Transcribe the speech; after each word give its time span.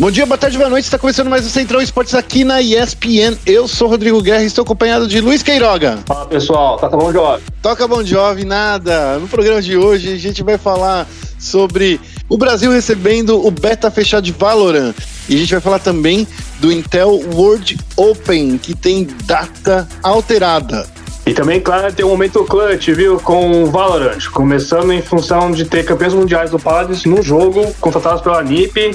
Bom 0.00 0.10
dia, 0.10 0.26
boa 0.26 0.36
tarde, 0.36 0.58
boa 0.58 0.68
noite. 0.68 0.86
Está 0.86 0.98
começando 0.98 1.30
mais 1.30 1.46
o 1.46 1.48
Central 1.48 1.80
Esportes 1.80 2.16
aqui 2.16 2.42
na 2.42 2.60
ESPN. 2.60 3.38
Eu 3.46 3.68
sou 3.68 3.86
Rodrigo 3.86 4.20
Guerra 4.20 4.42
e 4.42 4.46
estou 4.46 4.62
acompanhado 4.62 5.06
de 5.06 5.20
Luiz 5.20 5.40
Queiroga. 5.40 6.00
Fala 6.04 6.26
pessoal, 6.26 6.76
toca 6.78 6.96
Bom 6.96 7.12
Jovem. 7.12 7.44
Toca 7.62 7.86
Bom 7.86 8.02
Jovem, 8.02 8.44
nada. 8.44 9.20
No 9.20 9.28
programa 9.28 9.62
de 9.62 9.76
hoje 9.76 10.12
a 10.12 10.18
gente 10.18 10.42
vai 10.42 10.58
falar 10.58 11.06
sobre 11.38 12.00
o 12.28 12.36
Brasil 12.36 12.72
recebendo 12.72 13.46
o 13.46 13.52
beta 13.52 13.88
fechado 13.88 14.24
de 14.24 14.32
Valorant. 14.32 14.96
E 15.28 15.36
a 15.36 15.38
gente 15.38 15.52
vai 15.52 15.60
falar 15.60 15.78
também 15.78 16.26
do 16.58 16.72
Intel 16.72 17.20
World 17.32 17.78
Open, 17.96 18.58
que 18.58 18.74
tem 18.74 19.06
data 19.24 19.86
alterada. 20.02 20.88
E 21.26 21.32
também, 21.32 21.58
claro, 21.58 21.90
tem 21.90 22.04
um 22.04 22.10
momento 22.10 22.44
clutch, 22.44 22.88
viu? 22.88 23.18
Com 23.18 23.64
o 23.64 23.70
Valorant, 23.70 24.28
começando 24.30 24.92
em 24.92 25.00
função 25.00 25.50
de 25.50 25.64
ter 25.64 25.82
campeões 25.82 26.12
mundiais 26.12 26.50
do 26.50 26.58
Paladins 26.58 27.06
no 27.06 27.22
jogo, 27.22 27.74
contratados 27.80 28.20
pela 28.20 28.42
NiP, 28.42 28.94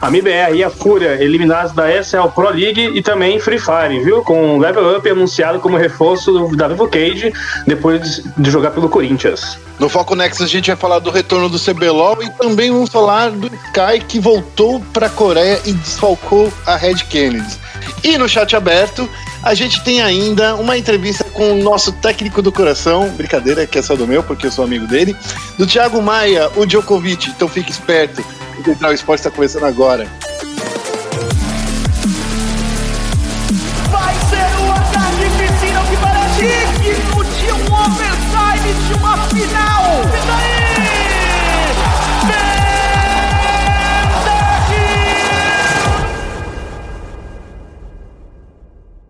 a 0.00 0.10
MIBR 0.10 0.56
e 0.56 0.64
a 0.64 0.70
Fúria 0.70 1.22
eliminados 1.22 1.72
da 1.72 1.88
SL 2.02 2.28
Pro 2.34 2.50
League 2.50 2.90
e 2.94 3.00
também 3.00 3.38
Free 3.38 3.60
Fire, 3.60 4.02
viu? 4.02 4.22
Com 4.22 4.56
o 4.56 4.58
Level 4.58 4.96
Up 4.96 5.08
anunciado 5.08 5.60
como 5.60 5.76
reforço 5.76 6.48
da 6.56 6.66
Vivo 6.66 6.88
Cage 6.88 7.32
depois 7.64 8.24
de 8.36 8.50
jogar 8.50 8.72
pelo 8.72 8.88
Corinthians. 8.88 9.56
No 9.78 9.88
Foco 9.88 10.16
Nexus 10.16 10.46
a 10.46 10.48
gente 10.48 10.66
vai 10.66 10.76
falar 10.76 10.98
do 10.98 11.10
retorno 11.10 11.48
do 11.48 11.60
CBLOL 11.60 12.20
e 12.24 12.30
também 12.30 12.72
vamos 12.72 12.90
falar 12.90 13.30
do 13.30 13.46
Sky 13.46 14.04
que 14.06 14.18
voltou 14.18 14.80
para 14.92 15.06
a 15.06 15.10
Coreia 15.10 15.60
e 15.64 15.72
desfalcou 15.72 16.52
a 16.66 16.74
Red 16.74 16.96
Kennedy. 17.08 17.56
E 18.02 18.18
no 18.18 18.28
chat 18.28 18.54
aberto 18.56 19.08
a 19.48 19.54
gente 19.54 19.82
tem 19.82 20.02
ainda 20.02 20.54
uma 20.56 20.76
entrevista 20.76 21.24
com 21.24 21.52
o 21.52 21.62
nosso 21.62 21.90
técnico 21.90 22.42
do 22.42 22.52
coração, 22.52 23.08
brincadeira, 23.08 23.66
que 23.66 23.78
é 23.78 23.82
só 23.82 23.96
do 23.96 24.06
meu, 24.06 24.22
porque 24.22 24.46
eu 24.46 24.52
sou 24.52 24.62
amigo 24.62 24.86
dele, 24.86 25.16
do 25.56 25.66
Thiago 25.66 26.02
Maia, 26.02 26.50
o 26.54 26.66
Djokovic. 26.66 27.30
Então 27.30 27.48
fique 27.48 27.70
esperto, 27.70 28.22
o 28.58 28.62
Central 28.62 28.92
Esporte 28.92 29.20
está 29.20 29.30
começando 29.30 29.64
agora. 29.64 30.06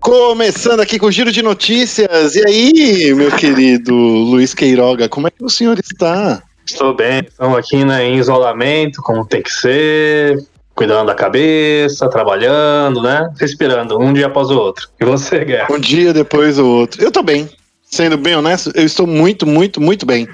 Começando 0.09 0.81
aqui 0.81 0.98
com 0.98 1.05
o 1.05 1.12
giro 1.12 1.31
de 1.31 1.42
notícias. 1.42 2.34
E 2.34 2.42
aí, 2.48 3.14
meu 3.14 3.31
querido 3.31 3.95
Luiz 3.95 4.55
Queiroga, 4.55 5.06
como 5.06 5.27
é 5.27 5.31
que 5.31 5.45
o 5.45 5.50
senhor 5.50 5.78
está? 5.78 6.42
Estou 6.65 6.97
bem, 6.97 7.20
estamos 7.28 7.59
aqui 7.59 7.84
né, 7.84 8.06
em 8.06 8.17
isolamento, 8.17 9.03
como 9.03 9.27
tem 9.27 9.42
que 9.42 9.53
ser, 9.53 10.42
cuidando 10.75 11.09
da 11.09 11.15
cabeça, 11.15 12.09
trabalhando, 12.09 13.03
né? 13.03 13.31
Respirando, 13.39 14.00
um 14.00 14.15
dia 14.15 14.28
após 14.28 14.48
o 14.48 14.59
outro. 14.59 14.89
E 14.98 15.05
você, 15.05 15.45
Guerra? 15.45 15.67
Um 15.70 15.78
dia 15.78 16.15
depois 16.15 16.59
o 16.59 16.67
outro. 16.67 17.05
Eu 17.05 17.12
tô 17.12 17.22
bem. 17.22 17.47
Sendo 17.91 18.17
bem 18.17 18.34
honesto, 18.34 18.70
eu 18.75 18.84
estou 18.84 19.06
muito, 19.06 19.47
muito, 19.47 19.78
muito 19.78 20.06
bem. 20.06 20.27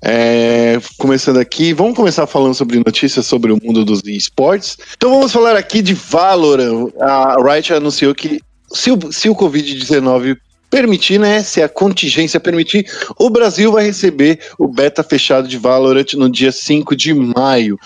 É, 0.00 0.78
começando 0.96 1.38
aqui, 1.38 1.72
vamos 1.72 1.96
começar 1.96 2.26
falando 2.28 2.54
sobre 2.54 2.76
notícias 2.78 3.26
sobre 3.26 3.50
o 3.50 3.58
mundo 3.60 3.84
dos 3.84 4.00
esportes. 4.04 4.76
Então 4.96 5.10
vamos 5.10 5.32
falar 5.32 5.56
aqui 5.56 5.82
de 5.82 5.94
Valorant. 5.94 6.92
A 7.00 7.36
Riot 7.40 7.72
anunciou 7.72 8.14
que 8.14 8.40
se 8.72 8.90
o, 8.90 9.12
se 9.12 9.28
o 9.28 9.34
Covid-19 9.34 10.36
permitir, 10.70 11.18
né? 11.18 11.42
Se 11.42 11.62
a 11.62 11.68
contingência 11.68 12.38
permitir, 12.38 12.86
o 13.18 13.30
Brasil 13.30 13.72
vai 13.72 13.84
receber 13.84 14.38
o 14.58 14.68
beta 14.68 15.02
fechado 15.02 15.48
de 15.48 15.56
Valorant 15.56 16.12
no 16.14 16.28
dia 16.28 16.52
5 16.52 16.94
de 16.94 17.14
maio. 17.14 17.78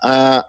A, 0.00 0.46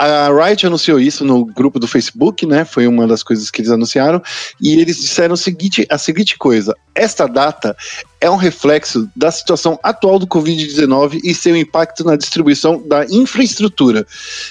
a 0.00 0.30
Riot 0.32 0.66
anunciou 0.66 0.98
isso 0.98 1.26
no 1.26 1.44
grupo 1.44 1.78
do 1.78 1.86
Facebook, 1.86 2.46
né? 2.46 2.64
Foi 2.64 2.86
uma 2.86 3.06
das 3.06 3.22
coisas 3.22 3.50
que 3.50 3.60
eles 3.60 3.70
anunciaram. 3.70 4.22
E 4.58 4.80
eles 4.80 4.96
disseram 4.96 5.34
o 5.34 5.36
seguinte, 5.36 5.86
a 5.90 5.98
seguinte 5.98 6.38
coisa: 6.38 6.74
esta 6.94 7.26
data 7.26 7.76
é 8.18 8.30
um 8.30 8.36
reflexo 8.36 9.06
da 9.14 9.30
situação 9.30 9.78
atual 9.82 10.18
do 10.18 10.26
Covid-19 10.26 11.20
e 11.22 11.34
seu 11.34 11.54
impacto 11.54 12.02
na 12.02 12.16
distribuição 12.16 12.82
da 12.88 13.04
infraestrutura. 13.10 14.06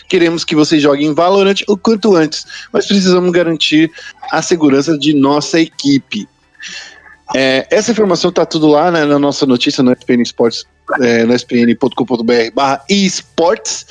Queremos 0.07 0.45
que 0.45 0.55
vocês 0.55 0.83
joguem 0.83 1.15
Valorant 1.15 1.63
o 1.67 1.75
quanto 1.75 2.15
antes, 2.15 2.45
mas 2.71 2.85
precisamos 2.85 3.31
garantir 3.31 3.91
a 4.31 4.43
segurança 4.43 4.95
de 4.99 5.15
nossa 5.15 5.59
equipe. 5.59 6.27
É, 7.35 7.67
essa 7.71 7.91
informação 7.91 8.31
tá 8.31 8.45
tudo 8.45 8.67
lá 8.67 8.91
né, 8.91 9.03
na 9.03 9.17
nossa 9.17 9.47
notícia 9.47 9.83
no 9.83 9.91
SPN 9.93 10.21
Esportes, 10.21 10.65
é, 11.01 11.23
no 11.23 11.33
spn.com.br 11.33 12.51
barra 12.53 12.83
esportes 12.89 13.85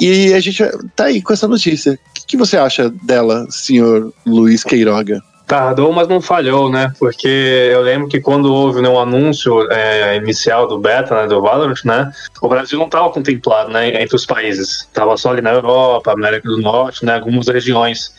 e 0.00 0.32
a 0.32 0.40
gente 0.40 0.62
tá 0.94 1.04
aí 1.04 1.22
com 1.22 1.32
essa 1.32 1.48
notícia. 1.48 1.92
O 1.92 2.14
que, 2.14 2.26
que 2.26 2.36
você 2.36 2.56
acha 2.56 2.90
dela, 3.02 3.46
senhor 3.50 4.12
Luiz 4.26 4.62
Queiroga? 4.64 5.22
Tardou, 5.46 5.92
mas 5.92 6.08
não 6.08 6.22
falhou, 6.22 6.70
né? 6.70 6.90
Porque 6.98 7.28
eu 7.28 7.82
lembro 7.82 8.08
que 8.08 8.18
quando 8.18 8.52
houve 8.52 8.80
né, 8.80 8.88
um 8.88 8.98
anúncio 8.98 9.70
é, 9.70 10.16
inicial 10.16 10.66
do 10.66 10.78
beta, 10.78 11.14
né, 11.14 11.26
do 11.26 11.42
Valorant, 11.42 11.84
né, 11.84 12.10
o 12.40 12.48
Brasil 12.48 12.78
não 12.78 12.86
estava 12.86 13.10
contemplado, 13.10 13.70
né, 13.70 14.02
entre 14.02 14.16
os 14.16 14.24
países. 14.24 14.80
Estava 14.80 15.14
só 15.18 15.30
ali 15.30 15.42
na 15.42 15.52
Europa, 15.52 16.12
América 16.12 16.48
do 16.48 16.56
Norte, 16.62 17.04
né, 17.04 17.16
algumas 17.16 17.46
regiões. 17.46 18.14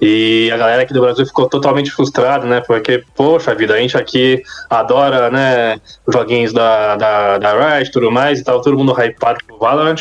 E 0.00 0.50
a 0.52 0.56
galera 0.56 0.82
aqui 0.82 0.92
do 0.92 1.00
Brasil 1.00 1.26
ficou 1.26 1.48
totalmente 1.48 1.90
frustrada, 1.90 2.46
né? 2.46 2.62
Porque, 2.66 3.02
poxa 3.16 3.54
vida, 3.54 3.74
a 3.74 3.78
gente 3.78 3.96
aqui 3.96 4.42
adora, 4.70 5.30
né, 5.30 5.80
joguinhos 6.06 6.52
da, 6.52 6.96
da, 6.96 7.38
da 7.38 7.76
Riot 7.76 7.88
e 7.88 7.92
tudo 7.92 8.10
mais, 8.10 8.38
e 8.38 8.44
tava 8.44 8.62
todo 8.62 8.76
mundo 8.76 8.92
hypado 8.92 9.38
pro 9.46 9.58
Valorant. 9.58 10.00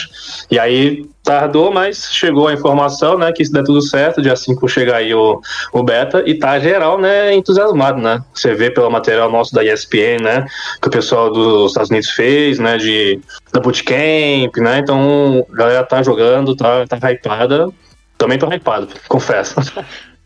E 0.52 0.60
aí 0.60 1.06
tardou, 1.24 1.74
mas 1.74 2.10
chegou 2.12 2.48
a 2.48 2.54
informação, 2.54 3.18
né, 3.18 3.34
que 3.34 3.44
se 3.44 3.52
der 3.52 3.64
tudo 3.64 3.82
certo, 3.82 4.22
dia 4.22 4.36
5 4.36 4.66
chega 4.70 4.96
aí 4.96 5.14
o, 5.14 5.42
o 5.74 5.84
beta, 5.84 6.24
e 6.26 6.36
tá 6.36 6.58
geral, 6.58 6.98
né, 6.98 7.34
entusiasmado, 7.34 8.00
né? 8.00 8.22
Você 8.34 8.54
vê 8.54 8.72
pelo 8.72 8.90
material 8.90 9.30
nosso 9.30 9.54
da 9.54 9.64
ESPN, 9.64 10.22
né, 10.22 10.46
que 10.82 10.88
o 10.88 10.92
pessoal 10.92 11.30
dos 11.30 11.72
Estados 11.72 11.90
Unidos 11.90 12.12
fez, 12.12 12.60
né, 12.60 12.78
de 12.78 13.20
da 13.52 13.60
Bootcamp, 13.60 14.56
né? 14.58 14.80
Então, 14.80 15.46
a 15.52 15.56
galera 15.56 15.84
tá 15.84 16.02
jogando, 16.04 16.56
tá, 16.56 16.86
tá 16.88 17.12
hypada. 17.12 17.70
Também 18.18 18.38
tô 18.38 18.48
hypado, 18.52 18.90
confesso. 19.08 19.56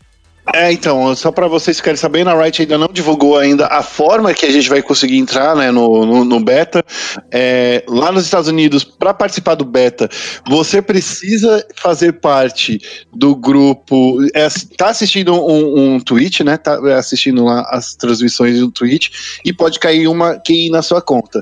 É, 0.52 0.72
então, 0.72 1.14
só 1.14 1.30
para 1.30 1.46
vocês 1.46 1.76
ficarem 1.76 1.96
sabendo, 1.96 2.28
a 2.28 2.42
Riot 2.42 2.62
ainda 2.62 2.76
não 2.76 2.88
divulgou 2.88 3.38
ainda 3.38 3.68
a 3.68 3.80
forma 3.80 4.34
que 4.34 4.44
a 4.44 4.50
gente 4.50 4.68
vai 4.68 4.82
conseguir 4.82 5.16
entrar 5.16 5.54
né, 5.54 5.70
no, 5.70 6.04
no, 6.04 6.24
no 6.24 6.40
beta. 6.40 6.84
É, 7.30 7.84
lá 7.86 8.10
nos 8.10 8.24
Estados 8.24 8.48
Unidos, 8.48 8.82
para 8.82 9.14
participar 9.14 9.54
do 9.54 9.64
beta, 9.64 10.08
você 10.44 10.82
precisa 10.82 11.64
fazer 11.76 12.14
parte 12.14 12.80
do 13.14 13.36
grupo. 13.36 14.18
É, 14.34 14.48
tá 14.76 14.88
assistindo 14.88 15.32
um, 15.32 15.94
um 15.94 16.00
tweet, 16.00 16.42
né? 16.42 16.56
Tá 16.56 16.76
assistindo 16.98 17.44
lá 17.44 17.64
as 17.70 17.94
transmissões 17.94 18.58
do 18.58 18.70
Twitch 18.70 19.10
e 19.44 19.52
pode 19.52 19.78
cair 19.78 20.08
uma 20.08 20.40
QI 20.40 20.70
na 20.70 20.82
sua 20.82 21.00
conta 21.00 21.40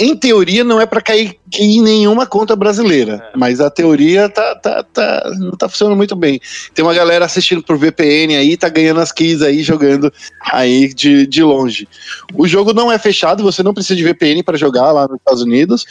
em 0.00 0.16
teoria 0.16 0.62
não 0.62 0.80
é 0.80 0.86
para 0.86 1.00
cair, 1.00 1.38
em 1.58 1.82
nenhuma 1.82 2.26
conta 2.26 2.54
brasileira, 2.54 3.30
é. 3.32 3.36
mas 3.36 3.60
a 3.60 3.70
teoria 3.70 4.28
tá, 4.28 4.54
tá, 4.54 4.82
tá, 4.82 5.32
não 5.38 5.52
tá 5.52 5.68
funcionando 5.68 5.96
muito 5.96 6.14
bem. 6.14 6.40
Tem 6.74 6.84
uma 6.84 6.94
galera 6.94 7.24
assistindo 7.24 7.62
por 7.62 7.78
VPN 7.78 8.36
aí, 8.36 8.56
tá 8.56 8.68
ganhando 8.68 9.00
as 9.00 9.12
keys 9.12 9.40
aí, 9.42 9.62
jogando 9.62 10.12
aí 10.42 10.92
de, 10.92 11.26
de 11.26 11.42
longe. 11.42 11.88
O 12.34 12.46
jogo 12.46 12.72
não 12.72 12.92
é 12.92 12.98
fechado, 12.98 13.42
você 13.42 13.62
não 13.62 13.74
precisa 13.74 13.96
de 13.96 14.04
VPN 14.04 14.42
para 14.42 14.58
jogar 14.58 14.92
lá 14.92 15.06
nos 15.08 15.16
Estados 15.18 15.42
Unidos. 15.42 15.86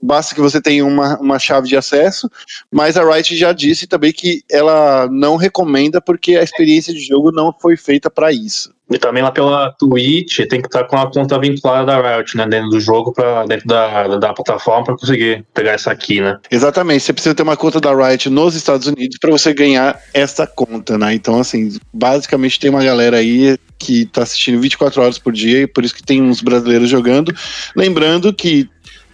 Basta 0.00 0.34
que 0.34 0.40
você 0.40 0.60
tenha 0.60 0.86
uma, 0.86 1.18
uma 1.18 1.38
chave 1.38 1.68
de 1.68 1.76
acesso, 1.76 2.30
mas 2.70 2.96
a 2.96 3.04
Riot 3.04 3.36
já 3.36 3.52
disse 3.52 3.86
também 3.86 4.12
que 4.12 4.42
ela 4.50 5.08
não 5.10 5.36
recomenda 5.36 6.00
porque 6.00 6.36
a 6.36 6.42
experiência 6.42 6.94
de 6.94 7.00
jogo 7.00 7.32
não 7.32 7.52
foi 7.52 7.76
feita 7.76 8.08
para 8.08 8.32
isso. 8.32 8.72
E 8.90 8.98
também 8.98 9.22
lá 9.22 9.30
pela 9.30 9.70
Twitch 9.72 10.38
tem 10.48 10.62
que 10.62 10.68
estar 10.68 10.84
com 10.84 10.96
a 10.96 11.10
conta 11.10 11.38
vinculada 11.38 11.84
da 11.84 12.16
Riot, 12.16 12.36
né? 12.36 12.46
Dentro 12.46 12.70
do 12.70 12.80
jogo, 12.80 13.12
pra, 13.12 13.44
dentro 13.44 13.66
da, 13.66 14.16
da 14.16 14.32
plataforma, 14.32 14.86
para 14.86 14.96
conseguir 14.96 15.44
pegar 15.52 15.72
essa 15.72 15.90
aqui, 15.90 16.20
né? 16.20 16.38
Exatamente. 16.50 17.04
Você 17.04 17.12
precisa 17.12 17.34
ter 17.34 17.42
uma 17.42 17.56
conta 17.56 17.80
da 17.80 17.94
Riot 17.94 18.30
nos 18.30 18.54
Estados 18.54 18.86
Unidos 18.86 19.18
para 19.18 19.30
você 19.30 19.52
ganhar 19.52 20.00
essa 20.14 20.46
conta, 20.46 20.96
né? 20.96 21.12
Então, 21.12 21.38
assim, 21.38 21.76
basicamente 21.92 22.58
tem 22.58 22.70
uma 22.70 22.82
galera 22.82 23.18
aí 23.18 23.58
que 23.78 24.06
tá 24.06 24.22
assistindo 24.22 24.60
24 24.60 25.02
horas 25.02 25.18
por 25.18 25.32
dia 25.32 25.62
e 25.62 25.66
por 25.66 25.84
isso 25.84 25.94
que 25.94 26.02
tem 26.02 26.22
uns 26.22 26.40
brasileiros 26.40 26.88
jogando. 26.88 27.32
Lembrando 27.76 28.32
que 28.32 28.68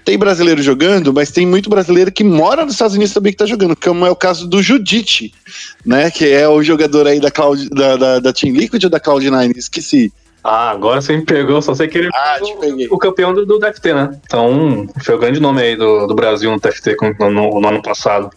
tem 0.04 0.18
brasileiro 0.18 0.62
jogando, 0.62 1.12
mas 1.12 1.30
tem 1.30 1.46
muito 1.46 1.70
brasileiro 1.70 2.12
que 2.12 2.22
mora 2.22 2.64
nos 2.64 2.74
Estados 2.74 2.94
Unidos 2.94 3.14
também 3.14 3.32
que 3.32 3.38
tá 3.38 3.46
jogando, 3.46 3.74
como 3.74 4.04
é 4.04 4.10
o 4.10 4.16
caso 4.16 4.46
do 4.46 4.62
Judite, 4.62 5.32
né? 5.84 6.10
Que 6.10 6.30
é 6.30 6.48
o 6.48 6.62
jogador 6.62 7.06
aí 7.06 7.18
da, 7.18 7.30
Cloud, 7.30 7.68
da, 7.70 7.96
da, 7.96 8.18
da 8.20 8.32
Team 8.32 8.54
Liquid 8.54 8.84
ou 8.84 8.90
da 8.90 9.00
Cloud9? 9.00 9.56
Esqueci. 9.56 10.12
Ah, 10.42 10.70
agora 10.70 11.00
você 11.00 11.16
me 11.16 11.24
pegou, 11.24 11.62
só 11.62 11.74
sei 11.74 11.88
que 11.88 11.96
ele 11.96 12.10
ah, 12.12 12.38
o, 12.42 12.94
o, 12.94 12.98
campeão 12.98 13.32
do, 13.32 13.46
do 13.46 13.58
TFT, 13.58 13.94
né? 13.94 14.20
Então, 14.26 14.86
foi 15.02 15.14
o 15.14 15.18
grande 15.18 15.40
nome 15.40 15.62
aí 15.62 15.74
do, 15.74 16.06
do 16.06 16.14
Brasil 16.14 16.50
no 16.50 16.60
TFT 16.60 16.96
no, 17.18 17.30
no, 17.30 17.60
no 17.60 17.68
ano 17.68 17.80
passado. 17.80 18.30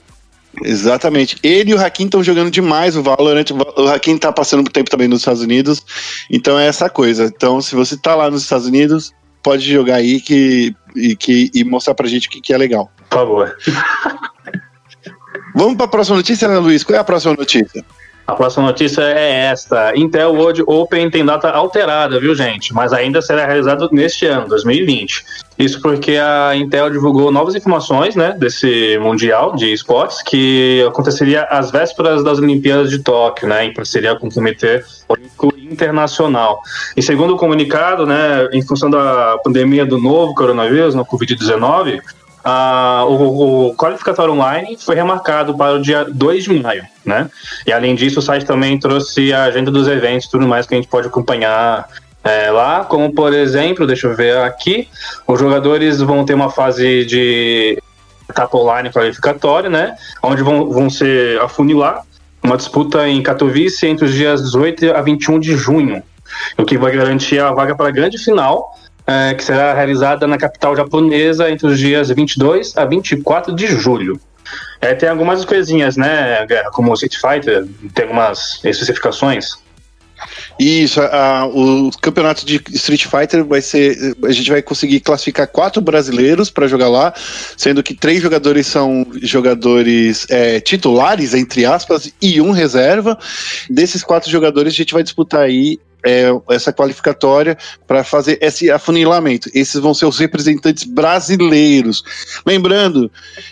Exatamente. 0.64 1.38
Ele 1.44 1.72
e 1.72 1.74
o 1.74 1.80
Hakim 1.80 2.06
estão 2.06 2.24
jogando 2.24 2.50
demais 2.50 2.96
o 2.96 3.04
Valorant. 3.04 3.46
O 3.76 3.88
Hakim 3.90 4.18
tá 4.18 4.32
passando 4.32 4.64
por 4.64 4.72
tempo 4.72 4.90
também 4.90 5.08
nos 5.08 5.20
Estados 5.20 5.42
Unidos. 5.42 5.84
Então 6.32 6.58
é 6.58 6.66
essa 6.66 6.90
coisa. 6.90 7.26
Então, 7.26 7.62
se 7.62 7.76
você 7.76 7.98
tá 7.98 8.16
lá 8.16 8.32
nos 8.32 8.44
Estados 8.44 8.66
Unidos, 8.66 9.14
pode 9.42 9.72
jogar 9.72 9.96
aí 9.96 10.20
que, 10.20 10.76
e, 10.96 11.16
que, 11.16 11.50
e 11.54 11.64
mostrar 11.64 11.94
pra 11.94 12.08
gente 12.08 12.28
o 12.28 12.32
que, 12.32 12.42
que 12.42 12.54
é 12.54 12.58
legal. 12.58 12.92
Por 13.10 13.18
favor. 13.18 13.58
Vamos 15.56 15.76
para 15.76 15.86
a 15.86 15.90
próxima 15.90 16.18
notícia, 16.18 16.48
né, 16.48 16.58
Luiz? 16.58 16.84
Qual 16.84 16.96
é 16.96 17.00
a 17.00 17.04
próxima 17.04 17.34
notícia? 17.34 17.84
A 18.28 18.36
próxima 18.36 18.66
notícia 18.66 19.02
é 19.02 19.46
esta: 19.46 19.96
Intel 19.96 20.34
World 20.34 20.64
Open 20.68 21.10
tem 21.10 21.26
data 21.26 21.50
alterada, 21.50 22.20
viu, 22.20 22.36
gente? 22.36 22.74
Mas 22.74 22.92
ainda 22.92 23.22
será 23.22 23.46
realizado 23.46 23.90
neste 23.92 24.26
ano, 24.26 24.48
2020. 24.50 25.24
Isso 25.58 25.82
porque 25.82 26.18
a 26.18 26.56
Intel 26.56 26.90
divulgou 26.90 27.32
novas 27.32 27.56
informações, 27.56 28.16
né, 28.16 28.36
desse 28.38 28.98
mundial 29.00 29.56
de 29.56 29.74
esportes 29.74 30.22
que 30.22 30.86
aconteceria 30.88 31.44
às 31.44 31.72
vésperas 31.72 32.24
das 32.24 32.38
Olimpíadas 32.38 32.92
de 32.92 33.00
Tóquio, 33.00 33.48
né, 33.48 33.66
em 33.66 33.74
parceria 33.74 34.16
com 34.16 34.28
o 34.28 34.34
Comitê 34.34 34.84
Olímpico 35.08 35.54
Internacional. 35.58 36.62
E 36.96 37.02
segundo 37.02 37.34
o 37.34 37.38
comunicado, 37.38 38.06
né, 38.06 38.48
em 38.54 38.62
função 38.62 38.90
da 38.90 39.40
pandemia 39.44 39.86
do 39.86 39.98
novo 39.98 40.36
coronavírus, 40.36 40.94
no 40.94 41.06
Covid-19, 41.06 42.02
Uh, 42.48 43.04
o, 43.10 43.68
o, 43.68 43.76
qualificatório 43.76 44.32
online 44.32 44.78
foi 44.80 44.96
remarcado 44.96 45.58
para 45.58 45.76
o 45.76 45.82
dia 45.82 46.06
2 46.06 46.46
de 46.46 46.54
maio, 46.62 46.86
né? 47.04 47.30
E 47.66 47.74
além 47.74 47.94
disso, 47.94 48.20
o 48.20 48.22
site 48.22 48.46
também 48.46 48.80
trouxe 48.80 49.34
a 49.34 49.44
agenda 49.44 49.70
dos 49.70 49.86
eventos 49.86 50.28
e 50.28 50.32
tudo 50.32 50.48
mais 50.48 50.66
que 50.66 50.74
a 50.74 50.78
gente 50.78 50.88
pode 50.88 51.08
acompanhar 51.08 51.90
é, 52.28 52.52
lá, 52.52 52.84
como 52.84 53.14
por 53.14 53.34
exemplo, 53.34 53.88
deixa 53.88 54.08
eu 54.08 54.16
ver 54.16 54.38
aqui, 54.38 54.90
os 55.26 55.40
jogadores 55.40 56.02
vão 56.02 56.26
ter 56.26 56.34
uma 56.34 56.50
fase 56.50 57.06
de 57.06 57.82
etapa 58.30 58.58
online 58.58 58.92
qualificatória, 58.92 59.70
né? 59.70 59.96
Onde 60.22 60.44
vão, 60.44 60.70
vão 60.70 60.90
ser 60.90 61.40
afunilar 61.42 62.04
uma 62.44 62.58
disputa 62.58 63.08
em 63.08 63.22
Katowice 63.24 63.88
entre 63.88 64.06
os 64.06 64.14
dias 64.14 64.44
18 64.44 64.92
a 64.92 65.02
21 65.02 65.40
de 65.40 65.56
junho, 65.56 66.04
o 66.58 66.66
que 66.66 66.78
vai 66.78 66.92
garantir 66.96 67.40
a 67.40 67.52
vaga 67.52 67.76
para 67.76 67.88
a 67.88 67.92
grande 67.92 68.18
final 68.18 68.74
é, 69.08 69.34
que 69.34 69.44
será 69.44 69.74
realizada 69.74 70.28
na 70.28 70.38
capital 70.38 70.76
japonesa 70.76 71.50
entre 71.50 71.68
os 71.68 71.80
dias 71.80 72.10
22 72.10 72.76
a 72.78 72.84
24 72.84 73.56
de 73.56 73.68
julho. 73.68 74.20
É, 74.82 74.94
tem 74.94 75.08
algumas 75.10 75.44
coisinhas, 75.46 75.96
né, 75.96 76.46
como 76.74 76.92
o 76.92 76.94
Street 76.94 77.16
Fighter, 77.16 77.66
tem 77.94 78.04
algumas 78.04 78.64
especificações. 78.64 79.66
Isso, 80.60 81.00
o 81.54 81.92
campeonato 82.02 82.46
de 82.46 82.62
Street 82.74 83.06
Fighter 83.06 83.46
vai 83.46 83.62
ser. 83.62 84.16
A 84.24 84.32
gente 84.32 84.50
vai 84.50 84.62
conseguir 84.62 85.00
classificar 85.00 85.48
quatro 85.48 85.82
brasileiros 85.82 86.50
para 86.50 86.68
jogar 86.68 86.90
lá, 86.90 87.14
sendo 87.56 87.84
que 87.84 87.94
três 87.94 88.22
jogadores 88.22 88.66
são 88.66 89.06
jogadores 89.22 90.26
é, 90.30 90.60
titulares, 90.60 91.34
entre 91.34 91.66
aspas, 91.66 92.12
e 92.22 92.42
um 92.42 92.52
reserva. 92.52 93.18
Desses 93.70 94.04
quatro 94.04 94.32
jogadores, 94.32 94.74
a 94.74 94.78
gente 94.78 94.94
vai 94.94 95.04
disputar 95.04 95.42
aí 95.42 95.80
é, 96.06 96.30
essa 96.50 96.72
qualificatória 96.72 97.58
para 97.86 98.04
fazer 98.04 98.38
esse 98.42 98.72
afunilamento. 98.72 99.50
Esses 99.54 99.80
vão 99.80 99.94
ser 99.94 100.06
os 100.06 100.18
representantes 100.18 100.84
brasileiros. 100.84 102.04
Lembrando 102.46 103.12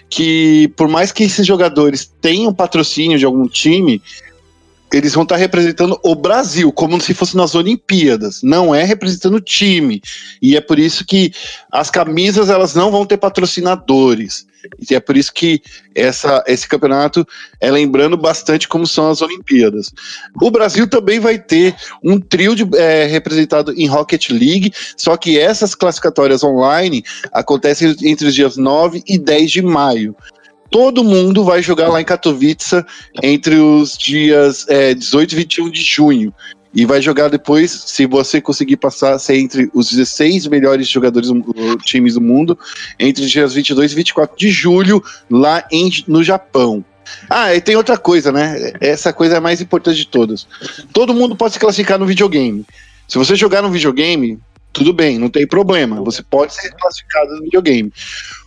que, 0.10 0.72
por 0.76 0.88
mais 0.88 1.12
que 1.12 1.24
esses 1.24 1.46
jogadores 1.46 2.10
tenham 2.22 2.54
patrocínio 2.54 3.18
de 3.18 3.26
algum 3.26 3.48
time, 3.48 4.02
eles 4.94 5.14
vão 5.14 5.24
estar 5.24 5.36
representando 5.36 6.00
o 6.04 6.16
Brasil, 6.16 6.72
como 6.72 7.00
se 7.02 7.14
fosse 7.14 7.36
nas 7.36 7.56
Olimpíadas, 7.56 8.42
não 8.44 8.74
é 8.74 8.84
representando 8.84 9.36
o 9.36 9.42
time. 9.42 10.02
E 10.42 10.56
é 10.56 10.62
por 10.62 10.80
isso 10.80 11.06
que 11.06 11.34
as 11.72 11.90
camisas 11.90 12.50
elas 12.50 12.76
não 12.76 12.92
vão 12.92 13.06
ter 13.06 13.18
patrocinadores. 13.18 14.46
E 14.90 14.96
é 14.96 15.00
por 15.00 15.16
isso 15.16 15.34
que 15.34 15.62
essa, 15.94 16.44
esse 16.48 16.68
campeonato 16.68 17.28
é 17.60 17.70
lembrando 17.70 18.18
bastante 18.18 18.68
como 18.68 18.88
são 18.88 19.10
as 19.10 19.22
Olimpíadas. 19.22 19.92
O 20.42 20.50
Brasil 20.50 20.88
também 20.88 21.20
vai 21.20 21.38
ter 21.38 21.76
um 22.04 22.20
trio 22.20 22.56
de, 22.56 22.68
é, 22.76 23.06
representado 23.06 23.74
em 23.74 23.88
Rocket 23.88 24.30
League, 24.30 24.72
só 24.98 25.18
que 25.18 25.38
essas 25.38 25.76
classificatórias 25.76 26.44
online 26.44 27.04
acontecem 27.32 27.96
entre 28.04 28.28
os 28.28 28.34
dias 28.34 28.58
9 28.58 29.04
e 29.08 29.18
10 29.18 29.52
de 29.52 29.62
maio 29.62 30.16
todo 30.70 31.04
mundo 31.04 31.44
vai 31.44 31.62
jogar 31.62 31.90
lá 31.90 32.02
em 32.02 32.06
Katowice 32.06 32.84
entre 33.22 33.56
os 33.56 33.98
dias 33.98 34.66
é, 34.68 34.94
18 34.94 35.32
e 35.32 35.36
21 35.36 35.70
de 35.70 35.82
junho. 35.82 36.34
E 36.74 36.86
vai 36.86 37.02
jogar 37.02 37.30
depois, 37.30 37.72
se 37.72 38.06
você 38.06 38.42
conseguir 38.42 38.76
passar, 38.76 39.18
ser 39.18 39.38
entre 39.38 39.70
os 39.74 39.90
16 39.90 40.48
melhores 40.48 40.90
jogadores 40.90 41.30
times 41.86 42.16
do 42.16 42.22
mundo, 42.22 42.60
entre 43.00 43.24
os 43.24 43.32
dias 43.32 43.54
22 43.54 43.94
e 43.94 43.96
24 43.96 44.38
de 44.38 44.50
julho, 44.50 45.02
lá 45.32 45.66
em, 45.72 45.90
no 46.06 46.22
Japão. 46.22 46.84
Ah, 47.30 47.56
e 47.56 47.62
tem 47.62 47.78
outra 47.78 47.98
coisa, 47.98 48.30
né? 48.30 48.74
Essa 48.82 49.14
coisa 49.14 49.36
é 49.36 49.38
a 49.38 49.42
mais 49.42 49.62
importante 49.62 49.98
de 49.98 50.08
todas. 50.08 50.46
Todo 50.92 51.14
mundo 51.14 51.36
pode 51.36 51.54
se 51.54 51.60
classificar 51.60 51.98
no 51.98 52.06
videogame. 52.06 52.66
Se 53.08 53.18
você 53.18 53.36
jogar 53.36 53.62
no 53.62 53.72
videogame, 53.72 54.40
tudo 54.76 54.92
bem, 54.92 55.18
não 55.18 55.30
tem 55.30 55.48
problema. 55.48 56.04
Você 56.04 56.22
pode 56.22 56.54
ser 56.54 56.70
classificado 56.72 57.34
no 57.34 57.44
videogame. 57.44 57.92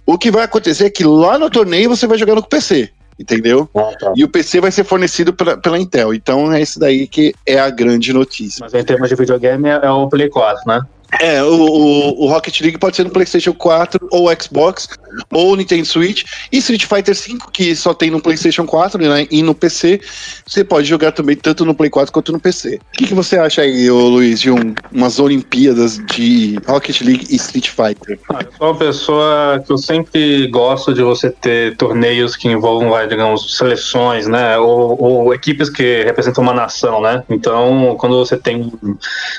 O 0.05 0.19
que 0.19 0.31
vai 0.31 0.45
acontecer 0.45 0.85
é 0.85 0.91
que 0.91 1.03
lá 1.03 1.39
no 1.39 1.49
torneio 1.49 1.89
você 1.89 2.07
vai 2.07 2.19
jogar 2.19 2.35
no 2.35 2.43
PC, 2.43 2.91
entendeu? 3.19 3.69
Ah, 3.75 3.91
tá. 3.99 4.13
E 4.15 4.23
o 4.23 4.29
PC 4.29 4.61
vai 4.61 4.71
ser 4.71 4.85
fornecido 4.85 5.33
pela, 5.33 5.57
pela 5.57 5.79
Intel. 5.79 6.13
Então 6.13 6.53
é 6.53 6.61
isso 6.61 6.79
daí 6.79 7.09
que 7.09 7.35
é 7.47 7.59
a 7.59 7.71
grande 7.71 8.13
notícia. 8.13 8.61
Mas 8.61 8.75
em 8.75 8.85
termos 8.85 9.09
de 9.09 9.15
videogame 9.15 9.69
é, 9.71 9.81
é 9.83 9.91
o 9.91 10.07
Play 10.07 10.29
4, 10.29 10.63
né? 10.67 10.83
É, 11.21 11.43
o, 11.43 11.49
o, 11.49 12.25
o, 12.25 12.29
Rocket 12.29 12.61
League 12.61 12.79
pode 12.79 12.97
ser 12.97 13.05
no 13.05 13.11
PlayStation 13.11 13.55
4 13.55 14.09
ou 14.11 14.29
Xbox 14.41 14.89
ou 15.31 15.57
Nintendo 15.57 15.87
Switch. 15.87 16.25
E 16.53 16.59
Street 16.59 16.85
Fighter 16.85 17.15
V, 17.15 17.39
que 17.53 17.75
só 17.75 17.95
tem 17.95 18.11
no 18.11 18.21
PlayStation 18.21 18.67
4 18.67 19.01
né, 19.03 19.27
e 19.31 19.43
no 19.43 19.55
PC, 19.55 20.01
você 20.47 20.63
pode 20.63 20.87
jogar 20.87 21.13
também 21.13 21.35
tanto 21.35 21.65
no 21.65 21.75
Play 21.75 21.89
4 21.89 22.13
quanto 22.13 22.31
no 22.31 22.39
PC. 22.39 22.77
O 22.77 22.99
que, 22.99 23.07
que 23.07 23.15
você 23.15 23.39
acha 23.39 23.63
aí, 23.63 23.91
ô, 23.91 24.09
Luiz, 24.09 24.41
de 24.41 24.51
um, 24.51 24.75
umas 24.93 25.19
Olimpíadas 25.19 25.99
de 26.15 26.59
Rocket 26.67 27.01
League 27.01 27.27
e 27.31 27.37
Street 27.37 27.71
Fighter? 27.71 28.19
Ah, 28.31 28.41
eu 28.45 28.53
sou 28.53 28.67
uma 28.69 28.79
pessoa 28.79 29.63
que 29.67 29.73
eu 29.73 29.79
sempre 29.79 30.47
gosto 30.49 30.93
de 30.93 31.03
você 31.03 31.31
ter 31.31 31.77
torneios 31.77 32.37
que 32.37 32.49
envolvam, 32.49 32.91
vai, 32.91 33.09
digamos, 33.09 33.57
seleções, 33.57 34.27
né? 34.27 34.59
Ou, 34.59 35.03
ou 35.03 35.35
equipes 35.35 35.71
que 35.71 36.05
representam 36.05 36.45
uma 36.45 36.55
nação, 36.55 37.01
né? 37.01 37.25
Então, 37.31 37.97
quando 37.99 38.19
você 38.19 38.37
tem 38.37 38.73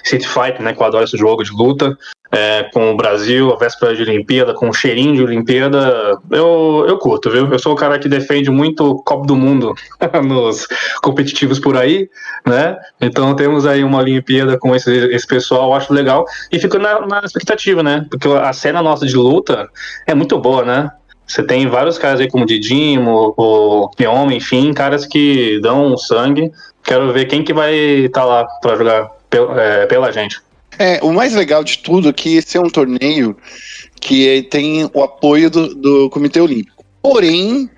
Street 0.04 0.25
Fighter, 0.25 0.62
né? 0.62 0.74
Que 0.74 0.81
eu 0.81 0.88
adoro 0.88 1.04
esse 1.04 1.18
jogo 1.18 1.44
de 1.44 1.51
luta, 1.61 1.97
é, 2.31 2.63
com 2.71 2.91
o 2.91 2.95
Brasil, 2.97 3.51
a 3.51 3.57
véspera 3.57 3.95
de 3.95 4.03
Olimpíada, 4.03 4.53
com 4.53 4.69
o 4.69 4.73
cheirinho 4.73 5.15
de 5.15 5.23
Olimpíada, 5.23 6.17
eu, 6.31 6.85
eu 6.88 6.97
curto, 6.97 7.29
viu? 7.29 7.51
Eu 7.51 7.59
sou 7.59 7.73
o 7.73 7.75
cara 7.75 7.97
que 7.97 8.07
defende 8.07 8.51
muito 8.51 8.83
o 8.85 9.03
Copa 9.03 9.25
do 9.25 9.35
Mundo 9.35 9.73
nos 10.23 10.67
competitivos 11.01 11.59
por 11.59 11.75
aí, 11.75 12.07
né? 12.45 12.77
Então 13.01 13.35
temos 13.35 13.65
aí 13.65 13.83
uma 13.83 14.00
Olimpíada 14.00 14.57
com 14.57 14.75
esse, 14.75 14.91
esse 15.07 15.25
pessoal, 15.25 15.73
acho 15.73 15.94
legal. 15.94 16.25
E 16.51 16.59
fico 16.59 16.77
na, 16.77 17.06
na 17.06 17.21
expectativa, 17.23 17.81
né? 17.81 18.05
Porque 18.09 18.27
a 18.27 18.53
cena 18.53 18.81
nossa 18.81 19.05
de 19.05 19.15
luta 19.15 19.67
é 20.05 20.13
muito 20.13 20.38
boa, 20.38 20.63
né? 20.63 20.91
Você 21.25 21.44
tem 21.44 21.67
vários 21.67 21.97
caras 21.97 22.19
aí 22.19 22.27
como 22.27 22.45
Didimo, 22.45 23.35
o 23.38 23.89
Pioma, 23.95 24.33
enfim, 24.33 24.73
caras 24.73 25.05
que 25.05 25.59
dão 25.62 25.95
sangue. 25.95 26.51
Quero 26.83 27.13
ver 27.13 27.25
quem 27.25 27.43
que 27.43 27.53
vai 27.53 27.75
estar 27.75 28.22
tá 28.22 28.25
lá 28.25 28.48
para 28.62 28.75
jogar 28.75 29.12
é, 29.31 29.86
pela 29.86 30.12
gente. 30.12 30.41
É, 30.79 31.00
o 31.03 31.12
mais 31.12 31.36
legal 31.36 31.62
de 31.62 31.77
tudo 31.79 32.07
é 32.07 32.13
que 32.13 32.38
esse 32.38 32.57
é 32.57 32.62
um 32.62 32.69
torneio 32.69 33.36
que 34.00 34.48
tem 34.50 34.89
o 34.93 35.03
apoio 35.03 35.50
do, 35.50 35.75
do 35.75 36.09
Comitê 36.09 36.39
Olímpico. 36.39 36.86
Porém, 37.01 37.69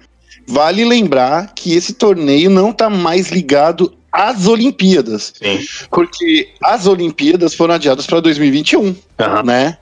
vale 0.48 0.86
lembrar 0.86 1.53
que 1.55 1.74
esse 1.74 1.93
torneio 1.93 2.50
não 2.50 2.70
está 2.70 2.91
mais 2.91 3.31
ligado 3.31 3.91
às 4.12 4.46
Olimpíadas. 4.46 5.34
Sim. 5.36 5.60
Porque 5.89 6.50
as 6.63 6.86
Olimpíadas 6.86 7.55
foram 7.55 7.74
adiadas 7.74 8.05
para 8.05 8.20
2021, 8.20 8.79
uhum. 8.79 8.96
né? 9.43 9.77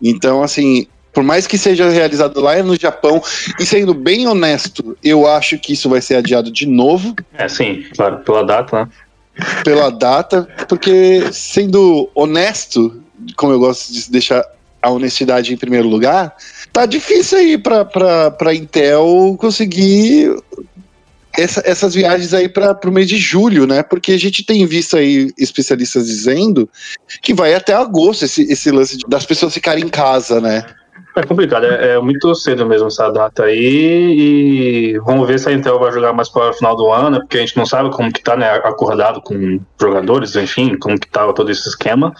Então, 0.00 0.42
assim, 0.42 0.86
por 1.12 1.22
mais 1.22 1.46
que 1.46 1.58
seja 1.58 1.88
realizado 1.88 2.40
lá 2.40 2.62
no 2.62 2.78
Japão, 2.78 3.22
e 3.58 3.66
sendo 3.66 3.92
bem 3.92 4.26
honesto, 4.26 4.96
eu 5.02 5.26
acho 5.26 5.58
que 5.58 5.72
isso 5.72 5.88
vai 5.88 6.00
ser 6.00 6.16
adiado 6.16 6.50
de 6.50 6.66
novo. 6.66 7.14
É, 7.34 7.48
sim, 7.48 7.84
claro, 7.94 8.18
pela 8.18 8.44
data, 8.44 8.84
né? 8.84 8.88
Pela 9.64 9.90
data, 9.90 10.48
porque 10.68 11.32
sendo 11.32 12.10
honesto, 12.14 13.02
como 13.36 13.52
eu 13.52 13.58
gosto 13.58 13.92
de 13.92 14.10
deixar 14.10 14.44
a 14.80 14.90
honestidade 14.90 15.52
em 15.52 15.56
primeiro 15.56 15.88
lugar, 15.88 16.34
tá 16.72 16.86
difícil 16.86 17.38
aí 17.38 17.58
para 17.58 17.84
para 18.30 18.54
Intel 18.54 19.36
conseguir 19.38 20.34
essa, 21.36 21.62
essas 21.64 21.94
viagens 21.94 22.34
aí 22.34 22.48
para 22.48 22.78
o 22.84 22.92
mês 22.92 23.08
de 23.08 23.16
julho, 23.16 23.66
né? 23.66 23.82
Porque 23.82 24.12
a 24.12 24.18
gente 24.18 24.44
tem 24.44 24.66
visto 24.66 24.96
aí 24.96 25.30
especialistas 25.38 26.06
dizendo 26.06 26.68
que 27.22 27.32
vai 27.32 27.54
até 27.54 27.72
agosto 27.72 28.24
esse, 28.24 28.42
esse 28.42 28.70
lance 28.70 28.98
de, 28.98 29.04
das 29.08 29.24
pessoas 29.24 29.54
ficarem 29.54 29.84
em 29.84 29.88
casa, 29.88 30.40
né? 30.40 30.64
É 31.14 31.22
complicado, 31.22 31.64
é, 31.66 31.94
é, 31.94 32.00
muito 32.00 32.34
cedo 32.34 32.64
mesmo 32.64 32.88
essa 32.88 33.10
data 33.10 33.44
aí 33.44 34.94
e 34.94 34.98
vamos 35.00 35.28
ver 35.28 35.38
se 35.38 35.46
a 35.46 35.52
Intel 35.52 35.78
vai 35.78 35.92
jogar 35.92 36.14
mais 36.14 36.30
para 36.30 36.50
o 36.50 36.54
final 36.54 36.74
do 36.74 36.90
ano, 36.90 37.10
né, 37.10 37.18
porque 37.18 37.36
a 37.36 37.40
gente 37.40 37.56
não 37.56 37.66
sabe 37.66 37.90
como 37.90 38.10
que 38.10 38.22
tá, 38.22 38.34
né, 38.34 38.50
acordado 38.50 39.20
com 39.20 39.60
jogadores, 39.78 40.34
enfim, 40.36 40.78
como 40.78 40.98
que 40.98 41.06
tá 41.08 41.30
todo 41.34 41.50
esse 41.50 41.68
esquema. 41.68 42.14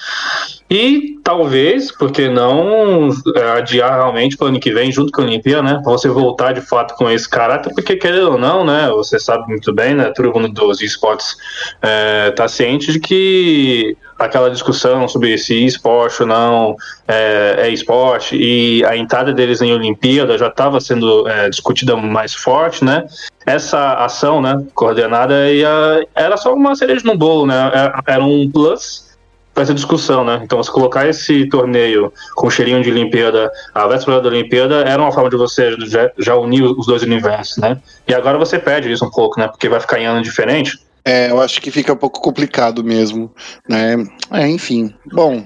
E 0.69 1.19
talvez, 1.23 1.93
porque 1.93 2.29
não 2.29 3.11
é, 3.37 3.51
adiar 3.59 3.95
realmente 3.95 4.37
para 4.37 4.47
o 4.47 4.49
ano 4.49 4.61
que 4.61 4.73
vem, 4.73 4.91
junto 4.91 5.13
com 5.13 5.21
a 5.21 5.25
Olimpíada, 5.25 5.63
né? 5.63 5.83
Você 5.85 6.09
voltar 6.09 6.53
de 6.53 6.63
fato 6.63 6.95
com 6.95 7.11
esse 7.11 7.29
caráter, 7.29 7.75
porque 7.75 7.95
querendo 7.95 8.31
ou 8.31 8.39
não, 8.39 8.65
né? 8.65 8.89
Você 8.89 9.19
sabe 9.19 9.47
muito 9.49 9.71
bem, 9.75 9.95
né? 9.95 10.11
Todo 10.17 10.33
mundo 10.33 10.49
dos 10.49 10.81
esportes 10.81 11.37
é, 11.83 12.31
tá 12.31 12.49
ciente 12.49 12.91
de 12.91 13.01
que 13.01 13.99
aquela 14.25 14.51
discussão 14.51 15.07
sobre 15.09 15.37
se 15.39 15.65
esporte 15.65 16.23
ou 16.23 16.29
não 16.29 16.77
é, 17.07 17.57
é 17.59 17.69
esporte 17.71 18.37
e 18.37 18.85
a 18.85 18.97
entrada 18.97 19.33
deles 19.33 19.61
em 19.61 19.73
Olimpíada 19.73 20.39
já 20.39 20.49
estava 20.49 20.81
sendo 20.81 21.29
é, 21.29 21.49
discutida 21.49 21.97
mais 21.97 22.35
forte, 22.35 22.85
né? 22.85 23.07
Essa 23.45 23.95
ação, 23.95 24.41
né, 24.41 24.65
coordenada 24.75 25.51
ia, 25.51 26.07
era 26.15 26.37
só 26.37 26.55
uma 26.55 26.75
cereja 26.77 27.03
no 27.05 27.17
bolo, 27.17 27.47
né? 27.47 27.73
Era 28.07 28.23
um 28.23 28.51
plus 28.51 29.13
para 29.53 29.65
essa 29.65 29.75
discussão, 29.75 30.25
né? 30.25 30.41
Então, 30.43 30.63
você 30.63 30.71
colocar 30.71 31.07
esse 31.07 31.47
torneio 31.47 32.13
com 32.35 32.49
cheirinho 32.49 32.83
de 32.83 32.91
Olimpíada, 32.91 33.51
a 33.75 33.87
véspera 33.87 34.21
da 34.21 34.29
Olimpíada, 34.29 34.77
era 34.77 35.01
uma 35.01 35.13
forma 35.13 35.29
de 35.29 35.37
você 35.37 35.77
já, 35.81 36.11
já, 36.19 36.37
unir 36.37 36.63
os 36.63 36.87
dois 36.87 37.03
universos, 37.03 37.59
né? 37.59 37.79
E 38.09 38.15
agora 38.15 38.39
você 38.39 38.59
perde 38.59 38.91
isso 38.91 39.05
um 39.05 39.11
pouco, 39.11 39.39
né? 39.39 39.49
Porque 39.49 39.69
vai 39.69 39.81
ficar 39.81 39.99
em 40.01 40.07
ano 40.07 40.23
diferente. 40.23 40.79
É, 41.05 41.31
eu 41.31 41.41
acho 41.41 41.61
que 41.61 41.71
fica 41.71 41.93
um 41.93 41.97
pouco 41.97 42.21
complicado 42.21 42.85
mesmo, 42.85 43.33
né? 43.69 43.97
É, 44.31 44.49
enfim. 44.49 44.95
Bom, 45.13 45.45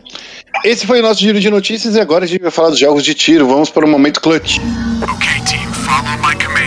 esse 0.65 0.87
foi 0.87 1.01
o 1.01 1.03
nosso 1.03 1.21
giro 1.21 1.41
de 1.41 1.49
notícias 1.49 1.95
e 1.95 2.01
agora 2.01 2.25
a 2.25 2.29
gente 2.29 2.43
vai 2.43 2.51
falar 2.51 2.71
dos 2.71 2.79
jogos 2.79 3.03
de 3.03 3.15
tiro. 3.15 3.47
Vamos 3.47 3.71
para 3.71 3.87
o 3.87 3.89
momento 3.89 4.21
clutch. 4.21 4.59
Okay, 5.03 5.41
team, 5.45 5.73
follow 5.73 6.19
my 6.19 6.35
command. 6.45 6.67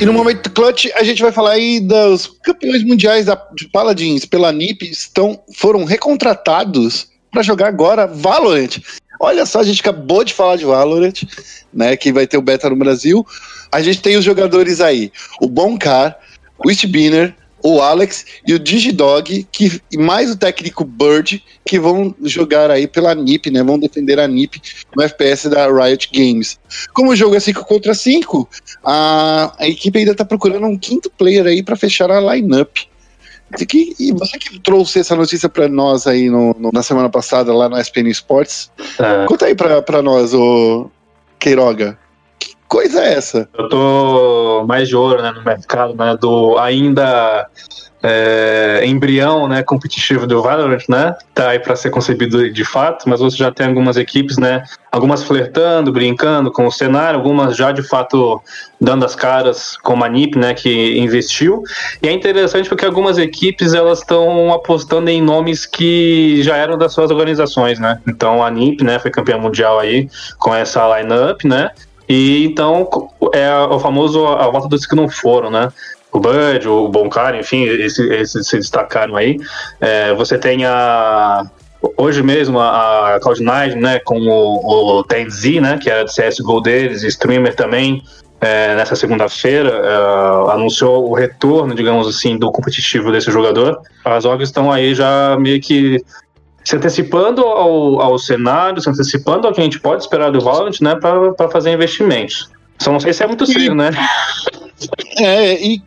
E 0.00 0.06
no 0.06 0.12
momento 0.12 0.50
clutch, 0.50 0.86
a 0.94 1.02
gente 1.02 1.22
vai 1.22 1.32
falar 1.32 1.52
aí 1.52 1.80
dos 1.80 2.26
campeões 2.42 2.84
mundiais 2.84 3.26
da, 3.26 3.40
de 3.54 3.68
Paladins 3.68 4.24
pela 4.24 4.52
NIP 4.52 4.90
estão, 4.90 5.40
foram 5.54 5.84
recontratados 5.84 7.08
para 7.32 7.42
jogar 7.42 7.68
agora 7.68 8.06
Valorant. 8.06 8.78
Olha 9.20 9.46
só, 9.46 9.60
a 9.60 9.64
gente 9.64 9.80
acabou 9.80 10.24
de 10.24 10.34
falar 10.34 10.56
de 10.56 10.64
Valorant, 10.64 11.22
né? 11.72 11.96
Que 11.96 12.12
vai 12.12 12.26
ter 12.26 12.36
o 12.36 12.42
beta 12.42 12.68
no 12.68 12.76
Brasil. 12.76 13.26
A 13.72 13.80
gente 13.82 14.02
tem 14.02 14.16
os 14.16 14.24
jogadores 14.24 14.80
aí: 14.80 15.12
o 15.40 15.48
Boncar, 15.48 16.16
o 16.58 16.70
Istbiner, 16.70 17.34
o 17.64 17.80
Alex 17.80 18.26
e 18.46 18.52
o 18.52 18.58
Digidog, 18.58 19.46
que, 19.50 19.80
e 19.90 19.96
mais 19.96 20.30
o 20.30 20.36
técnico 20.36 20.84
Bird, 20.84 21.42
que 21.64 21.80
vão 21.80 22.14
jogar 22.22 22.70
aí 22.70 22.86
pela 22.86 23.14
NIP, 23.14 23.50
né? 23.50 23.62
Vão 23.62 23.78
defender 23.78 24.20
a 24.20 24.28
NIP 24.28 24.60
no 24.94 25.02
FPS 25.02 25.48
da 25.48 25.66
Riot 25.66 26.10
Games. 26.12 26.60
Como 26.92 27.10
o 27.10 27.16
jogo 27.16 27.34
é 27.34 27.40
5 27.40 27.64
contra 27.64 27.94
5, 27.94 28.46
a, 28.84 29.54
a 29.58 29.66
equipe 29.66 29.98
ainda 29.98 30.12
está 30.12 30.26
procurando 30.26 30.66
um 30.66 30.76
quinto 30.76 31.10
player 31.10 31.46
aí 31.46 31.62
para 31.62 31.74
fechar 31.74 32.10
a 32.10 32.20
lineup. 32.20 32.76
Que, 33.66 33.94
e 33.98 34.12
você 34.12 34.36
que 34.36 34.58
trouxe 34.58 34.98
essa 34.98 35.16
notícia 35.16 35.48
para 35.48 35.66
nós 35.66 36.06
aí 36.06 36.28
no, 36.28 36.54
no, 36.58 36.70
na 36.70 36.82
semana 36.82 37.08
passada 37.08 37.54
lá 37.54 37.68
no 37.68 37.78
SPN 37.78 38.10
Sports, 38.10 38.70
é. 38.98 39.26
conta 39.26 39.46
aí 39.46 39.54
para 39.54 40.02
nós, 40.02 40.34
o 40.34 40.90
Queiroga 41.38 41.96
coisa 42.74 43.00
é 43.04 43.14
essa? 43.14 43.48
Eu 43.56 43.68
tô 43.68 44.64
mais 44.66 44.88
de 44.88 44.96
ouro 44.96 45.22
né, 45.22 45.30
no 45.30 45.44
mercado, 45.44 45.94
né? 45.94 46.16
Do 46.20 46.58
ainda 46.58 47.48
é, 48.02 48.82
embrião 48.84 49.46
né, 49.46 49.62
competitivo 49.62 50.26
do 50.26 50.42
Valorant, 50.42 50.82
né? 50.88 51.14
Tá 51.32 51.50
aí 51.50 51.60
para 51.60 51.76
ser 51.76 51.90
concebido 51.90 52.52
de 52.52 52.64
fato, 52.64 53.08
mas 53.08 53.20
você 53.20 53.36
já 53.36 53.52
tem 53.52 53.68
algumas 53.68 53.96
equipes, 53.96 54.38
né? 54.38 54.64
Algumas 54.90 55.22
flertando, 55.22 55.92
brincando 55.92 56.50
com 56.50 56.66
o 56.66 56.72
cenário, 56.72 57.20
algumas 57.20 57.56
já 57.56 57.70
de 57.70 57.82
fato 57.84 58.42
dando 58.80 59.04
as 59.04 59.14
caras 59.14 59.76
com 59.76 60.02
a 60.02 60.08
NIP, 60.08 60.36
né? 60.36 60.52
Que 60.52 60.98
investiu. 60.98 61.62
E 62.02 62.08
é 62.08 62.12
interessante 62.12 62.68
porque 62.68 62.84
algumas 62.84 63.18
equipes 63.18 63.72
elas 63.72 64.00
estão 64.00 64.52
apostando 64.52 65.08
em 65.08 65.22
nomes 65.22 65.64
que 65.64 66.42
já 66.42 66.56
eram 66.56 66.76
das 66.76 66.92
suas 66.92 67.12
organizações, 67.12 67.78
né? 67.78 68.00
Então 68.08 68.44
a 68.44 68.50
NIP, 68.50 68.82
né? 68.82 68.98
Foi 68.98 69.12
campeã 69.12 69.38
mundial 69.38 69.78
aí 69.78 70.08
com 70.40 70.52
essa 70.52 70.98
lineup, 70.98 71.44
né? 71.44 71.70
E 72.08 72.44
então 72.44 72.88
é 73.32 73.54
o 73.54 73.78
famoso 73.78 74.26
a 74.26 74.48
volta 74.50 74.68
dos 74.68 74.86
que 74.86 74.94
não 74.94 75.08
foram, 75.08 75.50
né? 75.50 75.72
O 76.12 76.20
Bud, 76.20 76.68
o 76.68 76.88
Boncar, 76.88 77.34
enfim, 77.34 77.64
esses, 77.64 77.98
esses 77.98 78.46
se 78.46 78.56
destacaram 78.56 79.16
aí. 79.16 79.36
É, 79.80 80.14
você 80.14 80.38
tem 80.38 80.64
a. 80.64 81.44
Hoje 81.96 82.22
mesmo 82.22 82.58
a 82.60 83.18
Cloud9, 83.20 83.74
né, 83.74 83.98
com 83.98 84.18
o, 84.18 84.98
o 84.98 85.04
TNZ, 85.04 85.60
né, 85.60 85.76
que 85.76 85.90
era 85.90 86.04
de 86.04 86.14
CSGO 86.14 86.62
deles, 86.62 87.02
streamer 87.02 87.54
também, 87.54 88.02
é, 88.40 88.74
nessa 88.74 88.96
segunda-feira, 88.96 89.68
é, 89.70 90.52
anunciou 90.52 91.10
o 91.10 91.14
retorno, 91.14 91.74
digamos 91.74 92.08
assim, 92.08 92.38
do 92.38 92.50
competitivo 92.50 93.12
desse 93.12 93.30
jogador. 93.30 93.80
As 94.02 94.24
orgs 94.24 94.48
estão 94.48 94.72
aí 94.72 94.94
já 94.94 95.36
meio 95.38 95.60
que 95.60 96.02
se 96.64 96.76
antecipando 96.76 97.42
ao, 97.42 98.00
ao 98.00 98.18
cenário, 98.18 98.80
se 98.80 98.88
antecipando 98.88 99.46
ao 99.46 99.52
que 99.52 99.60
a 99.60 99.64
gente 99.64 99.78
pode 99.78 100.02
esperar 100.02 100.32
do 100.32 100.40
Valorant, 100.40 100.80
né, 100.80 100.96
para 100.96 101.50
fazer 101.50 101.72
investimentos. 101.72 102.50
Só 102.78 102.98
sei 102.98 103.12
se 103.12 103.22
é 103.22 103.26
muito 103.26 103.46
cedo, 103.46 103.74
né? 103.74 103.90
É, 105.18 105.64
e, 105.64 105.80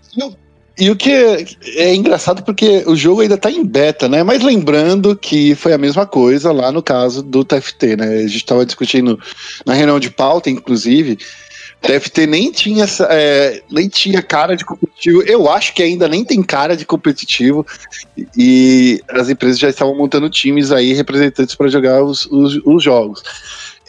e 0.79 0.89
o 0.89 0.95
que 0.95 1.11
é, 1.11 1.45
é, 1.75 1.95
engraçado 1.95 2.43
porque 2.43 2.83
o 2.85 2.95
jogo 2.95 3.21
ainda 3.21 3.37
tá 3.37 3.51
em 3.51 3.65
beta, 3.65 4.07
né? 4.07 4.23
Mas 4.23 4.41
lembrando 4.41 5.15
que 5.15 5.55
foi 5.55 5.73
a 5.73 5.77
mesma 5.77 6.05
coisa 6.05 6.51
lá 6.51 6.71
no 6.71 6.81
caso 6.81 7.21
do 7.21 7.43
TFT, 7.43 7.97
né? 7.97 8.07
A 8.19 8.27
gente 8.27 8.37
estava 8.37 8.65
discutindo 8.65 9.19
na 9.65 9.73
reunião 9.73 9.99
de 9.99 10.09
pauta, 10.09 10.49
inclusive, 10.49 11.17
TFT 11.81 12.25
nem 12.27 12.51
tinha, 12.51 12.85
é, 13.09 13.61
nem 13.69 13.87
tinha 13.87 14.21
cara 14.21 14.55
de 14.55 14.65
competitivo. 14.65 15.21
Eu 15.23 15.49
acho 15.49 15.73
que 15.73 15.83
ainda 15.83 16.07
nem 16.07 16.25
tem 16.25 16.41
cara 16.41 16.75
de 16.75 16.85
competitivo. 16.85 17.65
E 18.35 19.01
as 19.09 19.29
empresas 19.29 19.59
já 19.59 19.69
estavam 19.69 19.95
montando 19.95 20.29
times 20.29 20.71
aí, 20.71 20.93
representantes 20.93 21.55
para 21.55 21.67
jogar 21.67 22.03
os, 22.03 22.25
os, 22.25 22.59
os, 22.65 22.83
jogos. 22.83 23.21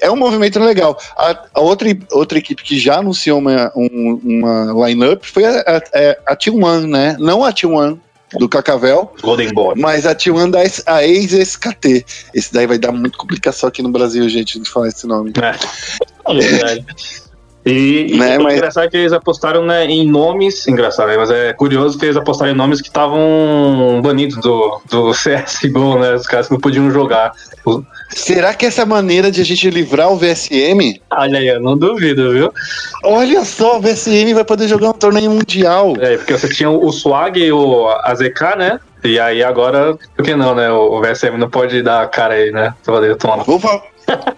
É 0.01 0.11
um 0.11 0.17
movimento 0.17 0.59
legal. 0.61 0.99
A, 1.17 1.47
a, 1.55 1.61
outra, 1.61 1.89
outra 2.13 2.39
equipe 2.39 2.63
que 2.63 2.79
já 2.79 2.99
anunciou 2.99 3.39
uma, 3.39 3.73
um, 3.75 4.21
uma 4.23 4.87
lineup 4.87 5.25
foi 5.25 5.45
a, 5.45 5.61
a, 5.61 5.83
é, 5.95 6.19
a 6.27 6.37
T1, 6.37 6.87
né? 6.87 7.17
Não 7.19 7.45
a 7.45 7.53
T1 7.53 7.99
do 8.39 8.49
Cacavel. 8.49 9.13
Golden 9.23 9.53
Boy. 9.53 9.75
Mas 9.77 10.07
a 10.07 10.15
T1 10.15 10.51
da 10.51 10.61
a 10.93 11.05
ex-SKT. 11.05 12.05
Esse 12.35 12.53
daí 12.53 12.67
vai 12.67 12.79
dar 12.79 12.93
muito 12.93 13.17
complicação 13.17 13.69
aqui 13.69 13.83
no 13.83 13.89
Brasil, 13.89 14.29
gente, 14.29 14.61
de 14.61 14.69
falar 14.69 14.89
esse 14.89 15.07
nome. 15.07 15.33
É, 15.41 15.51
é 16.31 16.35
verdade. 16.35 16.87
E, 17.69 18.17
né, 18.17 18.37
e 18.37 18.39
mas... 18.39 18.55
engraçado 18.55 18.89
que 18.89 18.97
eles 18.97 19.13
apostaram 19.13 19.65
né, 19.65 19.85
em 19.87 20.09
nomes. 20.09 20.67
Engraçado, 20.67 21.11
mas 21.17 21.31
é 21.31 21.53
curioso 21.53 21.99
que 21.99 22.07
eles 22.07 22.17
apostaram 22.17 22.53
em 22.53 22.55
nomes 22.55 22.81
que 22.81 22.89
estavam 22.89 24.01
banidos 24.03 24.39
do, 24.39 24.81
do 24.91 25.13
CSGO, 25.13 25.99
né? 25.99 26.15
Os 26.15 26.27
caras 26.27 26.49
não 26.49 26.59
podiam 26.59 26.91
jogar. 26.91 27.33
Será 28.11 28.55
que 28.55 28.65
essa 28.65 28.83
é 28.83 28.85
a 28.85 28.87
maneira 28.87 29.31
de 29.31 29.41
a 29.41 29.45
gente 29.45 29.69
livrar 29.69 30.11
o 30.11 30.17
VSM? 30.17 31.01
Olha 31.11 31.39
aí, 31.39 31.49
eu 31.49 31.61
não 31.61 31.77
duvido, 31.77 32.33
viu? 32.33 32.53
Olha 33.05 33.45
só, 33.45 33.79
o 33.79 33.81
VSM 33.81 34.33
vai 34.35 34.45
poder 34.45 34.67
jogar 34.67 34.91
um 34.91 34.95
torneio 34.95 35.31
mundial. 35.31 35.95
É, 36.01 36.17
porque 36.17 36.37
você 36.37 36.49
tinha 36.49 36.71
o 36.71 36.91
Swag 36.91 37.39
e 37.39 37.53
o 37.53 37.89
AZK, 38.05 38.57
né? 38.57 38.81
E 39.05 39.21
aí 39.21 39.45
agora, 39.45 39.97
por 40.17 40.25
que 40.25 40.35
não, 40.35 40.55
né? 40.55 40.71
O 40.71 41.01
VSM 41.01 41.37
não 41.37 41.49
pode 41.49 41.83
dar 41.83 42.03
a 42.03 42.09
cara 42.09 42.35
aí, 42.35 42.51
né? 42.51 42.75
Poder 42.85 43.15
tomar. 43.17 43.45
Vou, 43.45 43.61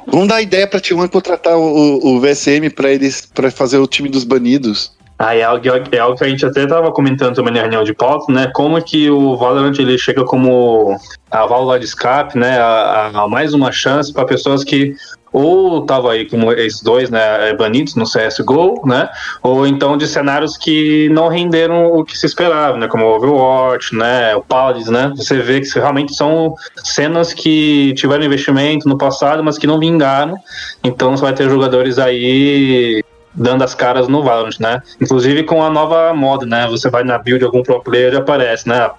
Vamos 0.06 0.28
dar 0.28 0.42
ideia 0.42 0.66
pra 0.66 0.80
T1 0.80 1.08
contratar 1.08 1.56
o, 1.56 1.98
o 2.02 2.20
VSM 2.20 2.70
pra 2.74 2.90
eles 2.90 3.26
para 3.26 3.50
fazer 3.50 3.78
o 3.78 3.86
time 3.86 4.08
dos 4.08 4.24
banidos. 4.24 4.92
Ah, 5.22 5.36
é 5.36 5.42
algo, 5.42 5.62
é 5.92 5.98
algo 5.98 6.16
que 6.16 6.24
a 6.24 6.28
gente 6.28 6.46
até 6.46 6.62
estava 6.62 6.90
comentando 6.90 7.34
também 7.34 7.52
na 7.52 7.60
reunião 7.60 7.84
de 7.84 7.92
pauta, 7.92 8.32
né? 8.32 8.50
Como 8.54 8.82
que 8.82 9.10
o 9.10 9.36
Valorant 9.36 9.78
ele 9.78 9.98
chega 9.98 10.24
como 10.24 10.96
a 11.30 11.44
válvula 11.44 11.78
de 11.78 11.84
escape, 11.84 12.38
né? 12.38 12.58
A, 12.58 13.10
a 13.14 13.28
mais 13.28 13.52
uma 13.52 13.70
chance 13.70 14.10
para 14.14 14.24
pessoas 14.24 14.64
que 14.64 14.94
ou 15.32 15.84
tava 15.86 16.12
aí 16.12 16.28
como 16.28 16.52
esses 16.52 16.82
dois, 16.82 17.10
né, 17.10 17.52
banidos 17.54 17.94
no 17.94 18.04
CSGO, 18.04 18.86
né, 18.86 19.08
ou 19.42 19.66
então 19.66 19.96
de 19.96 20.06
cenários 20.06 20.56
que 20.56 21.08
não 21.10 21.28
renderam 21.28 21.92
o 21.92 22.04
que 22.04 22.18
se 22.18 22.26
esperava, 22.26 22.76
né, 22.76 22.88
como 22.88 23.04
o 23.04 23.16
Overwatch, 23.16 23.94
né, 23.94 24.34
o 24.34 24.42
Paladins, 24.42 24.88
né, 24.88 25.12
você 25.14 25.38
vê 25.38 25.60
que 25.60 25.78
realmente 25.78 26.14
são 26.14 26.54
cenas 26.76 27.32
que 27.32 27.94
tiveram 27.94 28.24
investimento 28.24 28.88
no 28.88 28.98
passado, 28.98 29.42
mas 29.42 29.56
que 29.56 29.66
não 29.66 29.78
vingaram, 29.78 30.36
então 30.82 31.16
você 31.16 31.22
vai 31.22 31.32
ter 31.32 31.48
jogadores 31.48 31.98
aí 31.98 33.02
dando 33.32 33.62
as 33.62 33.76
caras 33.76 34.08
no 34.08 34.24
Valorant, 34.24 34.58
né, 34.58 34.82
inclusive 35.00 35.44
com 35.44 35.62
a 35.62 35.70
nova 35.70 36.12
moda, 36.12 36.44
né, 36.44 36.66
você 36.68 36.90
vai 36.90 37.04
na 37.04 37.18
build 37.18 37.44
algum 37.44 37.62
pro 37.62 37.80
player 37.80 38.14
e 38.14 38.16
aparece, 38.16 38.68
né, 38.68 38.90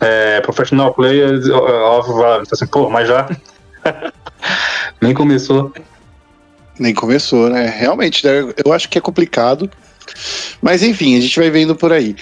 é, 0.00 0.40
Professional 0.42 0.94
Player 0.94 1.40
of 1.52 2.08
Valorant, 2.08 2.44
assim, 2.52 2.66
pô, 2.68 2.88
mas 2.88 3.08
já 3.08 3.28
Nem 5.02 5.12
começou. 5.12 5.72
Nem 6.78 6.94
começou, 6.94 7.50
né? 7.50 7.66
Realmente, 7.76 8.24
né? 8.24 8.54
eu 8.64 8.72
acho 8.72 8.88
que 8.88 8.96
é 8.96 9.00
complicado. 9.00 9.68
Mas 10.60 10.82
enfim, 10.82 11.18
a 11.18 11.20
gente 11.20 11.38
vai 11.38 11.50
vendo 11.50 11.74
por 11.74 11.92
aí. 11.92 12.14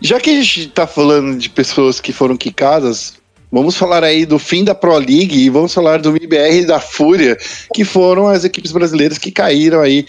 Já 0.00 0.18
que 0.18 0.30
a 0.30 0.34
gente 0.34 0.68
tá 0.68 0.86
falando 0.86 1.36
de 1.36 1.50
pessoas 1.50 2.00
que 2.00 2.12
foram 2.12 2.36
quicadas, 2.36 3.14
vamos 3.52 3.76
falar 3.76 4.02
aí 4.02 4.24
do 4.24 4.38
fim 4.38 4.64
da 4.64 4.74
Pro 4.74 4.96
League 4.96 5.36
e 5.36 5.50
vamos 5.50 5.72
falar 5.74 6.00
do 6.00 6.10
MBR 6.10 6.62
e 6.62 6.66
da 6.66 6.80
Fúria, 6.80 7.36
que 7.74 7.84
foram 7.84 8.28
as 8.28 8.42
equipes 8.42 8.72
brasileiras 8.72 9.18
que 9.18 9.30
caíram 9.30 9.80
aí 9.80 10.06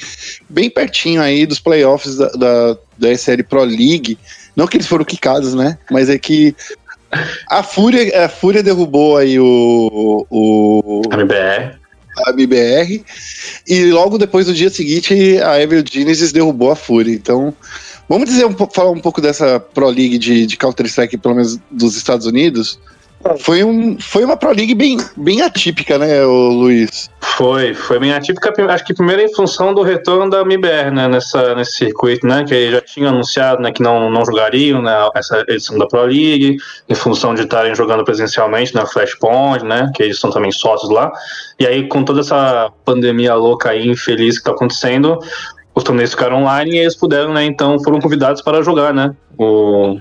bem 0.49 0.69
pertinho 0.69 1.21
aí 1.21 1.45
dos 1.45 1.59
playoffs 1.59 2.15
da, 2.15 2.29
da, 2.29 2.77
da 2.97 3.11
SL 3.11 3.43
Pro 3.47 3.63
League. 3.63 4.17
Não 4.55 4.67
que 4.67 4.77
eles 4.77 4.87
foram 4.87 5.03
quicados, 5.03 5.53
né? 5.53 5.77
Mas 5.91 6.09
é 6.09 6.17
que 6.17 6.55
A 7.49 7.63
Fúria, 7.63 8.25
a 8.25 8.29
Fúria 8.29 8.63
derrubou 8.63 9.17
aí 9.17 9.39
o, 9.39 10.25
o 10.29 11.01
MBR. 11.11 11.84
A 12.25 12.31
MBR 12.31 13.03
e 13.67 13.91
logo 13.91 14.17
depois, 14.17 14.47
no 14.47 14.53
dia 14.53 14.69
seguinte, 14.69 15.13
a 15.41 15.61
Evil 15.61 15.83
Genesis 15.89 16.31
derrubou 16.31 16.71
a 16.71 16.75
Fúria. 16.75 17.13
Então, 17.13 17.53
vamos 18.07 18.29
dizer 18.29 18.45
um, 18.45 18.55
falar 18.73 18.91
um 18.91 18.99
pouco 18.99 19.21
dessa 19.21 19.59
Pro 19.59 19.89
League 19.89 20.17
de, 20.17 20.45
de 20.45 20.57
Counter-Strike, 20.57 21.17
pelo 21.17 21.35
menos 21.35 21.59
dos 21.69 21.95
Estados 21.95 22.25
Unidos. 22.25 22.79
Foi, 23.39 23.63
um, 23.63 23.97
foi 23.99 24.23
uma 24.23 24.37
Pro 24.37 24.51
League 24.51 24.75
bem, 24.75 24.97
bem 25.17 25.41
atípica, 25.41 25.97
né, 25.97 26.23
Luiz? 26.23 27.09
Foi, 27.19 27.73
foi 27.73 27.99
bem 27.99 28.13
atípica, 28.13 28.53
acho 28.71 28.85
que 28.85 28.93
primeiro 28.93 29.23
em 29.23 29.33
função 29.33 29.73
do 29.73 29.81
retorno 29.81 30.29
da 30.29 30.41
MBR, 30.41 30.91
né, 30.91 31.07
nessa, 31.07 31.55
nesse 31.55 31.73
circuito, 31.73 32.25
né, 32.25 32.45
que 32.47 32.71
já 32.71 32.81
tinha 32.81 33.09
anunciado, 33.09 33.61
né, 33.61 33.71
que 33.71 33.81
não, 33.81 34.11
não 34.11 34.23
jogariam, 34.23 34.81
né, 34.81 34.93
essa 35.15 35.43
edição 35.47 35.77
da 35.77 35.87
Pro 35.87 36.05
League, 36.05 36.57
em 36.87 36.95
função 36.95 37.33
de 37.33 37.41
estarem 37.41 37.73
jogando 37.73 38.05
presencialmente 38.05 38.75
na 38.75 38.85
Flashpoint, 38.85 39.65
né, 39.65 39.91
que 39.95 40.03
eles 40.03 40.19
são 40.19 40.29
também 40.29 40.51
sócios 40.51 40.91
lá, 40.91 41.11
e 41.59 41.65
aí 41.65 41.87
com 41.87 42.03
toda 42.03 42.21
essa 42.21 42.71
pandemia 42.85 43.33
louca 43.33 43.71
aí, 43.71 43.87
infeliz 43.87 44.37
que 44.37 44.45
tá 44.45 44.51
acontecendo, 44.51 45.17
os 45.73 45.83
torneios 45.83 46.11
ficaram 46.11 46.43
online 46.43 46.75
e 46.75 46.77
eles 46.77 46.95
puderam, 46.95 47.33
né, 47.33 47.43
então 47.43 47.77
foram 47.83 47.99
convidados 47.99 48.41
para 48.43 48.61
jogar, 48.61 48.93
né, 48.93 49.15
o, 49.37 49.97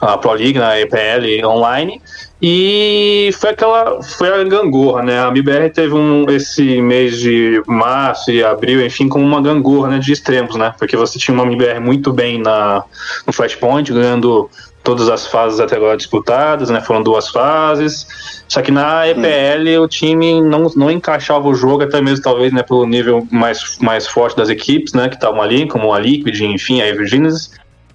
a 0.00 0.18
Pro 0.18 0.32
League, 0.32 0.58
na 0.58 0.78
EPL 0.80 1.46
online, 1.46 2.00
e 2.42 3.30
foi 3.34 3.50
aquela. 3.50 4.02
Foi 4.02 4.28
a 4.28 4.42
gangorra, 4.44 5.02
né? 5.02 5.22
A 5.22 5.28
MBR 5.28 5.68
teve 5.70 5.94
um, 5.94 6.24
esse 6.30 6.80
mês 6.80 7.18
de 7.18 7.62
março 7.66 8.30
e 8.30 8.42
abril, 8.42 8.84
enfim, 8.84 9.08
como 9.08 9.24
uma 9.24 9.42
gangorra 9.42 9.88
né, 9.88 9.98
de 9.98 10.12
extremos, 10.12 10.56
né? 10.56 10.74
Porque 10.78 10.96
você 10.96 11.18
tinha 11.18 11.34
uma 11.34 11.44
MBR 11.44 11.80
muito 11.80 12.12
bem 12.12 12.40
na, 12.40 12.82
no 13.26 13.32
Flashpoint, 13.32 13.92
ganhando 13.92 14.48
todas 14.82 15.10
as 15.10 15.26
fases 15.26 15.60
até 15.60 15.76
agora 15.76 15.98
disputadas, 15.98 16.70
né? 16.70 16.80
Foram 16.80 17.02
duas 17.02 17.28
fases. 17.28 18.06
Só 18.48 18.62
que 18.62 18.72
na 18.72 19.06
EPL 19.06 19.82
o 19.82 19.86
time 19.86 20.40
não, 20.40 20.70
não 20.74 20.90
encaixava 20.90 21.46
o 21.46 21.54
jogo, 21.54 21.82
até 21.82 22.00
mesmo 22.00 22.24
talvez 22.24 22.54
né, 22.54 22.62
pelo 22.62 22.86
nível 22.86 23.28
mais, 23.30 23.76
mais 23.80 24.06
forte 24.06 24.38
das 24.38 24.48
equipes, 24.48 24.94
né? 24.94 25.10
Que 25.10 25.16
estavam 25.16 25.42
ali, 25.42 25.68
como 25.68 25.92
a 25.92 25.98
Liquid, 25.98 26.40
enfim, 26.40 26.80
a 26.80 26.88
Evergenesis 26.88 27.50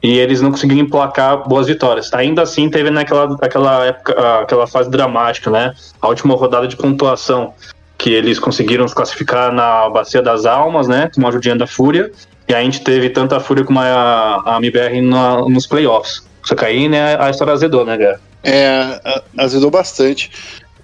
e 0.06 0.20
eles 0.20 0.40
não 0.40 0.52
conseguiram 0.52 0.82
emplacar 0.84 1.48
boas 1.48 1.66
vitórias. 1.66 2.14
Ainda 2.14 2.44
assim, 2.44 2.70
teve 2.70 2.92
naquela 2.92 3.36
aquela 3.42 3.86
época, 3.86 4.40
aquela 4.42 4.68
fase 4.68 4.88
dramática, 4.88 5.50
né? 5.50 5.74
A 6.00 6.08
última 6.08 6.36
rodada 6.36 6.68
de 6.68 6.76
pontuação, 6.76 7.56
que 7.98 8.12
eles 8.14 8.38
conseguiram 8.38 8.88
se 8.88 8.94
classificar 8.94 9.52
na 9.52 9.90
Bacia 9.90 10.22
das 10.22 10.46
Almas, 10.46 10.88
né? 10.88 11.10
Com 11.14 11.22
uma 11.22 11.30
ajudinha 11.30 11.56
da 11.56 11.66
Fúria. 11.66 12.12
E 12.48 12.54
a 12.54 12.62
gente 12.62 12.82
teve 12.82 13.10
tanto 13.10 13.34
a 13.34 13.40
Fúria 13.40 13.66
como 13.66 13.80
a, 13.80 14.44
a 14.46 14.58
MBR 14.58 15.02
na, 15.02 15.38
nos 15.50 15.66
playoffs. 15.66 16.24
Só 16.44 16.54
que 16.54 16.64
aí, 16.64 16.88
né, 16.88 17.18
a 17.20 17.32
história 17.32 17.54
azedou, 17.54 17.84
né, 17.84 17.98
cara? 17.98 18.20
É, 18.44 18.70
a- 19.04 19.24
azedou 19.40 19.72
bastante, 19.72 20.30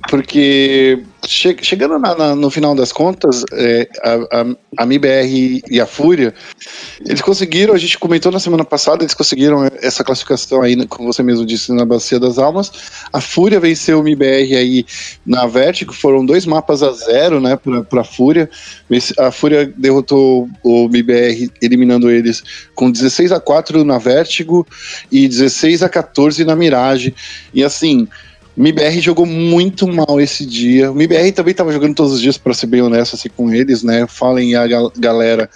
porque 0.10 1.03
che- 1.25 1.58
chegando 1.62 1.98
na- 2.00 2.15
na- 2.15 2.36
no 2.36 2.50
final 2.50 2.74
das 2.75 2.91
contas, 2.91 3.43
é, 3.53 3.88
a, 4.03 4.41
a, 4.41 4.46
a 4.77 4.86
MIBR 4.86 5.62
e 5.70 5.79
a 5.79 5.86
Fúria, 5.86 6.34
eles 7.05 7.22
conseguiram, 7.22 7.74
a 7.74 7.77
gente 7.77 7.98
comentou 8.00 8.31
na 8.31 8.39
semana 8.39 8.63
passada, 8.65 9.03
eles 9.03 9.13
conseguiram 9.13 9.63
essa 9.81 10.03
classificação 10.03 10.62
aí, 10.62 10.86
como 10.88 11.12
você 11.12 11.22
mesmo 11.22 11.46
disse, 11.46 11.72
na 11.72 11.86
Bacia 11.86 12.20
das 12.20 12.38
Almas. 12.38 12.72
A 13.13 13.22
Fúria 13.22 13.60
venceu 13.60 14.00
o 14.00 14.03
MIBR 14.03 14.55
aí 14.55 14.86
na 15.25 15.46
Vertigo, 15.46 15.93
foram 15.93 16.25
dois 16.25 16.46
mapas 16.46 16.81
a 16.84 16.91
zero, 16.91 17.39
né, 17.39 17.55
pra, 17.55 17.84
pra 17.84 18.03
Fúria. 18.03 18.50
A 19.20 19.31
Fúria 19.31 19.72
derrotou 19.77 20.50
o 20.63 20.88
MIBR, 20.89 21.50
eliminando 21.62 22.10
eles 22.10 22.43
com 22.75 22.89
16 22.91 23.31
a 23.31 23.39
4 23.39 23.84
na 23.84 23.98
Vertigo 23.98 24.65
e 25.12 25.27
16 25.27 25.84
a 25.84 25.89
14 25.89 26.43
na 26.43 26.55
Mirage. 26.55 27.13
E 27.53 27.63
assim, 27.63 28.08
o 28.55 28.62
MIBR 28.62 29.00
jogou 29.00 29.25
muito 29.25 29.88
mal 29.88 30.20
esse 30.20 30.46
dia. 30.46 30.91
O 30.91 30.96
MIBR 30.96 31.31
também 31.31 31.51
estava 31.51 31.72
jogando 31.72 31.96
todos 31.96 32.13
os 32.13 32.22
dias, 32.22 32.38
para 32.38 32.53
ser 32.53 32.67
bem 32.67 32.81
honesto 32.81 33.15
assim, 33.15 33.29
com 33.29 33.51
eles, 33.53 33.84
né? 33.84 34.05
Falem 34.08 34.55
a 34.55 34.67
gal- 34.67 34.91
galera 34.98 35.50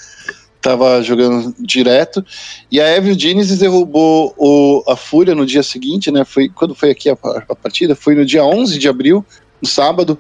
tava 0.62 1.02
jogando 1.04 1.54
direto. 1.60 2.26
E 2.72 2.82
a 2.82 2.96
Evil 2.96 3.18
Genesis 3.18 3.60
derrubou 3.60 4.34
o, 4.38 4.84
a 4.88 4.96
Fúria 4.96 5.36
no 5.36 5.46
dia 5.46 5.62
seguinte, 5.62 6.10
né? 6.10 6.26
Foi, 6.26 6.50
quando 6.50 6.74
foi 6.74 6.90
aqui 6.90 7.10
a, 7.10 7.14
a 7.14 7.56
partida? 7.56 7.96
Foi 7.96 8.16
no 8.16 8.26
dia 8.26 8.44
11 8.44 8.80
de 8.80 8.88
abril, 8.88 9.24
no 9.62 9.68
sábado, 9.68 10.18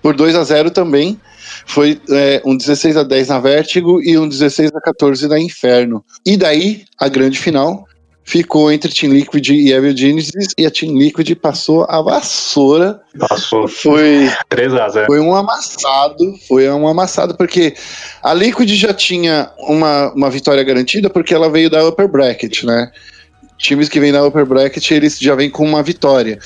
por 0.00 0.14
2 0.14 0.34
a 0.34 0.44
0 0.44 0.70
também. 0.70 1.20
Foi 1.66 2.00
é, 2.10 2.40
um 2.44 2.56
16 2.56 2.96
a 2.96 3.02
10 3.02 3.28
na 3.28 3.38
Vertigo 3.38 4.00
e 4.00 4.16
um 4.16 4.28
16 4.28 4.70
a 4.74 4.80
14 4.80 5.28
na 5.28 5.38
Inferno. 5.38 6.02
E 6.24 6.36
daí, 6.36 6.84
a 6.98 7.08
grande 7.08 7.38
final 7.38 7.86
ficou 8.24 8.70
entre 8.70 8.92
Team 8.92 9.12
Liquid 9.12 9.48
e 9.48 9.72
Evil 9.72 9.96
Genesis 9.96 10.54
e 10.56 10.64
a 10.64 10.70
Team 10.70 10.96
Liquid 10.96 11.34
passou 11.34 11.84
a 11.88 12.00
vassoura. 12.00 13.00
Passou 13.18 13.68
Foi 13.68 14.30
3x0. 14.50 15.06
foi 15.06 15.20
um 15.20 15.34
amassado, 15.34 16.34
foi 16.48 16.68
um 16.70 16.86
amassado, 16.86 17.36
porque 17.36 17.74
a 18.22 18.32
Liquid 18.32 18.70
já 18.70 18.94
tinha 18.94 19.50
uma, 19.58 20.12
uma 20.12 20.30
vitória 20.30 20.62
garantida, 20.62 21.10
porque 21.10 21.34
ela 21.34 21.50
veio 21.50 21.68
da 21.68 21.86
upper 21.86 22.08
bracket, 22.08 22.64
né? 22.64 22.90
Times 23.58 23.88
que 23.88 24.00
vêm 24.00 24.12
da 24.12 24.24
upper 24.26 24.44
bracket, 24.44 24.90
eles 24.90 25.18
já 25.18 25.34
vêm 25.34 25.48
com 25.48 25.64
uma 25.64 25.82
vitória. 25.82 26.38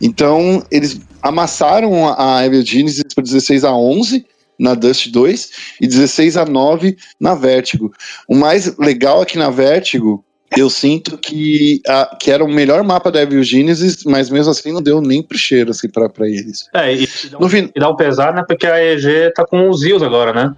Então, 0.00 0.64
eles 0.70 1.00
amassaram 1.20 2.08
a 2.08 2.38
a 2.38 2.46
Evil 2.46 2.64
Genesis 2.64 3.12
por 3.14 3.22
16 3.22 3.64
a 3.64 3.74
11 3.74 4.24
na 4.58 4.74
Dust 4.74 5.10
2 5.10 5.50
e 5.80 5.86
16 5.86 6.36
a 6.36 6.44
9 6.44 6.96
na 7.18 7.34
Vertigo. 7.34 7.92
O 8.28 8.36
mais 8.36 8.76
legal 8.76 9.22
aqui 9.22 9.38
na 9.38 9.50
Vertigo, 9.50 10.22
eu 10.56 10.68
sinto 10.68 11.16
que, 11.16 11.80
a, 11.86 12.16
que 12.18 12.30
era 12.30 12.44
o 12.44 12.52
melhor 12.52 12.82
mapa 12.82 13.10
da 13.10 13.22
Evil 13.22 13.42
Genesis, 13.42 14.04
mas 14.04 14.30
mesmo 14.30 14.50
assim 14.50 14.72
não 14.72 14.82
deu 14.82 15.00
nem 15.00 15.22
pro 15.22 15.38
cheiro 15.38 15.70
assim, 15.70 15.88
pra, 15.88 16.08
pra 16.08 16.26
eles. 16.26 16.66
É, 16.74 16.94
e, 16.94 17.08
No 17.38 17.48
fim, 17.48 17.70
dá 17.76 17.88
um 17.88 17.96
pesar, 17.96 18.34
né? 18.34 18.42
Porque 18.46 18.66
a 18.66 18.82
EG 18.82 19.32
tá 19.34 19.44
com 19.44 19.68
os 19.68 19.80
Zils 19.80 20.02
agora, 20.02 20.32
né? 20.32 20.54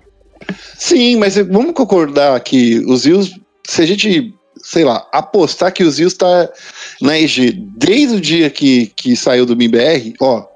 Sim, 0.76 1.16
mas 1.16 1.36
vamos 1.36 1.72
concordar 1.72 2.38
que 2.40 2.78
os 2.86 3.02
Zils, 3.02 3.38
se 3.66 3.82
a 3.82 3.86
gente, 3.86 4.34
sei 4.56 4.84
lá, 4.84 5.06
apostar 5.12 5.72
que 5.72 5.84
os 5.84 5.94
Zils 5.94 6.14
tá 6.14 6.48
na 7.00 7.18
EG 7.18 7.52
desde 7.76 8.16
o 8.16 8.20
dia 8.20 8.50
que, 8.50 8.86
que 8.96 9.14
saiu 9.14 9.44
do 9.44 9.56
MIBR, 9.56 10.14
ó, 10.20 10.46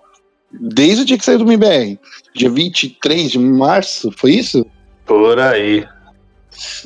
desde 0.50 1.02
o 1.02 1.04
dia 1.04 1.18
que 1.18 1.24
saiu 1.24 1.38
do 1.38 1.46
MIBR, 1.46 1.98
dia 2.34 2.50
23 2.50 3.30
de 3.30 3.38
março, 3.38 4.10
foi 4.16 4.32
isso? 4.32 4.66
Por 5.04 5.38
aí. 5.38 5.86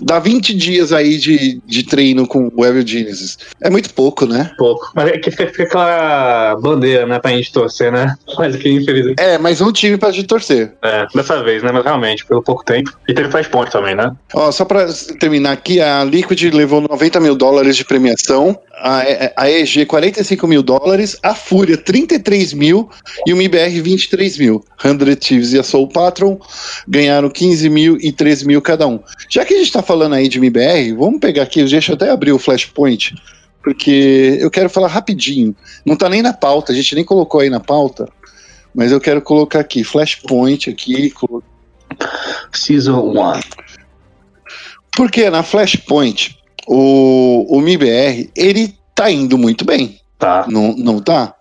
Dá 0.00 0.18
20 0.18 0.54
dias 0.54 0.92
aí 0.92 1.18
de, 1.18 1.61
de 1.66 1.83
treino 1.83 2.26
com 2.26 2.50
o 2.54 2.64
Evil 2.64 2.87
Genesis. 2.87 3.38
É 3.61 3.70
muito 3.70 3.92
pouco, 3.94 4.26
né? 4.26 4.52
Pouco. 4.56 4.90
Mas 4.94 5.09
é 5.09 5.18
que 5.18 5.30
fica, 5.30 5.46
fica 5.48 5.62
aquela 5.64 6.56
bandeira, 6.56 7.06
né, 7.06 7.18
pra 7.18 7.30
gente 7.30 7.52
torcer, 7.52 7.92
né? 7.92 8.14
Mas 8.38 8.56
que 8.56 8.68
infelizmente. 8.70 9.20
É, 9.20 9.38
mais 9.38 9.61
um 9.61 9.72
time 9.72 9.96
pra 9.96 10.11
gente 10.11 10.26
torcer. 10.26 10.72
É, 10.83 11.06
dessa 11.14 11.42
vez, 11.42 11.62
né? 11.62 11.70
Mas 11.72 11.85
realmente, 11.85 12.24
pelo 12.24 12.42
pouco 12.42 12.64
tempo. 12.64 12.92
E 13.09 13.14
teve 13.14 13.30
flashpoint 13.30 13.70
também, 13.70 13.94
né? 13.94 14.12
Ó, 14.35 14.50
só 14.50 14.64
pra 14.64 14.87
terminar 15.18 15.52
aqui, 15.52 15.80
a 15.80 16.04
Liquid 16.04 16.42
levou 16.52 16.80
90 16.80 17.20
mil 17.20 17.35
dólares 17.35 17.76
de 17.76 17.85
premiação, 17.85 18.59
a, 18.81 19.03
a 19.37 19.51
EG 19.51 19.85
45 19.87 20.47
mil 20.47 20.62
dólares, 20.62 21.16
a 21.23 21.35
Fúria 21.35 21.77
33 21.77 22.53
mil 22.55 22.90
e 23.27 23.33
o 23.33 23.37
MIBR 23.37 23.83
23 23.83 24.38
mil. 24.38 24.64
100 24.81 25.16
Thieves 25.16 25.53
e 25.53 25.59
a 25.59 25.62
Soul 25.62 25.88
Patron 25.88 26.40
ganharam 26.88 27.29
15 27.29 27.69
mil 27.69 27.99
e 28.01 28.11
13 28.11 28.47
mil 28.47 28.62
cada 28.62 28.87
um. 28.87 28.99
Já 29.29 29.45
que 29.45 29.55
a 29.55 29.59
gente 29.59 29.73
tá 29.73 29.83
falando 29.83 30.14
aí 30.14 30.29
de 30.29 30.40
MIBR, 30.40 30.95
vamos 30.97 31.21
pegar 31.21 31.43
aqui, 31.43 31.62
deixa 31.64 31.93
eu 31.93 31.97
até 31.97 32.11
abrir 32.11 32.33
o 32.33 32.38
Flashpoint, 32.38 33.14
porque 33.62 34.38
eu 34.40 34.51
quero 34.51 34.71
falar 34.71 34.88
rapidinho. 34.88 35.55
Não 35.85 35.97
tá 35.97 36.09
nem 36.09 36.23
na 36.23 36.33
pauta, 36.33 36.73
a 36.73 36.75
gente 36.75 36.95
nem 36.95 37.05
colocou 37.05 37.40
aí 37.40 37.51
na 37.51 37.61
pauta, 37.61 38.09
mas 38.75 38.90
eu 38.93 39.01
quero 39.01 39.21
colocar 39.21 39.61
aqui, 39.61 39.85
Flashpoint 39.85 40.71
aqui, 40.71 41.12
Season 42.53 43.12
1. 43.12 43.40
Porque 44.97 45.29
na 45.29 45.43
Flashpoint, 45.43 46.39
o, 46.72 47.46
o 47.56 47.61
MIBR, 47.61 48.30
ele 48.37 48.74
tá 48.94 49.11
indo 49.11 49.37
muito 49.37 49.64
bem. 49.64 49.98
Tá. 50.18 50.46
Não, 50.48 50.74
não 50.76 51.00
tá? 51.00 51.35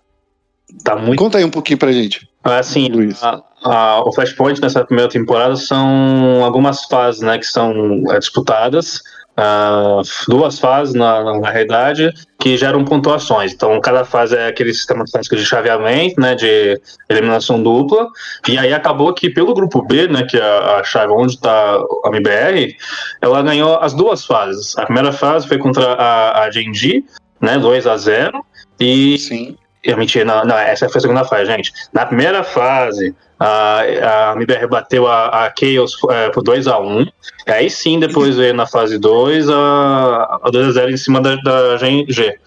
Tá 0.82 0.96
muito. 0.96 1.18
Conta 1.18 1.38
aí 1.38 1.44
um 1.44 1.50
pouquinho 1.50 1.78
pra 1.78 1.92
gente. 1.92 2.28
Assim, 2.42 2.88
Luiz. 2.88 3.22
a- 3.22 3.42
a- 3.62 4.02
o 4.04 4.12
Flashpoint 4.12 4.60
nessa 4.60 4.84
primeira 4.84 5.10
temporada 5.10 5.54
são 5.56 6.42
algumas 6.42 6.84
fases, 6.86 7.20
né, 7.20 7.38
que 7.38 7.46
são 7.46 7.72
é, 8.10 8.18
disputadas. 8.18 9.00
Ah, 9.42 10.02
duas 10.28 10.58
fases, 10.58 10.94
na, 10.94 11.24
na, 11.24 11.40
na 11.40 11.50
realidade, 11.50 12.12
que 12.38 12.56
geram 12.56 12.84
pontuações. 12.84 13.52
Então, 13.52 13.80
cada 13.80 14.04
fase 14.04 14.36
é 14.36 14.48
aquele 14.48 14.74
sistema 14.74 15.04
clássico 15.10 15.34
de 15.34 15.46
chaveamento, 15.46 16.20
né, 16.20 16.34
de 16.34 16.78
eliminação 17.08 17.62
dupla. 17.62 18.08
E 18.46 18.58
aí 18.58 18.72
acabou 18.74 19.14
que 19.14 19.30
pelo 19.30 19.54
grupo 19.54 19.82
B, 19.82 20.08
né, 20.08 20.24
que 20.24 20.36
é 20.36 20.42
a, 20.42 20.76
a 20.76 20.84
chave 20.84 21.12
onde 21.12 21.34
está 21.34 21.76
a 22.04 22.08
MBR, 22.08 22.76
ela 23.22 23.42
ganhou 23.42 23.78
as 23.78 23.94
duas 23.94 24.26
fases. 24.26 24.76
A 24.76 24.84
primeira 24.84 25.12
fase 25.12 25.48
foi 25.48 25.56
contra 25.56 25.94
a, 25.94 26.44
a 26.44 26.50
Genji, 26.50 27.04
né, 27.40 27.58
2 27.58 27.86
a 27.86 27.96
0 27.96 28.44
e 28.78 29.18
Sim. 29.18 29.56
Eu 29.82 29.96
menti, 29.96 30.22
não, 30.24 30.44
não, 30.44 30.58
essa 30.58 30.88
foi 30.88 30.98
a 30.98 31.00
segunda 31.00 31.24
fase, 31.24 31.46
gente. 31.46 31.72
Na 31.92 32.04
primeira 32.04 32.44
fase, 32.44 33.14
a, 33.38 33.80
a 33.80 34.32
MBR 34.36 34.66
bateu 34.68 35.08
a, 35.08 35.46
a 35.46 35.52
Chaos 35.58 35.96
é, 36.10 36.28
por 36.28 36.44
2x1. 36.44 36.84
Um, 36.84 37.06
aí 37.46 37.70
sim, 37.70 37.98
depois 37.98 38.36
veio 38.36 38.52
na 38.52 38.66
fase 38.66 38.98
2 38.98 39.48
a, 39.48 40.40
a 40.42 40.50
2x0 40.50 40.92
em 40.92 40.96
cima 40.98 41.20
da, 41.22 41.36
da 41.36 41.78
GNG. 41.78 42.38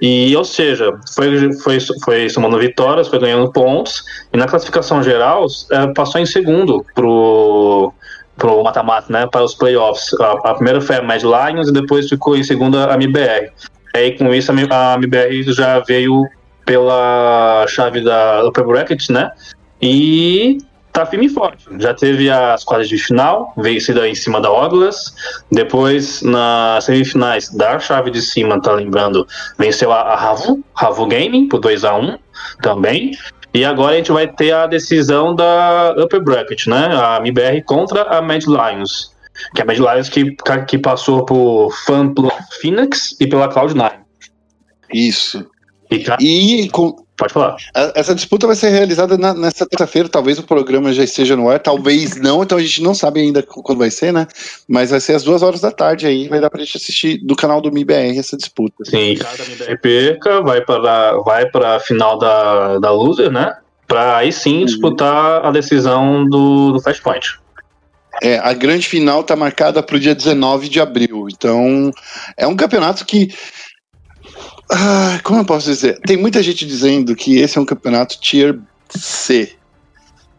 E, 0.00 0.36
ou 0.36 0.44
seja, 0.44 0.92
foi, 1.14 1.52
foi, 1.54 1.78
foi 2.04 2.28
somando 2.30 2.56
vitórias, 2.58 3.08
foi 3.08 3.18
ganhando 3.18 3.50
pontos, 3.50 4.04
e 4.32 4.36
na 4.36 4.46
classificação 4.46 5.02
geral 5.02 5.46
é, 5.72 5.86
passou 5.88 6.20
em 6.20 6.26
segundo 6.26 6.86
pro 6.94 7.92
pro 8.36 8.62
mata-mata, 8.62 9.10
né, 9.10 9.26
para 9.26 9.42
os 9.42 9.54
playoffs. 9.54 10.12
A, 10.20 10.50
a, 10.50 10.54
primeira 10.54 10.78
foi 10.78 10.96
a 10.96 11.02
Mad 11.02 11.22
Lions 11.22 11.68
e 11.68 11.72
depois 11.72 12.06
ficou 12.06 12.36
em 12.36 12.44
segunda 12.44 12.92
a 12.92 12.94
MBR. 12.94 13.50
Aí 13.94 14.16
com 14.18 14.32
isso 14.34 14.52
a 14.52 14.94
MBR 14.94 15.42
já 15.54 15.78
veio 15.80 16.28
pela 16.66 17.64
chave 17.68 18.02
da 18.02 18.44
Upper 18.44 18.66
Bracket, 18.66 19.08
né? 19.08 19.30
E 19.80 20.58
tá 20.92 21.06
firme 21.06 21.26
e 21.26 21.28
forte. 21.28 21.66
Já 21.78 21.94
teve 21.94 22.28
as 22.30 22.64
quadras 22.64 22.88
de 22.88 22.98
final, 22.98 23.52
vencida 23.56 24.08
em 24.08 24.14
cima 24.14 24.40
da 24.40 24.50
Oglas. 24.50 25.14
Depois, 25.50 26.22
nas 26.22 26.84
semifinais 26.84 27.48
da 27.54 27.78
chave 27.78 28.10
de 28.10 28.20
cima, 28.20 28.60
tá 28.60 28.72
lembrando, 28.72 29.26
venceu 29.58 29.92
a, 29.92 30.16
Ravu, 30.16 30.64
Ravu 30.74 31.06
Gaming, 31.06 31.48
por 31.48 31.60
2 31.60 31.84
a 31.84 31.94
1 31.94 32.18
também. 32.62 33.12
E 33.54 33.64
agora 33.64 33.94
a 33.94 33.96
gente 33.96 34.12
vai 34.12 34.26
ter 34.26 34.52
a 34.52 34.66
decisão 34.66 35.34
da 35.34 35.94
Upper 35.98 36.22
Bracket, 36.22 36.66
né? 36.66 36.88
A 36.92 37.18
MBR 37.18 37.62
contra 37.62 38.02
a 38.02 38.20
Mad 38.20 38.44
Lions. 38.44 39.14
Que 39.54 39.60
é 39.60 39.64
a 39.64 39.66
Mad 39.66 39.78
Lions 39.78 40.08
que, 40.08 40.36
que 40.66 40.78
passou 40.78 41.24
por 41.24 41.70
Fan 41.86 42.12
Phoenix 42.60 43.16
e 43.20 43.26
pela 43.26 43.48
Cloud9. 43.48 43.92
Isso. 44.92 45.46
E, 45.90 46.62
e 46.62 46.68
com, 46.70 47.06
Pode 47.16 47.32
falar. 47.32 47.56
Essa 47.94 48.14
disputa 48.14 48.46
vai 48.46 48.54
ser 48.54 48.68
realizada 48.68 49.16
na, 49.16 49.32
nessa 49.32 49.66
terça-feira. 49.66 50.06
Talvez 50.06 50.38
o 50.38 50.42
programa 50.42 50.92
já 50.92 51.02
esteja 51.02 51.34
no 51.34 51.48
ar, 51.48 51.58
talvez 51.58 52.16
não. 52.16 52.42
Então 52.42 52.58
a 52.58 52.60
gente 52.60 52.82
não 52.82 52.94
sabe 52.94 53.20
ainda 53.20 53.42
quando 53.42 53.78
vai 53.78 53.90
ser, 53.90 54.12
né? 54.12 54.26
Mas 54.68 54.90
vai 54.90 55.00
ser 55.00 55.14
às 55.14 55.24
duas 55.24 55.42
horas 55.42 55.62
da 55.62 55.70
tarde 55.70 56.06
aí. 56.06 56.28
Vai 56.28 56.40
dar 56.40 56.50
pra 56.50 56.62
gente 56.62 56.76
assistir 56.76 57.18
do 57.24 57.34
canal 57.34 57.62
do 57.62 57.72
MIBR 57.72 58.18
essa 58.18 58.36
disputa. 58.36 58.84
Sim, 58.84 59.16
cada 59.16 59.44
MIBR 59.48 59.80
perca, 59.80 60.42
vai 60.42 60.60
para 60.60 61.16
vai 61.22 61.50
a 61.54 61.80
final 61.80 62.18
da, 62.18 62.78
da 62.78 62.90
loser, 62.90 63.30
né? 63.30 63.56
Pra 63.86 64.18
aí 64.18 64.30
sim 64.30 64.60
uhum. 64.60 64.64
disputar 64.66 65.46
a 65.46 65.50
decisão 65.50 66.28
do, 66.28 66.72
do 66.72 66.82
Flashpoint. 66.82 67.38
É, 68.22 68.38
a 68.38 68.52
grande 68.52 68.88
final 68.88 69.22
tá 69.22 69.36
marcada 69.36 69.82
para 69.82 69.96
o 69.96 70.00
dia 70.00 70.14
19 70.14 70.68
de 70.68 70.80
abril. 70.80 71.28
Então, 71.30 71.90
é 72.36 72.46
um 72.46 72.56
campeonato 72.56 73.04
que 73.04 73.28
ah, 74.70 75.20
como 75.22 75.40
eu 75.40 75.44
posso 75.44 75.70
dizer? 75.70 76.00
Tem 76.00 76.16
muita 76.16 76.42
gente 76.42 76.66
dizendo 76.66 77.14
que 77.14 77.38
esse 77.38 77.58
é 77.58 77.60
um 77.60 77.64
campeonato 77.64 78.18
Tier 78.20 78.58
C. 78.88 79.52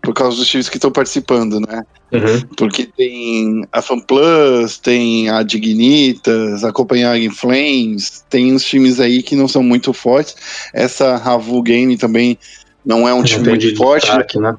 Por 0.01 0.13
causa 0.13 0.37
dos 0.37 0.47
times 0.47 0.69
que 0.69 0.77
estão 0.77 0.91
participando, 0.91 1.59
né? 1.59 1.83
Uhum. 2.11 2.41
Porque 2.55 2.85
tem 2.85 3.67
a 3.71 3.81
FanPlus, 3.81 4.77
tem 4.77 5.29
a 5.29 5.43
Dignitas, 5.43 6.63
a 6.63 6.71
Copenhagen 6.71 7.29
Flames, 7.29 8.23
tem 8.29 8.53
uns 8.53 8.63
times 8.63 8.99
aí 8.99 9.21
que 9.21 9.35
não 9.35 9.47
são 9.47 9.61
muito 9.61 9.91
fortes. 9.91 10.35
Essa 10.73 11.17
Ravu 11.17 11.61
Game 11.61 11.97
também 11.97 12.37
não 12.85 13.07
é 13.07 13.13
um 13.13 13.17
não 13.17 13.23
time 13.23 13.49
muito 13.49 13.75
forte. 13.75 14.05
Destaque, 14.05 14.39
né? 14.39 14.55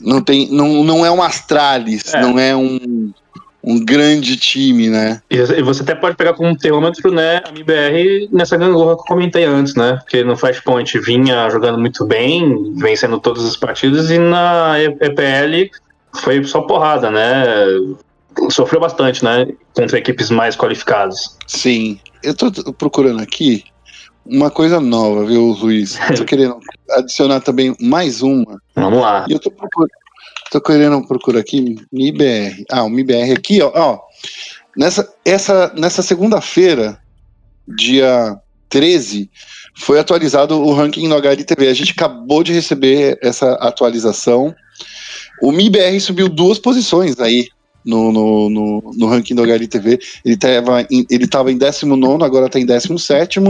Não, 0.00 0.22
tem, 0.22 0.48
não, 0.50 0.84
não 0.84 1.04
é 1.04 1.10
um 1.10 1.22
Astralis, 1.22 2.14
é. 2.14 2.20
não 2.20 2.38
é 2.38 2.54
um 2.56 3.12
um 3.66 3.84
grande 3.84 4.36
time, 4.36 4.88
né? 4.88 5.20
E 5.28 5.42
você 5.60 5.82
até 5.82 5.94
pode 5.96 6.16
pegar 6.16 6.34
como 6.34 6.56
termômetro, 6.56 7.10
né, 7.10 7.42
a 7.44 7.48
MBR 7.48 8.28
nessa 8.30 8.56
gangorra 8.56 8.94
que 8.94 9.02
eu 9.02 9.06
comentei 9.06 9.44
antes, 9.44 9.74
né? 9.74 9.98
Porque 10.02 10.22
no 10.22 10.36
Flashpoint 10.36 10.96
vinha 11.00 11.50
jogando 11.50 11.76
muito 11.76 12.06
bem, 12.06 12.72
vencendo 12.76 13.18
todas 13.18 13.44
as 13.44 13.56
partidas, 13.56 14.08
e 14.08 14.18
na 14.18 14.80
EPL 14.80 15.68
foi 16.22 16.44
só 16.44 16.62
porrada, 16.62 17.10
né? 17.10 17.44
Sofreu 18.50 18.80
bastante, 18.80 19.24
né? 19.24 19.48
Contra 19.74 19.98
equipes 19.98 20.30
mais 20.30 20.54
qualificadas. 20.54 21.36
Sim. 21.48 21.98
Eu 22.22 22.34
tô 22.34 22.50
procurando 22.72 23.20
aqui 23.20 23.64
uma 24.24 24.50
coisa 24.50 24.80
nova, 24.80 25.24
viu, 25.24 25.56
Luiz? 25.60 25.98
tô 26.16 26.22
querendo 26.24 26.58
adicionar 26.90 27.40
também 27.40 27.74
mais 27.80 28.22
uma. 28.22 28.60
Vamos 28.76 29.00
lá. 29.00 29.26
E 29.28 29.32
eu 29.32 29.40
tô 29.40 29.50
procurando 29.50 29.90
Tô 30.50 30.60
querendo 30.60 31.06
procurar 31.06 31.40
aqui, 31.40 31.76
MIBR. 31.92 32.64
Ah, 32.70 32.84
o 32.84 32.90
MIBR 32.90 33.32
aqui, 33.32 33.60
ó. 33.62 33.72
ó 33.74 34.00
nessa 34.76 35.08
essa, 35.24 35.72
nessa 35.76 36.02
segunda-feira, 36.02 37.00
dia 37.76 38.38
13, 38.68 39.30
foi 39.78 39.98
atualizado 39.98 40.60
o 40.60 40.72
ranking 40.72 41.08
no 41.08 41.16
HLTV. 41.16 41.68
A 41.68 41.74
gente 41.74 41.92
acabou 41.92 42.42
de 42.42 42.52
receber 42.52 43.18
essa 43.22 43.54
atualização. 43.54 44.54
O 45.42 45.50
MIBR 45.52 46.00
subiu 46.00 46.28
duas 46.28 46.58
posições 46.58 47.18
aí 47.18 47.48
no, 47.86 48.10
no, 48.12 48.50
no, 48.50 48.92
no 48.94 49.06
ranking 49.06 49.34
do 49.34 49.42
HLTV. 49.42 49.98
Ele 50.24 50.34
estava 50.34 50.82
em, 50.90 51.06
ele 51.08 51.26
tava 51.26 51.52
em 51.52 51.56
19, 51.56 52.24
agora 52.24 52.46
está 52.46 52.58
em 52.58 52.66
17, 52.66 53.40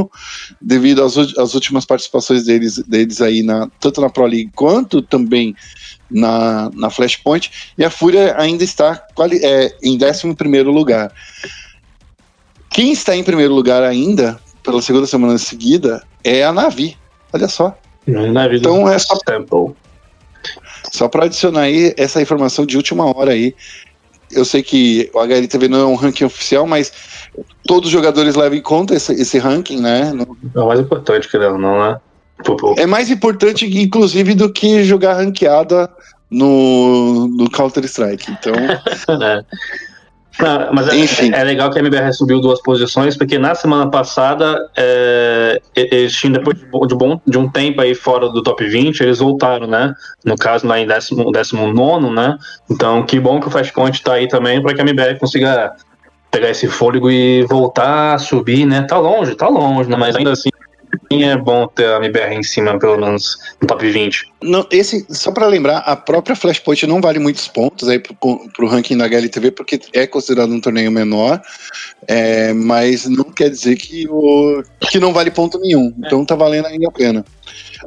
devido 0.61 1.03
às, 1.03 1.17
às 1.17 1.55
últimas 1.55 1.87
participações 1.87 2.45
deles, 2.45 2.77
deles 2.87 3.21
aí, 3.21 3.43
na, 3.43 3.69
tanto 3.81 4.01
na 4.01 4.11
Pro 4.11 4.27
League 4.27 4.51
quanto 4.55 5.01
também 5.01 5.57
na, 6.11 6.71
na 6.75 6.91
Flashpoint, 6.91 7.51
e 7.77 7.85
a 7.85 7.91
Fúria 7.91 8.37
ainda 8.39 8.63
está 8.63 9.03
é, 9.43 9.75
em 9.83 9.99
11 9.99 10.63
lugar. 10.65 11.13
Quem 12.71 12.93
está 12.93 13.17
em 13.17 13.25
primeiro 13.25 13.55
lugar 13.55 13.83
ainda, 13.83 14.39
pela 14.63 14.83
segunda 14.83 15.07
semana 15.07 15.39
seguida, 15.39 16.05
é 16.23 16.45
a 16.45 16.53
Navi. 16.53 16.97
Olha 17.33 17.49
só. 17.49 17.77
Navi 18.07 18.59
então 18.59 18.89
é 18.89 18.99
só, 18.99 19.17
só 20.93 21.09
para 21.09 21.25
adicionar 21.25 21.63
aí 21.63 21.95
essa 21.97 22.21
informação 22.21 22.65
de 22.65 22.77
última 22.77 23.05
hora 23.05 23.33
aí. 23.33 23.55
Eu 24.31 24.45
sei 24.45 24.63
que 24.63 25.11
o 25.15 25.21
HLTV 25.21 25.69
não 25.69 25.81
é 25.81 25.87
um 25.87 25.95
ranking 25.95 26.25
oficial, 26.25 26.67
mas 26.67 26.93
todos 27.67 27.89
os 27.89 27.93
jogadores 27.93 28.35
levam 28.35 28.59
em 28.59 28.63
conta 28.63 28.95
esse, 28.95 29.13
esse 29.13 29.39
ranking, 29.39 29.81
né? 29.81 30.13
É 30.55 30.61
o 30.61 30.67
mais 30.67 30.81
importante, 30.81 31.31
querendo 31.31 31.59
não, 31.59 31.79
né? 31.79 32.01
É 32.77 32.87
mais 32.87 33.11
importante, 33.11 33.67
inclusive, 33.67 34.35
do 34.35 34.53
que 34.53 34.85
jogar 34.85 35.15
ranqueada 35.15 35.91
no, 36.31 37.29
no 37.29 37.51
Counter-Strike. 37.51 38.31
Então. 38.31 38.55
é. 40.39 40.43
Não, 40.43 40.73
mas 40.73 40.89
é, 40.89 40.97
Enfim. 40.97 41.33
É, 41.33 41.41
é, 41.41 41.45
legal 41.45 41.71
que 41.71 41.79
a 41.79 41.83
MBR 41.83 42.13
subiu 42.13 42.41
duas 42.41 42.61
posições, 42.61 43.17
porque 43.17 43.39
na 43.39 43.55
semana 43.55 43.91
passada, 43.91 44.69
é, 44.77 45.61
eles 45.75 46.13
tinham, 46.13 46.33
depois 46.33 46.59
de, 46.59 46.95
bom, 46.95 47.21
de 47.27 47.39
um 47.39 47.49
tempo 47.49 47.81
aí 47.81 47.95
fora 47.95 48.29
do 48.29 48.43
top 48.43 48.67
20, 48.67 49.01
eles 49.01 49.19
voltaram, 49.19 49.67
né? 49.67 49.95
No 50.25 50.37
caso, 50.37 50.67
lá 50.67 50.79
em 50.79 50.87
19, 50.87 52.11
né? 52.11 52.37
Então, 52.71 53.03
que 53.03 53.19
bom 53.19 53.41
que 53.41 53.49
o 53.49 53.51
Flashpoint 53.51 54.03
tá 54.03 54.15
aí 54.15 54.29
também, 54.29 54.61
para 54.61 54.75
que 54.75 54.81
a 54.81 54.85
MBR 54.85 55.19
consiga 55.19 55.73
pegar 56.31 56.51
esse 56.51 56.67
fôlego 56.67 57.11
e 57.11 57.45
voltar 57.45 58.15
a 58.15 58.19
subir, 58.19 58.67
né? 58.67 58.83
Tá 58.83 58.99
longe, 58.99 59.35
tá 59.35 59.49
longe, 59.49 59.89
né? 59.89 59.97
Mas 59.97 60.17
ainda 60.17 60.33
assim 60.33 60.51
é 61.11 61.37
bom 61.37 61.67
ter 61.69 61.87
a 61.87 61.97
MBR 61.97 62.35
em 62.35 62.43
cima, 62.43 62.79
pelo 62.79 62.99
menos 62.99 63.39
no 63.61 63.69
top 63.69 63.89
20. 63.89 64.33
Não, 64.43 64.67
esse, 64.71 65.07
só 65.09 65.31
para 65.31 65.47
lembrar, 65.47 65.79
a 65.79 65.95
própria 65.95 66.37
Flashpoint 66.37 66.87
não 66.87 67.01
vale 67.01 67.19
muitos 67.19 67.49
pontos 67.49 67.89
aí 67.89 67.99
pro, 67.99 68.15
pro 68.55 68.67
ranking 68.67 68.97
da 68.97 69.07
HLTV, 69.07 69.51
porque 69.53 69.81
é 69.93 70.07
considerado 70.07 70.53
um 70.53 70.61
torneio 70.61 70.91
menor, 70.91 71.41
é, 72.09 72.53
mas 72.53 73.07
não 73.07 73.25
quer 73.25 73.51
dizer 73.51 73.77
que, 73.77 74.07
o, 74.09 74.63
que 74.81 74.99
não 74.99 75.13
vale 75.13 75.31
ponto 75.31 75.59
nenhum. 75.59 75.95
É. 76.03 76.07
Então 76.07 76.25
tá 76.25 76.35
valendo 76.35 76.67
ainda 76.67 76.89
a 76.89 76.93
pena. 76.93 77.25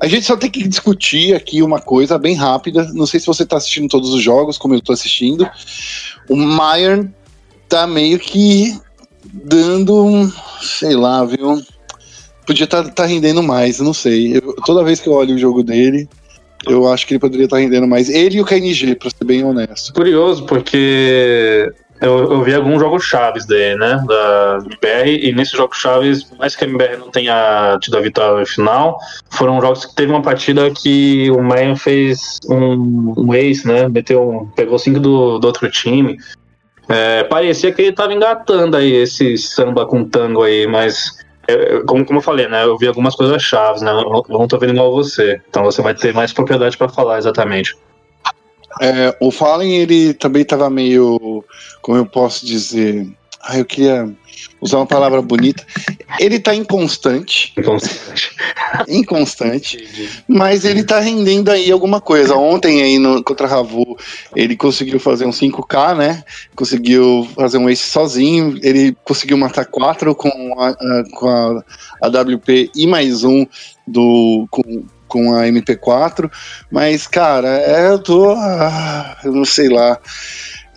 A 0.01 0.07
gente 0.07 0.25
só 0.25 0.37
tem 0.37 0.49
que 0.49 0.67
discutir 0.67 1.35
aqui 1.35 1.61
uma 1.61 1.81
coisa 1.81 2.17
bem 2.17 2.35
rápida. 2.35 2.89
Não 2.93 3.05
sei 3.05 3.19
se 3.19 3.27
você 3.27 3.45
tá 3.45 3.57
assistindo 3.57 3.89
todos 3.89 4.13
os 4.13 4.21
jogos, 4.21 4.57
como 4.57 4.73
eu 4.73 4.81
tô 4.81 4.93
assistindo. 4.93 5.49
O 6.29 6.35
Myron 6.35 7.09
tá 7.67 7.85
meio 7.85 8.17
que 8.17 8.79
dando, 9.33 10.31
sei 10.61 10.95
lá, 10.95 11.25
viu? 11.25 11.61
Podia 12.49 12.63
estar 12.63 12.83
tá, 12.83 12.89
tá 12.89 13.05
rendendo 13.05 13.43
mais, 13.43 13.79
não 13.79 13.93
sei. 13.93 14.37
Eu, 14.37 14.55
toda 14.65 14.83
vez 14.83 14.99
que 14.99 15.07
eu 15.07 15.13
olho 15.13 15.35
o 15.35 15.37
jogo 15.37 15.61
dele, 15.61 16.09
eu 16.67 16.91
acho 16.91 17.05
que 17.05 17.13
ele 17.13 17.19
poderia 17.19 17.45
estar 17.45 17.57
tá 17.57 17.61
rendendo 17.61 17.87
mais. 17.87 18.09
Ele 18.09 18.37
e 18.37 18.41
o 18.41 18.45
KNG, 18.45 18.95
pra 18.95 19.11
ser 19.11 19.23
bem 19.23 19.43
honesto. 19.43 19.93
Curioso, 19.93 20.47
porque 20.47 21.71
eu, 22.01 22.31
eu 22.31 22.43
vi 22.43 22.55
alguns 22.55 22.79
jogos 22.79 23.05
chaves 23.05 23.45
dele, 23.45 23.75
né? 23.79 24.03
Da 24.07 24.59
MBR, 24.65 25.27
e 25.27 25.31
nesses 25.31 25.53
jogos 25.53 25.77
chaves, 25.77 26.25
mais 26.39 26.55
que 26.55 26.65
a 26.65 26.67
MBR 26.67 26.97
não 26.97 27.11
tenha 27.11 27.77
tido 27.79 27.97
a 27.97 28.01
vitória 28.01 28.43
final, 28.47 28.97
foram 29.29 29.61
jogos 29.61 29.85
que 29.85 29.93
teve 29.93 30.11
uma 30.11 30.23
partida 30.23 30.71
que 30.71 31.29
o 31.29 31.43
Mayan 31.43 31.75
fez 31.75 32.39
um, 32.49 33.13
um 33.15 33.33
ace, 33.35 33.67
né? 33.67 33.87
Meteu, 33.87 34.49
pegou 34.55 34.79
cinco 34.79 34.99
do, 34.99 35.37
do 35.37 35.45
outro 35.45 35.69
time. 35.69 36.17
É, 36.87 37.23
parecia 37.25 37.71
que 37.71 37.83
ele 37.83 37.91
tava 37.91 38.11
engatando 38.11 38.75
aí 38.75 38.91
esse 38.91 39.37
samba 39.37 39.85
com 39.85 40.03
tango 40.03 40.41
aí, 40.41 40.65
mas 40.65 41.18
é, 41.49 41.83
como, 41.85 42.05
como 42.05 42.19
eu 42.19 42.23
falei, 42.23 42.47
né? 42.47 42.63
Eu 42.63 42.77
vi 42.77 42.87
algumas 42.87 43.15
coisas 43.15 43.41
chaves, 43.41 43.81
né? 43.81 43.91
Eu 43.91 44.25
não 44.29 44.47
tô 44.47 44.57
vendo 44.57 44.73
igual 44.73 44.91
você. 44.91 45.41
Então 45.49 45.63
você 45.63 45.81
vai 45.81 45.93
ter 45.93 46.13
mais 46.13 46.31
propriedade 46.33 46.77
para 46.77 46.89
falar 46.89 47.17
exatamente. 47.17 47.75
É, 48.81 49.15
o 49.19 49.31
Fallen, 49.31 49.77
ele 49.77 50.13
também 50.13 50.45
tava 50.45 50.69
meio. 50.69 51.43
Como 51.81 51.97
eu 51.97 52.05
posso 52.05 52.45
dizer? 52.45 53.07
Ah, 53.41 53.57
eu 53.57 53.65
queria. 53.65 54.09
Usar 54.61 54.77
uma 54.77 54.85
palavra 54.85 55.21
bonita. 55.21 55.65
Ele 56.19 56.39
tá 56.39 56.53
inconstante. 56.53 57.53
Inconstante. 57.57 58.35
inconstante. 58.87 60.23
mas 60.27 60.65
ele 60.65 60.83
tá 60.83 60.99
rendendo 60.99 61.49
aí 61.49 61.71
alguma 61.71 62.01
coisa. 62.01 62.35
Ontem 62.35 62.81
aí 62.81 62.99
no, 62.99 63.23
contra 63.23 63.47
Ravu, 63.47 63.97
ele 64.35 64.55
conseguiu 64.55 64.99
fazer 64.99 65.25
um 65.25 65.31
5K, 65.31 65.95
né? 65.95 66.23
Conseguiu 66.55 67.27
fazer 67.35 67.57
um 67.57 67.69
ace 67.69 67.83
sozinho. 67.83 68.59
Ele 68.61 68.95
conseguiu 69.03 69.37
matar 69.37 69.65
quatro 69.65 70.13
com 70.13 70.29
a, 70.59 70.69
a 70.69 71.03
com 71.11 71.29
a, 71.29 71.63
e 72.75 72.87
mais 72.87 73.23
um 73.23 73.45
do. 73.87 74.47
Com, 74.49 74.83
com 75.09 75.35
a 75.35 75.47
MP4, 75.47 76.31
mas, 76.71 77.07
cara, 77.07 77.49
é, 77.49 77.89
eu 77.89 77.97
tô. 77.97 78.29
Ah, 78.29 79.17
eu 79.23 79.31
não 79.31 79.43
sei 79.43 79.67
lá. 79.67 79.99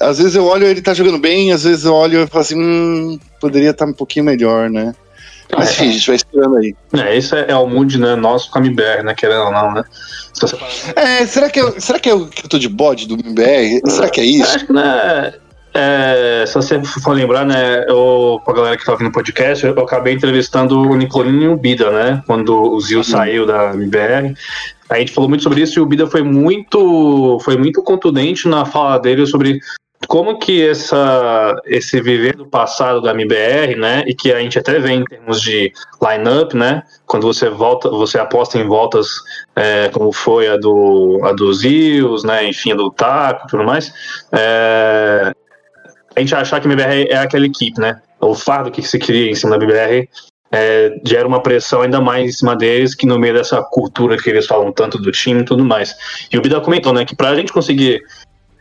Às 0.02 0.18
vezes 0.18 0.34
eu 0.34 0.44
olho 0.44 0.66
ele 0.66 0.82
tá 0.82 0.92
jogando 0.92 1.18
bem, 1.18 1.52
às 1.52 1.64
vezes 1.64 1.84
eu 1.84 1.94
olho 1.94 2.22
e 2.22 2.26
falo 2.26 2.40
assim, 2.40 2.58
hum, 2.58 3.18
poderia 3.40 3.70
estar 3.70 3.84
tá 3.84 3.90
um 3.90 3.94
pouquinho 3.94 4.24
melhor, 4.24 4.68
né? 4.68 4.94
Mas 5.56 5.70
enfim, 5.72 5.88
a 5.88 5.92
gente 5.92 6.06
vai 6.06 6.16
esperando 6.16 6.56
aí. 6.56 6.74
É, 6.94 7.16
esse 7.16 7.36
é, 7.36 7.46
é 7.48 7.56
o 7.56 7.66
mood 7.66 7.98
né, 7.98 8.14
nosso 8.16 8.50
com 8.50 8.58
a 8.58 8.62
MBR, 8.62 9.02
né? 9.02 9.14
Querendo 9.14 9.44
ou 9.44 9.52
não, 9.52 9.72
né? 9.72 9.84
É, 10.96 11.26
será 11.26 11.50
que, 11.50 11.60
eu, 11.60 11.78
será 11.78 11.98
que 11.98 12.10
eu, 12.10 12.26
que 12.26 12.44
eu 12.44 12.48
tô 12.48 12.58
de 12.58 12.68
bode 12.68 13.06
do 13.06 13.14
MBR? 13.14 13.82
Será 13.86 14.08
que 14.08 14.20
é 14.20 14.24
isso? 14.24 14.56
Acho 14.56 14.66
que 14.66 14.72
não 14.72 14.82
é. 14.82 15.34
É, 15.74 16.44
se 16.46 16.54
você 16.54 16.82
for 17.02 17.12
lembrar, 17.12 17.46
né, 17.46 17.86
eu, 17.88 18.38
pra 18.44 18.52
galera 18.52 18.76
que 18.76 18.84
tá 18.84 18.92
ouvindo 18.92 19.08
o 19.08 19.12
podcast, 19.12 19.64
eu, 19.64 19.72
acabei 19.80 20.12
entrevistando 20.12 20.78
o 20.78 20.94
Nicolino 20.94 21.42
e 21.42 21.48
o 21.48 21.56
Bida, 21.56 21.90
né, 21.90 22.22
quando 22.26 22.54
o 22.54 22.78
Zil 22.78 22.98
uhum. 22.98 23.04
saiu 23.04 23.46
da 23.46 23.72
MBR. 23.72 24.34
A 24.90 24.98
gente 24.98 25.12
falou 25.12 25.30
muito 25.30 25.42
sobre 25.42 25.62
isso 25.62 25.78
e 25.78 25.82
o 25.82 25.86
Bida 25.86 26.06
foi 26.06 26.22
muito, 26.22 27.38
foi 27.42 27.56
muito 27.56 27.82
contundente 27.82 28.46
na 28.48 28.66
fala 28.66 28.98
dele 28.98 29.26
sobre 29.26 29.60
como 30.08 30.38
que 30.38 30.66
essa, 30.68 31.54
esse 31.64 32.00
viver 32.00 32.36
do 32.36 32.46
passado 32.46 33.00
da 33.00 33.12
MBR, 33.12 33.76
né, 33.76 34.02
e 34.06 34.14
que 34.14 34.32
a 34.32 34.40
gente 34.40 34.58
até 34.58 34.78
vê 34.78 34.92
em 34.92 35.04
termos 35.04 35.40
de 35.40 35.72
line-up, 36.02 36.56
né, 36.56 36.82
quando 37.06 37.26
você 37.26 37.48
volta, 37.48 37.88
você 37.88 38.18
aposta 38.18 38.58
em 38.58 38.66
voltas 38.66 39.08
é, 39.56 39.88
como 39.90 40.12
foi 40.12 40.48
a 40.48 40.56
do 40.56 41.20
a 41.24 41.32
dos 41.32 41.62
Rios, 41.62 42.24
né, 42.24 42.48
enfim, 42.48 42.72
a 42.72 42.76
do 42.76 42.90
Taco 42.90 43.46
tudo 43.48 43.64
mais, 43.64 43.92
é, 44.32 45.32
a 46.14 46.20
gente 46.20 46.34
achar 46.34 46.60
que 46.60 46.68
a 46.68 46.70
MBR 46.70 47.08
é 47.08 47.18
aquela 47.18 47.46
equipe, 47.46 47.80
né, 47.80 48.00
o 48.20 48.34
fardo 48.34 48.70
que 48.70 48.82
se 48.82 48.98
cria 48.98 49.30
em 49.30 49.34
cima 49.34 49.58
da 49.58 49.64
MBR 49.64 50.08
é, 50.52 51.00
gera 51.02 51.26
uma 51.26 51.42
pressão 51.42 51.80
ainda 51.80 51.98
mais 51.98 52.28
em 52.28 52.32
cima 52.32 52.54
deles, 52.54 52.94
que 52.94 53.06
no 53.06 53.18
meio 53.18 53.32
dessa 53.32 53.62
cultura 53.62 54.18
que 54.18 54.28
eles 54.28 54.46
falam 54.46 54.70
tanto 54.70 54.98
do 54.98 55.10
time 55.10 55.40
e 55.40 55.44
tudo 55.44 55.64
mais. 55.64 55.94
E 56.30 56.36
o 56.36 56.42
Bida 56.42 56.60
comentou, 56.60 56.92
né, 56.92 57.06
que 57.06 57.16
pra 57.16 57.34
gente 57.34 57.52
conseguir 57.52 58.02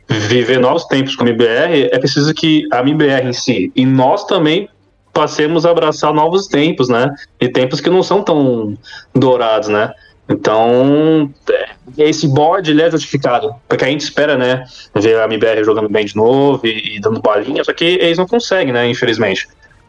viver 0.07 0.59
novos 0.59 0.85
tempos 0.85 1.15
com 1.15 1.23
a 1.23 1.29
MBR, 1.29 1.89
é 1.91 1.99
preciso 1.99 2.33
que 2.33 2.67
a 2.71 2.79
MBR 2.79 3.27
em 3.27 3.33
si 3.33 3.71
e 3.75 3.85
nós 3.85 4.25
também 4.25 4.69
passemos 5.13 5.65
a 5.65 5.71
abraçar 5.71 6.13
novos 6.13 6.47
tempos, 6.47 6.89
né? 6.89 7.13
E 7.39 7.49
tempos 7.49 7.81
que 7.81 7.89
não 7.89 8.01
são 8.01 8.23
tão 8.23 8.77
dourados, 9.13 9.69
né? 9.69 9.93
Então, 10.29 11.29
é, 11.49 11.69
esse 11.97 12.27
board 12.27 12.69
ele 12.71 12.81
é 12.81 12.89
justificado, 12.89 13.53
porque 13.67 13.83
a 13.83 13.87
gente 13.87 14.01
espera, 14.01 14.37
né, 14.37 14.63
ver 14.95 15.19
a 15.19 15.25
MBR 15.25 15.63
jogando 15.63 15.89
bem 15.89 16.05
de 16.05 16.15
novo 16.15 16.65
e, 16.65 16.95
e 16.95 17.01
dando 17.01 17.21
balinha, 17.21 17.63
só 17.63 17.73
que 17.73 17.83
eles 17.83 18.17
não 18.17 18.25
conseguem, 18.25 18.71
né, 18.71 18.87
infelizmente. 18.89 19.47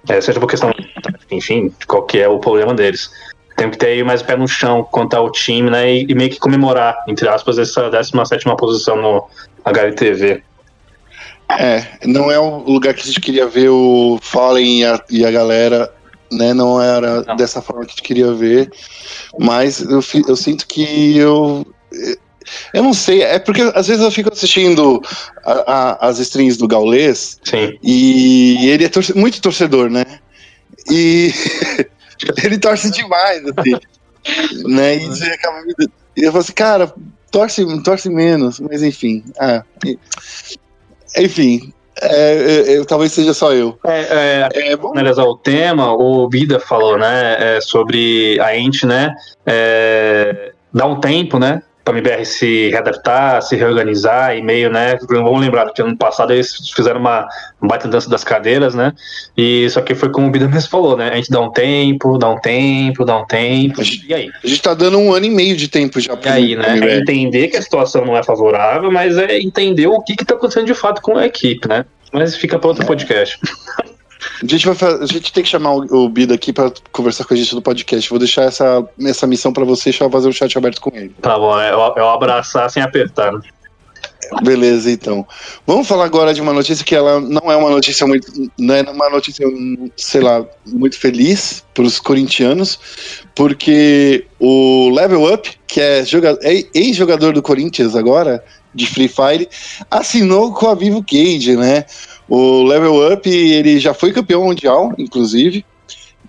É, 0.08 0.20
seja 0.20 0.40
por 0.40 0.48
questão, 0.48 0.74
enfim, 1.30 1.72
qual 1.86 2.02
que 2.02 2.18
é 2.18 2.28
o 2.28 2.40
problema 2.40 2.74
deles. 2.74 3.12
Tem 3.56 3.70
que 3.70 3.76
ter 3.76 4.04
mais 4.04 4.22
pé 4.22 4.36
no 4.36 4.48
chão 4.48 4.86
quanto 4.90 5.14
ao 5.14 5.30
time, 5.30 5.70
né, 5.70 5.92
e, 5.92 6.06
e 6.08 6.14
meio 6.14 6.30
que 6.30 6.38
comemorar, 6.38 6.96
entre 7.06 7.28
aspas, 7.28 7.58
essa 7.58 7.90
17 7.90 8.44
posição 8.56 8.96
no, 8.96 9.26
HLTV. 9.64 10.42
É, 11.50 11.86
não 12.06 12.30
é 12.30 12.38
o 12.38 12.58
lugar 12.58 12.94
que 12.94 13.02
a 13.02 13.04
gente 13.04 13.20
queria 13.20 13.46
ver 13.46 13.68
o 13.68 14.18
Fallen 14.22 14.80
e 14.80 14.84
a, 14.84 15.04
e 15.10 15.24
a 15.24 15.30
galera, 15.30 15.92
né? 16.30 16.54
Não 16.54 16.80
era 16.80 17.22
não. 17.22 17.36
dessa 17.36 17.60
forma 17.60 17.82
que 17.82 17.88
a 17.88 17.90
gente 17.90 18.02
queria 18.02 18.32
ver. 18.32 18.70
Mas 19.38 19.80
eu, 19.80 20.02
eu 20.28 20.36
sinto 20.36 20.66
que 20.66 21.16
eu. 21.16 21.66
Eu 22.72 22.82
não 22.82 22.92
sei, 22.92 23.22
é 23.22 23.38
porque 23.38 23.62
às 23.74 23.86
vezes 23.86 24.02
eu 24.02 24.10
fico 24.10 24.32
assistindo 24.32 25.00
a, 25.44 25.52
a, 25.52 26.08
as 26.08 26.18
streams 26.18 26.58
do 26.58 26.66
Gaulês 26.66 27.38
Sim. 27.44 27.78
e 27.82 28.68
ele 28.68 28.84
é 28.84 28.88
torce, 28.88 29.16
muito 29.16 29.40
torcedor, 29.40 29.88
né? 29.88 30.04
E 30.90 31.32
ele 32.42 32.58
torce 32.58 32.90
demais, 32.90 33.42
assim. 33.44 33.78
né? 34.68 34.96
E 34.96 35.06
você 35.06 35.24
acaba. 35.26 35.62
E 36.16 36.22
eu 36.22 36.32
falo 36.32 36.42
assim, 36.42 36.52
cara, 36.52 36.92
torce, 37.30 37.82
torce 37.82 38.08
menos, 38.08 38.60
mas 38.60 38.82
enfim. 38.82 39.24
Ah, 39.38 39.64
enfim, 41.16 41.72
é, 42.00 42.74
é, 42.74 42.84
talvez 42.84 43.12
seja 43.12 43.34
só 43.34 43.52
eu. 43.52 43.78
É, 43.84 44.48
é, 44.52 44.72
é 44.72 44.76
bom. 44.76 44.92
analisar 44.92 45.24
o 45.24 45.36
tema, 45.36 45.92
o 45.92 46.28
Bida 46.28 46.58
falou, 46.58 46.98
né, 46.98 47.56
é, 47.56 47.60
sobre 47.60 48.38
a 48.40 48.56
ente, 48.56 48.86
né, 48.86 49.14
é, 49.44 50.52
dar 50.72 50.86
um 50.86 51.00
tempo, 51.00 51.38
né, 51.38 51.62
para 51.84 51.94
a 51.94 51.98
MBR 51.98 52.24
se 52.24 52.70
readaptar, 52.70 53.42
se 53.42 53.56
reorganizar 53.56 54.36
e 54.36 54.42
meio, 54.42 54.70
né? 54.70 54.96
Vamos 55.08 55.40
lembrar 55.40 55.70
que 55.72 55.82
ano 55.82 55.96
passado 55.96 56.32
eles 56.32 56.70
fizeram 56.70 57.00
uma, 57.00 57.26
baita 57.60 57.88
dança 57.88 58.08
das 58.08 58.22
cadeiras, 58.22 58.74
né? 58.74 58.92
E 59.36 59.68
só 59.70 59.80
que 59.80 59.94
foi 59.94 60.10
como 60.10 60.28
o 60.28 60.30
Bida 60.30 60.48
mesmo 60.48 60.70
falou, 60.70 60.96
né? 60.96 61.10
A 61.10 61.16
gente 61.16 61.30
dá 61.30 61.40
um 61.40 61.50
tempo, 61.50 62.18
dá 62.18 62.30
um 62.30 62.40
tempo, 62.40 63.04
dá 63.04 63.18
um 63.18 63.26
tempo. 63.26 63.82
Gente, 63.82 64.06
e 64.08 64.14
aí? 64.14 64.30
A 64.42 64.46
gente 64.46 64.62
tá 64.62 64.74
dando 64.74 64.98
um 64.98 65.12
ano 65.12 65.26
e 65.26 65.30
meio 65.30 65.56
de 65.56 65.68
tempo 65.68 66.00
já 66.00 66.16
para 66.16 66.30
E 66.30 66.32
aí, 66.32 66.56
né? 66.56 66.78
É 66.78 66.98
entender 66.98 67.48
que 67.48 67.56
a 67.56 67.62
situação 67.62 68.04
não 68.04 68.16
é 68.16 68.22
favorável, 68.22 68.90
mas 68.90 69.18
é 69.18 69.38
entender 69.38 69.88
o 69.88 70.00
que 70.00 70.16
que 70.16 70.24
tá 70.24 70.34
acontecendo 70.34 70.66
de 70.66 70.74
fato 70.74 71.02
com 71.02 71.16
a 71.16 71.26
equipe, 71.26 71.66
né? 71.66 71.84
Mas 72.12 72.36
fica 72.36 72.58
para 72.58 72.68
outro 72.68 72.84
é. 72.84 72.86
podcast. 72.86 73.38
A 74.42 74.46
gente, 74.46 74.66
vai 74.66 74.92
a 74.94 75.06
gente 75.06 75.32
tem 75.32 75.42
que 75.42 75.48
chamar 75.48 75.72
o, 75.72 76.04
o 76.04 76.08
Bida 76.08 76.34
aqui 76.34 76.52
para 76.52 76.72
conversar 76.90 77.24
com 77.24 77.32
a 77.32 77.36
gente 77.36 77.54
no 77.54 77.62
podcast. 77.62 78.10
Vou 78.10 78.18
deixar 78.18 78.42
essa, 78.42 78.84
essa 79.04 79.26
missão 79.26 79.52
para 79.52 79.64
você 79.64 79.90
e 79.90 79.92
fazer 79.92 80.28
um 80.28 80.32
chat 80.32 80.58
aberto 80.58 80.80
com 80.80 80.90
ele. 80.94 81.14
Tá 81.22 81.38
bom, 81.38 81.58
é 81.60 81.74
o, 81.74 81.94
é 81.96 82.02
o 82.02 82.08
abraçar 82.08 82.68
sem 82.68 82.82
apertar. 82.82 83.32
Né? 83.32 83.40
Beleza, 84.42 84.90
então. 84.90 85.26
Vamos 85.66 85.86
falar 85.86 86.04
agora 86.04 86.32
de 86.32 86.40
uma 86.40 86.52
notícia 86.52 86.84
que 86.84 86.94
ela 86.94 87.20
não 87.20 87.52
é 87.52 87.56
uma 87.56 87.70
notícia 87.70 88.06
muito. 88.06 88.26
Não 88.58 88.74
é 88.74 88.82
uma 88.82 89.10
notícia, 89.10 89.46
sei 89.96 90.20
lá, 90.20 90.44
muito 90.66 90.98
feliz 90.98 91.64
para 91.74 91.84
os 91.84 92.00
corintianos, 92.00 92.78
porque 93.34 94.26
o 94.40 94.90
Level 94.90 95.32
Up, 95.32 95.50
que 95.66 95.80
é, 95.80 96.02
é 96.42 96.64
ex-jogador 96.74 97.32
do 97.32 97.42
Corinthians 97.42 97.94
agora, 97.94 98.42
de 98.74 98.86
Free 98.86 99.08
Fire, 99.08 99.48
assinou 99.90 100.52
com 100.52 100.68
a 100.68 100.74
Vivo 100.74 101.04
Cage, 101.04 101.56
né? 101.56 101.84
O 102.34 102.62
Level 102.62 103.12
Up, 103.12 103.28
ele 103.28 103.78
já 103.78 103.92
foi 103.92 104.10
campeão 104.10 104.44
mundial, 104.44 104.94
inclusive, 104.96 105.66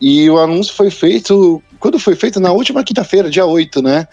e 0.01 0.29
o 0.29 0.37
anúncio 0.37 0.73
foi 0.73 0.91
feito, 0.91 1.63
quando 1.79 1.97
foi 1.97 2.13
feito? 2.13 2.41
Na 2.41 2.51
última 2.51 2.83
quinta-feira, 2.83 3.29
dia 3.29 3.45
8, 3.45 3.81
né? 3.81 4.05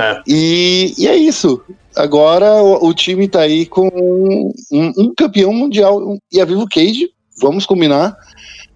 É. 0.00 0.22
E, 0.26 0.94
e 0.96 1.06
é 1.06 1.14
isso. 1.14 1.60
Agora 1.94 2.62
o, 2.62 2.88
o 2.88 2.94
time 2.94 3.28
tá 3.28 3.40
aí 3.40 3.66
com 3.66 3.88
um, 4.72 4.92
um, 4.96 5.14
campeão 5.14 5.52
mundial 5.52 6.16
e 6.32 6.40
a 6.40 6.46
Vivo 6.46 6.66
Cage, 6.66 7.10
vamos 7.38 7.66
combinar, 7.66 8.16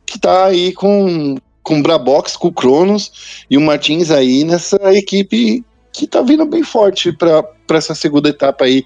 que 0.05 0.19
tá 0.19 0.45
aí 0.45 0.75
com, 0.75 1.37
com 1.63 1.79
o 1.79 1.83
Brabox, 1.83 2.37
com 2.37 2.49
o 2.49 2.53
Cronos 2.53 3.47
e 3.49 3.57
o 3.57 3.63
Martins 3.63 4.11
aí 4.11 4.45
nessa 4.45 4.77
equipe 4.93 5.65
que 5.91 6.07
tá 6.07 6.21
vindo 6.21 6.45
bem 6.45 6.63
forte 6.63 7.13
para 7.13 7.47
essa 7.71 7.95
segunda 7.95 8.29
etapa 8.29 8.67
aí 8.67 8.85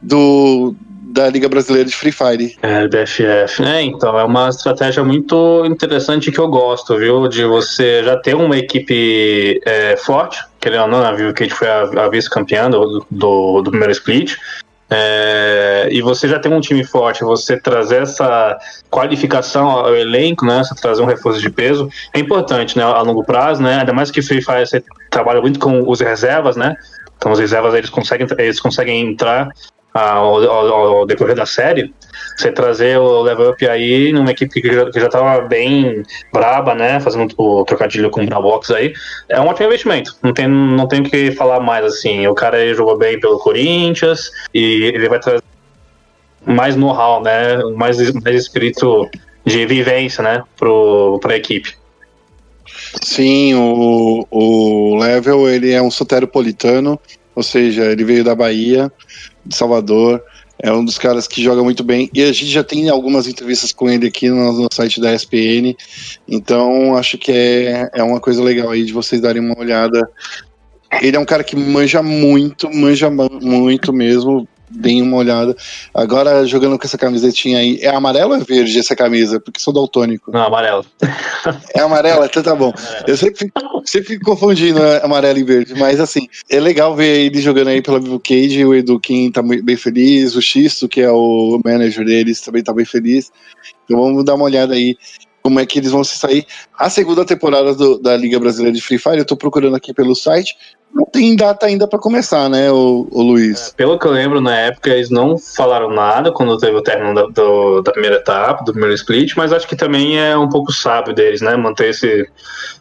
do, 0.00 0.74
da 1.08 1.28
Liga 1.28 1.48
Brasileira 1.48 1.88
de 1.88 1.96
Free 1.96 2.12
Fire. 2.12 2.56
É, 2.62 2.86
BFF. 2.86 3.64
É, 3.64 3.82
então, 3.82 4.18
é 4.18 4.24
uma 4.24 4.48
estratégia 4.48 5.02
muito 5.02 5.64
interessante 5.66 6.30
que 6.30 6.38
eu 6.38 6.48
gosto, 6.48 6.96
viu? 6.96 7.26
De 7.28 7.44
você 7.44 8.02
já 8.04 8.16
ter 8.16 8.34
uma 8.34 8.56
equipe 8.56 9.60
é, 9.64 9.96
forte, 9.96 10.38
querendo 10.60 10.82
ou 10.82 10.88
não, 10.88 11.02
a 11.02 11.12
Vivo 11.12 11.32
Kate 11.32 11.52
foi 11.52 11.68
a, 11.68 11.82
a 11.82 12.08
vice-campeã 12.08 12.68
do, 12.68 13.06
do, 13.10 13.62
do, 13.62 13.70
primeiro 13.70 13.92
split. 13.92 14.36
É, 14.90 15.88
e 15.90 16.00
você 16.00 16.28
já 16.28 16.38
tem 16.38 16.52
um 16.52 16.60
time 16.60 16.82
forte, 16.82 17.22
você 17.22 17.58
trazer 17.58 18.02
essa 18.02 18.58
qualificação 18.90 19.68
ao 19.68 19.96
elenco, 19.96 20.46
né? 20.46 20.62
Você 20.64 20.74
trazer 20.74 21.02
um 21.02 21.06
reforço 21.06 21.40
de 21.40 21.50
peso 21.50 21.90
é 22.14 22.18
importante, 22.18 22.76
né? 22.76 22.84
A 22.84 23.00
longo 23.02 23.24
prazo, 23.24 23.62
né? 23.62 23.80
Ainda 23.80 23.92
mais 23.92 24.10
que 24.10 24.22
Free 24.22 24.42
Fire 24.42 24.66
você 24.66 24.82
trabalha 25.10 25.40
muito 25.40 25.58
com 25.58 25.88
os 25.88 26.00
reservas, 26.00 26.56
né? 26.56 26.74
Então 27.16 27.32
os 27.32 27.38
reservas 27.38 27.74
eles 27.74 27.90
conseguem, 27.90 28.26
eles 28.38 28.60
conseguem 28.60 29.10
entrar 29.10 29.50
ao, 29.92 30.42
ao, 30.42 30.68
ao, 30.68 31.06
decorrer 31.06 31.34
da 31.34 31.46
série, 31.46 31.92
você 32.36 32.52
trazer 32.52 32.98
o 32.98 33.22
level 33.22 33.50
up 33.50 33.68
aí 33.68 34.12
numa 34.12 34.30
equipe 34.30 34.60
que 34.60 34.72
já, 34.72 34.90
que 34.90 35.00
já 35.00 35.08
tava 35.08 35.46
bem 35.46 36.02
braba, 36.32 36.74
né? 36.74 37.00
Fazendo 37.00 37.32
o 37.36 37.64
trocadilho 37.64 38.10
com 38.10 38.22
o 38.22 38.26
Bravox 38.26 38.70
aí, 38.70 38.92
é 39.28 39.40
um 39.40 39.46
ótimo 39.46 39.66
investimento. 39.66 40.16
Não 40.22 40.32
tem, 40.32 40.46
não 40.46 40.86
tem 40.86 41.00
o 41.00 41.04
que 41.04 41.32
falar 41.32 41.60
mais 41.60 41.84
assim. 41.84 42.26
O 42.26 42.34
cara 42.34 42.74
jogou 42.74 42.96
bem 42.96 43.18
pelo 43.18 43.38
Corinthians 43.38 44.30
e 44.54 44.84
ele 44.94 45.08
vai 45.08 45.18
trazer 45.18 45.42
mais 46.46 46.76
know-how, 46.76 47.22
né? 47.22 47.56
Mais, 47.76 48.12
mais 48.12 48.42
espírito 48.42 49.08
de 49.44 49.66
vivência, 49.66 50.22
né? 50.22 50.42
Pro, 50.56 51.18
pra 51.20 51.36
equipe. 51.36 51.74
Sim, 53.02 53.54
o, 53.54 54.26
o 54.30 54.96
Level 54.96 55.48
ele 55.48 55.72
é 55.72 55.82
um 55.82 55.90
soteropolitano, 55.90 56.98
ou 57.34 57.42
seja, 57.42 57.86
ele 57.86 58.04
veio 58.04 58.24
da 58.24 58.34
Bahia, 58.34 58.92
de 59.44 59.56
Salvador, 59.56 60.22
É 60.60 60.72
um 60.72 60.84
dos 60.84 60.98
caras 60.98 61.28
que 61.28 61.42
joga 61.42 61.62
muito 61.62 61.84
bem. 61.84 62.10
E 62.12 62.22
a 62.22 62.32
gente 62.32 62.46
já 62.46 62.64
tem 62.64 62.88
algumas 62.88 63.28
entrevistas 63.28 63.72
com 63.72 63.88
ele 63.88 64.08
aqui 64.08 64.28
no, 64.28 64.52
no 64.52 64.68
site 64.72 65.00
da 65.00 65.14
ESPN. 65.14 65.76
Então 66.26 66.96
acho 66.96 67.16
que 67.16 67.30
é, 67.30 67.90
é 67.94 68.02
uma 68.02 68.18
coisa 68.18 68.42
legal 68.42 68.70
aí 68.70 68.84
de 68.84 68.92
vocês 68.92 69.20
darem 69.20 69.40
uma 69.40 69.58
olhada. 69.58 70.08
Ele 71.00 71.16
é 71.16 71.20
um 71.20 71.24
cara 71.24 71.44
que 71.44 71.54
manja 71.54 72.02
muito, 72.02 72.68
manja 72.74 73.08
muito 73.08 73.92
mesmo 73.92 74.48
deem 74.70 75.02
uma 75.02 75.16
olhada. 75.16 75.56
Agora, 75.94 76.46
jogando 76.46 76.78
com 76.78 76.84
essa 76.84 76.98
camisetinha 76.98 77.58
aí, 77.58 77.78
é 77.80 77.88
amarelo 77.88 78.30
ou 78.30 78.36
é 78.36 78.44
verde 78.44 78.78
essa 78.78 78.94
camisa? 78.94 79.40
Porque 79.40 79.60
sou 79.60 79.72
daltônico. 79.72 80.30
Não, 80.30 80.42
amarelo. 80.42 80.84
É 81.74 81.80
amarela? 81.80 82.28
Então 82.38 82.42
tá 82.42 82.54
bom. 82.54 82.72
Eu 83.06 83.16
sempre 83.16 83.38
fico, 83.38 83.82
sempre 83.84 84.08
fico 84.08 84.24
confundindo 84.24 84.80
amarelo 85.02 85.38
e 85.38 85.44
verde, 85.44 85.74
mas 85.74 85.98
assim, 85.98 86.28
é 86.48 86.60
legal 86.60 86.94
ver 86.94 87.20
ele 87.26 87.40
jogando 87.40 87.68
aí 87.68 87.80
pela 87.80 87.98
Vivo 87.98 88.20
Cage, 88.20 88.64
o 88.64 88.74
Edu 88.74 89.00
Kim 89.00 89.30
tá 89.32 89.42
bem 89.42 89.76
feliz, 89.76 90.36
o 90.36 90.42
Xisto, 90.42 90.88
que 90.88 91.00
é 91.00 91.10
o 91.10 91.58
manager 91.64 92.04
deles, 92.04 92.40
também 92.40 92.62
tá 92.62 92.72
bem 92.72 92.84
feliz. 92.84 93.32
Então 93.84 93.98
vamos 93.98 94.24
dar 94.24 94.34
uma 94.34 94.44
olhada 94.44 94.74
aí 94.74 94.96
como 95.42 95.60
é 95.60 95.66
que 95.66 95.78
eles 95.78 95.90
vão 95.90 96.04
se 96.04 96.18
sair. 96.18 96.46
A 96.78 96.90
segunda 96.90 97.24
temporada 97.24 97.74
do, 97.74 97.98
da 97.98 98.16
Liga 98.16 98.38
Brasileira 98.38 98.74
de 98.74 98.82
Free 98.82 98.98
Fire, 98.98 99.18
eu 99.18 99.24
tô 99.24 99.36
procurando 99.36 99.76
aqui 99.76 99.94
pelo 99.94 100.14
site, 100.14 100.56
não 100.94 101.04
tem 101.04 101.36
data 101.36 101.66
ainda 101.66 101.86
para 101.86 101.98
começar, 101.98 102.48
né, 102.48 102.70
o, 102.70 103.06
o 103.10 103.22
Luiz? 103.22 103.68
É, 103.68 103.76
pelo 103.76 103.98
que 103.98 104.06
eu 104.06 104.10
lembro, 104.10 104.40
na 104.40 104.56
época 104.56 104.90
eles 104.90 105.10
não 105.10 105.38
falaram 105.38 105.90
nada 105.90 106.32
quando 106.32 106.56
teve 106.56 106.76
o 106.76 106.82
término 106.82 107.14
da, 107.14 107.26
do, 107.26 107.82
da 107.82 107.92
primeira 107.92 108.16
etapa, 108.16 108.64
do 108.64 108.72
primeiro 108.72 108.94
split, 108.94 109.34
mas 109.36 109.52
acho 109.52 109.68
que 109.68 109.76
também 109.76 110.18
é 110.18 110.36
um 110.36 110.48
pouco 110.48 110.72
sábio 110.72 111.14
deles, 111.14 111.40
né, 111.40 111.56
manter 111.56 111.90
esse 111.90 112.28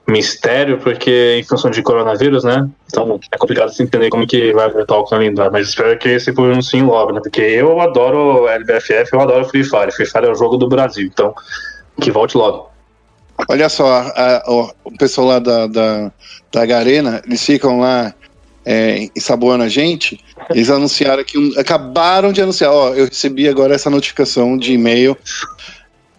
mistério, 0.07 0.79
porque 0.79 1.37
em 1.39 1.43
função 1.43 1.69
de 1.69 1.81
coronavírus, 1.81 2.43
né, 2.43 2.67
então 2.85 3.19
é 3.31 3.37
complicado 3.37 3.73
se 3.73 3.83
entender 3.83 4.09
como 4.09 4.25
que 4.25 4.53
vai 4.53 4.71
voltar 4.71 4.97
o 4.97 5.05
calendário, 5.05 5.51
mas 5.51 5.67
espero 5.67 5.97
que 5.99 6.09
esse 6.09 6.33
sim 6.61 6.81
logo, 6.83 7.11
né, 7.11 7.19
porque 7.21 7.41
eu 7.41 7.79
adoro 7.81 8.47
LBFF, 8.47 9.09
eu 9.11 9.21
adoro 9.21 9.45
Free 9.45 9.63
Fire, 9.63 9.91
Free 9.91 10.05
Fire 10.05 10.25
é 10.25 10.31
o 10.31 10.35
jogo 10.35 10.57
do 10.57 10.67
Brasil, 10.67 11.05
então 11.05 11.35
que 12.01 12.11
volte 12.11 12.37
logo. 12.37 12.69
Olha 13.49 13.69
só, 13.69 13.87
a, 13.87 14.37
a, 14.37 14.51
o 14.83 14.97
pessoal 14.97 15.27
lá 15.27 15.39
da, 15.39 15.67
da, 15.67 16.11
da 16.51 16.65
Garena, 16.65 17.21
eles 17.25 17.45
ficam 17.45 17.79
lá 17.79 18.13
é, 18.65 19.09
ensaboando 19.15 19.63
a 19.63 19.69
gente. 19.69 20.19
Eles 20.49 20.69
anunciaram 20.69 21.23
que 21.23 21.37
um, 21.37 21.53
acabaram 21.57 22.31
de 22.31 22.41
anunciar, 22.41 22.71
ó, 22.71 22.93
eu 22.93 23.05
recebi 23.05 23.47
agora 23.47 23.75
essa 23.75 23.89
notificação 23.89 24.57
de 24.57 24.73
e-mail. 24.73 25.15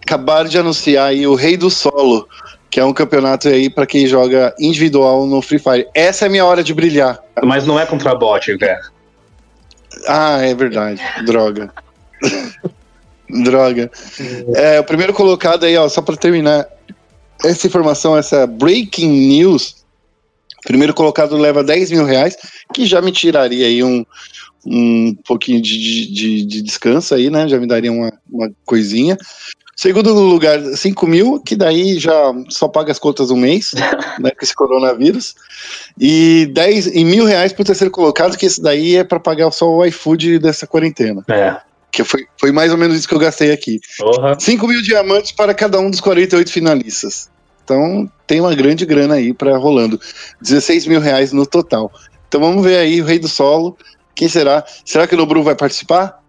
Acabaram 0.03 0.49
de 0.49 0.59
anunciar 0.59 1.09
aí 1.09 1.27
o 1.27 1.35
Rei 1.35 1.57
do 1.57 1.71
Solo, 1.71 2.29
que 2.71 2.79
é 2.79 2.85
um 2.85 2.93
campeonato 2.93 3.49
aí 3.49 3.69
para 3.69 3.87
quem 3.87 4.07
joga 4.07 4.55
individual 4.59 5.27
no 5.27 5.43
Free 5.43 5.59
Fire. 5.59 5.87
Essa 5.95 6.25
é 6.25 6.29
a 6.29 6.31
minha 6.31 6.45
hora 6.45 6.63
de 6.63 6.73
brilhar. 6.73 7.19
Mas 7.45 7.67
não 7.67 7.79
é 7.79 7.85
contra 7.85 8.15
bot, 8.15 8.57
cara. 8.59 8.81
Ah, 10.07 10.39
é 10.41 10.55
verdade. 10.55 11.03
Droga. 11.27 11.73
Droga. 13.45 13.91
É, 14.55 14.81
o 14.81 14.85
primeiro 14.85 15.13
colocado 15.13 15.65
aí, 15.65 15.77
ó, 15.77 15.89
só 15.89 16.03
para 16.03 16.17
terminar, 16.17 16.67
essa 17.45 17.67
informação, 17.67 18.17
essa 18.17 18.47
breaking 18.47 19.29
news, 19.29 19.77
primeiro 20.65 20.95
colocado 20.95 21.37
leva 21.37 21.63
10 21.63 21.91
mil 21.93 22.05
reais, 22.05 22.37
que 22.73 22.87
já 22.87 23.01
me 23.01 23.13
tiraria 23.13 23.67
aí 23.67 23.83
um, 23.83 24.05
um 24.67 25.15
pouquinho 25.27 25.63
de, 25.63 26.13
de, 26.13 26.45
de 26.45 26.63
descanso 26.63 27.15
aí, 27.15 27.31
né? 27.31 27.49
Já 27.49 27.59
me 27.59 27.67
daria 27.67 27.93
uma, 27.93 28.13
uma 28.31 28.51
coisinha. 28.65 29.17
Segundo 29.77 30.13
lugar, 30.13 30.61
5 30.61 31.07
mil, 31.07 31.41
que 31.41 31.55
daí 31.55 32.01
já 32.01 32.35
só 32.49 32.67
paga 32.67 32.91
as 32.91 32.99
contas 32.99 33.31
um 33.31 33.37
mês, 33.37 33.71
né, 34.19 34.33
com 34.33 34.45
esse 34.45 34.53
coronavírus. 34.53 35.37
E 35.97 36.51
10 36.53 36.89
e 36.89 37.05
mil 37.05 37.25
reais 37.25 37.53
pro 37.53 37.65
terceiro 37.65 37.93
colocado, 37.93 38.37
que 38.37 38.47
esse 38.47 38.61
daí 38.61 38.97
é 38.97 39.05
para 39.05 39.21
pagar 39.21 39.53
só 39.53 39.71
o 39.71 39.85
iFood 39.85 40.41
dessa 40.41 40.67
quarentena. 40.67 41.23
É. 41.29 41.68
Que 41.91 42.05
foi, 42.05 42.27
foi 42.39 42.53
mais 42.53 42.71
ou 42.71 42.79
menos 42.79 42.97
isso 42.97 43.09
que 43.09 43.15
eu 43.15 43.19
gastei 43.19 43.53
aqui. 43.53 43.81
Porra. 43.99 44.39
5 44.39 44.67
mil 44.67 44.83
diamantes 44.83 45.33
para 45.33 45.55
cada 45.55 45.79
um 45.81 45.91
dos 45.91 46.01
48 46.01 46.51
finalistas. 46.51 47.31
Então 47.65 48.11
tem 48.27 48.41
uma 48.41 48.55
grande 48.55 48.87
grana 48.87 49.15
aí 49.15 49.35
para 49.35 49.57
rolando. 49.57 50.01
16 50.41 50.87
mil 50.87 51.01
reais 51.01 51.33
no 51.33 51.47
total. 51.47 51.93
Então 52.29 52.41
vamos 52.41 52.65
ver 52.65 52.79
aí 52.79 53.01
o 53.01 53.05
Rei 53.05 53.19
do 53.19 53.29
Solo. 53.29 53.77
Quem 54.15 54.29
será? 54.29 54.65
Será 54.85 55.07
que 55.07 55.15
o 55.15 55.19
Nobru 55.19 55.43
vai 55.43 55.55
participar? 55.55 56.21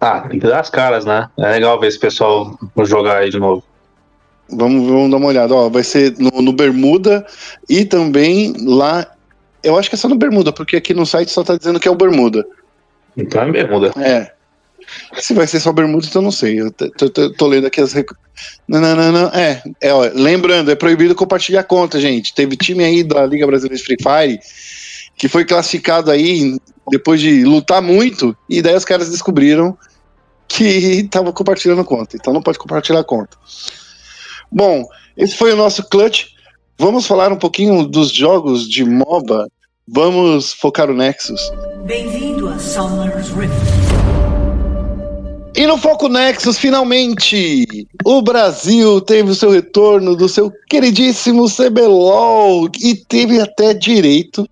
Ah, 0.00 0.22
tem 0.22 0.40
que 0.40 0.46
dar 0.46 0.60
as 0.60 0.70
caras, 0.70 1.04
né? 1.04 1.28
É 1.38 1.50
legal 1.50 1.78
ver 1.78 1.88
esse 1.88 1.98
pessoal 1.98 2.58
jogar 2.84 3.18
aí 3.18 3.30
de 3.30 3.38
novo. 3.38 3.62
Vamos, 4.50 4.86
vamos 4.86 5.10
dar 5.10 5.16
uma 5.16 5.28
olhada. 5.28 5.54
Ó, 5.54 5.68
vai 5.68 5.82
ser 5.82 6.14
no, 6.18 6.42
no 6.42 6.52
Bermuda 6.52 7.24
e 7.68 7.84
também 7.84 8.54
lá. 8.58 9.06
Eu 9.62 9.78
acho 9.78 9.88
que 9.88 9.94
é 9.94 9.98
só 9.98 10.08
no 10.08 10.16
Bermuda, 10.16 10.52
porque 10.52 10.76
aqui 10.76 10.92
no 10.92 11.06
site 11.06 11.30
só 11.30 11.42
tá 11.42 11.56
dizendo 11.56 11.80
que 11.80 11.88
é 11.88 11.90
o 11.90 11.96
Bermuda. 11.96 12.44
Então 13.16 13.42
é 13.42 13.50
bermuda. 13.50 13.92
É. 13.96 14.32
Se 15.18 15.34
vai 15.34 15.46
ser 15.46 15.60
só 15.60 15.72
bermuda, 15.72 16.06
então 16.06 16.22
não 16.22 16.32
sei. 16.32 16.60
Eu 16.60 16.70
tô, 16.70 17.08
tô, 17.10 17.30
tô 17.32 17.46
lendo 17.46 17.66
aqui 17.66 17.80
as. 17.80 17.92
Rec... 17.92 18.10
Não, 18.66 18.80
não, 18.80 18.94
não, 18.94 19.12
não. 19.12 19.28
É, 19.28 19.62
é 19.80 19.92
ó, 19.92 20.10
lembrando, 20.14 20.70
é 20.70 20.74
proibido 20.74 21.14
compartilhar 21.14 21.64
conta, 21.64 22.00
gente. 22.00 22.34
Teve 22.34 22.56
time 22.56 22.84
aí 22.84 23.02
da 23.02 23.24
Liga 23.24 23.46
Brasileira 23.46 23.76
de 23.76 23.84
Free 23.84 23.96
Fire 24.02 24.40
que 25.16 25.28
foi 25.28 25.44
classificado 25.44 26.10
aí 26.10 26.58
depois 26.90 27.20
de 27.20 27.44
lutar 27.44 27.80
muito, 27.80 28.36
e 28.48 28.60
daí 28.60 28.74
os 28.74 28.84
caras 28.84 29.10
descobriram 29.10 29.76
que 30.46 31.08
tava 31.10 31.32
compartilhando 31.32 31.84
conta. 31.84 32.16
Então 32.16 32.32
não 32.32 32.42
pode 32.42 32.58
compartilhar 32.58 33.02
conta. 33.04 33.36
Bom, 34.50 34.84
esse 35.16 35.36
foi 35.36 35.52
o 35.52 35.56
nosso 35.56 35.88
clutch. 35.88 36.26
Vamos 36.78 37.06
falar 37.06 37.32
um 37.32 37.38
pouquinho 37.38 37.86
dos 37.86 38.10
jogos 38.12 38.68
de 38.68 38.84
MOBA. 38.84 39.48
Vamos 39.88 40.52
focar 40.52 40.90
o 40.90 40.94
Nexus. 40.94 41.40
Bem-vindo 41.84 42.48
a 42.48 42.58
Summer's 42.58 43.28
Rift. 43.30 43.93
E 45.56 45.66
no 45.68 45.78
Foco 45.78 46.08
Nexus, 46.08 46.58
finalmente, 46.58 47.86
o 48.04 48.20
Brasil 48.20 49.00
teve 49.00 49.30
o 49.30 49.34
seu 49.34 49.50
retorno 49.50 50.16
do 50.16 50.28
seu 50.28 50.52
queridíssimo 50.68 51.46
CBLOL 51.48 52.68
e 52.82 52.96
teve 52.96 53.40
até 53.40 53.72
direito 53.72 54.48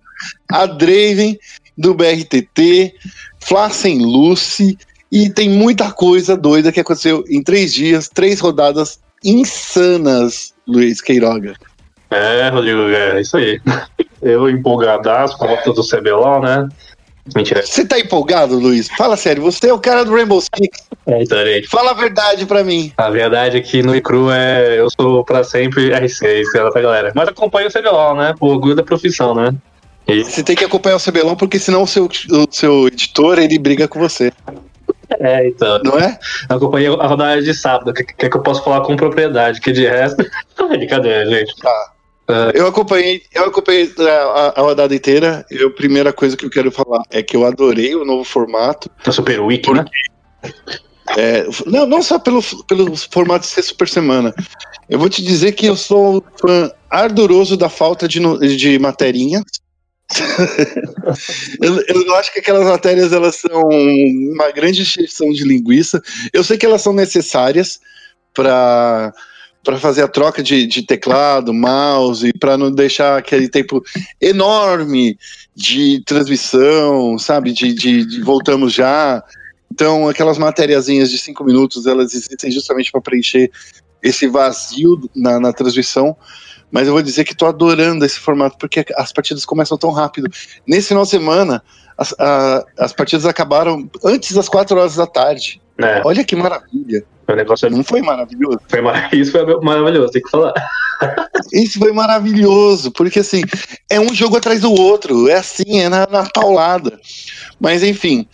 a 0.49 0.65
Draven 0.65 1.37
do 1.77 1.93
BRTT, 1.93 2.93
Flassen 3.41 3.99
Lucy 3.99 4.77
e 5.11 5.29
tem 5.29 5.49
muita 5.49 5.91
coisa 5.91 6.37
doida 6.37 6.71
que 6.71 6.79
aconteceu 6.79 7.23
em 7.27 7.43
três 7.43 7.73
dias, 7.73 8.07
três 8.07 8.39
rodadas 8.39 8.99
insanas, 9.25 10.53
Luiz 10.65 11.01
Queiroga. 11.01 11.53
É, 12.09 12.47
Rodrigo, 12.47 12.81
é 12.83 13.19
isso 13.19 13.35
aí. 13.35 13.59
Eu 14.21 14.49
empolgadaço 14.49 15.37
com 15.37 15.43
a 15.43 15.47
volta 15.49 15.73
do 15.73 15.85
CBLOL, 15.85 16.41
né? 16.41 16.69
Mentira. 17.35 17.65
Você 17.65 17.85
tá 17.85 17.97
empolgado, 17.97 18.59
Luiz? 18.59 18.89
Fala 18.89 19.15
sério, 19.15 19.41
você 19.41 19.69
é 19.69 19.73
o 19.73 19.79
cara 19.79 20.03
do 20.03 20.13
Rainbow 20.13 20.41
Six. 20.41 20.87
É, 21.07 21.23
estarei. 21.23 21.63
Fala 21.63 21.91
a 21.91 21.93
verdade 21.93 22.45
pra 22.45 22.63
mim. 22.63 22.91
A 22.97 23.09
verdade 23.09 23.57
é 23.57 23.61
que 23.61 23.81
no 23.81 23.95
Icru 23.95 24.29
é 24.29 24.79
eu 24.79 24.89
sou 24.89 25.23
pra 25.23 25.43
sempre 25.43 25.91
R6, 25.91 26.51
fala 26.51 26.71
pra 26.71 26.81
galera. 26.81 27.11
Mas 27.15 27.29
acompanho 27.29 27.69
o 27.69 27.71
CBLOL, 27.71 28.15
né? 28.15 28.33
Por 28.37 28.49
orgulho 28.49 28.75
da 28.75 28.83
profissão, 28.83 29.33
né? 29.33 29.53
E 30.05 30.23
Você 30.23 30.43
tem 30.43 30.55
que 30.55 30.65
acompanhar 30.65 30.97
o 30.97 30.99
CBLOL, 30.99 31.37
porque 31.37 31.57
senão 31.57 31.83
o 31.83 31.87
seu, 31.87 32.05
o 32.05 32.47
seu 32.51 32.87
editor, 32.87 33.39
ele 33.39 33.57
briga 33.57 33.87
com 33.87 33.99
você, 33.99 34.31
é, 35.19 35.47
então. 35.47 35.79
não 35.83 35.97
é? 35.97 36.17
Eu 36.49 36.57
acompanhei 36.57 36.87
a 36.87 37.07
rodada 37.07 37.41
de 37.41 37.53
sábado. 37.53 37.91
O 37.91 37.93
que, 37.93 38.03
que, 38.03 38.29
que 38.29 38.37
eu 38.37 38.41
posso 38.41 38.63
falar 38.63 38.81
com 38.81 38.95
propriedade? 38.95 39.61
Que 39.61 39.71
de 39.71 39.85
resto. 39.87 40.23
É 40.59 40.77
brincadeira, 40.77 41.25
gente. 41.29 41.55
Tá. 41.57 41.92
É, 42.27 42.59
Eu 42.59 42.67
acompanhei, 42.67 43.21
eu 43.33 43.45
acompanhei 43.45 43.91
a, 43.99 44.03
a- 44.03 44.53
a 44.57 44.61
rodada 44.61 44.95
inteira. 44.95 45.45
E 45.51 45.63
a 45.63 45.69
primeira 45.69 46.13
coisa 46.13 46.37
que 46.37 46.45
eu 46.45 46.49
quero 46.49 46.71
falar 46.71 47.03
é 47.09 47.21
que 47.21 47.35
eu 47.35 47.45
adorei 47.45 47.95
o 47.95 48.05
novo 48.05 48.23
formato. 48.23 48.89
tá 49.03 49.11
Super 49.11 49.41
Week, 49.41 49.69
né? 49.71 49.85
É, 51.17 51.45
não, 51.65 51.85
não 51.85 52.01
só 52.01 52.17
pelo, 52.17 52.41
pelo 52.65 52.95
formato 52.95 53.41
de 53.45 53.51
ser 53.51 53.61
super 53.63 53.87
semana. 53.89 54.33
Eu 54.89 54.97
vou 54.99 55.09
te 55.09 55.21
dizer 55.21 55.51
que 55.53 55.65
eu 55.65 55.75
sou 55.75 56.17
um 56.17 56.21
fã 56.39 56.71
ardoroso 56.89 57.57
da 57.57 57.69
falta 57.69 58.07
de, 58.07 58.19
de 58.57 58.79
materinhas. 58.79 59.43
eu, 61.61 61.81
eu 61.87 62.15
acho 62.15 62.31
que 62.33 62.39
aquelas 62.39 62.65
matérias 62.65 63.11
elas 63.13 63.35
são 63.35 63.63
uma 64.33 64.51
grande 64.51 64.81
exceção 64.81 65.31
de 65.31 65.43
linguiça. 65.43 66.01
Eu 66.31 66.43
sei 66.43 66.57
que 66.57 66.65
elas 66.65 66.81
são 66.81 66.93
necessárias 66.93 67.79
para 68.33 69.13
para 69.63 69.79
fazer 69.79 70.03
a 70.03 70.07
troca 70.07 70.43
de, 70.43 70.65
de 70.67 70.81
teclado, 70.85 71.53
mouse, 71.53 72.27
e 72.27 72.33
para 72.33 72.57
não 72.57 72.69
deixar 72.71 73.17
aquele 73.17 73.47
tempo 73.47 73.81
enorme 74.19 75.17
de 75.55 76.01
transmissão, 76.05 77.17
sabe? 77.17 77.51
De, 77.51 77.73
de, 77.73 78.05
de 78.05 78.21
voltamos 78.21 78.73
já. 78.73 79.23
Então, 79.71 80.07
aquelas 80.07 80.37
matériazinhas 80.37 81.09
de 81.09 81.17
cinco 81.17 81.43
minutos, 81.43 81.85
elas 81.87 82.13
existem 82.13 82.51
justamente 82.51 82.91
para 82.91 83.01
preencher 83.01 83.49
esse 84.01 84.27
vazio 84.27 85.09
na, 85.15 85.39
na 85.39 85.53
transmissão. 85.53 86.15
Mas 86.69 86.87
eu 86.87 86.93
vou 86.93 87.01
dizer 87.01 87.23
que 87.23 87.33
estou 87.33 87.47
adorando 87.47 88.03
esse 88.03 88.19
formato, 88.19 88.57
porque 88.57 88.83
as 88.95 89.13
partidas 89.13 89.45
começam 89.45 89.77
tão 89.77 89.91
rápido. 89.91 90.27
Nesse 90.67 90.89
final 90.89 91.03
de 91.03 91.09
semana, 91.09 91.63
as, 91.97 92.13
a- 92.19 92.65
as 92.77 92.91
partidas 92.91 93.25
acabaram 93.25 93.89
antes 94.03 94.33
das 94.33 94.49
quatro 94.49 94.77
horas 94.77 94.95
da 94.95 95.05
tarde. 95.07 95.61
É. 95.77 96.01
Olha 96.03 96.23
que 96.23 96.35
maravilha. 96.35 97.05
O 97.27 97.35
negócio 97.35 97.67
é... 97.67 97.69
Não 97.69 97.83
foi 97.83 98.01
maravilhoso? 98.01 98.59
Foi 98.67 98.81
mar... 98.81 99.09
Isso 99.13 99.31
foi 99.31 99.45
maravilhoso, 99.61 100.11
tem 100.11 100.21
que 100.21 100.29
falar. 100.29 100.53
Isso 101.51 101.79
foi 101.79 101.91
maravilhoso, 101.91 102.91
porque 102.91 103.19
assim, 103.19 103.41
é 103.89 103.99
um 103.99 104.13
jogo 104.13 104.37
atrás 104.37 104.61
do 104.61 104.71
outro, 104.71 105.27
é 105.27 105.35
assim, 105.35 105.79
é 105.79 105.89
na, 105.89 106.07
na 106.09 106.29
paulada. 106.29 106.99
Mas 107.59 107.83
enfim, 107.83 108.27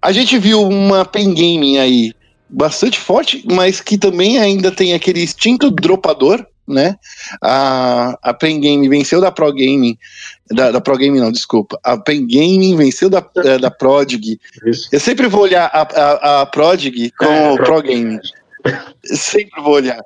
a 0.00 0.12
gente 0.12 0.38
viu 0.38 0.62
uma 0.62 1.04
pen 1.04 1.34
gaming 1.34 1.78
aí 1.78 2.12
bastante 2.48 2.98
forte, 2.98 3.44
mas 3.50 3.80
que 3.80 3.98
também 3.98 4.38
ainda 4.38 4.70
tem 4.70 4.94
aquele 4.94 5.22
instinto 5.22 5.70
dropador, 5.70 6.44
né? 6.66 6.96
A, 7.42 8.18
a 8.22 8.34
Pen 8.34 8.60
Game 8.60 8.88
venceu 8.88 9.20
da 9.20 9.30
Pro 9.30 9.52
Gaming, 9.52 9.98
da, 10.50 10.70
da 10.70 10.80
Pro 10.80 10.96
Gaming 10.96 11.20
não, 11.20 11.30
desculpa. 11.32 11.78
A 11.84 11.96
Pen 11.96 12.26
Gaming 12.26 12.76
venceu 12.76 13.08
da, 13.10 13.20
da 13.60 13.70
Prodig. 13.70 14.38
Isso. 14.66 14.88
Eu 14.92 15.00
sempre 15.00 15.26
vou 15.28 15.42
olhar 15.42 15.66
a, 15.72 15.82
a, 15.82 16.40
a 16.42 16.46
Prodig 16.46 17.10
com 17.18 17.24
É, 17.26 17.52
o 17.52 17.56
Pro- 17.56 17.64
Pro 17.66 17.82
Gaming. 17.82 18.18
Sempre 19.04 19.62
vou 19.62 19.74
olhar. 19.74 20.00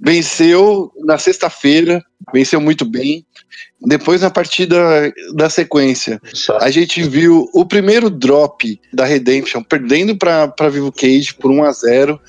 Venceu 0.00 0.92
na 1.04 1.18
sexta-feira, 1.18 2.02
venceu 2.32 2.60
muito 2.60 2.84
bem. 2.84 3.24
Depois, 3.80 4.22
na 4.22 4.30
partida 4.30 5.12
da 5.34 5.50
sequência, 5.50 6.20
a 6.60 6.70
gente 6.70 7.02
viu 7.02 7.48
o 7.52 7.64
primeiro 7.64 8.08
drop 8.08 8.80
da 8.92 9.04
Redemption 9.04 9.62
perdendo 9.62 10.16
para 10.16 10.68
Vivo 10.70 10.90
Cage 10.90 11.34
por 11.34 11.50
1 11.50 11.64
a 11.64 11.72
0 11.72 12.20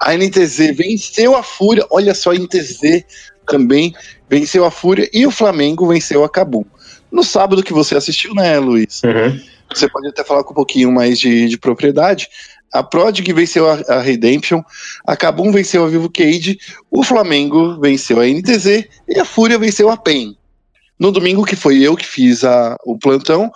A 0.00 0.16
NTZ 0.16 0.76
venceu 0.76 1.36
a 1.36 1.42
Fúria. 1.42 1.86
Olha 1.90 2.14
só, 2.14 2.32
a 2.32 2.34
NTZ 2.34 3.04
também 3.46 3.94
venceu 4.28 4.64
a 4.64 4.70
Fúria. 4.70 5.08
E 5.12 5.26
o 5.26 5.30
Flamengo 5.30 5.86
venceu 5.86 6.24
a 6.24 6.28
Cabum. 6.28 6.64
No 7.10 7.24
sábado 7.24 7.62
que 7.62 7.72
você 7.72 7.96
assistiu, 7.96 8.34
né, 8.34 8.58
Luiz? 8.58 9.02
Uhum. 9.02 9.40
Você 9.74 9.88
pode 9.88 10.08
até 10.08 10.24
falar 10.24 10.44
com 10.44 10.52
um 10.52 10.56
pouquinho 10.56 10.90
mais 10.90 11.18
de, 11.18 11.48
de 11.48 11.58
propriedade. 11.58 12.28
A 12.72 12.82
Prodig 12.82 13.32
venceu 13.32 13.68
a, 13.68 13.80
a 13.88 14.00
Redemption, 14.00 14.62
a 15.06 15.16
Cabum 15.16 15.50
venceu 15.50 15.84
a 15.84 15.88
Vivo 15.88 16.10
Cage, 16.10 16.58
o 16.90 17.02
Flamengo 17.02 17.80
venceu 17.80 18.20
a 18.20 18.26
NTZ 18.26 18.84
e 19.08 19.18
a 19.18 19.24
Fúria 19.24 19.58
venceu 19.58 19.90
a 19.90 19.96
PEN. 19.96 20.36
No 20.98 21.12
domingo, 21.12 21.44
que 21.44 21.54
foi 21.54 21.78
eu 21.78 21.96
que 21.96 22.06
fiz 22.06 22.42
a, 22.42 22.76
o 22.84 22.98
plantão, 22.98 23.50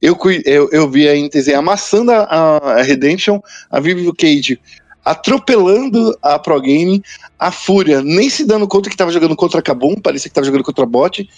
eu, 0.00 0.16
eu, 0.44 0.68
eu 0.70 0.90
vi 0.90 1.08
a 1.08 1.14
NTZ 1.14 1.48
amassando 1.54 2.12
a, 2.12 2.24
a 2.58 2.82
Redemption, 2.82 3.40
a 3.70 3.80
Vivo 3.80 4.14
Cage 4.14 4.60
atropelando 5.04 6.16
a 6.22 6.38
Pro 6.38 6.60
Game, 6.60 7.02
a 7.38 7.50
Fúria 7.50 8.00
nem 8.02 8.30
se 8.30 8.44
dando 8.44 8.68
conta 8.68 8.88
que 8.88 8.94
estava 8.94 9.10
jogando 9.10 9.34
contra 9.34 9.58
a 9.58 9.62
Cabum, 9.62 9.96
parecia 9.96 10.28
que 10.28 10.32
estava 10.32 10.46
jogando 10.46 10.64
contra 10.64 10.84
a 10.84 10.86
Bot, 10.86 11.28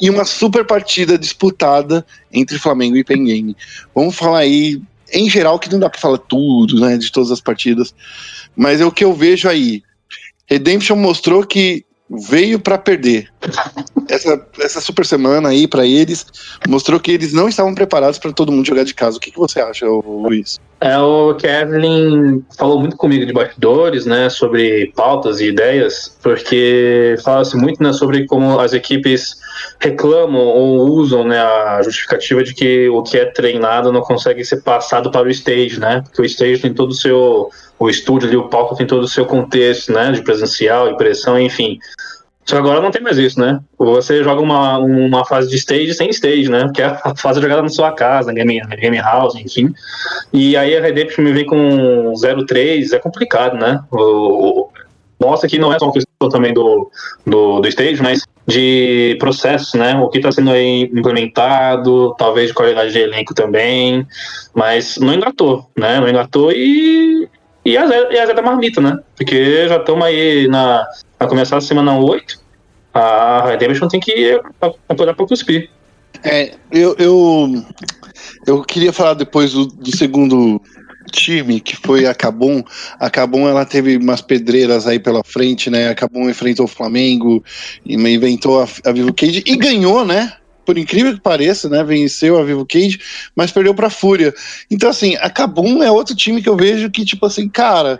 e 0.00 0.10
uma 0.10 0.24
super 0.24 0.66
partida 0.66 1.16
disputada 1.16 2.04
entre 2.32 2.58
Flamengo 2.58 2.96
e 2.96 3.04
Pen 3.04 3.24
Game. 3.24 3.56
Vamos 3.94 4.16
falar 4.16 4.38
aí, 4.38 4.80
em 5.12 5.28
geral, 5.28 5.58
que 5.58 5.70
não 5.70 5.78
dá 5.78 5.90
pra 5.90 6.00
falar 6.00 6.18
tudo, 6.18 6.80
né, 6.80 6.96
de 6.96 7.10
todas 7.10 7.30
as 7.30 7.40
partidas, 7.40 7.94
mas 8.56 8.80
é 8.80 8.84
o 8.84 8.92
que 8.92 9.04
eu 9.04 9.12
vejo 9.12 9.48
aí. 9.48 9.82
Redemption 10.48 10.96
mostrou 10.96 11.44
que 11.44 11.84
veio 12.08 12.60
pra 12.60 12.78
perder. 12.78 13.28
Essa, 14.08 14.46
essa 14.60 14.80
super 14.80 15.04
semana 15.04 15.48
aí 15.48 15.66
pra 15.66 15.84
eles 15.84 16.24
mostrou 16.68 17.00
que 17.00 17.10
eles 17.10 17.32
não 17.32 17.48
estavam 17.48 17.74
preparados 17.74 18.18
pra 18.18 18.32
todo 18.32 18.52
mundo 18.52 18.66
jogar 18.66 18.84
de 18.84 18.94
casa. 18.94 19.16
O 19.16 19.20
que, 19.20 19.30
que 19.30 19.38
você 19.38 19.60
acha, 19.60 19.86
Luiz? 19.86 20.60
É, 20.78 20.98
o 20.98 21.34
Kevin 21.34 22.44
falou 22.56 22.78
muito 22.78 22.98
comigo 22.98 23.24
de 23.24 23.32
bastidores, 23.32 24.04
né, 24.04 24.28
sobre 24.28 24.92
pautas 24.94 25.40
e 25.40 25.46
ideias, 25.46 26.18
porque 26.22 27.16
fala-se 27.24 27.56
muito, 27.56 27.82
né, 27.82 27.94
sobre 27.94 28.26
como 28.26 28.60
as 28.60 28.74
equipes 28.74 29.36
reclamam 29.80 30.42
ou 30.42 30.80
usam, 30.90 31.24
né, 31.24 31.40
a 31.40 31.80
justificativa 31.82 32.44
de 32.44 32.52
que 32.52 32.88
o 32.90 33.02
que 33.02 33.16
é 33.16 33.24
treinado 33.24 33.90
não 33.90 34.02
consegue 34.02 34.44
ser 34.44 34.62
passado 34.62 35.10
para 35.10 35.26
o 35.26 35.30
stage, 35.30 35.80
né, 35.80 36.02
porque 36.02 36.20
o 36.20 36.26
stage 36.26 36.60
tem 36.60 36.74
todo 36.74 36.90
o 36.90 36.94
seu, 36.94 37.50
o 37.78 37.88
estúdio 37.88 38.28
ali, 38.28 38.36
o 38.36 38.48
palco 38.48 38.76
tem 38.76 38.86
todo 38.86 39.04
o 39.04 39.08
seu 39.08 39.24
contexto, 39.24 39.92
né, 39.92 40.12
de 40.12 40.22
presencial, 40.22 40.90
impressão, 40.90 41.40
enfim. 41.40 41.78
Só 42.46 42.58
agora 42.58 42.80
não 42.80 42.92
tem 42.92 43.02
mais 43.02 43.18
isso, 43.18 43.40
né? 43.40 43.58
Você 43.76 44.22
joga 44.22 44.40
uma, 44.40 44.78
uma 44.78 45.24
fase 45.24 45.50
de 45.50 45.56
stage 45.56 45.92
sem 45.94 46.08
stage, 46.10 46.48
né? 46.48 46.70
Que 46.72 46.80
é 46.80 46.86
a 46.86 47.14
fase 47.16 47.40
jogada 47.40 47.60
na 47.60 47.68
sua 47.68 47.90
casa, 47.90 48.32
game, 48.32 48.60
game 48.60 48.98
house, 48.98 49.34
enfim. 49.34 49.74
E 50.32 50.56
aí 50.56 50.76
a 50.76 50.80
Redemption 50.80 51.24
me 51.24 51.32
vem 51.32 51.44
com 51.44 52.12
0-3, 52.12 52.92
é 52.92 52.98
complicado, 53.00 53.56
né? 53.56 53.82
O, 53.90 54.68
mostra 55.20 55.48
que 55.48 55.58
não 55.58 55.72
é 55.72 55.78
só 55.78 55.86
uma 55.86 55.92
questão 55.92 56.28
também 56.28 56.54
do, 56.54 56.88
do, 57.26 57.60
do 57.60 57.68
stage, 57.68 58.00
mas 58.00 58.22
de 58.46 59.16
processo, 59.18 59.76
né? 59.76 59.96
O 59.96 60.08
que 60.08 60.18
está 60.18 60.30
sendo 60.30 60.56
implementado, 60.56 62.14
talvez 62.16 62.48
de 62.48 62.54
qualidade 62.54 62.92
de 62.92 63.00
elenco 63.00 63.34
também, 63.34 64.06
mas 64.54 64.98
não 64.98 65.12
engatou, 65.12 65.68
né? 65.76 65.98
Não 65.98 66.08
engatou 66.08 66.52
e, 66.52 67.28
e 67.66 67.76
a 67.76 67.84
Zé, 67.86 68.12
e 68.12 68.18
a 68.18 68.26
Zé 68.26 68.32
da 68.32 68.42
marmita, 68.42 68.80
né? 68.80 68.96
Porque 69.16 69.68
já 69.68 69.76
estamos 69.76 70.04
aí 70.04 70.46
na, 70.46 70.86
a 71.18 71.26
começar 71.26 71.56
a 71.56 71.60
semana 71.60 71.98
8, 71.98 72.40
a 72.94 73.44
Redemption 73.44 73.88
tem 73.88 73.98
que 73.98 74.40
acordar 74.88 75.14
para 75.14 75.26
cuspir. 75.26 75.68
É, 76.22 76.54
eu, 76.70 76.94
eu, 76.96 77.64
eu 78.46 78.62
queria 78.62 78.92
falar 78.92 79.14
depois 79.14 79.52
do, 79.52 79.66
do 79.66 79.96
segundo 79.96 80.62
time, 81.10 81.60
que 81.60 81.76
foi 81.76 82.06
a 82.06 82.14
Cabum. 82.14 82.62
A 83.00 83.10
Cabum 83.10 83.48
ela 83.48 83.64
teve 83.64 83.96
umas 83.96 84.20
pedreiras 84.20 84.86
aí 84.86 85.00
pela 85.00 85.24
frente, 85.24 85.68
né? 85.68 85.88
A 85.88 85.94
Cabum 85.94 86.30
enfrentou 86.30 86.66
o 86.66 86.68
Flamengo, 86.68 87.44
inventou 87.84 88.62
a, 88.62 88.68
a 88.84 88.92
Vivo 88.92 89.12
Cage 89.12 89.42
e 89.44 89.56
ganhou, 89.56 90.04
né? 90.04 90.32
Por 90.66 90.76
incrível 90.76 91.14
que 91.14 91.20
pareça, 91.20 91.68
né? 91.68 91.82
Venceu 91.84 92.36
a 92.38 92.42
Vivo 92.44 92.66
Cage, 92.66 92.98
mas 93.34 93.52
perdeu 93.52 93.74
pra 93.74 93.88
Fúria. 93.88 94.34
Então, 94.70 94.90
assim, 94.90 95.14
a 95.16 95.30
Cabum 95.30 95.82
é 95.82 95.90
outro 95.90 96.14
time 96.14 96.42
que 96.42 96.48
eu 96.48 96.56
vejo 96.56 96.90
que, 96.90 97.04
tipo 97.04 97.24
assim, 97.24 97.48
cara. 97.48 97.98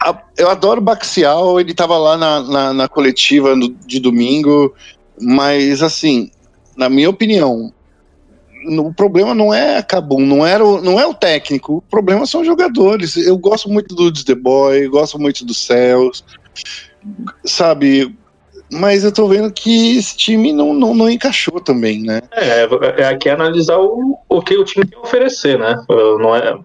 a- 0.00 0.22
eu 0.36 0.48
adoro 0.48 0.80
o 0.80 0.84
Baxial, 0.84 1.58
ele 1.60 1.74
tava 1.74 1.96
lá 1.98 2.16
na, 2.16 2.40
na, 2.42 2.72
na 2.72 2.88
coletiva 2.88 3.56
no- 3.56 3.74
de 3.86 3.98
domingo, 3.98 4.72
mas 5.20 5.82
assim, 5.82 6.30
na 6.76 6.88
minha 6.88 7.10
opinião, 7.10 7.72
o 8.78 8.94
problema 8.94 9.34
não 9.34 9.52
é 9.52 9.78
a 9.78 9.82
Cabum, 9.82 10.24
não, 10.24 10.46
era 10.46 10.64
o, 10.64 10.80
não 10.80 11.00
é 11.00 11.06
o 11.06 11.14
técnico, 11.14 11.78
o 11.78 11.82
problema 11.82 12.26
são 12.26 12.42
os 12.42 12.46
jogadores. 12.46 13.16
Eu 13.16 13.36
gosto 13.38 13.68
muito 13.68 13.94
do 13.94 14.12
The 14.12 14.34
Boy, 14.36 14.86
gosto 14.88 15.18
muito 15.18 15.44
do 15.44 15.52
Céus, 15.54 16.24
sabe? 17.44 18.16
Mas 18.70 19.04
eu 19.04 19.12
tô 19.12 19.26
vendo 19.28 19.52
que 19.52 19.96
esse 19.96 20.16
time 20.16 20.52
não, 20.52 20.74
não, 20.74 20.94
não 20.94 21.10
encaixou 21.10 21.60
também, 21.60 22.02
né? 22.02 22.20
É, 22.32 22.68
é 23.02 23.04
aqui 23.06 23.28
é 23.28 23.32
analisar 23.32 23.78
o, 23.78 24.18
o 24.28 24.42
que 24.42 24.56
o 24.56 24.64
time 24.64 24.86
tem 24.86 24.98
a 24.98 25.02
oferecer, 25.02 25.58
né? 25.58 25.74
Não 25.88 26.34
é, 26.36 26.58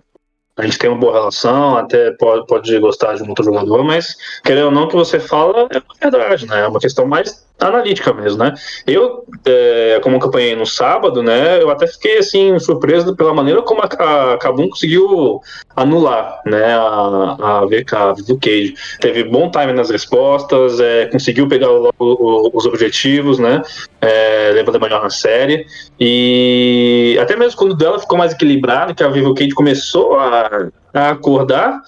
a 0.55 0.63
gente 0.63 0.77
tem 0.77 0.89
uma 0.89 0.99
boa 0.99 1.13
relação, 1.13 1.77
até 1.77 2.11
pode, 2.11 2.45
pode 2.45 2.79
gostar 2.79 3.15
de 3.15 3.23
um 3.23 3.29
outro 3.29 3.43
jogador, 3.43 3.83
mas 3.83 4.15
querendo 4.43 4.65
ou 4.65 4.71
não, 4.71 4.83
o 4.83 4.87
que 4.87 4.95
você 4.95 5.19
fala 5.19 5.67
é 5.99 6.09
verdade, 6.09 6.45
né? 6.45 6.61
É 6.61 6.67
uma 6.67 6.79
questão 6.79 7.07
mais 7.07 7.45
analítica 7.59 8.11
mesmo, 8.13 8.43
né? 8.43 8.53
Eu, 8.85 9.25
é, 9.45 9.99
como 10.03 10.17
acompanhei 10.17 10.55
no 10.55 10.65
sábado, 10.65 11.23
né? 11.23 11.61
Eu 11.61 11.69
até 11.69 11.87
fiquei, 11.87 12.17
assim, 12.17 12.57
surpreso 12.59 13.15
pela 13.15 13.33
maneira 13.33 13.61
como 13.61 13.81
a, 13.81 14.33
a 14.33 14.37
Kabum 14.37 14.69
conseguiu 14.69 15.39
anular, 15.75 16.41
né? 16.45 16.73
A, 16.75 17.61
a 17.61 17.65
VK, 17.65 17.93
a 17.95 18.13
Vivo 18.13 18.37
Cage. 18.39 18.73
Teve 18.99 19.23
bom 19.23 19.49
time 19.49 19.71
nas 19.71 19.89
respostas, 19.89 20.79
é, 20.79 21.05
conseguiu 21.07 21.47
pegar 21.47 21.69
o- 21.71 21.91
o- 21.97 22.51
os 22.53 22.65
objetivos, 22.65 23.39
né? 23.39 23.61
É, 24.01 24.51
levando 24.53 24.79
melhor 24.81 25.01
na 25.01 25.09
série. 25.09 25.65
E 25.99 27.17
até 27.21 27.35
mesmo 27.35 27.57
quando 27.57 27.71
o 27.71 27.77
dela 27.77 27.99
ficou 27.99 28.17
mais 28.17 28.33
equilibrado, 28.33 28.93
que 28.93 29.03
a 29.03 29.07
Vivo 29.09 29.33
Cage 29.33 29.51
começou 29.51 30.19
a, 30.19 30.67
a 30.93 31.09
acordar, 31.11 31.79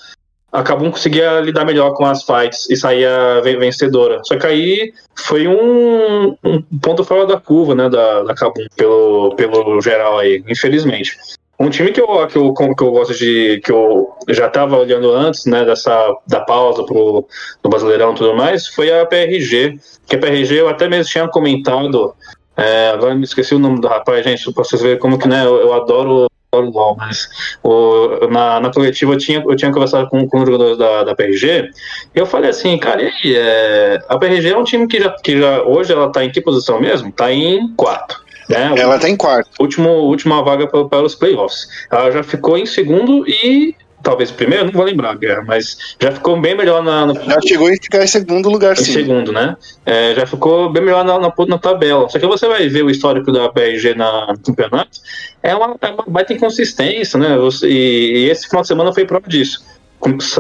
a 0.60 0.92
conseguia 0.92 1.40
lidar 1.42 1.66
melhor 1.66 1.94
com 1.94 2.06
as 2.06 2.24
fights 2.24 2.70
e 2.70 2.76
saía 2.76 3.42
ven- 3.44 3.58
vencedora. 3.60 4.22
Só 4.24 4.38
que 4.38 4.48
aí 4.48 4.94
foi 5.16 5.48
um, 5.48 6.36
um 6.44 6.62
ponto 6.82 7.04
fora 7.04 7.26
da 7.26 7.40
curva, 7.40 7.76
né, 7.76 7.90
da, 7.90 8.24
da 8.24 8.34
Kabum, 8.34 8.66
pelo, 8.76 9.36
pelo 9.36 9.82
geral 9.82 10.20
aí, 10.20 10.44
infelizmente. 10.48 11.18
Um 11.58 11.70
time 11.70 11.92
que 11.92 12.02
eu, 12.02 12.28
que 12.28 12.38
eu, 12.38 12.54
que 12.54 12.84
eu 12.84 12.92
gosto 12.92 13.14
de. 13.14 13.62
que 13.64 13.72
eu 13.72 14.10
já 14.30 14.48
estava 14.48 14.78
olhando 14.78 15.12
antes, 15.14 15.46
né, 15.46 15.64
dessa, 15.64 16.14
da 16.28 16.42
pausa 16.42 16.84
pro, 16.84 17.26
do 17.64 17.70
Brasileirão 17.70 18.12
e 18.12 18.16
tudo 18.16 18.36
mais, 18.36 18.68
foi 18.68 18.92
a 18.92 19.06
PRG. 19.06 19.80
Que 20.06 20.18
a 20.18 20.20
PRG 20.20 20.60
eu 20.60 20.68
até 20.68 20.90
mesmo 20.90 21.10
tinha 21.12 21.28
comentado. 21.30 22.14
é, 22.58 22.90
agora 22.90 23.16
me 23.16 23.24
esqueci 23.24 23.56
o 23.56 23.60
nome 23.60 23.80
do 23.80 23.88
rapaz, 23.88 24.24
gente, 24.26 24.52
pra 24.54 24.64
vocês 24.66 24.82
verem 24.82 25.00
como 25.00 25.18
que, 25.18 25.28
né, 25.30 25.46
eu, 25.46 25.56
eu 25.58 25.74
adoro 25.74 26.28
o 26.64 26.70
LOL, 26.70 26.96
mas 26.96 27.28
o, 27.64 28.28
na, 28.30 28.60
na 28.60 28.72
coletiva 28.72 29.14
eu 29.14 29.18
tinha, 29.18 29.44
eu 29.46 29.56
tinha 29.56 29.72
conversado 29.72 30.10
com, 30.10 30.28
com 30.28 30.40
os 30.40 30.46
jogadores 30.46 30.78
da, 30.78 31.04
da 31.04 31.16
PRG 31.16 31.70
e 32.16 32.20
eu 32.20 32.26
falei 32.26 32.50
assim, 32.50 32.78
cara, 32.78 33.02
e 33.02 33.08
aí, 33.08 33.36
é, 33.36 34.00
a 34.08 34.18
PRG 34.18 34.50
é 34.50 34.58
um 34.58 34.64
time 34.64 34.88
que 34.88 35.00
já, 35.00 35.10
que 35.12 35.40
já 35.40 35.62
hoje 35.64 35.92
ela 35.92 36.12
tá 36.12 36.24
em 36.24 36.32
que 36.32 36.42
posição 36.42 36.80
mesmo? 36.80 37.12
Tá 37.12 37.32
em 37.32 37.74
quarto. 37.76 38.24
Né? 38.50 38.74
Ela 38.78 39.00
tá 39.00 39.10
em 39.10 39.18
quarto. 39.18 39.50
Último, 39.60 39.90
última 39.90 40.44
vaga 40.44 40.68
para, 40.68 40.86
para 40.86 41.04
os 41.04 41.16
playoffs. 41.16 41.68
Ela 41.92 42.12
já 42.12 42.24
ficou 42.24 42.58
em 42.58 42.66
segundo 42.66 43.28
e 43.28 43.76
talvez 44.06 44.30
primeiro, 44.30 44.66
não 44.66 44.72
vou 44.72 44.86
lembrar, 44.86 45.18
Guerra, 45.18 45.44
mas 45.46 45.96
já 46.00 46.12
ficou 46.12 46.40
bem 46.40 46.56
melhor 46.56 46.84
na, 46.84 47.08
no, 47.08 47.16
Já 47.16 47.42
chegou 47.42 47.68
a 47.68 47.72
ficar 47.72 48.04
em 48.04 48.08
segundo 48.08 48.50
lugar, 48.50 48.74
em 48.74 48.84
sim. 48.84 48.94
segundo, 48.94 49.34
né? 49.34 49.58
É, 49.84 50.14
já 50.14 50.28
ficou 50.28 50.72
bem 50.72 50.84
melhor 50.84 51.04
na, 51.04 51.20
na, 51.20 51.34
na 51.48 51.58
tabela. 51.58 52.08
Só 52.08 52.20
que 52.20 52.28
você 52.28 52.48
vai 52.48 52.70
ver 52.70 52.84
o 52.84 52.90
histórico 52.90 53.32
da 53.32 53.50
PRG 53.50 53.96
na, 53.96 54.28
no 54.28 54.40
campeonato, 54.40 55.00
é 55.42 55.56
uma, 55.56 55.76
é 55.82 55.88
uma 55.88 56.06
baita 56.08 56.34
inconsistência, 56.34 57.20
né? 57.20 57.36
Você, 57.38 57.68
e, 57.68 58.18
e 58.18 58.30
esse 58.30 58.48
final 58.48 58.62
de 58.62 58.68
semana 58.68 58.94
foi 58.94 59.06
prova 59.06 59.28
disso. 59.28 59.66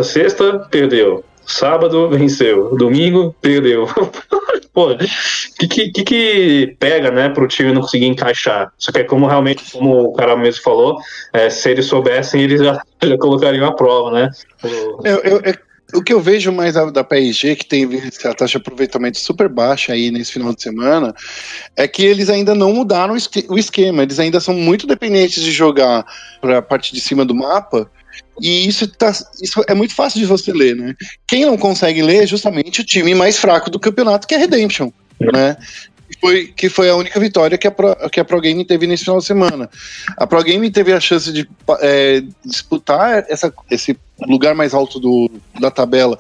Sexta, 0.03 0.67
perdeu. 0.69 1.25
Sábado, 1.45 2.09
venceu. 2.09 2.75
Domingo, 2.75 3.35
perdeu. 3.41 3.87
Pô, 4.73 4.91
o 4.91 4.97
que, 5.69 5.89
que, 5.89 6.03
que 6.03 6.75
pega, 6.77 7.09
né, 7.09 7.29
pro 7.29 7.47
time 7.47 7.71
não 7.71 7.81
conseguir 7.81 8.07
encaixar? 8.07 8.73
Só 8.77 8.91
que 8.91 8.99
é 8.99 9.03
como 9.05 9.25
realmente, 9.25 9.63
como 9.71 10.09
o 10.09 10.13
cara 10.13 10.35
mesmo 10.35 10.61
falou, 10.61 10.99
é, 11.31 11.49
se 11.49 11.69
eles 11.69 11.85
soubessem, 11.85 12.41
eles 12.41 12.59
já, 12.59 12.81
já 13.01 13.17
colocariam 13.17 13.65
a 13.65 13.73
prova, 13.73 14.11
né? 14.11 14.29
Eu, 15.03 15.21
eu, 15.23 15.41
eu, 15.41 15.53
o 15.93 16.03
que 16.03 16.13
eu 16.13 16.19
vejo 16.19 16.51
mais 16.51 16.73
da, 16.73 16.85
da 16.89 17.03
PSG, 17.03 17.55
que 17.55 17.65
tem 17.65 17.85
a 18.25 18.33
taxa 18.33 18.53
de 18.53 18.57
aproveitamento 18.57 19.17
super 19.17 19.47
baixa 19.47 19.93
aí 19.93 20.11
nesse 20.11 20.33
final 20.33 20.53
de 20.53 20.61
semana, 20.61 21.13
é 21.75 21.87
que 21.87 22.03
eles 22.03 22.29
ainda 22.29 22.53
não 22.53 22.73
mudaram 22.73 23.15
o, 23.15 23.53
o 23.53 23.57
esquema, 23.57 24.03
eles 24.03 24.19
ainda 24.19 24.39
são 24.39 24.53
muito 24.53 24.87
dependentes 24.87 25.41
de 25.41 25.51
jogar 25.51 26.05
para 26.41 26.57
a 26.57 26.61
parte 26.61 26.93
de 26.93 26.99
cima 26.99 27.23
do 27.23 27.35
mapa, 27.35 27.89
e 28.41 28.67
isso, 28.67 28.87
tá, 28.87 29.11
isso 29.41 29.63
é 29.67 29.73
muito 29.73 29.93
fácil 29.93 30.19
de 30.19 30.25
você 30.25 30.51
ler, 30.51 30.75
né? 30.75 30.93
Quem 31.25 31.45
não 31.45 31.57
consegue 31.57 32.01
ler 32.01 32.23
é 32.23 32.27
justamente 32.27 32.81
o 32.81 32.83
time 32.83 33.15
mais 33.15 33.37
fraco 33.37 33.69
do 33.69 33.79
campeonato, 33.79 34.27
que 34.27 34.35
é 34.35 34.37
Redemption, 34.37 34.91
né? 35.19 35.57
Foi, 36.19 36.47
que 36.47 36.69
foi 36.69 36.89
a 36.89 36.95
única 36.95 37.19
vitória 37.19 37.57
que 37.57 37.67
a, 37.67 37.71
Pro, 37.71 37.95
que 38.09 38.19
a 38.19 38.25
Pro 38.25 38.41
Game 38.41 38.63
teve 38.63 38.85
nesse 38.87 39.05
final 39.05 39.19
de 39.19 39.25
semana. 39.25 39.69
A 40.17 40.27
Pro 40.27 40.43
Game 40.43 40.69
teve 40.69 40.93
a 40.93 40.99
chance 40.99 41.31
de 41.31 41.47
é, 41.79 42.23
disputar 42.43 43.25
essa, 43.27 43.53
esse 43.71 43.97
lugar 44.27 44.53
mais 44.53 44.73
alto 44.73 44.99
do, 44.99 45.29
da 45.59 45.71
tabela 45.71 46.17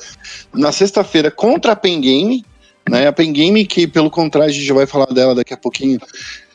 na 0.53 0.71
sexta-feira 0.71 1.29
contra 1.29 1.73
a 1.73 1.75
Pen 1.75 2.01
Game, 2.01 2.45
né? 2.89 3.07
A 3.07 3.13
Pen 3.13 3.31
Game, 3.31 3.65
que 3.65 3.87
pelo 3.87 4.09
contrário, 4.09 4.49
a 4.49 4.53
gente 4.53 4.65
já 4.65 4.73
vai 4.73 4.85
falar 4.85 5.07
dela 5.07 5.35
daqui 5.35 5.53
a 5.53 5.57
pouquinho, 5.57 5.99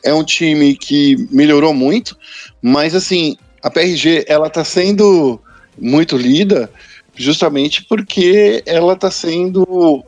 é 0.03 0.13
um 0.13 0.25
time 0.25 0.75
que 0.75 1.29
melhorou 1.31 1.75
muito, 1.75 2.17
mas 2.63 2.95
assim, 2.95 3.37
a 3.63 3.71
PRG 3.71 4.25
ela 4.27 4.47
está 4.47 4.65
sendo 4.65 5.41
muito 5.81 6.17
lida 6.17 6.71
justamente 7.17 7.85
porque 7.85 8.63
ela 8.67 8.93
está 8.93 9.11
sendo 9.11 10.05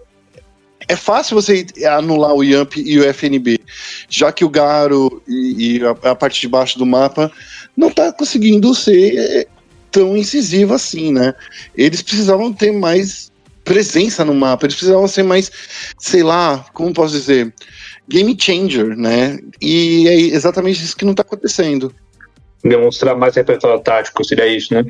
é 0.88 0.96
fácil 0.96 1.36
você 1.36 1.64
anular 1.86 2.34
o 2.34 2.42
Yamp 2.42 2.76
e 2.76 2.98
o 2.98 3.04
FNB, 3.04 3.60
já 4.08 4.32
que 4.32 4.44
o 4.44 4.48
Garo 4.48 5.22
e, 5.28 5.76
e 5.78 5.84
a, 5.84 6.10
a, 6.10 6.14
parte 6.14 6.40
de 6.40 6.48
baixo 6.48 6.78
do 6.78 6.84
mapa 6.84 7.30
não 7.76 7.88
está 7.88 8.12
conseguindo 8.12 8.74
ser 8.74 9.48
tão 9.90 10.16
incisivo 10.16 10.74
assim, 10.74 11.12
né? 11.12 11.34
Eles 11.76 12.02
precisavam 12.02 12.52
ter 12.52 12.72
mais 12.72 13.30
presença 13.62 14.24
no 14.24 14.34
mapa, 14.34 14.66
eles 14.66 14.74
precisavam 14.74 15.06
ser 15.06 15.22
mais, 15.22 15.50
sei 15.98 16.24
lá, 16.24 16.64
como 16.72 16.92
posso 16.92 17.14
dizer, 17.14 17.54
game 18.08 18.36
changer, 18.38 18.96
né? 18.96 19.38
E 19.60 20.08
é 20.08 20.14
exatamente 20.14 20.82
isso 20.82 20.96
que 20.96 21.04
não 21.04 21.12
está 21.12 21.22
acontecendo 21.22 21.94
demonstrar 22.64 23.16
mais 23.16 23.34
repertório 23.34 23.80
tático, 23.80 24.24
seria 24.24 24.46
isso, 24.46 24.72
né? 24.72 24.84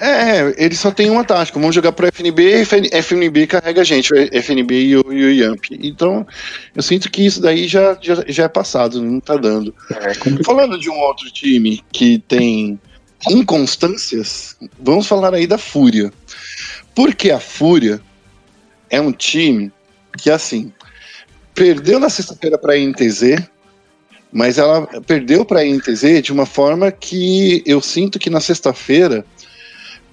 É, 0.00 0.54
ele 0.62 0.74
só 0.74 0.90
tem 0.90 1.10
uma 1.10 1.24
tática. 1.24 1.58
Vamos 1.58 1.74
jogar 1.74 1.92
pro 1.92 2.06
FNB, 2.06 2.64
FNB 2.92 3.46
carrega 3.46 3.80
a 3.80 3.84
gente, 3.84 4.12
o 4.12 4.16
FNB 4.16 4.74
e 4.74 4.96
o, 4.96 5.12
e 5.12 5.24
o 5.24 5.32
Yamp. 5.32 5.64
Então, 5.70 6.26
eu 6.74 6.82
sinto 6.82 7.10
que 7.10 7.24
isso 7.24 7.40
daí 7.40 7.66
já, 7.66 7.96
já, 8.00 8.24
já 8.26 8.44
é 8.44 8.48
passado, 8.48 9.02
não 9.02 9.20
tá 9.20 9.36
dando. 9.36 9.74
É, 9.90 10.14
Falando 10.44 10.78
de 10.78 10.90
um 10.90 10.98
outro 10.98 11.30
time 11.30 11.82
que 11.90 12.18
tem 12.28 12.78
inconstâncias, 13.28 14.56
vamos 14.78 15.06
falar 15.06 15.34
aí 15.34 15.46
da 15.46 15.58
Fúria. 15.58 16.12
Porque 16.94 17.30
a 17.30 17.40
Fúria 17.40 18.00
é 18.90 19.00
um 19.00 19.12
time 19.12 19.72
que, 20.18 20.30
assim, 20.30 20.72
perdeu 21.54 21.98
na 21.98 22.10
sexta-feira 22.10 22.58
pra 22.58 22.76
NTZ, 22.76 23.42
mas 24.30 24.58
ela 24.58 24.86
perdeu 25.06 25.44
para 25.44 25.60
a 25.60 25.64
NTZ 25.64 26.22
de 26.22 26.32
uma 26.32 26.44
forma 26.44 26.92
que 26.92 27.62
eu 27.64 27.80
sinto 27.80 28.18
que 28.18 28.28
na 28.28 28.40
sexta-feira 28.40 29.24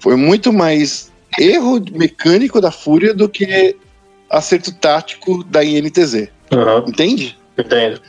foi 0.04 0.16
muito 0.16 0.52
mais 0.52 1.10
erro 1.38 1.82
mecânico 1.92 2.60
da 2.60 2.70
Fúria 2.70 3.14
do 3.14 3.26
que 3.26 3.74
acerto 4.28 4.70
tático 4.70 5.42
da 5.44 5.64
INTZ. 5.64 6.28
Uhum. 6.52 6.84
Entende? 6.86 7.38
Entendo. 7.56 8.02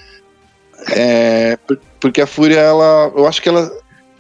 É, 0.92 1.58
porque 1.98 2.20
a 2.20 2.28
Fúria, 2.28 2.60
ela, 2.60 3.14
eu 3.16 3.26
acho 3.26 3.42
que 3.42 3.48
ela, 3.48 3.72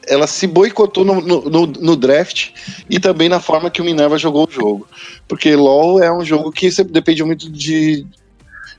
ela 0.07 0.26
se 0.26 0.47
boicotou 0.47 1.03
no, 1.03 1.19
no, 1.19 1.67
no, 1.67 1.95
draft 1.97 2.51
e 2.89 2.97
também 2.97 3.28
na 3.28 3.41
forma 3.41 3.69
que 3.69 3.82
o 3.82 3.86
Minerva 3.86 4.17
jogou 4.17 4.47
o 4.47 4.51
jogo. 4.51 4.88
Porque 5.28 5.53
LoL 5.53 6.01
é 6.01 6.09
um 6.09 6.23
jogo 6.23 6.53
que 6.53 6.69
depende 6.86 7.26
muito 7.26 7.51
de, 7.51 8.07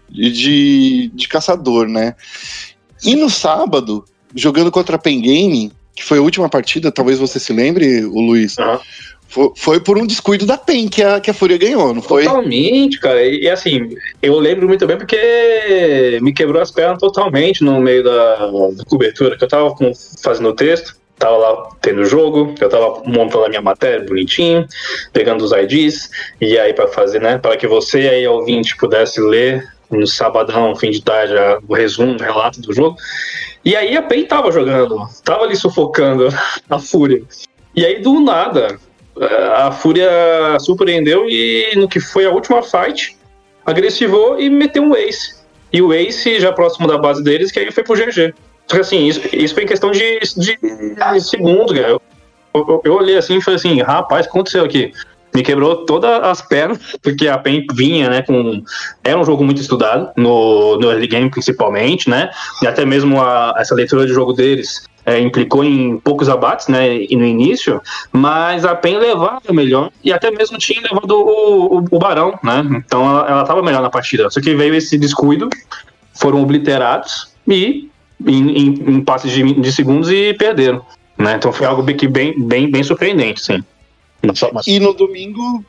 de, 0.08 1.10
de 1.12 1.28
caçador, 1.28 1.86
né? 1.86 2.16
E 3.04 3.14
no 3.14 3.28
sábado, 3.28 4.06
jogando 4.34 4.72
contra 4.72 4.96
a 4.96 4.98
Pen 4.98 5.20
Game, 5.20 5.70
que 5.96 6.04
foi 6.04 6.18
a 6.18 6.22
última 6.22 6.48
partida, 6.48 6.92
talvez 6.92 7.18
você 7.18 7.40
se 7.40 7.52
lembre, 7.52 8.04
o 8.04 8.20
Luiz. 8.20 8.56
Uhum. 8.58 8.78
Foi, 9.28 9.50
foi, 9.56 9.80
por 9.80 9.98
um 9.98 10.06
descuido 10.06 10.46
da 10.46 10.56
PEN 10.56 10.88
que 10.88 11.02
a, 11.02 11.18
que 11.18 11.30
a 11.30 11.34
Fúria 11.34 11.58
ganhou, 11.58 11.92
não 11.92 12.02
foi? 12.02 12.24
Totalmente, 12.24 13.00
cara. 13.00 13.24
E, 13.24 13.42
e, 13.42 13.50
assim, 13.50 13.96
eu 14.22 14.38
lembro 14.38 14.68
muito 14.68 14.86
bem 14.86 14.96
porque 14.96 16.18
me 16.22 16.32
quebrou 16.32 16.62
as 16.62 16.70
pernas 16.70 16.98
totalmente 16.98 17.64
no 17.64 17.80
meio 17.80 18.04
da, 18.04 18.36
da 18.46 18.84
cobertura, 18.86 19.36
que 19.36 19.42
eu 19.42 19.48
tava 19.48 19.74
com, 19.74 19.90
fazendo 20.22 20.50
o 20.50 20.54
texto, 20.54 20.94
tava 21.18 21.36
lá 21.36 21.68
tendo 21.80 22.02
o 22.02 22.04
jogo, 22.04 22.54
eu 22.60 22.68
tava 22.68 23.02
montando 23.04 23.46
a 23.46 23.48
minha 23.48 23.62
matéria 23.62 24.06
bonitinho, 24.06 24.66
pegando 25.12 25.44
os 25.44 25.50
IDs, 25.50 26.08
e 26.40 26.58
aí 26.58 26.72
para 26.72 26.86
fazer, 26.88 27.20
né, 27.20 27.38
para 27.38 27.56
que 27.56 27.66
você 27.66 28.08
aí, 28.08 28.26
ouvinte, 28.28 28.76
pudesse 28.76 29.20
ler 29.20 29.64
no 29.90 30.06
sabadão, 30.06 30.74
fim 30.74 30.90
de 30.90 31.02
tarde, 31.02 31.34
o 31.66 31.74
resumo, 31.74 32.14
o 32.14 32.22
relato 32.22 32.60
do 32.60 32.72
jogo. 32.72 32.96
E 33.64 33.74
aí 33.74 33.96
a 33.96 34.02
PEN 34.02 34.26
tava 34.26 34.52
jogando, 34.52 34.96
tava 35.24 35.44
ali 35.44 35.56
sufocando 35.56 36.28
a 36.70 36.78
Fúria. 36.78 37.22
E 37.74 37.84
aí, 37.84 38.00
do 38.00 38.20
nada, 38.20 38.78
a 39.54 39.70
Fúria 39.70 40.08
surpreendeu 40.60 41.28
e 41.28 41.74
no 41.76 41.88
que 41.88 42.00
foi 42.00 42.26
a 42.26 42.30
última 42.30 42.62
fight, 42.62 43.16
agressivou 43.64 44.40
e 44.40 44.48
meteu 44.48 44.82
um 44.82 44.94
Ace. 44.94 45.36
E 45.72 45.82
o 45.82 45.92
Ace, 45.92 46.38
já 46.40 46.52
próximo 46.52 46.86
da 46.86 46.96
base 46.96 47.22
deles, 47.22 47.50
que 47.50 47.58
aí 47.58 47.70
foi 47.70 47.82
pro 47.82 47.94
GG. 47.94 48.32
Só 48.66 48.76
que 48.76 48.80
assim, 48.80 49.06
isso, 49.06 49.20
isso 49.32 49.54
foi 49.54 49.64
em 49.64 49.66
questão 49.66 49.90
de, 49.90 50.20
de, 50.20 50.58
de 50.58 51.20
segundos, 51.20 51.72
cara. 51.76 51.90
Eu, 51.90 52.02
eu, 52.54 52.82
eu, 52.84 52.94
olhei 52.94 53.16
assim 53.16 53.36
e 53.36 53.42
falei 53.42 53.56
assim, 53.56 53.82
rapaz, 53.82 54.26
o 54.26 54.30
que 54.30 54.36
aconteceu 54.36 54.64
aqui? 54.64 54.92
Me 55.36 55.42
quebrou 55.42 55.84
todas 55.84 56.10
as 56.24 56.40
pernas, 56.40 56.78
porque 57.02 57.28
a 57.28 57.36
PEN 57.36 57.66
vinha, 57.74 58.08
né, 58.08 58.22
com... 58.22 58.62
Era 59.04 59.20
um 59.20 59.24
jogo 59.24 59.44
muito 59.44 59.60
estudado, 59.60 60.10
no, 60.16 60.78
no 60.78 60.90
early 60.90 61.06
game 61.06 61.30
principalmente, 61.30 62.08
né, 62.08 62.30
e 62.62 62.66
até 62.66 62.86
mesmo 62.86 63.20
a, 63.20 63.54
essa 63.58 63.74
leitura 63.74 64.06
de 64.06 64.14
jogo 64.14 64.32
deles 64.32 64.86
é, 65.04 65.20
implicou 65.20 65.62
em 65.62 65.98
poucos 65.98 66.30
abates, 66.30 66.68
né, 66.68 66.88
no 67.10 67.26
início, 67.26 67.82
mas 68.10 68.64
a 68.64 68.74
PEN 68.74 68.96
levava 68.96 69.52
melhor, 69.52 69.90
e 70.02 70.10
até 70.10 70.30
mesmo 70.30 70.56
tinha 70.56 70.80
levado 70.80 71.12
o, 71.12 71.76
o, 71.76 71.84
o 71.90 71.98
Barão, 71.98 72.38
né, 72.42 72.64
então 72.70 73.02
ela 73.26 73.42
estava 73.42 73.62
melhor 73.62 73.82
na 73.82 73.90
partida, 73.90 74.30
só 74.30 74.40
que 74.40 74.54
veio 74.54 74.74
esse 74.74 74.96
descuido, 74.96 75.50
foram 76.14 76.42
obliterados, 76.42 77.28
e 77.46 77.90
em, 78.26 78.50
em, 78.50 78.68
em 78.88 79.00
passes 79.02 79.30
de, 79.30 79.42
de 79.52 79.70
segundos 79.70 80.10
e 80.10 80.32
perderam. 80.32 80.80
Né? 81.18 81.34
Então 81.36 81.52
foi 81.52 81.66
algo 81.66 81.82
bem, 81.82 81.96
bem, 82.38 82.70
bem 82.70 82.82
surpreendente, 82.82 83.44
sim. 83.44 83.62
E 84.66 84.78
no 84.80 84.92
domingo, 84.92 85.64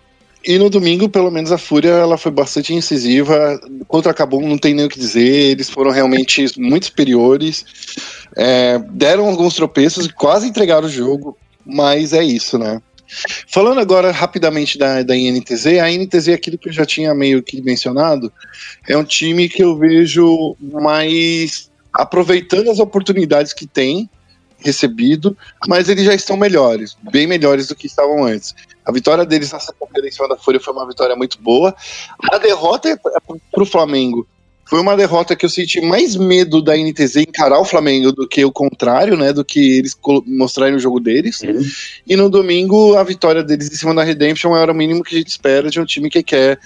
e 0.45 0.58
no 0.58 0.70
domingo, 0.70 1.10
pelo 1.10 1.30
menos 1.30 1.51
a 1.51 1.58
Fúria 1.58 1.89
ela 1.89 2.18
foi 2.18 2.32
bastante 2.32 2.74
incisiva. 2.74 3.60
Contra 3.88 4.12
a 4.12 4.16
Cabum 4.16 4.47
não 4.47 4.58
tem 4.58 4.74
nem 4.74 4.86
o 4.86 4.89
que 4.89 4.99
dizer, 4.99 5.51
eles 5.51 5.70
foram 5.70 5.91
realmente 5.91 6.45
muito 6.58 6.86
superiores. 6.86 7.66
É, 8.36 8.80
deram 8.91 9.28
alguns 9.28 9.55
tropeços 9.55 10.08
quase 10.08 10.47
entregaram 10.47 10.88
o 10.88 10.91
jogo, 10.91 11.38
mas 11.66 12.14
é 12.14 12.24
isso, 12.24 12.58
né? 12.58 12.82
Falando 13.47 13.80
agora 13.80 14.12
rapidamente 14.12 14.78
da, 14.78 15.01
da 15.01 15.16
INTZ, 15.16 15.66
a 15.82 15.89
INTZ, 15.89 16.30
aquilo 16.30 16.58
que 16.58 16.70
eu 16.70 16.74
já 16.74 16.86
tinha 16.86 17.14
meio 17.14 17.41
que 17.41 17.62
mencionado, 17.62 18.32
é 18.88 18.97
um 18.97 19.03
time 19.03 19.47
que 19.47 19.64
eu 19.64 19.78
vejo 19.78 20.55
mais 20.60 21.70
aproveitando 21.93 22.70
as 22.70 22.80
oportunidades 22.80 23.53
que 23.53 23.66
tem 23.66 24.10
recebido, 24.60 25.38
mas 25.68 25.89
eles 25.89 26.03
já 26.03 26.14
estão 26.14 26.36
melhores, 26.36 26.97
bem 27.12 27.28
melhores 27.28 27.68
do 27.68 27.76
que 27.76 27.88
estavam 27.88 28.24
antes. 28.24 28.55
A 28.86 28.91
vitória 28.91 29.26
deles 29.26 29.51
nessa 29.51 29.74
feira 29.91 30.08
em 30.08 30.12
cima 30.12 30.28
da 30.28 30.38
Fúria 30.38 30.60
foi 30.60 30.74
uma 30.74 30.88
vitória 30.88 31.16
muito 31.16 31.39
boa. 31.41 31.76
A 32.32 32.38
derrota 32.38 32.99
para 33.51 33.64
o 33.64 33.66
Flamengo 33.66 34.28
foi 34.68 34.82
uma 34.82 34.97
derrota 34.97 35.36
que 35.36 35.45
eu 35.45 35.49
senti 35.49 35.80
mais 35.80 36.16
medo 36.16 36.62
da 36.62 36.76
NTZ 36.76 37.18
encarar 37.18 37.60
o 37.60 37.66
Flamengo 37.66 38.12
do 38.12 38.28
que 38.28 38.43
o 38.43 38.51
contrário, 38.51 39.16
né? 39.16 39.32
Do 39.32 39.43
que 39.43 39.78
eles 39.78 39.97
mostrarem 40.26 40.76
o 40.76 40.80
jogo 40.80 40.99
deles. 40.99 41.41
Uhum. 41.41 41.62
E 42.05 42.16
no 42.18 42.30
domingo, 42.30 42.95
a 42.95 43.03
vitória 43.03 43.41
deles 43.41 43.72
em 43.72 43.76
cima 43.76 43.95
da 43.95 44.03
Redemption 44.03 44.55
era 44.55 44.72
o 44.72 44.76
mínimo 44.76 45.03
que 45.03 45.16
a 45.16 45.18
gente 45.20 45.30
espera 45.30 45.70
de 45.70 45.80
um 45.80 45.86
time 45.86 46.10
que 46.10 46.22
quer, 46.22 46.60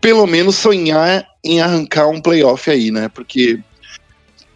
pelo 0.00 0.24
menos, 0.24 0.54
sonhar 0.54 1.26
em 1.42 1.60
arrancar 1.60 2.08
um 2.08 2.20
playoff 2.20 2.70
aí, 2.70 2.92
né? 2.92 3.08
Porque 3.08 3.58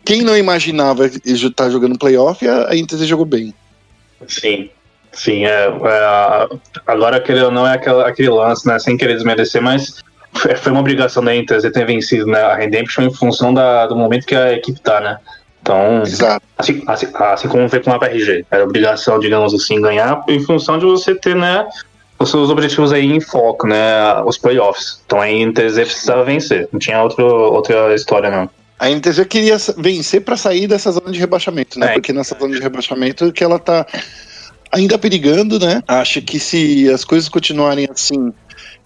quem 0.05 0.23
não 0.23 0.37
imaginava 0.37 1.07
estar 1.07 1.51
tá 1.51 1.71
jogando 1.71 1.99
playoff, 1.99 2.47
a 2.47 2.75
Inter 2.77 2.99
jogou 3.01 3.25
bem. 3.25 3.55
Sim, 4.29 4.71
sim. 5.13 5.45
É, 5.45 5.67
é, 5.67 6.49
agora, 6.87 7.17
aquele 7.17 7.49
não, 7.51 7.67
é 7.67 7.75
aquela, 7.75 8.09
aquele 8.09 8.29
lance, 8.29 8.67
né? 8.67 8.79
Sem 8.79 8.97
querer 8.97 9.15
desmerecer, 9.15 9.63
mas 9.63 10.03
foi 10.35 10.73
uma 10.73 10.81
obrigação 10.81 11.25
da 11.25 11.35
Inter 11.35 11.61
ter 11.73 11.87
vencido 11.87 12.27
né, 12.27 12.41
a 12.41 12.55
Redemption 12.55 13.05
em 13.05 13.15
função 13.15 13.55
da, 13.55 13.87
do 13.87 13.97
momento 13.97 14.27
que 14.27 14.35
a 14.35 14.53
equipe 14.53 14.81
tá, 14.81 15.01
né? 15.01 15.19
Então, 15.63 16.03
assim, 16.59 16.83
assim, 16.87 17.11
assim, 17.15 17.49
como 17.49 17.69
foi 17.71 17.81
com 17.81 17.91
a 17.91 17.99
PRG, 17.99 18.45
era 18.51 18.65
obrigação, 18.65 19.19
digamos 19.19 19.55
assim, 19.55 19.81
ganhar 19.81 20.23
em 20.29 20.39
função 20.41 20.79
de 20.79 20.85
você 20.85 21.15
ter, 21.15 21.35
né, 21.35 21.67
os 22.19 22.31
seus 22.31 22.51
objetivos 22.51 22.93
aí 22.93 23.07
em 23.07 23.21
foco, 23.21 23.67
né? 23.67 24.23
Os 24.25 24.37
playoffs. 24.37 25.03
Então 25.07 25.21
a 25.21 25.27
NTZ 25.27 25.77
precisava 25.77 26.25
vencer. 26.25 26.69
Não 26.73 26.79
tinha 26.79 27.03
outro, 27.03 27.25
outra 27.25 27.95
história, 27.95 28.31
não. 28.31 28.49
A 28.85 28.91
NTZ 28.91 29.25
queria 29.29 29.57
vencer 29.79 30.21
para 30.23 30.37
sair 30.37 30.67
dessa 30.67 30.91
zona 30.93 31.11
de 31.11 31.19
rebaixamento, 31.19 31.79
né? 31.79 31.87
É. 31.87 31.93
Porque 31.95 32.13
nessa 32.13 32.37
zona 32.39 32.55
de 32.55 32.61
rebaixamento 32.61 33.33
que 33.33 33.43
ela 33.43 33.59
tá 33.59 33.87
ainda 34.71 34.99
perigando, 34.99 35.59
né? 35.59 35.83
Acho 35.89 36.21
que 36.21 36.39
se 36.39 36.91
as 36.91 37.05
coisas 37.05 37.29
continuarem 37.29 37.89
assim, 37.91 38.33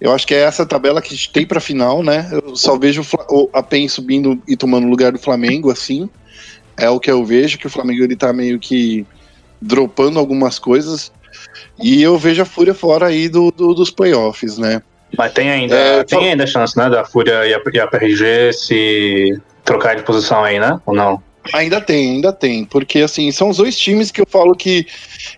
eu 0.00 0.12
acho 0.12 0.26
que 0.26 0.34
é 0.34 0.42
essa 0.42 0.64
tabela 0.64 1.02
que 1.02 1.08
a 1.08 1.16
gente 1.16 1.32
tem 1.32 1.44
para 1.46 1.58
final, 1.60 2.02
né? 2.02 2.28
Eu 2.30 2.54
só 2.54 2.78
vejo 2.78 3.02
a 3.52 3.62
PEN 3.62 3.88
subindo 3.88 4.40
e 4.46 4.56
tomando 4.56 4.86
o 4.86 4.90
lugar 4.90 5.10
do 5.10 5.18
Flamengo, 5.18 5.70
assim. 5.70 6.08
É 6.76 6.88
o 6.88 7.00
que 7.00 7.10
eu 7.10 7.24
vejo, 7.24 7.58
que 7.58 7.66
o 7.66 7.70
Flamengo 7.70 8.04
ele 8.04 8.14
tá 8.14 8.32
meio 8.32 8.58
que 8.60 9.04
dropando 9.60 10.20
algumas 10.20 10.60
coisas. 10.60 11.10
E 11.82 12.00
eu 12.00 12.16
vejo 12.16 12.40
a 12.42 12.44
Fúria 12.44 12.72
fora 12.74 13.06
aí 13.06 13.28
do, 13.28 13.50
do- 13.50 13.74
dos 13.74 13.90
playoffs, 13.90 14.58
né? 14.58 14.80
Mas 15.16 15.32
tem 15.32 15.50
ainda, 15.50 15.74
É, 15.74 16.04
tem 16.04 16.30
ainda 16.30 16.44
a 16.44 16.46
chance, 16.46 16.76
né, 16.76 16.88
da 16.88 17.04
Fúria 17.04 17.44
e 17.46 17.54
a, 17.54 17.60
e 17.72 17.80
a 17.80 17.86
PRG 17.86 18.52
se 18.52 19.40
trocar 19.64 19.96
de 19.96 20.02
posição 20.02 20.42
aí, 20.44 20.58
né? 20.58 20.80
Ou 20.86 20.94
não? 20.94 21.22
Ainda 21.54 21.80
tem, 21.80 22.10
ainda 22.16 22.32
tem. 22.32 22.64
Porque, 22.64 22.98
assim, 23.00 23.30
são 23.32 23.48
os 23.48 23.56
dois 23.56 23.76
times 23.78 24.10
que 24.10 24.20
eu 24.20 24.26
falo 24.28 24.54
que 24.54 24.86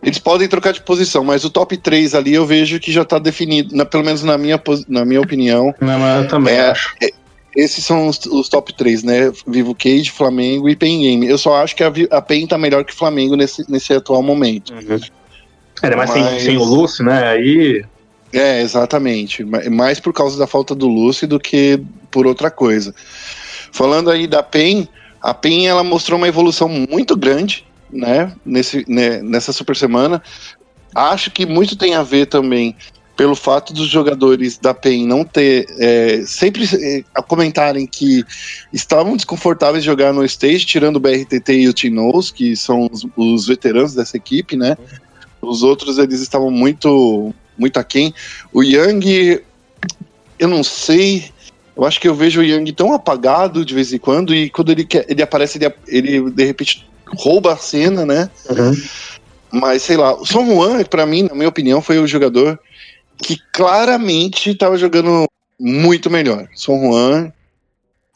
eles 0.03 0.19
podem 0.19 0.49
trocar 0.49 0.73
de 0.73 0.83
posição, 0.83 1.23
mas 1.23 1.45
o 1.45 1.51
top 1.51 1.77
3 1.77 2.15
ali 2.17 2.35
eu 2.35 2.45
vejo 2.45 2.81
que 2.81 2.91
já 2.91 3.05
tá 3.05 3.19
definido, 3.19 3.77
na- 3.77 3.85
pelo 3.85 4.05
menos 4.05 4.25
na 4.25 4.37
minha, 4.37 4.61
na 4.89 5.05
minha 5.05 5.21
opinião. 5.21 5.73
Não, 5.81 5.99
mas 5.99 6.23
eu 6.25 6.29
também 6.29 6.55
É, 6.55 6.71
acho. 6.71 6.95
Esses 7.57 7.85
são 7.85 8.07
os, 8.09 8.19
os 8.27 8.49
top 8.49 8.73
3, 8.73 9.03
né? 9.03 9.33
Vivo 9.47 9.75
Cage, 9.75 10.11
Flamengo 10.11 10.69
e 10.69 10.75
PEN 10.77 11.01
Game. 11.01 11.27
Eu 11.29 11.37
só 11.39 11.63
acho 11.63 11.75
que 11.77 11.83
a, 11.85 11.91
Vi- 11.91 12.09
a 12.11 12.23
PEN 12.23 12.47
tá 12.47 12.57
melhor 12.57 12.85
que 12.85 12.93
o 12.93 12.97
Flamengo 12.97 13.37
nesse, 13.37 13.69
nesse 13.71 13.93
atual 13.93 14.23
momento. 14.23 14.73
É, 15.83 15.97
mas 15.97 16.11
sem, 16.11 16.23
Mas- 16.23 16.43
sem 16.43 16.57
o 16.57 16.65
Lúcio, 16.65 17.05
né? 17.05 17.27
Aí. 17.29 17.85
É, 18.33 18.63
exatamente. 18.63 19.43
Ma- 19.45 19.69
Mais 19.71 19.99
por 19.99 20.13
causa 20.13 20.39
da 20.39 20.47
falta 20.47 20.75
do 20.75 20.87
Lúcio 20.87 21.27
do 21.27 21.41
que 21.41 21.81
por 22.11 22.27
outra 22.27 22.51
coisa. 22.51 22.95
Falando 23.73 24.11
aí 24.11 24.27
da 24.27 24.43
PEN, 24.43 24.89
a 25.21 25.35
PEN 25.35 25.67
ela 25.67 25.85
mostrou 25.85 26.19
uma 26.19 26.29
evolução 26.29 26.69
muito 26.69 27.17
grande, 27.17 27.65
né, 27.93 28.33
nesse, 28.45 28.85
né, 28.89 29.23
nessa 29.23 29.53
super 29.53 29.77
semana. 29.77 30.23
Acho 30.95 31.31
que 31.31 31.47
muito 31.47 31.77
tem 31.77 31.95
a 31.95 32.03
ver 32.03 32.27
também 32.27 32.77
pelo 33.17 33.37
fato 33.37 33.75
dos 33.75 33.87
jogadores 33.87 34.57
da 34.57 34.73
PEN 34.73 35.07
não 35.07 35.25
ter 35.25 35.67
é, 35.79 36.23
sempre 36.27 36.65
é, 36.65 37.23
comentarem 37.23 37.87
que 37.87 38.25
estavam 38.73 39.15
desconfortáveis 39.15 39.85
de 39.85 39.91
jogar 39.91 40.13
no 40.13 40.25
stage, 40.25 40.65
tirando 40.65 40.97
o 40.97 41.01
BRTT 41.01 41.53
e 41.53 41.69
o 41.69 41.73
Tinoz, 41.75 42.31
que 42.31 42.57
são 42.57 42.89
os, 42.91 43.07
os 43.15 43.47
veteranos 43.47 43.93
dessa 43.93 44.17
equipe, 44.17 44.57
né? 44.57 44.75
Os 45.43 45.63
outros 45.63 45.99
eles 45.99 46.23
estavam 46.23 46.51
muito 46.51 47.35
muito 47.59 47.77
aquém. 47.79 48.15
O 48.53 48.63
Yang, 48.63 49.43
eu 50.39 50.49
não 50.49 50.65
sei. 50.65 51.31
Eu 51.81 51.87
acho 51.87 51.99
que 51.99 52.07
eu 52.07 52.15
vejo 52.15 52.41
o 52.41 52.45
Yang 52.45 52.73
tão 52.73 52.93
apagado 52.93 53.65
de 53.65 53.75
vez 53.75 53.91
em 53.91 53.99
quando, 53.99 54.35
e 54.35 54.51
quando 54.51 54.71
ele, 54.71 54.85
quer, 54.85 55.07
ele 55.09 55.23
aparece, 55.23 55.59
ele, 55.59 55.75
ele 55.89 56.31
de 56.31 56.45
repente 56.45 56.87
rouba 57.07 57.55
a 57.55 57.57
cena, 57.57 58.05
né? 58.05 58.29
Mas 59.51 59.83
sei 59.83 59.97
lá, 59.97 60.15
o 60.15 60.27
Son 60.27 60.45
Juan, 60.45 60.85
pra 60.85 61.07
mim, 61.07 61.23
na 61.23 61.35
minha 61.35 61.49
opinião, 61.49 61.81
foi 61.81 61.99
o 61.99 62.07
jogador 62.07 62.61
que 63.17 63.39
claramente 63.51 64.51
estava 64.51 64.77
jogando 64.77 65.27
muito 65.59 66.11
melhor. 66.11 66.47
Son 66.55 66.79
Juan. 66.79 67.33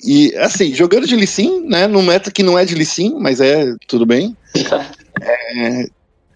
E 0.05 0.37
assim, 0.37 0.75
jogando 0.75 1.07
de 1.07 1.17
Lissin, 1.17 1.65
né? 1.67 1.87
No 1.87 2.03
meta 2.03 2.31
que 2.31 2.43
não 2.43 2.59
é 2.59 2.67
de 2.67 2.75
Lissin, 2.75 3.17
mas 3.19 3.41
é 3.41 3.75
tudo 3.89 4.05
bem. 4.05 4.37
É, 5.57 5.87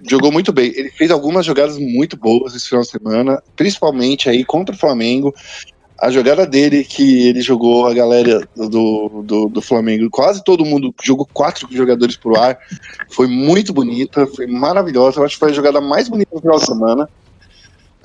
jogou 0.08 0.30
muito 0.30 0.52
bem. 0.52 0.72
Ele 0.74 0.88
fez 0.90 1.10
algumas 1.10 1.44
jogadas 1.44 1.76
muito 1.76 2.16
boas 2.16 2.54
esse 2.54 2.68
final 2.68 2.82
de 2.84 2.88
semana, 2.88 3.42
principalmente 3.56 4.30
aí 4.30 4.44
contra 4.44 4.72
o 4.72 4.78
Flamengo. 4.78 5.34
A 6.00 6.10
jogada 6.10 6.46
dele 6.46 6.84
que 6.84 7.26
ele 7.28 7.40
jogou 7.40 7.86
a 7.86 7.94
galera 7.94 8.46
do, 8.54 9.22
do, 9.24 9.48
do 9.48 9.60
Flamengo, 9.60 10.08
quase 10.10 10.44
todo 10.44 10.64
mundo 10.64 10.94
jogou 11.02 11.28
quatro 11.32 11.66
jogadores 11.70 12.16
pro 12.16 12.38
ar. 12.38 12.56
Foi 13.10 13.26
muito 13.26 13.72
bonita, 13.72 14.26
foi 14.26 14.46
maravilhosa. 14.46 15.18
Eu 15.18 15.24
acho 15.24 15.34
que 15.34 15.40
foi 15.40 15.50
a 15.50 15.54
jogada 15.54 15.80
mais 15.80 16.08
bonita 16.08 16.34
do 16.34 16.40
final 16.40 16.58
de 16.58 16.66
semana. 16.66 17.08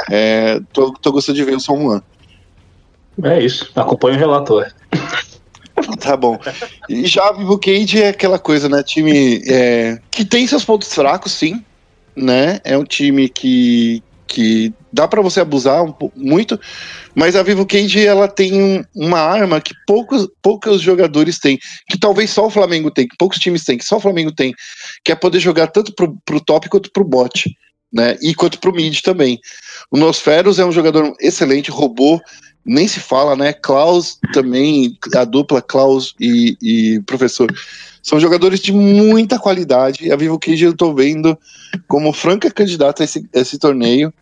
É, 0.09 0.59
tô, 0.71 0.91
tô 0.93 1.11
gostando 1.11 1.37
de 1.37 1.43
ver 1.43 1.55
o 1.55 1.59
Son 1.59 1.79
Juan. 1.81 2.01
É 3.21 3.39
isso. 3.39 3.71
Acompanha 3.75 4.15
o 4.15 4.19
relator. 4.19 4.71
Tá 5.99 6.15
bom. 6.15 6.39
E 6.87 7.05
já 7.05 7.29
a 7.29 7.33
Vivo 7.33 7.57
Cage 7.57 8.01
é 8.01 8.09
aquela 8.09 8.37
coisa, 8.37 8.69
né? 8.69 8.83
Time 8.83 9.41
é, 9.47 9.99
que 10.11 10.23
tem 10.23 10.45
seus 10.47 10.63
pontos 10.63 10.93
fracos, 10.93 11.31
sim. 11.31 11.63
Né? 12.15 12.59
É 12.63 12.77
um 12.77 12.83
time 12.83 13.27
que, 13.27 14.03
que 14.27 14.71
dá 14.93 15.07
para 15.07 15.21
você 15.21 15.41
abusar 15.41 15.83
um 15.83 15.93
muito, 16.15 16.59
mas 17.15 17.35
a 17.35 17.41
Vivo 17.41 17.65
Cage 17.65 18.05
ela 18.05 18.27
tem 18.27 18.53
um- 18.53 18.83
uma 18.95 19.19
arma 19.19 19.59
que 19.59 19.73
poucos, 19.87 20.27
poucos 20.41 20.81
jogadores 20.81 21.39
têm, 21.39 21.57
que 21.89 21.97
talvez 21.97 22.29
só 22.29 22.45
o 22.45 22.51
Flamengo 22.51 22.91
tem, 22.91 23.07
que 23.07 23.17
poucos 23.17 23.39
times 23.39 23.65
têm, 23.65 23.77
que 23.77 23.85
só 23.85 23.97
o 23.97 23.99
Flamengo 23.99 24.31
tem, 24.31 24.53
que 25.03 25.11
é 25.11 25.15
poder 25.15 25.39
jogar 25.39 25.67
tanto 25.67 25.93
pro, 25.95 26.15
pro 26.23 26.39
top 26.39 26.69
quanto 26.69 26.91
pro 26.91 27.03
bot, 27.03 27.51
né? 27.91 28.15
E 28.21 28.35
quanto 28.35 28.59
pro 28.59 28.73
mid 28.73 29.01
também. 29.01 29.39
O 29.89 29.97
Nosferos 29.97 30.59
é 30.59 30.65
um 30.65 30.71
jogador 30.71 31.11
excelente, 31.19 31.71
robô, 31.71 32.21
nem 32.65 32.87
se 32.87 32.99
fala, 32.99 33.35
né? 33.35 33.51
Klaus 33.51 34.19
também, 34.31 34.95
a 35.15 35.25
dupla 35.25 35.61
Klaus 35.61 36.13
e, 36.19 36.55
e 36.61 37.01
professor, 37.05 37.51
são 38.01 38.19
jogadores 38.19 38.59
de 38.59 38.71
muita 38.71 39.39
qualidade. 39.39 40.11
A 40.11 40.15
Vivo 40.15 40.37
Cage 40.37 40.65
eu 40.65 40.75
tô 40.75 40.93
vendo 40.93 41.37
como 41.87 42.13
franca 42.13 42.51
candidata 42.51 43.01
a 43.01 43.05
esse, 43.05 43.27
a 43.35 43.39
esse 43.39 43.57
torneio. 43.57 44.13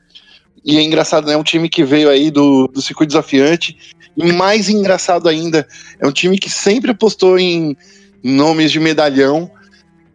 E 0.63 0.77
é 0.77 0.81
engraçado, 0.81 1.27
né? 1.27 1.33
É 1.33 1.37
um 1.37 1.43
time 1.43 1.69
que 1.69 1.83
veio 1.83 2.09
aí 2.09 2.29
do, 2.29 2.67
do 2.67 2.81
circuito 2.81 3.09
desafiante. 3.09 3.77
E 4.15 4.31
mais 4.31 4.69
engraçado 4.69 5.27
ainda, 5.27 5.67
é 5.99 6.05
um 6.05 6.11
time 6.11 6.37
que 6.37 6.49
sempre 6.49 6.91
apostou 6.91 7.39
em 7.39 7.75
nomes 8.23 8.71
de 8.71 8.79
medalhão. 8.79 9.49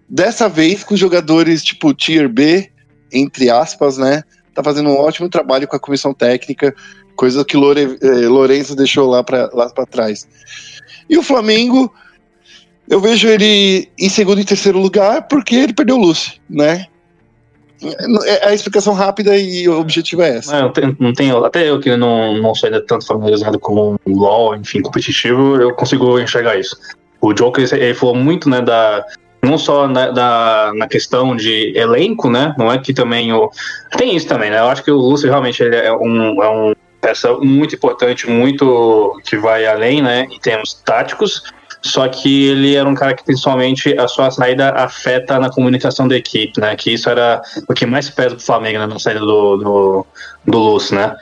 Dessa 0.09 0.49
vez 0.49 0.85
com 0.85 0.97
jogadores 0.97 1.65
tipo 1.65 1.93
Tier 1.93 2.29
B, 2.29 2.71
entre 3.13 3.51
aspas, 3.51 3.99
né? 3.99 4.23
Tá 4.55 4.63
fazendo 4.63 4.91
um 4.91 4.97
ótimo 4.97 5.29
trabalho 5.29 5.67
com 5.67 5.77
a 5.77 5.81
comissão 5.81 6.15
técnica, 6.15 6.75
coisa 7.17 7.45
que 7.45 7.57
Lore, 7.57 7.99
eh, 8.01 8.29
Lourenço 8.29 8.77
deixou 8.77 9.09
lá 9.09 9.25
para 9.25 9.51
lá 9.53 9.69
pra 9.71 9.85
trás. 9.85 10.29
E 11.09 11.19
o 11.19 11.23
Flamengo, 11.23 11.93
eu 12.89 13.01
vejo 13.01 13.27
ele 13.29 13.89
em 13.99 14.09
segundo 14.09 14.41
e 14.41 14.45
terceiro 14.45 14.79
lugar 14.79 15.27
porque 15.27 15.57
ele 15.57 15.75
perdeu 15.75 15.97
o 15.97 16.01
Lúcio, 16.01 16.35
né? 16.49 16.87
É 18.25 18.49
a 18.49 18.55
explicação 18.55 18.95
rápida 18.95 19.37
e 19.37 19.69
o 19.69 19.79
objetivo 19.79 20.23
é 20.23 20.39
essa. 20.39 20.57
É, 20.57 20.63
não 20.63 20.73
não 20.99 21.13
tem- 21.13 21.31
até 21.31 21.69
eu 21.69 21.79
que 21.79 21.95
não, 21.97 22.39
não 22.39 22.55
sou 22.55 22.69
ainda 22.69 22.81
tanto 22.85 23.07
familiarizado 23.07 23.59
com 23.59 23.97
o 24.05 24.11
LoL, 24.11 24.57
enfim, 24.57 24.81
competitivo, 24.81 25.57
eu 25.57 25.75
consigo 25.75 26.19
enxergar 26.19 26.59
isso. 26.59 26.77
O 27.21 27.33
Joker, 27.33 27.69
ele 27.75 27.95
falou 27.95 28.15
muito, 28.15 28.49
né, 28.49 28.61
da 28.61 29.05
não 29.43 29.59
só 29.59 29.87
na, 29.87 30.11
da, 30.11 30.73
na 30.75 30.89
questão 30.89 31.37
de 31.37 31.73
elenco, 31.77 32.29
né, 32.31 32.55
não 32.59 32.73
é 32.73 32.79
que 32.79 32.93
também 32.93 33.33
o... 33.33 33.51
Tem 33.97 34.17
isso 34.17 34.27
também, 34.27 34.51
né, 34.51 34.59
eu 34.59 34.69
acho 34.69 34.83
que 34.83 34.91
o 34.91 34.97
Lúcio 34.97 35.29
realmente 35.29 35.63
ele 35.63 35.77
é 35.77 35.93
um, 35.93 36.43
é 36.43 36.49
um 36.51 36.75
peça 37.01 37.33
muito 37.35 37.75
importante, 37.75 38.29
muito 38.29 39.21
que 39.25 39.37
vai 39.37 39.67
além, 39.67 40.03
né, 40.03 40.27
em 40.31 40.39
termos 40.41 40.75
táticos, 40.85 41.43
só 41.83 42.09
que 42.09 42.49
ele 42.49 42.75
era 42.75 42.89
um 42.89 42.95
cara 42.95 43.15
que 43.15 43.25
principalmente 43.25 43.97
a 43.99 44.09
sua 44.09 44.31
saída 44.31 44.71
afeta 44.71 45.39
na 45.39 45.51
comunicação 45.51 46.09
da 46.09 46.17
equipe, 46.17 46.61
né, 46.61 46.75
que 46.77 46.93
isso 46.93 47.09
era 47.09 47.41
o 47.69 47.75
que 47.75 47.87
mais 47.87 48.11
pesa 48.11 48.35
pro 48.35 48.45
Flamengo, 48.45 48.79
né, 48.79 48.87
na 48.87 48.99
saída 48.99 49.21
do, 49.21 49.57
do, 49.57 50.07
do 50.47 50.59
Lúcio, 50.59 50.97
né, 50.97 51.15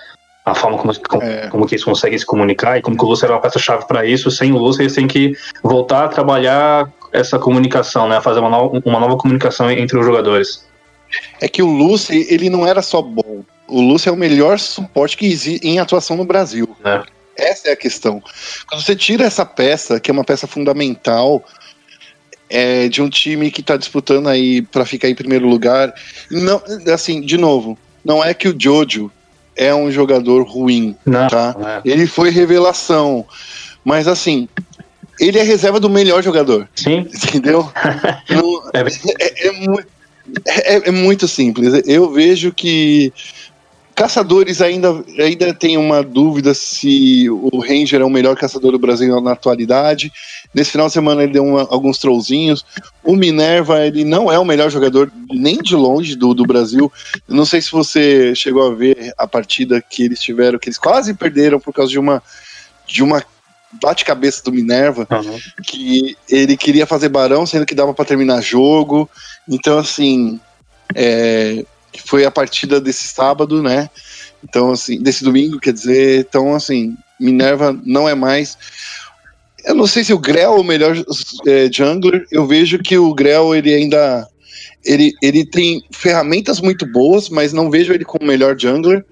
a 0.45 0.55
forma 0.55 0.79
como, 0.79 0.93
como, 1.09 1.23
É. 1.23 1.49
como 1.49 1.67
que 1.67 1.75
eles 1.75 1.85
conseguem 1.85 2.19
se 2.19 2.27
comunicar 2.27 2.79
e 2.79 2.83
como 2.83 2.97
que 2.97 3.05
o 3.05 3.09
Lúcio 3.09 3.25
era 3.25 3.35
uma 3.35 3.41
peça-chave 3.41 3.87
para 3.87 4.05
isso, 4.05 4.31
sem 4.31 4.53
o 4.53 4.59
Lúcio 4.59 4.83
eles 4.83 4.95
têm 4.95 5.07
que 5.07 5.33
voltar 5.63 6.05
a 6.05 6.09
trabalhar 6.09 6.91
essa 7.13 7.39
comunicação, 7.39 8.09
né, 8.09 8.21
fazer 8.21 8.41
uma, 8.41 8.51
no, 8.51 8.83
uma 8.85 9.01
nova 9.01 9.17
comunicação 9.17 9.71
entre 9.71 9.99
os 9.99 10.05
jogadores. 10.05 10.67
É 11.41 11.49
que 11.49 11.63
o 11.63 11.67
Lúcio, 11.67 12.15
ele 12.15 12.51
não 12.51 12.67
era 12.67 12.83
só 12.83 13.01
bom. 13.01 13.43
O 13.69 13.81
Lúcio 13.81 14.11
é 14.11 14.13
o 14.13 14.17
melhor 14.17 14.59
suporte 14.59 15.17
que 15.17 15.27
existe 15.27 15.67
em 15.67 15.79
atuação 15.79 16.17
no 16.17 16.25
Brasil. 16.25 16.77
É. 16.85 17.03
Essa 17.37 17.69
é 17.69 17.73
a 17.73 17.77
questão. 17.77 18.23
Quando 18.69 18.83
você 18.83 18.95
tira 18.97 19.25
essa 19.25 19.45
peça, 19.45 19.99
que 20.01 20.11
é 20.11 20.13
uma 20.15 20.25
peça 20.25 20.47
fundamental 20.47 21.45
é, 22.49 22.89
de 22.89 23.03
um 23.03 23.09
time 23.09 23.51
que 23.51 23.61
está 23.61 23.77
disputando 23.77 24.29
aí 24.29 24.63
para 24.63 24.85
ficar 24.85 25.09
em 25.09 25.15
primeiro 25.15 25.47
lugar, 25.49 25.93
não, 26.31 26.63
assim, 26.93 27.21
de 27.21 27.37
novo, 27.37 27.79
não 28.05 28.23
é 28.25 28.35
que 28.35 28.49
o 28.49 28.55
Jojo 28.59 29.11
é 29.57 29.75
um 29.75 29.91
jogador 29.91 30.43
ruim, 30.47 30.97
Não, 31.07 31.27
tá? 31.29 31.55
é. 31.85 31.91
Ele 31.91 32.07
foi 32.07 32.31
revelação, 32.31 33.25
mas 33.85 34.07
assim, 34.09 34.49
ele 35.21 35.39
é 35.39 35.43
reserva 35.43 35.79
do 35.81 35.89
melhor 35.89 36.23
jogador, 36.23 36.69
Sim, 36.75 37.07
entendeu? 37.25 37.71
Não- 38.29 38.71
É. 38.73 38.81
é, 39.21 39.47
é 39.49 39.53
mu- 39.53 39.81
é- 40.47 40.89
é 40.89 40.91
muito 40.91 41.29
simples. 41.29 41.83
Eu 41.87 42.11
vejo 42.13 42.53
que 42.53 43.13
Caçadores 43.95 44.61
ainda, 44.61 45.05
ainda 45.19 45.55
tem 45.55 45.77
uma 45.77 46.03
dúvida 46.03 46.53
se 46.53 47.31
o 47.31 47.61
Ranger 47.61 48.01
é 48.01 48.05
o 48.05 48.11
melhor 48.11 48.37
caçador 48.37 48.73
do 48.73 48.79
Brasil 48.79 49.21
na 49.21 49.33
atualidade. 49.33 50.13
Nesse 50.53 50.73
final 50.73 50.89
de 50.89 50.93
semana 50.93 51.23
ele 51.23 51.33
deu 51.33 51.45
uma, 51.45 51.63
alguns 51.71 51.99
trollzinhos. 51.99 52.65
O 53.05 53.15
Minerva, 53.15 53.87
ele 53.87 54.05
não 54.05 54.33
é 54.33 54.39
o 54.39 54.45
melhor 54.45 54.69
jogador 54.69 55.13
nem 55.31 55.59
de 55.59 55.77
longe 55.77 56.17
do, 56.17 56.35
do 56.35 56.45
Brasil. 56.45 56.93
não 57.29 57.47
sei 57.47 57.63
se 57.63 57.71
você 57.71 58.35
chegou 58.35 58.67
a 58.67 58.75
ver 58.75 59.13
a 59.17 59.29
partida 59.29 59.81
que 59.81 60.03
eles 60.03 60.21
tiveram, 60.21 60.59
que 60.59 60.69
eles 60.69 60.79
quase 60.79 61.15
perderam 61.15 61.61
por 61.61 61.73
causa 61.73 61.93
de 61.93 61.99
uma, 61.99 62.21
de 62.89 63.01
uma 63.01 63.23
bate-cabeça 63.81 64.43
do 64.43 64.53
Minerva, 64.53 65.07
uhum. 65.11 65.39
que 65.63 66.17
ele 66.29 66.57
queria 66.57 66.87
fazer 66.87 67.09
barão, 67.09 67.47
sendo 67.47 67.67
que 67.67 67.75
dava 67.75 67.95
para 67.95 68.05
terminar 68.05 68.43
jogo. 68.43 69.09
Então, 69.49 69.79
assim, 69.79 70.41
é, 70.95 71.65
foi 72.01 72.25
a 72.25 72.31
partida 72.31 72.81
desse 72.81 73.09
sábado, 73.09 73.63
né? 73.63 73.89
Então, 74.43 74.73
assim, 74.73 75.03
desse 75.03 75.25
domingo, 75.25 75.59
quer 75.59 75.73
dizer, 75.73 76.21
então, 76.21 76.55
assim, 76.55 76.97
Minerva 77.19 77.79
não 77.85 78.09
é 78.09 78.15
mais. 78.15 78.59
Eu 79.65 79.75
não 79.75 79.87
sei 79.87 80.05
se 80.05 80.13
o 80.13 80.19
Grell 80.19 80.57
é 80.57 80.61
o 80.61 80.65
melhor 80.65 80.95
é, 81.47 81.71
jungler. 81.73 82.27
Eu 82.31 82.47
vejo 82.47 82.79
que 82.79 82.99
o 82.99 83.15
Grell 83.15 83.55
ele 83.55 83.73
ainda 83.73 84.29
ele, 84.85 85.15
ele 85.23 85.45
tem 85.45 85.83
ferramentas 85.91 86.61
muito 86.61 86.85
boas, 86.87 87.29
mas 87.29 87.53
não 87.53 87.71
vejo 87.71 87.93
ele 87.93 88.05
como 88.05 88.25
o 88.25 88.29
melhor 88.29 88.59
jungler. 88.59 89.05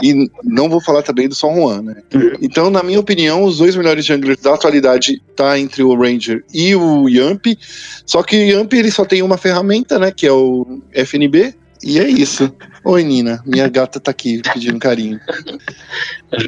E 0.00 0.30
não 0.44 0.68
vou 0.68 0.80
falar 0.80 1.02
também 1.02 1.28
do 1.28 1.34
Son 1.34 1.54
Juan, 1.56 1.82
né? 1.82 1.96
Então, 2.40 2.70
na 2.70 2.84
minha 2.84 3.00
opinião, 3.00 3.42
os 3.42 3.58
dois 3.58 3.74
melhores 3.74 4.04
junglers 4.04 4.40
da 4.40 4.54
atualidade 4.54 5.20
tá 5.34 5.58
entre 5.58 5.82
o 5.82 5.92
Ranger 5.94 6.44
e 6.54 6.74
o 6.76 7.08
Yamp. 7.08 7.46
Só 8.06 8.22
que 8.22 8.36
o 8.36 8.46
Yamp 8.46 8.72
ele 8.74 8.92
só 8.92 9.04
tem 9.04 9.22
uma 9.22 9.36
ferramenta, 9.36 9.98
né? 9.98 10.12
Que 10.12 10.26
é 10.26 10.32
o 10.32 10.80
FNB. 10.92 11.52
E 11.82 11.98
é 11.98 12.08
isso. 12.08 12.52
Oi, 12.84 13.02
Nina. 13.02 13.42
Minha 13.46 13.68
gata 13.68 14.00
tá 14.00 14.10
aqui 14.10 14.42
pedindo 14.52 14.78
carinho. 14.78 15.20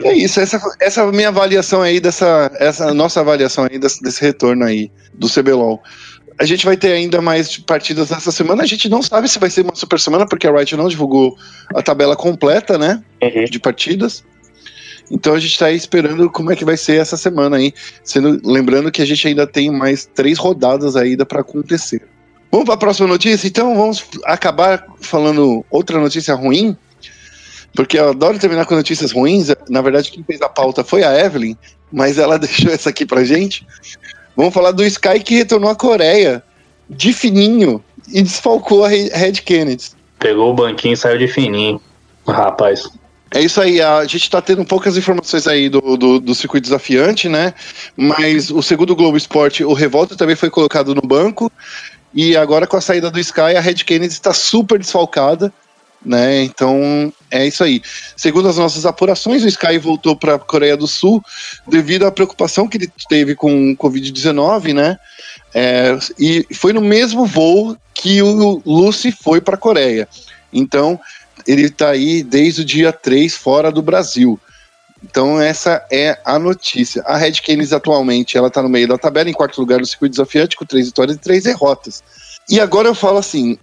é 0.05 0.13
isso. 0.13 0.41
Essa, 0.41 0.61
essa 0.81 1.07
minha 1.13 1.29
avaliação 1.29 1.83
aí, 1.83 2.01
dessa 2.01 2.51
essa 2.59 2.93
nossa 2.93 3.21
avaliação 3.21 3.65
aí 3.71 3.79
desse, 3.79 4.03
desse 4.03 4.21
retorno 4.21 4.65
aí 4.65 4.91
do 5.15 5.29
CBLOL. 5.29 5.83
A 6.39 6.45
gente 6.45 6.65
vai 6.65 6.77
ter 6.77 6.93
ainda 6.93 7.21
mais 7.21 7.59
partidas 7.59 8.11
essa 8.11 8.33
semana. 8.33 8.63
A 8.63 8.67
gente 8.67 8.89
não 8.89 9.03
sabe 9.03 9.29
se 9.29 9.39
vai 9.39 9.51
ser 9.51 9.63
uma 9.63 9.75
super 9.75 10.01
semana, 10.01 10.27
porque 10.27 10.47
a 10.47 10.53
Riot 10.53 10.75
não 10.75 10.89
divulgou 10.89 11.37
a 11.75 11.83
tabela 11.83 12.17
completa, 12.17 12.79
né? 12.79 13.03
Uhum. 13.23 13.45
De 13.45 13.61
partidas. 13.61 14.25
Então 15.11 15.35
a 15.35 15.41
gente 15.41 15.53
está 15.53 15.71
esperando 15.73 16.31
como 16.31 16.53
é 16.53 16.57
que 16.57 16.65
vai 16.65 16.77
ser 16.77 17.01
essa 17.01 17.17
semana 17.17 17.57
aí. 17.57 17.75
Sendo, 18.03 18.41
lembrando 18.45 18.91
que 18.91 19.03
a 19.03 19.05
gente 19.05 19.27
ainda 19.29 19.47
tem 19.47 19.71
mais 19.71 20.07
três 20.07 20.39
rodadas 20.39 20.97
ainda 20.97 21.27
para 21.27 21.41
acontecer. 21.41 22.03
Vamos 22.51 22.67
para 22.67 22.75
a 22.75 22.79
próxima 22.79 23.07
notícia? 23.07 23.47
Então 23.47 23.77
vamos 23.77 24.05
acabar 24.25 24.85
falando 25.01 25.65
outra 25.71 25.99
notícia 25.99 26.35
ruim. 26.35 26.77
Porque 27.75 27.99
eu 27.99 28.11
adoro 28.11 28.39
terminar 28.39 28.67
com 28.67 28.75
notícias 28.75 29.13
ruins. 29.13 29.49
Na 29.69 29.81
verdade, 29.81 30.11
quem 30.11 30.25
fez 30.25 30.43
a 30.43 30.49
pauta 30.49 30.83
foi 30.83 31.05
a 31.05 31.17
Evelyn, 31.25 31.57
mas 31.93 32.19
ela 32.19 32.37
deixou 32.41 32.73
essa 32.73 32.91
aqui 32.91 33.07
pra 33.07 33.25
gente. 33.25 33.67
Vamos 34.37 34.53
falar 34.53 34.73
do 34.73 34.85
Sky 34.85 35.21
que 35.21 35.37
retornou 35.37 35.71
à 35.71 35.77
Coreia 35.77 36.43
de 36.89 37.13
fininho 37.13 37.83
e 38.09 38.23
desfalcou 38.23 38.85
a 38.85 38.89
Red 38.89 39.33
Kennedy. 39.45 39.93
Pegou 40.19 40.51
o 40.51 40.55
banquinho 40.55 40.95
e 40.95 40.97
saiu 40.97 41.19
de 41.19 41.29
fininho, 41.29 41.81
rapaz. 42.27 42.91
É 43.33 43.41
isso 43.41 43.61
aí, 43.61 43.81
a 43.81 44.03
gente 44.03 44.25
está 44.25 44.43
tendo 44.43 44.65
poucas 44.65 44.97
informações 44.97 45.47
aí 45.47 45.69
do, 45.69 45.97
do, 45.97 46.19
do, 46.19 46.35
circuito 46.35 46.65
desafiante, 46.65 47.29
né? 47.29 47.55
Mas 47.97 48.51
o 48.51 48.61
segundo 48.61 48.97
Globo 48.97 49.17
Esporte, 49.17 49.63
o 49.63 49.73
Revolta 49.73 50.17
também 50.17 50.35
foi 50.35 50.51
colocado 50.51 50.97
no 50.97 51.03
banco. 51.03 51.51
E 52.13 52.37
agora 52.37 52.67
com 52.67 52.77
a 52.77 52.81
saída 52.81 53.11
do 53.11 53.21
Sky, 53.21 53.57
a 53.57 53.61
Red 53.61 53.75
Kennedy 53.75 54.13
está 54.13 54.33
super 54.33 54.79
desfalcada 54.79 55.53
né? 56.05 56.43
Então 56.45 57.13
é 57.31 57.47
isso 57.47 57.63
aí. 57.63 57.83
Segundo 58.17 58.49
as 58.49 58.57
nossas 58.57 58.87
apurações, 58.87 59.43
o 59.43 59.49
Sky 59.49 59.79
voltou 59.79 60.17
para 60.17 60.35
a 60.35 60.39
Coreia 60.39 60.77
do 60.77 60.87
Sul 60.87 61.23
devido 61.67 62.07
à 62.07 62.11
preocupação 62.11 62.69
que 62.69 62.79
ele 62.79 62.93
teve 63.09 63.35
com 63.35 63.73
o 63.73 63.77
Covid-19, 63.77 64.75
né? 64.75 64.99
É, 65.55 65.99
e 66.19 66.47
foi 66.55 66.73
no 66.73 66.81
mesmo 66.81 67.27
voo 67.27 67.77
que 67.93 68.23
o 68.23 68.63
Lucy 68.65 69.13
foi 69.13 69.41
para 69.41 69.55
a 69.55 69.59
Coreia. 69.59 70.09
Então 70.53 70.99
ele 71.47 71.63
está 71.63 71.91
aí 71.91 72.23
desde 72.23 72.63
o 72.63 72.65
dia 72.65 72.93
3 72.93 73.35
fora 73.35 73.71
do 73.71 73.83
Brasil. 73.83 74.41
Então 75.03 75.41
essa 75.41 75.85
é 75.91 76.19
a 76.25 76.39
notícia. 76.39 77.03
A 77.07 77.17
Red 77.17 77.33
Canis 77.33 77.73
atualmente 77.73 78.37
ela 78.37 78.49
está 78.49 78.63
no 78.63 78.69
meio 78.69 78.87
da 78.87 78.99
tabela, 78.99 79.31
em 79.31 79.33
quarto 79.35 79.61
lugar 79.61 79.81
no 79.81 79.87
circuito 79.87 80.13
desafiante, 80.13 80.57
com 80.57 80.65
três 80.65 80.87
vitórias 80.87 81.17
e 81.17 81.21
três 81.21 81.45
derrotas. 81.45 82.03
E 82.49 82.61
agora 82.61 82.89
eu 82.89 82.95
falo 82.95 83.19
assim, 83.19 83.59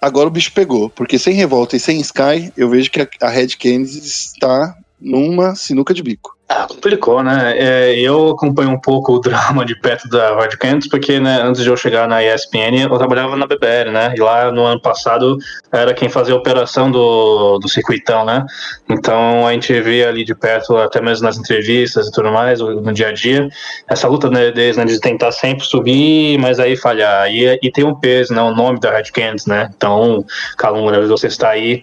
agora 0.00 0.28
o 0.28 0.30
bicho 0.30 0.52
pegou, 0.52 0.88
porque 0.88 1.18
sem 1.18 1.34
revolta 1.34 1.76
e 1.76 1.80
sem 1.80 2.00
Sky, 2.00 2.52
eu 2.56 2.70
vejo 2.70 2.90
que 2.90 3.08
a, 3.20 3.28
Red 3.28 3.48
Canids 3.58 3.94
está 3.96 4.76
numa 5.00 5.54
sinuca 5.54 5.92
de 5.92 6.02
bico. 6.02 6.36
Ah, 6.54 6.66
complicou, 6.68 7.22
né? 7.22 7.54
É, 7.56 7.98
eu 7.98 8.28
acompanho 8.28 8.68
um 8.68 8.78
pouco 8.78 9.14
o 9.14 9.18
drama 9.18 9.64
de 9.64 9.74
perto 9.74 10.06
da 10.06 10.36
Red 10.36 10.50
Canids, 10.58 10.86
porque 10.86 11.18
né, 11.18 11.40
antes 11.40 11.62
de 11.62 11.70
eu 11.70 11.76
chegar 11.78 12.06
na 12.06 12.22
ESPN, 12.22 12.82
eu 12.82 12.98
trabalhava 12.98 13.34
na 13.38 13.46
BBL, 13.46 13.90
né? 13.90 14.12
E 14.14 14.20
lá 14.20 14.52
no 14.52 14.62
ano 14.66 14.78
passado 14.78 15.38
era 15.72 15.94
quem 15.94 16.10
fazia 16.10 16.34
a 16.34 16.36
operação 16.36 16.90
do, 16.90 17.58
do 17.58 17.68
circuitão, 17.70 18.26
né? 18.26 18.44
Então 18.86 19.46
a 19.46 19.52
gente 19.54 19.80
via 19.80 20.10
ali 20.10 20.26
de 20.26 20.34
perto, 20.34 20.76
até 20.76 21.00
mesmo 21.00 21.24
nas 21.24 21.38
entrevistas 21.38 22.08
e 22.08 22.12
tudo 22.12 22.30
mais, 22.30 22.60
no 22.60 22.92
dia 22.92 23.08
a 23.08 23.12
dia, 23.12 23.48
essa 23.88 24.06
luta 24.06 24.28
né, 24.28 24.50
deles 24.50 24.76
né, 24.76 24.84
de 24.84 25.00
tentar 25.00 25.32
sempre 25.32 25.64
subir, 25.64 26.38
mas 26.38 26.60
aí 26.60 26.76
falhar. 26.76 27.32
E, 27.32 27.58
e 27.62 27.70
tem 27.70 27.84
um 27.84 27.94
peso, 27.94 28.34
né? 28.34 28.42
O 28.42 28.54
nome 28.54 28.78
da 28.78 28.90
Red 28.90 29.04
Canids, 29.04 29.46
né? 29.46 29.70
Então, 29.74 30.22
Calunga, 30.58 31.00
você 31.06 31.28
está 31.28 31.48
aí 31.48 31.82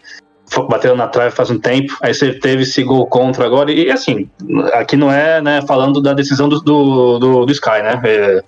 batendo 0.70 0.96
na 0.96 1.08
trave 1.08 1.36
faz 1.36 1.50
um 1.50 1.60
tempo, 1.60 1.96
aí 2.02 2.14
você 2.14 2.34
teve 2.34 2.64
esse 2.64 2.84
gol 2.84 3.06
contra 3.08 3.46
agora, 3.46 3.72
e 3.72 3.92
assim, 3.92 4.30
aqui 4.74 4.96
não 4.96 5.12
é 5.12 5.42
né, 5.42 5.62
falando 5.68 6.02
da 6.02 6.14
decisão 6.14 6.50
do, 6.50 6.60
do, 6.62 7.20
do, 7.20 7.46
do 7.46 7.52
Sky, 7.52 7.82
né? 7.84 8.02
É, 8.04 8.44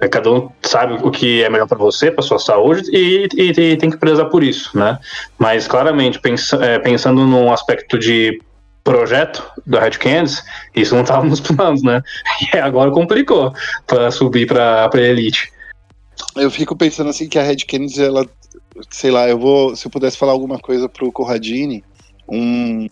é, 0.00 0.08
cada 0.08 0.30
um 0.30 0.50
sabe 0.62 0.98
o 1.02 1.10
que 1.10 1.42
é 1.42 1.48
melhor 1.48 1.68
para 1.68 1.78
você, 1.78 2.10
para 2.10 2.22
sua 2.22 2.38
saúde, 2.38 2.82
e, 2.92 3.28
e, 3.34 3.50
e, 3.50 3.76
tem 3.76 3.90
que 3.90 3.96
prezar 3.96 4.28
por 4.28 4.42
isso, 4.42 4.76
né? 4.76 4.98
Mas 5.38 5.66
claramente, 5.66 6.18
pensa, 6.18 6.56
é, 6.64 6.78
pensando 6.78 7.24
num 7.26 7.52
aspecto 7.52 7.98
de 7.98 8.40
projeto 8.82 9.42
da 9.66 9.80
Red 9.80 9.92
Canids, 9.92 10.44
isso 10.74 10.94
não 10.94 11.02
estava 11.02 11.24
nos 11.24 11.40
planos, 11.40 11.82
né? 11.82 12.02
E 12.52 12.58
agora 12.58 12.90
complicou 12.90 13.52
para 13.86 14.10
subir 14.10 14.46
para 14.46 14.90
a 14.92 15.00
Elite. 15.00 15.52
Eu 16.36 16.50
fico 16.50 16.76
pensando 16.76 17.10
assim 17.10 17.28
que 17.28 17.38
a 17.38 17.42
Red 17.42 17.64
Canids 17.66 17.98
ela 17.98 18.26
sei 18.90 19.10
lá, 19.10 19.28
eu 19.28 19.38
vou, 19.38 19.76
se 19.76 19.86
eu 19.86 19.90
pudesse 19.90 20.16
falar 20.16 20.32
alguma 20.32 20.58
coisa 20.58 20.88
pro 20.88 21.12
Corradini, 21.12 21.84
um, 22.28 22.88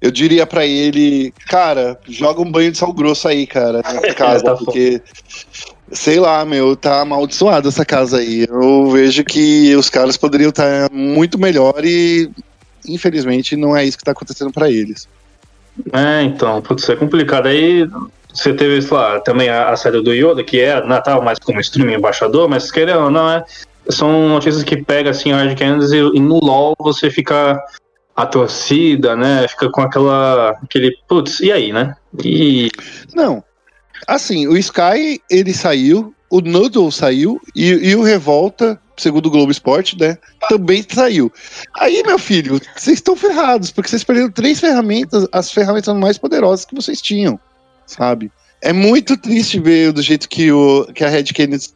eu 0.00 0.10
diria 0.10 0.46
para 0.46 0.66
ele, 0.66 1.32
cara, 1.46 1.98
joga 2.08 2.40
um 2.40 2.50
banho 2.50 2.72
de 2.72 2.78
sal 2.78 2.92
grosso 2.92 3.28
aí, 3.28 3.46
cara, 3.46 3.82
nessa 3.82 4.14
casa, 4.14 4.44
tá 4.44 4.54
porque 4.56 5.02
sei 5.92 6.20
lá, 6.20 6.44
meu, 6.44 6.76
tá 6.76 7.00
amaldiçoada 7.00 7.68
essa 7.68 7.84
casa 7.84 8.18
aí. 8.18 8.46
Eu 8.48 8.90
vejo 8.90 9.24
que 9.24 9.74
os 9.74 9.90
caras 9.90 10.16
poderiam 10.16 10.50
estar 10.50 10.88
tá 10.88 10.94
muito 10.94 11.38
melhor 11.38 11.84
e 11.84 12.30
infelizmente 12.86 13.56
não 13.56 13.76
é 13.76 13.84
isso 13.84 13.98
que 13.98 14.04
tá 14.04 14.12
acontecendo 14.12 14.52
para 14.52 14.70
eles. 14.70 15.08
É, 15.92 16.22
então, 16.22 16.60
pode 16.62 16.82
ser 16.82 16.98
complicado. 16.98 17.46
Aí 17.46 17.88
você 18.32 18.52
teve, 18.54 18.86
lá, 18.92 19.20
também 19.20 19.48
a, 19.48 19.70
a 19.70 19.76
saída 19.76 20.02
do 20.02 20.12
Yoda, 20.12 20.44
que 20.44 20.60
é 20.60 20.84
Natal 20.84 21.22
mais 21.22 21.38
como 21.38 21.60
streaming 21.60 21.94
embaixador, 21.94 22.48
mas 22.48 22.70
querendo 22.70 23.04
ou 23.04 23.10
não, 23.10 23.30
é 23.30 23.44
são 23.90 24.28
notícias 24.28 24.62
que 24.62 24.82
pega 24.82 25.10
assim 25.10 25.32
Hard 25.32 25.58
Candidates 25.58 25.92
e, 25.92 25.98
e 25.98 26.20
no 26.20 26.38
LoL 26.38 26.74
você 26.78 27.10
fica 27.10 27.62
a 28.14 28.26
torcida, 28.26 29.16
né? 29.16 29.46
Fica 29.48 29.70
com 29.70 29.80
aquela 29.80 30.50
aquele 30.62 30.96
putz, 31.08 31.40
e 31.40 31.50
aí, 31.50 31.72
né? 31.72 31.94
E 32.22 32.68
não. 33.14 33.42
Assim, 34.06 34.46
o 34.46 34.56
Sky 34.56 35.20
ele 35.30 35.52
saiu, 35.54 36.14
o 36.28 36.40
Noodle 36.40 36.90
saiu 36.90 37.40
e, 37.54 37.68
e 37.68 37.96
o 37.96 38.02
Revolta, 38.02 38.80
segundo 38.96 39.26
o 39.26 39.30
Globo 39.30 39.50
Esporte, 39.50 39.98
né, 39.98 40.16
também 40.48 40.84
saiu. 40.88 41.30
Aí, 41.76 42.02
meu 42.04 42.18
filho, 42.18 42.60
vocês 42.76 42.98
estão 42.98 43.16
ferrados, 43.16 43.70
porque 43.70 43.88
vocês 43.88 44.04
perderam 44.04 44.30
três 44.30 44.60
ferramentas, 44.60 45.26
as 45.32 45.52
ferramentas 45.52 45.94
mais 45.96 46.18
poderosas 46.18 46.64
que 46.64 46.74
vocês 46.74 47.00
tinham, 47.00 47.38
sabe? 47.86 48.30
É 48.62 48.72
muito 48.72 49.16
triste 49.16 49.58
ver 49.58 49.92
do 49.92 50.02
jeito 50.02 50.28
que, 50.28 50.52
o, 50.52 50.86
que 50.94 51.04
a 51.04 51.08
Red 51.08 51.24
Kennedy 51.24 51.70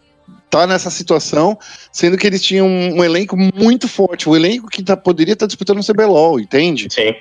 tá 0.55 0.69
nessa 0.69 0.89
situação, 0.89 1.59
sendo 1.91 2.17
que 2.17 2.25
eles 2.25 2.41
tinham 2.41 2.69
um, 2.69 2.99
um 2.99 3.05
elenco 3.05 3.37
muito 3.37 3.89
forte, 3.89 4.29
um 4.29 4.37
elenco 4.37 4.69
que 4.69 4.85
tá, 4.85 4.97
poderia 4.97 5.33
estar 5.33 5.47
tá 5.47 5.49
disputando 5.49 5.81
o 5.81 5.85
CBLOL, 5.85 6.39
entende? 6.39 6.87
Sim. 6.91 7.13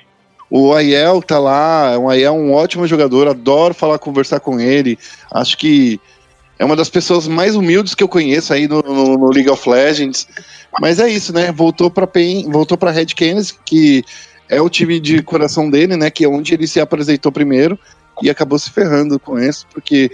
O 0.48 0.72
Aiel 0.72 1.20
tá 1.20 1.36
lá, 1.40 1.98
o 1.98 2.08
Aiel 2.08 2.32
é 2.32 2.36
um 2.36 2.52
ótimo 2.52 2.86
jogador, 2.86 3.26
adoro 3.26 3.74
falar, 3.74 3.98
conversar 3.98 4.38
com 4.38 4.60
ele. 4.60 4.96
Acho 5.32 5.58
que 5.58 6.00
é 6.60 6.64
uma 6.64 6.76
das 6.76 6.88
pessoas 6.88 7.26
mais 7.26 7.56
humildes 7.56 7.92
que 7.92 8.04
eu 8.04 8.08
conheço 8.08 8.52
aí 8.52 8.68
no, 8.68 8.80
no, 8.82 9.18
no 9.18 9.30
League 9.30 9.50
of 9.50 9.68
Legends. 9.68 10.28
Mas 10.80 11.00
é 11.00 11.08
isso, 11.08 11.32
né? 11.32 11.50
Voltou 11.50 11.90
para 11.90 12.06
PEN, 12.06 12.48
voltou 12.52 12.78
para 12.78 12.92
Red 12.92 13.06
Canids, 13.16 13.58
que 13.64 14.04
é 14.48 14.60
o 14.60 14.70
time 14.70 15.00
de 15.00 15.22
coração 15.22 15.68
dele, 15.68 15.96
né? 15.96 16.08
Que 16.08 16.24
é 16.24 16.28
onde 16.28 16.54
ele 16.54 16.68
se 16.68 16.78
apresentou 16.78 17.32
primeiro 17.32 17.76
e 18.22 18.30
acabou 18.30 18.60
se 18.60 18.70
ferrando 18.70 19.18
com 19.18 19.40
isso, 19.40 19.66
porque 19.72 20.08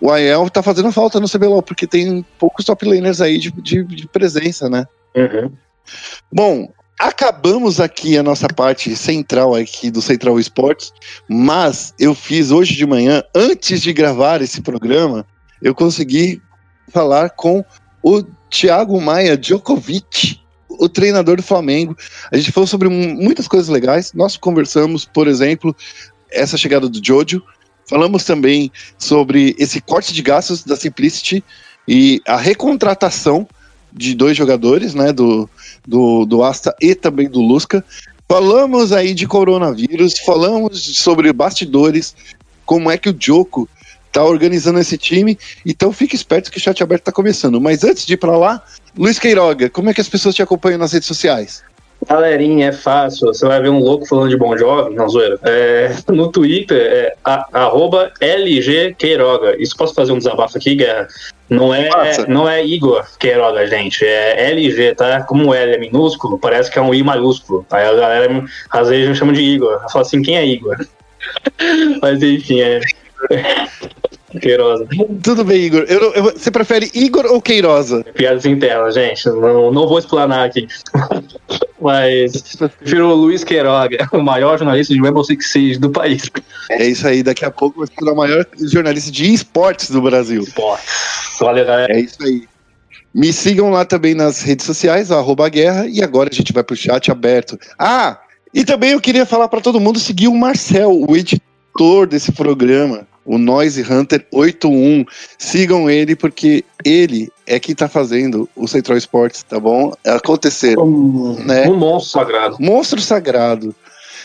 o 0.00 0.10
Aiel 0.10 0.48
tá 0.48 0.62
fazendo 0.62 0.90
falta 0.90 1.20
no 1.20 1.28
CBLOL, 1.28 1.62
porque 1.62 1.86
tem 1.86 2.24
poucos 2.38 2.64
top 2.64 2.86
laners 2.86 3.20
aí 3.20 3.38
de, 3.38 3.50
de, 3.50 3.84
de 3.84 4.08
presença, 4.08 4.68
né? 4.68 4.86
Uhum. 5.14 5.52
Bom, 6.32 6.72
acabamos 6.98 7.80
aqui 7.80 8.16
a 8.16 8.22
nossa 8.22 8.48
parte 8.48 8.94
central 8.96 9.54
aqui 9.54 9.90
do 9.90 10.00
Central 10.00 10.38
Esportes, 10.38 10.92
mas 11.28 11.94
eu 11.98 12.14
fiz 12.14 12.50
hoje 12.50 12.76
de 12.76 12.86
manhã, 12.86 13.22
antes 13.34 13.82
de 13.82 13.92
gravar 13.92 14.40
esse 14.40 14.60
programa, 14.60 15.26
eu 15.62 15.74
consegui 15.74 16.40
falar 16.88 17.30
com 17.30 17.64
o 18.02 18.22
Thiago 18.48 19.00
Maia 19.00 19.36
Djokovic, 19.36 20.40
o 20.68 20.88
treinador 20.88 21.36
do 21.36 21.42
Flamengo. 21.42 21.96
A 22.32 22.36
gente 22.36 22.52
falou 22.52 22.66
sobre 22.66 22.88
muitas 22.88 23.46
coisas 23.46 23.68
legais. 23.68 24.12
Nós 24.14 24.36
conversamos, 24.36 25.04
por 25.04 25.28
exemplo, 25.28 25.76
essa 26.30 26.56
chegada 26.56 26.88
do 26.88 27.04
Jojo. 27.04 27.42
Falamos 27.90 28.22
também 28.22 28.70
sobre 28.96 29.56
esse 29.58 29.80
corte 29.80 30.14
de 30.14 30.22
gastos 30.22 30.62
da 30.62 30.76
Simplicity 30.76 31.42
e 31.88 32.22
a 32.24 32.36
recontratação 32.36 33.48
de 33.92 34.14
dois 34.14 34.36
jogadores, 34.36 34.94
né, 34.94 35.12
do, 35.12 35.50
do, 35.84 36.24
do 36.24 36.44
Asta 36.44 36.72
e 36.80 36.94
também 36.94 37.28
do 37.28 37.40
Lusca. 37.40 37.84
Falamos 38.28 38.92
aí 38.92 39.12
de 39.12 39.26
coronavírus, 39.26 40.20
falamos 40.20 40.80
sobre 40.98 41.32
bastidores, 41.32 42.14
como 42.64 42.88
é 42.88 42.96
que 42.96 43.10
o 43.10 43.16
Joko 43.18 43.68
tá 44.12 44.22
organizando 44.22 44.78
esse 44.78 44.96
time. 44.96 45.36
Então 45.66 45.92
fique 45.92 46.14
esperto 46.14 46.48
que 46.48 46.58
o 46.58 46.60
chat 46.60 46.80
aberto 46.80 47.02
tá 47.02 47.12
começando. 47.12 47.60
Mas 47.60 47.82
antes 47.82 48.06
de 48.06 48.14
ir 48.14 48.18
para 48.18 48.38
lá, 48.38 48.62
Luiz 48.96 49.18
Queiroga, 49.18 49.68
como 49.68 49.90
é 49.90 49.94
que 49.94 50.00
as 50.00 50.08
pessoas 50.08 50.36
te 50.36 50.42
acompanham 50.42 50.78
nas 50.78 50.92
redes 50.92 51.08
sociais? 51.08 51.64
Galerinha, 52.08 52.68
é 52.68 52.72
fácil. 52.72 53.28
Você 53.28 53.46
vai 53.46 53.60
ver 53.60 53.68
um 53.68 53.78
louco 53.78 54.06
falando 54.06 54.30
de 54.30 54.36
Bom 54.36 54.56
Jovem, 54.56 54.94
não 54.94 55.08
zoeira. 55.08 55.38
É, 55.42 55.94
no 56.08 56.30
Twitter 56.32 56.80
é 56.80 57.14
a, 57.24 57.46
arroba 57.52 58.10
LG 58.20 58.94
Queiroga. 58.98 59.60
Isso 59.60 59.76
posso 59.76 59.94
fazer 59.94 60.12
um 60.12 60.18
desabafo 60.18 60.56
aqui, 60.56 60.74
Guerra? 60.74 61.06
Não 61.48 61.74
é, 61.74 61.88
não 62.28 62.48
é 62.48 62.64
Igor 62.64 63.04
Queiroga, 63.18 63.66
gente. 63.66 64.04
É 64.04 64.50
LG, 64.50 64.94
tá? 64.94 65.22
Como 65.22 65.48
o 65.48 65.54
L 65.54 65.74
é 65.74 65.78
minúsculo, 65.78 66.38
parece 66.38 66.70
que 66.70 66.78
é 66.78 66.82
um 66.82 66.94
I 66.94 67.02
maiúsculo. 67.02 67.66
Aí 67.70 67.84
a 67.84 67.92
galera 67.92 68.44
às 68.70 68.88
vezes 68.88 69.08
me 69.08 69.14
chama 69.14 69.32
de 69.32 69.42
Igor. 69.42 69.72
Eu 69.82 69.90
falo 69.90 70.02
assim, 70.02 70.22
quem 70.22 70.36
é 70.36 70.46
Igor? 70.46 70.76
Mas 72.00 72.22
enfim, 72.22 72.60
é. 72.60 72.80
Queirosa. 74.38 74.86
Tudo 75.22 75.44
bem, 75.44 75.62
Igor. 75.62 75.84
Eu, 75.88 76.12
eu, 76.12 76.22
você 76.24 76.50
prefere 76.50 76.90
Igor 76.94 77.26
ou 77.26 77.42
Queirosa? 77.42 78.04
Piadas 78.14 78.46
internas, 78.46 78.94
gente. 78.94 79.26
Não, 79.28 79.72
não 79.72 79.88
vou 79.88 79.98
explanar 79.98 80.46
aqui. 80.46 80.68
Mas 81.80 82.56
prefiro 82.78 83.08
o 83.08 83.14
Luiz 83.14 83.42
Queiroga, 83.42 84.06
o 84.12 84.20
maior 84.20 84.58
jornalista 84.58 84.94
de 84.94 85.00
Rainbow 85.00 85.24
Six 85.24 85.50
Siege 85.50 85.78
do 85.78 85.90
país. 85.90 86.30
É 86.70 86.86
isso 86.86 87.08
aí. 87.08 87.22
Daqui 87.22 87.44
a 87.44 87.50
pouco 87.50 87.78
vai 87.78 87.88
ser 87.88 88.10
o 88.10 88.14
maior 88.14 88.46
jornalista 88.70 89.10
de 89.10 89.32
esportes 89.32 89.90
do 89.90 90.02
Brasil. 90.02 90.42
Esportes. 90.42 91.40
Olha, 91.40 91.64
galera. 91.64 91.92
É 91.92 92.00
isso 92.00 92.22
aí. 92.22 92.46
Me 93.12 93.32
sigam 93.32 93.70
lá 93.70 93.84
também 93.84 94.14
nas 94.14 94.42
redes 94.42 94.64
sociais, 94.64 95.10
arroba 95.10 95.48
guerra, 95.48 95.86
e 95.88 96.02
agora 96.02 96.28
a 96.30 96.34
gente 96.34 96.52
vai 96.52 96.62
pro 96.62 96.76
chat 96.76 97.10
aberto. 97.10 97.58
Ah, 97.76 98.20
e 98.54 98.64
também 98.64 98.92
eu 98.92 99.00
queria 99.00 99.26
falar 99.26 99.48
para 99.48 99.60
todo 99.60 99.80
mundo 99.80 99.98
seguir 99.98 100.28
o 100.28 100.36
Marcel, 100.36 100.92
o 100.92 101.16
editor 101.16 102.06
desse 102.06 102.30
programa 102.30 103.08
o 103.30 103.38
Noise 103.38 103.80
Hunter 103.82 104.26
81. 104.32 105.04
Sigam 105.38 105.88
ele 105.88 106.16
porque 106.16 106.64
ele 106.84 107.30
é 107.46 107.60
quem 107.60 107.76
tá 107.76 107.88
fazendo 107.88 108.48
o 108.56 108.66
Central 108.66 108.98
Sports, 108.98 109.44
tá 109.44 109.60
bom? 109.60 109.92
Acontecer. 110.04 110.76
Um, 110.76 111.34
né? 111.44 111.68
um 111.68 111.76
monstro 111.76 112.20
sagrado. 112.20 112.56
Monstro 112.58 113.00
sagrado. 113.00 113.72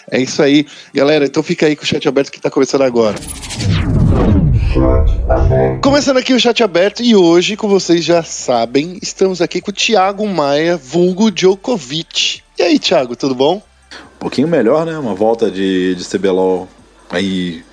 É 0.09 0.19
isso 0.19 0.41
aí. 0.41 0.65
Galera, 0.91 1.25
então 1.25 1.43
fica 1.43 1.67
aí 1.67 1.75
com 1.75 1.83
o 1.83 1.85
chat 1.85 2.07
aberto 2.07 2.31
que 2.31 2.41
tá 2.41 2.49
começando 2.49 2.81
agora. 2.81 3.15
Começando 5.83 6.17
aqui 6.17 6.33
o 6.33 6.39
chat 6.39 6.63
aberto 6.63 7.03
e 7.03 7.15
hoje, 7.15 7.55
como 7.55 7.79
vocês 7.79 8.03
já 8.03 8.23
sabem, 8.23 8.97
estamos 9.03 9.39
aqui 9.39 9.61
com 9.61 9.69
o 9.69 9.73
Thiago 9.73 10.27
Maia, 10.27 10.77
vulgo 10.77 11.29
Djokovic. 11.29 12.41
E 12.57 12.63
aí, 12.63 12.79
Thiago, 12.79 13.15
tudo 13.15 13.35
bom? 13.35 13.61
Um 14.15 14.19
pouquinho 14.19 14.47
melhor, 14.47 14.83
né? 14.83 14.97
Uma 14.97 15.13
volta 15.13 15.51
de, 15.51 15.93
de 15.93 16.03
CBLOL 16.03 16.67
aí 17.11 17.63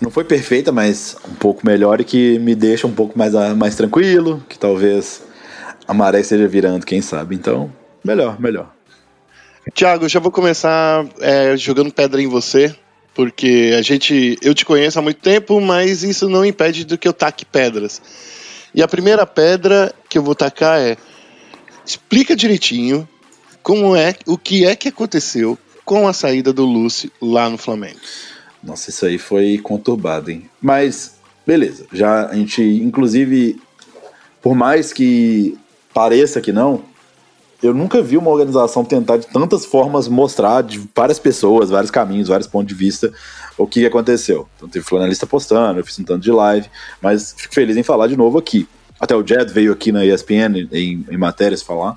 não 0.00 0.10
foi 0.10 0.24
perfeita, 0.24 0.70
mas 0.70 1.16
um 1.28 1.34
pouco 1.34 1.66
melhor 1.66 2.00
e 2.00 2.04
que 2.04 2.38
me 2.38 2.54
deixa 2.54 2.86
um 2.86 2.92
pouco 2.92 3.18
mais, 3.18 3.32
mais 3.56 3.74
tranquilo, 3.74 4.42
que 4.48 4.58
talvez 4.58 5.22
a 5.86 5.94
maré 5.94 6.20
esteja 6.20 6.46
virando, 6.46 6.86
quem 6.86 7.00
sabe. 7.00 7.34
Então, 7.34 7.72
melhor, 8.04 8.40
melhor. 8.40 8.72
Tiago, 9.74 10.08
já 10.08 10.20
vou 10.20 10.30
começar 10.30 11.04
é, 11.20 11.56
jogando 11.56 11.92
pedra 11.92 12.22
em 12.22 12.26
você, 12.26 12.74
porque 13.14 13.74
a 13.76 13.82
gente, 13.82 14.38
eu 14.40 14.54
te 14.54 14.64
conheço 14.64 14.98
há 14.98 15.02
muito 15.02 15.20
tempo, 15.20 15.60
mas 15.60 16.02
isso 16.02 16.28
não 16.28 16.44
impede 16.44 16.84
do 16.84 16.96
que 16.96 17.06
eu 17.06 17.12
taque 17.12 17.44
pedras. 17.44 18.00
E 18.74 18.82
a 18.82 18.88
primeira 18.88 19.26
pedra 19.26 19.92
que 20.08 20.16
eu 20.16 20.22
vou 20.22 20.34
tacar 20.34 20.78
é 20.78 20.96
explica 21.84 22.36
direitinho 22.36 23.08
como 23.62 23.96
é, 23.96 24.14
o 24.26 24.38
que 24.38 24.64
é 24.64 24.76
que 24.76 24.88
aconteceu 24.88 25.58
com 25.84 26.06
a 26.06 26.12
saída 26.12 26.52
do 26.52 26.64
Lúcio 26.64 27.10
lá 27.20 27.48
no 27.48 27.58
Flamengo. 27.58 27.98
Nossa, 28.62 28.90
isso 28.90 29.06
aí 29.06 29.18
foi 29.18 29.58
conturbado, 29.58 30.30
hein? 30.30 30.48
Mas, 30.60 31.16
beleza. 31.46 31.86
Já 31.92 32.26
a 32.26 32.34
gente, 32.34 32.62
inclusive, 32.62 33.60
por 34.42 34.54
mais 34.54 34.92
que 34.92 35.56
pareça 35.94 36.40
que 36.40 36.52
não, 36.52 36.82
eu 37.62 37.74
nunca 37.74 38.00
vi 38.00 38.16
uma 38.16 38.30
organização 38.30 38.84
tentar 38.84 39.16
de 39.16 39.26
tantas 39.26 39.64
formas 39.64 40.06
mostrar 40.06 40.62
de 40.62 40.80
várias 40.94 41.18
pessoas, 41.18 41.70
vários 41.70 41.90
caminhos, 41.90 42.28
vários 42.28 42.46
pontos 42.46 42.68
de 42.68 42.74
vista 42.74 43.12
o 43.56 43.66
que 43.66 43.84
aconteceu. 43.84 44.48
Então 44.56 44.68
teve 44.68 44.84
floralista 44.84 45.26
postando, 45.26 45.80
eu 45.80 45.84
fiz 45.84 45.98
um 45.98 46.04
tanto 46.04 46.22
de 46.22 46.30
live, 46.30 46.68
mas 47.02 47.34
fico 47.36 47.52
feliz 47.52 47.76
em 47.76 47.82
falar 47.82 48.06
de 48.06 48.16
novo 48.16 48.38
aqui. 48.38 48.68
Até 49.00 49.14
o 49.16 49.26
Jed 49.26 49.52
veio 49.52 49.72
aqui 49.72 49.90
na 49.90 50.04
ESPN 50.04 50.68
em, 50.72 51.04
em 51.10 51.16
matérias 51.16 51.62
falar. 51.62 51.94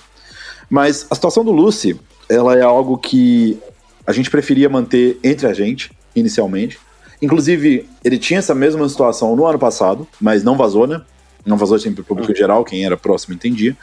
Mas 0.70 1.06
a 1.10 1.16
situação 1.16 1.44
do 1.44 1.52
Lucy, 1.52 2.00
ela 2.28 2.58
é 2.58 2.62
algo 2.62 2.98
que 2.98 3.60
a 4.06 4.12
gente 4.12 4.32
preferia 4.32 4.70
manter 4.70 5.20
entre 5.24 5.46
a 5.46 5.54
gente, 5.54 5.92
inicialmente. 6.16 6.80
Inclusive, 7.22 7.88
ele 8.04 8.18
tinha 8.18 8.40
essa 8.40 8.56
mesma 8.56 8.88
situação 8.90 9.36
no 9.36 9.46
ano 9.46 9.60
passado, 9.60 10.08
mas 10.20 10.44
não 10.44 10.58
vazou, 10.58 10.88
né? 10.88 11.02
Não 11.46 11.58
vazou 11.58 11.78
sempre 11.78 11.96
para 11.96 12.04
o 12.04 12.06
público 12.06 12.36
geral, 12.36 12.64
quem 12.64 12.86
era 12.86 12.98
próximo 12.98 13.34
entendia. 13.34 13.76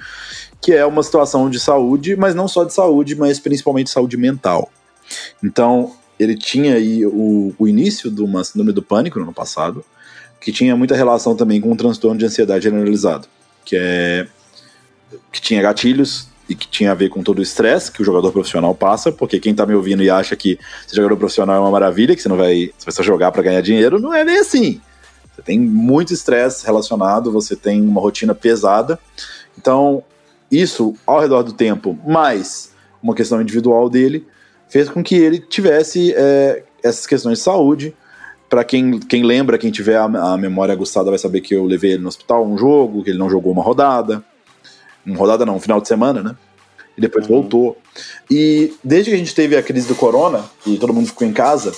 Que 0.60 0.72
é 0.72 0.84
uma 0.84 1.02
situação 1.02 1.48
de 1.48 1.60
saúde, 1.60 2.16
mas 2.16 2.34
não 2.34 2.48
só 2.48 2.64
de 2.64 2.74
saúde, 2.74 3.14
mas 3.14 3.38
principalmente 3.38 3.90
saúde 3.90 4.16
mental. 4.16 4.70
Então, 5.42 5.92
ele 6.18 6.36
tinha 6.36 6.74
aí 6.74 7.06
o, 7.06 7.54
o 7.58 7.68
início 7.68 8.10
de 8.10 8.22
uma 8.22 8.42
síndrome 8.42 8.72
do 8.72 8.82
pânico 8.82 9.18
no 9.18 9.24
ano 9.24 9.32
passado, 9.32 9.84
que 10.40 10.52
tinha 10.52 10.76
muita 10.76 10.96
relação 10.96 11.36
também 11.36 11.60
com 11.60 11.70
um 11.70 11.76
transtorno 11.76 12.18
de 12.18 12.26
ansiedade 12.26 12.64
generalizado, 12.64 13.28
que 13.64 13.76
é 13.76 14.26
que 15.32 15.40
tinha 15.40 15.62
gatilhos 15.62 16.28
e 16.48 16.54
que 16.54 16.66
tinha 16.66 16.92
a 16.92 16.94
ver 16.94 17.10
com 17.10 17.22
todo 17.22 17.40
o 17.40 17.42
estresse 17.42 17.92
que 17.92 18.00
o 18.00 18.04
jogador 18.04 18.32
profissional 18.32 18.74
passa, 18.74 19.12
porque 19.12 19.38
quem 19.38 19.54
tá 19.54 19.66
me 19.66 19.74
ouvindo 19.74 20.02
e 20.02 20.08
acha 20.08 20.34
que 20.34 20.58
ser 20.86 20.96
jogador 20.96 21.16
profissional 21.16 21.56
é 21.56 21.60
uma 21.60 21.70
maravilha, 21.70 22.16
que 22.16 22.22
você 22.22 22.28
não 22.28 22.36
vai, 22.36 22.70
você 22.76 22.86
vai 22.86 22.94
só 22.94 23.02
jogar 23.02 23.30
para 23.30 23.42
ganhar 23.42 23.60
dinheiro, 23.60 24.00
não 24.00 24.14
é 24.14 24.24
nem 24.24 24.38
assim. 24.38 24.80
Você 25.34 25.42
tem 25.42 25.60
muito 25.60 26.12
estresse 26.12 26.64
relacionado, 26.64 27.30
você 27.30 27.54
tem 27.54 27.82
uma 27.82 28.00
rotina 28.00 28.34
pesada. 28.34 28.98
Então, 29.58 30.02
isso 30.50 30.94
ao 31.06 31.20
redor 31.20 31.42
do 31.42 31.52
tempo, 31.52 31.98
mais 32.06 32.72
uma 33.02 33.14
questão 33.14 33.40
individual 33.40 33.90
dele, 33.90 34.26
fez 34.68 34.88
com 34.88 35.02
que 35.02 35.14
ele 35.14 35.38
tivesse 35.38 36.14
é, 36.16 36.64
essas 36.82 37.06
questões 37.06 37.38
de 37.38 37.44
saúde. 37.44 37.94
Para 38.48 38.64
quem, 38.64 38.98
quem 38.98 39.22
lembra, 39.22 39.58
quem 39.58 39.70
tiver 39.70 39.96
a, 39.96 40.04
a 40.04 40.38
memória 40.38 40.72
aguçada, 40.72 41.10
vai 41.10 41.18
saber 41.18 41.42
que 41.42 41.54
eu 41.54 41.64
levei 41.64 41.92
ele 41.92 42.02
no 42.02 42.08
hospital 42.08 42.46
um 42.46 42.56
jogo, 42.56 43.04
que 43.04 43.10
ele 43.10 43.18
não 43.18 43.28
jogou 43.28 43.52
uma 43.52 43.62
rodada 43.62 44.24
rodada 45.06 45.44
não, 45.46 45.56
um 45.56 45.60
final 45.60 45.80
de 45.80 45.88
semana, 45.88 46.22
né? 46.22 46.36
E 46.96 47.00
depois 47.00 47.26
uhum. 47.26 47.40
voltou. 47.40 47.78
E 48.30 48.74
desde 48.82 49.10
que 49.10 49.16
a 49.16 49.18
gente 49.18 49.34
teve 49.34 49.56
a 49.56 49.62
crise 49.62 49.86
do 49.86 49.94
corona 49.94 50.44
e 50.66 50.76
todo 50.76 50.92
mundo 50.92 51.06
ficou 51.06 51.26
em 51.26 51.32
casa, 51.32 51.72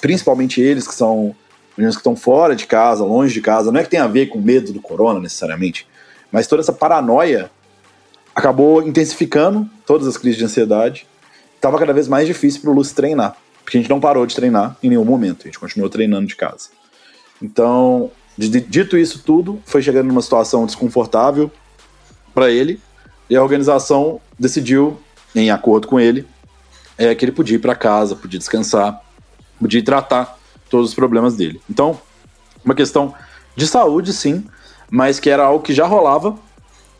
principalmente 0.00 0.60
eles 0.60 0.86
que 0.86 0.94
são 0.94 1.34
meninos 1.76 1.96
que 1.96 2.00
estão 2.00 2.16
fora 2.16 2.54
de 2.54 2.66
casa, 2.66 3.04
longe 3.04 3.32
de 3.32 3.40
casa, 3.40 3.70
não 3.70 3.80
é 3.80 3.84
que 3.84 3.90
tem 3.90 4.00
a 4.00 4.06
ver 4.06 4.26
com 4.26 4.40
medo 4.40 4.72
do 4.72 4.80
corona 4.80 5.20
necessariamente, 5.20 5.86
mas 6.30 6.46
toda 6.46 6.62
essa 6.62 6.72
paranoia 6.72 7.50
acabou 8.34 8.82
intensificando 8.82 9.68
todas 9.86 10.06
as 10.06 10.16
crises 10.16 10.38
de 10.38 10.44
ansiedade. 10.44 11.06
Tava 11.60 11.78
cada 11.78 11.92
vez 11.92 12.08
mais 12.08 12.26
difícil 12.26 12.60
para 12.60 12.70
o 12.70 12.74
Lúcio 12.74 12.94
treinar, 12.94 13.36
porque 13.62 13.78
a 13.78 13.80
gente 13.80 13.90
não 13.90 14.00
parou 14.00 14.26
de 14.26 14.34
treinar 14.34 14.76
em 14.82 14.88
nenhum 14.88 15.04
momento, 15.04 15.42
a 15.42 15.44
gente 15.44 15.58
continuou 15.58 15.88
treinando 15.88 16.26
de 16.26 16.36
casa. 16.36 16.70
Então, 17.40 18.10
dito 18.36 18.96
isso 18.96 19.22
tudo, 19.24 19.60
foi 19.64 19.82
chegando 19.82 20.08
numa 20.08 20.22
situação 20.22 20.66
desconfortável, 20.66 21.50
para 22.34 22.50
ele 22.50 22.80
e 23.28 23.36
a 23.36 23.42
organização 23.42 24.20
decidiu, 24.38 24.98
em 25.34 25.50
acordo 25.50 25.86
com 25.86 25.98
ele, 25.98 26.26
é, 26.98 27.14
que 27.14 27.24
ele 27.24 27.32
podia 27.32 27.56
ir 27.56 27.60
para 27.60 27.74
casa, 27.74 28.14
podia 28.14 28.38
descansar, 28.38 29.00
podia 29.58 29.82
tratar 29.82 30.38
todos 30.68 30.90
os 30.90 30.94
problemas 30.94 31.36
dele. 31.36 31.60
Então, 31.68 31.98
uma 32.64 32.74
questão 32.74 33.14
de 33.56 33.66
saúde, 33.66 34.12
sim, 34.12 34.44
mas 34.90 35.18
que 35.18 35.30
era 35.30 35.44
algo 35.44 35.64
que 35.64 35.72
já 35.72 35.86
rolava, 35.86 36.36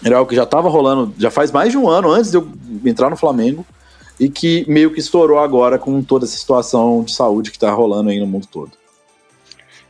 era 0.04 0.16
algo 0.16 0.28
que 0.28 0.36
já 0.36 0.42
estava 0.42 0.68
rolando 0.68 1.14
já 1.18 1.30
faz 1.30 1.50
mais 1.52 1.70
de 1.70 1.78
um 1.78 1.88
ano 1.88 2.10
antes 2.10 2.30
de 2.30 2.36
eu 2.36 2.48
entrar 2.84 3.08
no 3.08 3.16
Flamengo 3.16 3.64
e 4.18 4.28
que 4.28 4.64
meio 4.68 4.92
que 4.92 5.00
estourou 5.00 5.38
agora 5.38 5.78
com 5.78 6.02
toda 6.02 6.24
essa 6.24 6.36
situação 6.36 7.04
de 7.04 7.14
saúde 7.14 7.50
que 7.50 7.56
está 7.56 7.70
rolando 7.70 8.10
aí 8.10 8.18
no 8.18 8.26
mundo 8.26 8.46
todo. 8.50 8.72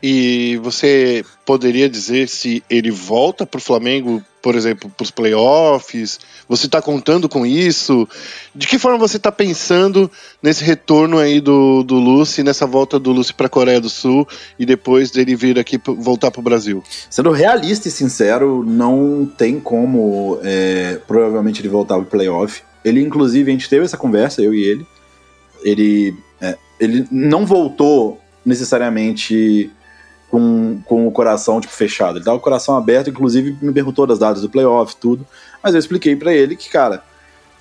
E 0.02 0.58
você 0.62 1.24
poderia 1.46 1.88
dizer 1.88 2.28
se 2.28 2.62
ele 2.68 2.90
volta 2.90 3.46
para 3.46 3.58
o 3.58 3.62
Flamengo 3.62 4.22
por 4.42 4.56
exemplo, 4.56 4.90
para 4.90 5.04
os 5.04 5.10
playoffs? 5.10 6.18
Você 6.48 6.66
está 6.66 6.82
contando 6.82 7.28
com 7.28 7.46
isso? 7.46 8.06
De 8.52 8.66
que 8.66 8.78
forma 8.78 8.98
você 8.98 9.16
está 9.16 9.30
pensando 9.30 10.10
nesse 10.42 10.64
retorno 10.64 11.18
aí 11.18 11.40
do, 11.40 11.84
do 11.84 11.94
Lucy, 11.94 12.42
nessa 12.42 12.66
volta 12.66 12.98
do 12.98 13.12
Lucy 13.12 13.32
para 13.32 13.46
a 13.46 13.48
Coreia 13.48 13.80
do 13.80 13.88
Sul 13.88 14.26
e 14.58 14.66
depois 14.66 15.12
dele 15.12 15.36
vir 15.36 15.58
aqui 15.58 15.80
voltar 15.96 16.32
para 16.32 16.40
o 16.40 16.42
Brasil? 16.42 16.82
Sendo 17.08 17.30
realista 17.30 17.86
e 17.86 17.90
sincero, 17.90 18.64
não 18.66 19.24
tem 19.24 19.60
como 19.60 20.40
é, 20.42 20.98
provavelmente 21.06 21.60
ele 21.60 21.68
voltar 21.68 21.94
para 21.94 22.02
o 22.02 22.06
playoff. 22.06 22.62
Ele, 22.84 23.00
inclusive, 23.00 23.48
a 23.48 23.54
gente 23.54 23.68
teve 23.68 23.84
essa 23.84 23.96
conversa, 23.96 24.42
eu 24.42 24.52
e 24.52 24.64
ele. 24.64 24.86
Ele, 25.62 26.16
é, 26.40 26.58
ele 26.80 27.06
não 27.12 27.46
voltou 27.46 28.20
necessariamente 28.44 29.70
com, 30.32 30.80
com 30.86 31.06
o 31.06 31.12
coração 31.12 31.60
tipo, 31.60 31.74
fechado. 31.74 32.16
Ele 32.16 32.24
tava 32.24 32.38
com 32.38 32.40
o 32.40 32.44
coração 32.44 32.74
aberto, 32.74 33.10
inclusive 33.10 33.54
me 33.60 33.70
perguntou 33.70 34.06
das 34.06 34.18
datas 34.18 34.40
do 34.40 34.48
playoff, 34.48 34.96
tudo. 34.96 35.26
Mas 35.62 35.74
eu 35.74 35.78
expliquei 35.78 36.16
para 36.16 36.32
ele 36.32 36.56
que, 36.56 36.70
cara, 36.70 37.04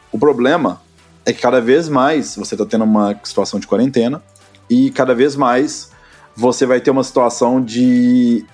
o 0.09 0.17
problema 0.17 0.81
é 1.25 1.33
que 1.33 1.41
cada 1.41 1.59
vez 1.59 1.89
mais 1.89 2.37
você 2.37 2.55
tá 2.55 2.65
tendo 2.65 2.85
uma 2.85 3.19
situação 3.25 3.59
de 3.59 3.67
quarentena 3.67 4.23
e 4.69 4.89
cada 4.89 5.13
vez 5.13 5.35
mais 5.35 5.91
você 6.33 6.65
vai 6.65 6.79
ter 6.79 6.91
uma 6.91 7.03
situação 7.03 7.61
de, 7.61 8.45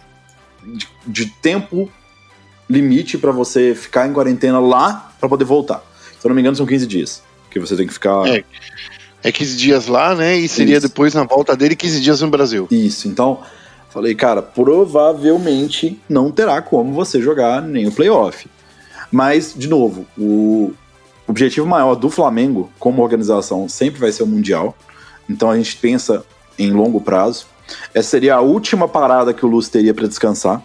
de, 0.65 0.87
de 1.05 1.25
tempo 1.27 1.87
limite 2.67 3.19
para 3.19 3.31
você 3.31 3.75
ficar 3.75 4.07
em 4.07 4.13
quarentena 4.13 4.59
lá 4.59 5.11
para 5.19 5.29
poder 5.29 5.45
voltar. 5.45 5.83
Se 6.19 6.25
eu 6.25 6.29
não 6.29 6.35
me 6.35 6.41
engano, 6.41 6.57
são 6.57 6.65
15 6.65 6.87
dias 6.87 7.21
que 7.51 7.59
você 7.59 7.75
tem 7.75 7.85
que 7.85 7.93
ficar. 7.93 8.27
É, 8.27 8.43
é 9.21 9.31
15 9.31 9.57
dias 9.57 9.85
lá, 9.85 10.15
né? 10.15 10.35
E 10.35 10.47
seria 10.47 10.79
Isso. 10.79 10.87
depois 10.87 11.13
na 11.13 11.23
volta 11.23 11.55
dele 11.55 11.75
15 11.75 12.01
dias 12.01 12.21
no 12.21 12.31
Brasil. 12.31 12.67
Isso, 12.71 13.07
então 13.07 13.43
Falei, 13.97 14.13
cara, 14.13 14.43
provavelmente 14.43 15.99
não 16.07 16.29
terá 16.29 16.61
como 16.61 16.93
você 16.93 17.19
jogar 17.19 17.63
nem 17.63 17.87
o 17.87 17.91
playoff. 17.91 18.47
Mas, 19.11 19.55
de 19.57 19.67
novo, 19.67 20.05
o 20.15 20.71
objetivo 21.25 21.65
maior 21.65 21.95
do 21.95 22.07
Flamengo, 22.07 22.69
como 22.77 23.01
organização, 23.01 23.67
sempre 23.67 23.99
vai 23.99 24.11
ser 24.11 24.21
o 24.21 24.27
Mundial. 24.27 24.77
Então 25.27 25.49
a 25.49 25.57
gente 25.57 25.75
pensa 25.77 26.23
em 26.59 26.69
longo 26.73 27.01
prazo. 27.01 27.47
Essa 27.91 28.07
seria 28.07 28.35
a 28.35 28.39
última 28.39 28.87
parada 28.87 29.33
que 29.33 29.43
o 29.43 29.49
Luz 29.49 29.67
teria 29.67 29.95
para 29.95 30.05
descansar. 30.05 30.61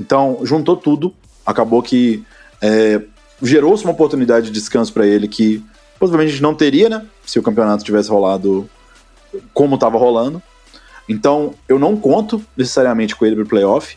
Então, 0.00 0.38
juntou 0.42 0.74
tudo. 0.74 1.12
Acabou 1.44 1.82
que 1.82 2.24
é, 2.62 3.02
gerou-se 3.42 3.84
uma 3.84 3.92
oportunidade 3.92 4.46
de 4.46 4.52
descanso 4.52 4.90
para 4.94 5.06
ele 5.06 5.28
que 5.28 5.62
possivelmente 6.00 6.40
não 6.40 6.54
teria, 6.54 6.88
né? 6.88 7.04
Se 7.26 7.38
o 7.38 7.42
campeonato 7.42 7.84
tivesse 7.84 8.08
rolado 8.08 8.66
como 9.52 9.74
estava 9.74 9.98
rolando. 9.98 10.42
Então, 11.08 11.54
eu 11.68 11.78
não 11.78 11.96
conto 11.96 12.42
necessariamente 12.56 13.16
com 13.16 13.24
ele 13.24 13.36
pro 13.36 13.46
playoff. 13.46 13.96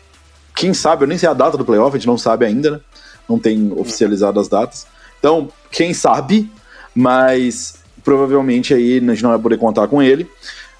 Quem 0.54 0.72
sabe, 0.72 1.04
eu 1.04 1.08
nem 1.08 1.18
sei 1.18 1.28
a 1.28 1.34
data 1.34 1.56
do 1.58 1.64
playoff, 1.64 1.94
a 1.94 1.98
gente 1.98 2.06
não 2.06 2.18
sabe 2.18 2.44
ainda, 2.44 2.70
né? 2.70 2.80
Não 3.28 3.38
tem 3.38 3.72
oficializado 3.76 4.40
as 4.40 4.48
datas. 4.48 4.86
Então, 5.18 5.48
quem 5.70 5.92
sabe, 5.92 6.50
mas 6.94 7.82
provavelmente 8.02 8.74
aí 8.74 8.98
a 8.98 9.00
gente 9.00 9.22
não 9.22 9.30
vai 9.30 9.38
poder 9.38 9.58
contar 9.58 9.86
com 9.88 10.02
ele. 10.02 10.28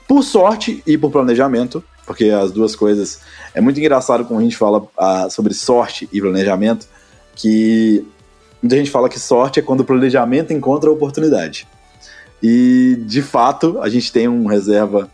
Por 0.09 0.23
sorte 0.23 0.83
e 0.87 0.99
por 0.99 1.11
planejamento, 1.11 1.83
porque 2.07 2.31
as 2.31 2.51
duas 2.51 2.75
coisas. 2.75 3.21
É 3.55 3.61
muito 3.61 3.79
engraçado 3.79 4.25
quando 4.25 4.41
a 4.41 4.43
gente 4.43 4.57
fala 4.57 4.87
ah, 4.99 5.29
sobre 5.31 5.55
sorte 5.55 6.09
e 6.13 6.21
planejamento, 6.21 6.87
que 7.35 8.05
muita 8.63 8.77
gente 8.77 8.91
fala 8.91 9.09
que 9.09 9.21
sorte 9.21 9.61
é 9.61 9.63
quando 9.63 9.81
o 9.81 9.85
planejamento 9.85 10.53
encontra 10.53 10.91
a 10.91 10.93
oportunidade. 10.93 11.67
E, 12.43 12.97
de 13.07 13.23
fato, 13.23 13.81
a 13.81 13.89
gente 13.89 14.11
tem 14.11 14.27
um 14.27 14.47
reserva 14.47 15.09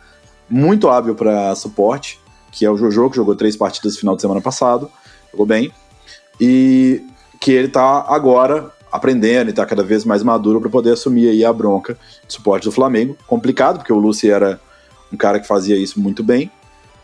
muito 0.49 0.89
hábil 0.89 1.15
para 1.15 1.55
suporte, 1.55 2.21
que 2.51 2.65
é 2.65 2.71
o 2.71 2.77
Jojo, 2.77 3.11
que 3.11 3.17
jogou 3.17 3.37
três 3.37 3.57
partidas 3.57 3.95
no 3.95 4.01
final 4.01 4.17
de 4.17 4.23
semana 4.23 4.41
passado, 4.41 4.91
jogou 5.31 5.47
bem, 5.47 5.73
e 6.41 7.03
que 7.41 7.53
ele 7.53 7.69
tá 7.69 8.05
agora 8.09 8.73
aprendendo 8.91 9.51
e 9.51 9.53
tá 9.53 9.67
cada 9.67 9.83
vez 9.83 10.05
mais 10.05 10.23
maduro 10.23 10.61
para 10.61 10.71
poder 10.71 10.93
assumir 10.93 11.29
aí 11.29 11.45
a 11.45 11.53
bronca 11.53 11.99
de 12.27 12.33
suporte 12.33 12.65
do 12.65 12.73
Flamengo. 12.73 13.17
Complicado, 13.27 13.79
porque 13.79 13.93
o 13.93 13.99
Lucy 13.99 14.31
era 14.31 14.61
um 15.13 15.17
cara 15.17 15.39
que 15.39 15.47
fazia 15.47 15.77
isso 15.77 16.01
muito 16.01 16.23
bem, 16.23 16.51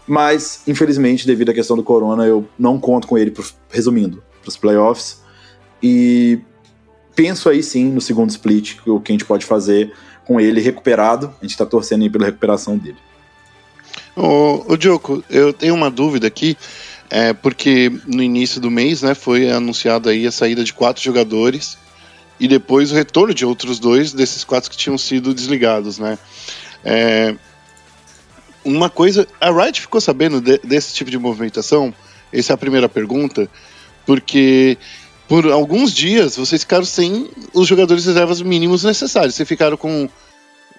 mas 0.07 0.63
infelizmente, 0.67 1.27
devido 1.27 1.51
à 1.51 1.55
questão 1.55 1.77
do 1.77 1.83
Corona, 1.83 2.27
eu 2.27 2.47
não 2.59 2.79
conto 2.79 3.07
com 3.07 3.17
ele, 3.17 3.31
pro, 3.31 3.45
resumindo, 3.71 4.23
para 4.41 4.49
os 4.49 4.57
playoffs. 4.57 5.23
E 5.83 6.41
penso 7.15 7.49
aí 7.49 7.63
sim 7.63 7.91
no 7.91 8.01
segundo 8.01 8.31
split, 8.31 8.79
o 8.87 9.01
que 9.01 9.13
a 9.13 9.15
gente 9.15 9.25
pode 9.25 9.47
fazer 9.47 9.93
com 10.27 10.41
ele 10.41 10.61
recuperado. 10.61 11.29
A 11.39 11.43
gente 11.43 11.53
está 11.53 11.67
torcendo 11.67 12.03
aí 12.03 12.11
pela 12.11 12.27
recuperação 12.27 12.77
dele. 12.77 12.99
Ô, 14.17 14.73
ô 14.73 14.77
Diogo, 14.77 15.25
eu 15.29 15.53
tenho 15.53 15.75
uma 15.75 15.91
dúvida 15.91 16.27
aqui, 16.27 16.57
é, 17.11 17.33
porque 17.33 17.91
no 18.07 18.23
início 18.23 18.61
do 18.61 18.71
mês 18.71 19.03
né, 19.03 19.15
foi 19.15 19.51
anunciada 19.51 20.11
aí 20.11 20.27
a 20.27 20.33
saída 20.33 20.63
de 20.63 20.73
quatro 20.73 21.03
jogadores 21.03 21.77
e 22.39 22.47
depois 22.47 22.93
o 22.93 22.95
retorno 22.95 23.35
de 23.35 23.45
outros 23.45 23.79
dois 23.79 24.13
desses 24.13 24.45
quatro 24.45 24.71
que 24.71 24.77
tinham 24.77 24.97
sido 24.99 25.35
desligados, 25.35 25.99
né? 25.99 26.19
É, 26.85 27.35
uma 28.65 28.89
coisa, 28.89 29.27
a 29.41 29.51
Riot 29.51 29.81
ficou 29.81 30.01
sabendo 30.01 30.41
de, 30.41 30.59
desse 30.59 30.95
tipo 30.95 31.11
de 31.11 31.19
movimentação? 31.19 31.95
Essa 32.33 32.53
é 32.53 32.55
a 32.55 32.59
primeira 32.59 32.89
pergunta, 32.89 33.49
porque 34.07 34.79
por 35.29 35.51
alguns 35.51 35.93
dias 35.93 36.37
vocês 36.37 36.63
ficaram 36.63 36.85
sem 36.85 37.31
os 37.53 37.67
jogadores 37.67 38.05
reservas 38.05 38.41
mínimos 38.43 38.85
necessários. 38.85 39.35
Vocês 39.35 39.49
ficaram 39.49 39.77
com 39.77 40.09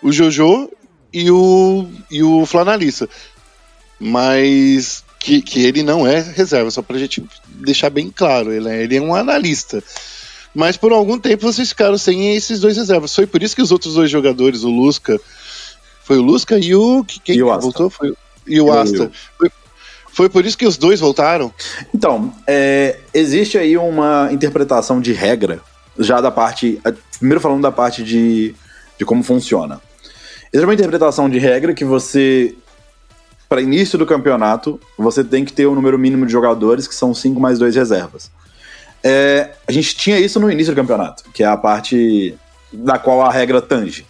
o 0.01 0.11
Jojo 0.11 0.69
e 1.15 1.31
o, 1.31 1.87
e 2.11 2.21
o 2.21 2.45
Flanalista. 2.45 3.07
Mas 3.97 5.01
que, 5.17 5.41
que 5.41 5.65
ele 5.65 5.81
não 5.81 6.05
é 6.05 6.19
reserva, 6.19 6.69
só 6.69 6.81
pra 6.81 6.97
gente 6.97 7.23
deixar 7.45 7.89
bem 7.89 8.11
claro, 8.13 8.51
ele 8.51 8.67
é, 8.67 8.83
ele 8.83 8.97
é 8.97 9.01
um 9.01 9.15
analista. 9.15 9.81
Mas 10.53 10.75
por 10.75 10.91
algum 10.91 11.17
tempo 11.17 11.43
vocês 11.43 11.69
ficaram 11.69 11.97
sem 11.97 12.35
esses 12.35 12.59
dois 12.59 12.75
reservas. 12.75 13.15
Foi 13.15 13.25
por 13.25 13.41
isso 13.41 13.55
que 13.55 13.61
os 13.61 13.71
outros 13.71 13.93
dois 13.93 14.11
jogadores, 14.11 14.63
o 14.63 14.69
Lusca, 14.69 15.19
foi 16.03 16.17
o 16.17 16.21
Lusca 16.21 16.59
e 16.59 16.75
o. 16.75 17.05
Quem 17.23 17.37
e 17.37 17.43
o 17.43 17.59
voltou? 17.59 17.89
Foi, 17.89 18.13
e 18.45 18.59
o 18.59 18.71
Asta. 18.71 19.09
Foi, 19.37 19.49
foi 20.11 20.29
por 20.29 20.45
isso 20.45 20.57
que 20.57 20.67
os 20.67 20.77
dois 20.77 20.99
voltaram? 20.99 21.53
Então, 21.93 22.33
é, 22.45 22.99
existe 23.13 23.57
aí 23.57 23.77
uma 23.77 24.29
interpretação 24.31 24.99
de 25.01 25.13
regra, 25.13 25.61
já 25.97 26.19
da 26.19 26.29
parte. 26.29 26.79
Primeiro 27.17 27.41
falando 27.41 27.61
da 27.61 27.71
parte 27.71 28.03
de, 28.03 28.53
de 28.97 29.05
como 29.05 29.23
funciona. 29.23 29.81
Existe 30.55 30.67
uma 30.67 30.73
interpretação 30.73 31.29
de 31.29 31.37
regra 31.37 31.73
que 31.73 31.83
você, 31.83 32.55
para 33.49 33.61
início 33.61 33.99
do 33.99 34.05
campeonato, 34.05 34.79
você 34.97 35.21
tem 35.21 35.43
que 35.43 35.51
ter 35.51 35.65
o 35.65 35.73
um 35.73 35.75
número 35.75 35.99
mínimo 35.99 36.25
de 36.25 36.31
jogadores, 36.31 36.87
que 36.87 36.95
são 36.95 37.13
5 37.13 37.37
mais 37.41 37.59
2 37.59 37.75
reservas. 37.75 38.31
É, 39.03 39.51
a 39.67 39.71
gente 39.73 39.97
tinha 39.97 40.17
isso 40.17 40.39
no 40.39 40.49
início 40.49 40.73
do 40.73 40.77
campeonato, 40.77 41.25
que 41.33 41.43
é 41.43 41.45
a 41.45 41.57
parte 41.57 42.37
da 42.71 42.97
qual 42.97 43.21
a 43.21 43.29
regra 43.29 43.61
tange. 43.61 44.05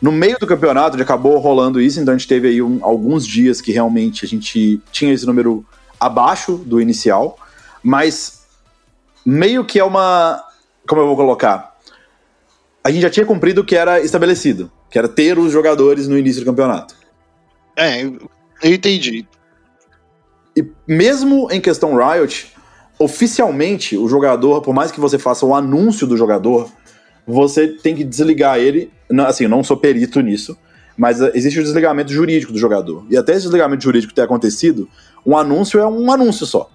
No 0.00 0.10
meio 0.10 0.38
do 0.38 0.46
campeonato, 0.46 0.96
já 0.96 1.04
acabou 1.04 1.36
rolando 1.38 1.78
isso, 1.78 2.00
então 2.00 2.14
a 2.14 2.16
gente 2.16 2.26
teve 2.26 2.48
aí 2.48 2.62
um, 2.62 2.78
alguns 2.80 3.26
dias 3.26 3.60
que 3.60 3.70
realmente 3.70 4.24
a 4.24 4.28
gente 4.28 4.80
tinha 4.90 5.12
esse 5.12 5.26
número 5.26 5.62
abaixo 6.00 6.56
do 6.56 6.80
inicial, 6.80 7.38
mas 7.82 8.46
meio 9.26 9.62
que 9.62 9.78
é 9.78 9.84
uma. 9.84 10.42
Como 10.88 11.02
eu 11.02 11.06
vou 11.06 11.16
colocar? 11.16 11.76
A 12.82 12.90
gente 12.90 13.02
já 13.02 13.10
tinha 13.10 13.26
cumprido 13.26 13.60
o 13.60 13.64
que 13.64 13.76
era 13.76 14.00
estabelecido 14.00 14.72
que 14.90 14.98
era 14.98 15.08
ter 15.08 15.38
os 15.38 15.52
jogadores 15.52 16.08
no 16.08 16.18
início 16.18 16.42
do 16.42 16.46
campeonato. 16.46 16.94
É, 17.76 18.02
eu 18.02 18.74
entendi. 18.74 19.26
E 20.56 20.66
mesmo 20.86 21.48
em 21.50 21.60
questão 21.60 21.96
Riot, 21.96 22.52
oficialmente 22.98 23.96
o 23.96 24.08
jogador, 24.08 24.60
por 24.60 24.74
mais 24.74 24.90
que 24.90 25.00
você 25.00 25.18
faça 25.18 25.46
o 25.46 25.54
anúncio 25.54 26.06
do 26.06 26.16
jogador, 26.16 26.70
você 27.26 27.68
tem 27.68 27.94
que 27.94 28.04
desligar 28.04 28.58
ele. 28.58 28.92
Assim, 29.26 29.44
eu 29.44 29.50
não 29.50 29.62
sou 29.62 29.76
perito 29.76 30.20
nisso, 30.20 30.56
mas 30.96 31.20
existe 31.20 31.58
o 31.60 31.62
desligamento 31.62 32.12
jurídico 32.12 32.52
do 32.52 32.58
jogador. 32.58 33.06
E 33.08 33.16
até 33.16 33.32
esse 33.32 33.42
desligamento 33.42 33.82
jurídico 33.84 34.12
ter 34.12 34.22
acontecido, 34.22 34.88
um 35.24 35.36
anúncio 35.36 35.80
é 35.80 35.86
um 35.86 36.10
anúncio 36.10 36.44
só. 36.44 36.70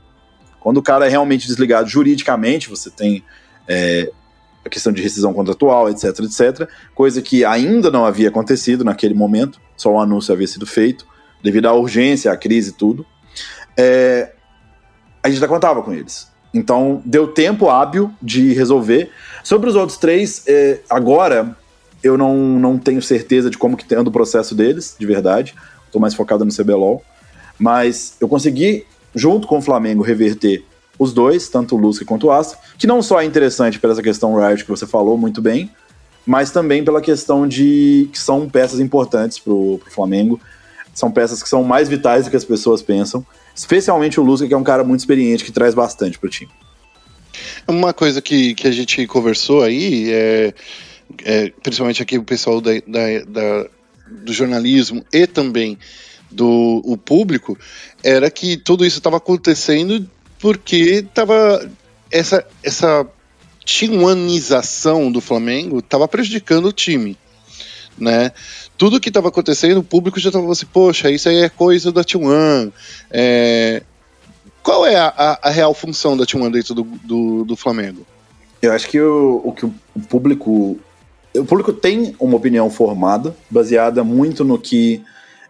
Quando 0.59 0.77
o 0.77 0.81
cara 0.81 1.05
é 1.05 1.09
realmente 1.09 1.45
desligado 1.45 1.87
juridicamente, 1.87 2.69
você 2.69 2.89
tem 2.89 3.23
é, 3.67 4.11
a 4.65 4.69
questão 4.69 4.91
de 4.91 5.01
rescisão 5.01 5.31
contratual, 5.31 5.89
etc, 5.89 6.19
etc, 6.19 6.67
coisa 6.95 7.21
que 7.21 7.45
ainda 7.45 7.91
não 7.91 8.03
havia 8.03 8.29
acontecido 8.29 8.83
naquele 8.83 9.13
momento, 9.13 9.61
só 9.77 9.91
o 9.91 9.99
anúncio 9.99 10.33
havia 10.33 10.47
sido 10.47 10.65
feito, 10.65 11.05
devido 11.43 11.67
à 11.67 11.73
urgência, 11.73 12.31
à 12.31 12.37
crise 12.37 12.71
e 12.71 12.73
tudo. 12.73 13.05
É, 13.77 14.33
a 15.21 15.29
gente 15.29 15.39
já 15.39 15.47
contava 15.47 15.83
com 15.83 15.93
eles. 15.93 16.27
Então, 16.51 17.01
deu 17.05 17.27
tempo 17.27 17.69
hábil 17.69 18.11
de 18.21 18.53
resolver. 18.53 19.11
Sobre 19.43 19.69
os 19.69 19.75
outros 19.75 19.97
três, 19.97 20.43
é, 20.47 20.79
agora 20.89 21.55
eu 22.01 22.17
não, 22.17 22.35
não 22.35 22.77
tenho 22.77 23.01
certeza 23.01 23.49
de 23.49 23.57
como 23.57 23.77
que 23.77 23.93
anda 23.93 24.09
o 24.09 24.13
processo 24.13 24.55
deles, 24.55 24.95
de 24.97 25.05
verdade. 25.05 25.53
Estou 25.85 26.01
mais 26.01 26.15
focado 26.15 26.43
no 26.43 26.51
CBLOL. 26.51 27.03
Mas 27.59 28.15
eu 28.19 28.27
consegui, 28.27 28.85
junto 29.13 29.47
com 29.47 29.57
o 29.57 29.61
Flamengo, 29.61 30.01
reverter 30.01 30.63
os 30.97 31.13
dois, 31.13 31.49
tanto 31.49 31.75
o 31.75 31.77
Lusky 31.77 32.05
quanto 32.05 32.27
o 32.27 32.31
Astra, 32.31 32.57
que 32.77 32.87
não 32.87 33.01
só 33.01 33.21
é 33.21 33.25
interessante 33.25 33.79
pela 33.79 33.93
essa 33.93 34.01
questão 34.01 34.35
Riot 34.35 34.63
que 34.63 34.69
você 34.69 34.87
falou 34.87 35.17
muito 35.17 35.41
bem, 35.41 35.69
mas 36.25 36.51
também 36.51 36.83
pela 36.83 37.01
questão 37.01 37.47
de 37.47 38.09
que 38.11 38.19
são 38.19 38.49
peças 38.49 38.79
importantes 38.79 39.37
pro, 39.37 39.79
pro 39.83 39.91
Flamengo, 39.91 40.39
são 40.93 41.11
peças 41.11 41.43
que 41.43 41.49
são 41.49 41.63
mais 41.63 41.89
vitais 41.89 42.25
do 42.25 42.31
que 42.31 42.37
as 42.37 42.45
pessoas 42.45 42.81
pensam, 42.81 43.25
especialmente 43.53 44.19
o 44.19 44.23
Lusky, 44.23 44.47
que 44.47 44.53
é 44.53 44.57
um 44.57 44.63
cara 44.63 44.83
muito 44.83 45.01
experiente, 45.01 45.43
que 45.43 45.51
traz 45.51 45.75
bastante 45.75 46.17
pro 46.17 46.29
time. 46.29 46.51
Uma 47.67 47.93
coisa 47.93 48.21
que, 48.21 48.55
que 48.55 48.67
a 48.67 48.71
gente 48.71 49.05
conversou 49.05 49.61
aí, 49.61 50.11
é, 50.11 50.53
é, 51.23 51.53
principalmente 51.61 52.01
aqui 52.01 52.17
o 52.17 52.23
pessoal 52.23 52.61
da, 52.61 52.71
da, 52.87 53.19
da, 53.27 53.69
do 54.07 54.31
jornalismo 54.31 55.05
e 55.11 55.27
também 55.27 55.77
do 56.31 56.81
o 56.85 56.97
público, 56.97 57.57
era 58.03 58.29
que 58.31 58.57
tudo 58.57 58.85
isso 58.85 58.97
estava 58.97 59.17
acontecendo 59.17 60.09
porque 60.45 61.03
estava 61.07 61.67
essa, 62.11 62.45
essa 62.61 63.03
tijuanização 63.63 65.11
do 65.11 65.19
Flamengo 65.19 65.79
estava 65.79 66.07
prejudicando 66.07 66.67
o 66.67 66.71
time, 66.71 67.17
né? 67.97 68.31
Tudo 68.77 68.99
que 68.99 69.09
estava 69.09 69.29
acontecendo, 69.29 69.79
o 69.79 69.83
público 69.83 70.19
já 70.19 70.29
estava 70.29 70.51
assim, 70.51 70.67
poxa, 70.67 71.09
isso 71.09 71.27
aí 71.29 71.37
é 71.37 71.49
coisa 71.49 71.91
da 71.91 72.03
T1. 72.03 72.71
É... 73.09 73.81
Qual 74.61 74.85
é 74.85 74.97
a, 74.97 75.07
a, 75.07 75.39
a, 75.47 75.49
real 75.49 75.73
função 75.73 76.15
da 76.15 76.25
T1 76.25 76.51
dentro 76.51 76.75
do, 76.75 76.83
do, 76.83 77.43
do, 77.43 77.55
Flamengo? 77.55 78.05
Eu 78.61 78.71
acho 78.71 78.87
que 78.87 79.01
o, 79.01 79.41
o 79.43 79.51
que 79.51 79.65
o 79.65 79.73
público. 80.07 80.79
O 81.35 81.43
público 81.43 81.73
tem 81.73 82.15
uma 82.19 82.37
opinião 82.37 82.69
formada, 82.69 83.35
baseada 83.49 84.03
muito 84.03 84.43
no 84.43 84.59
que 84.59 85.01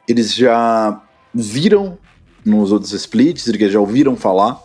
eles 0.08 0.34
já 0.34 1.02
viram 1.34 1.98
nos 2.46 2.72
outros 2.72 2.94
splits, 2.94 3.52
que 3.52 3.70
já 3.70 3.80
ouviram 3.80 4.16
falar, 4.16 4.64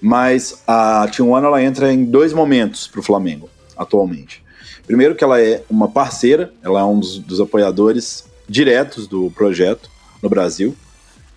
mas 0.00 0.62
a 0.66 1.06
T1 1.08 1.44
ela 1.44 1.62
entra 1.62 1.92
em 1.92 2.04
dois 2.04 2.32
momentos 2.32 2.86
para 2.86 3.00
o 3.00 3.02
Flamengo, 3.02 3.48
atualmente. 3.76 4.42
Primeiro 4.86 5.14
que 5.14 5.24
ela 5.24 5.40
é 5.40 5.62
uma 5.68 5.88
parceira, 5.88 6.52
ela 6.62 6.80
é 6.80 6.84
um 6.84 7.00
dos, 7.00 7.18
dos 7.18 7.40
apoiadores 7.40 8.24
diretos 8.48 9.06
do 9.06 9.30
projeto 9.30 9.90
no 10.22 10.28
Brasil. 10.28 10.76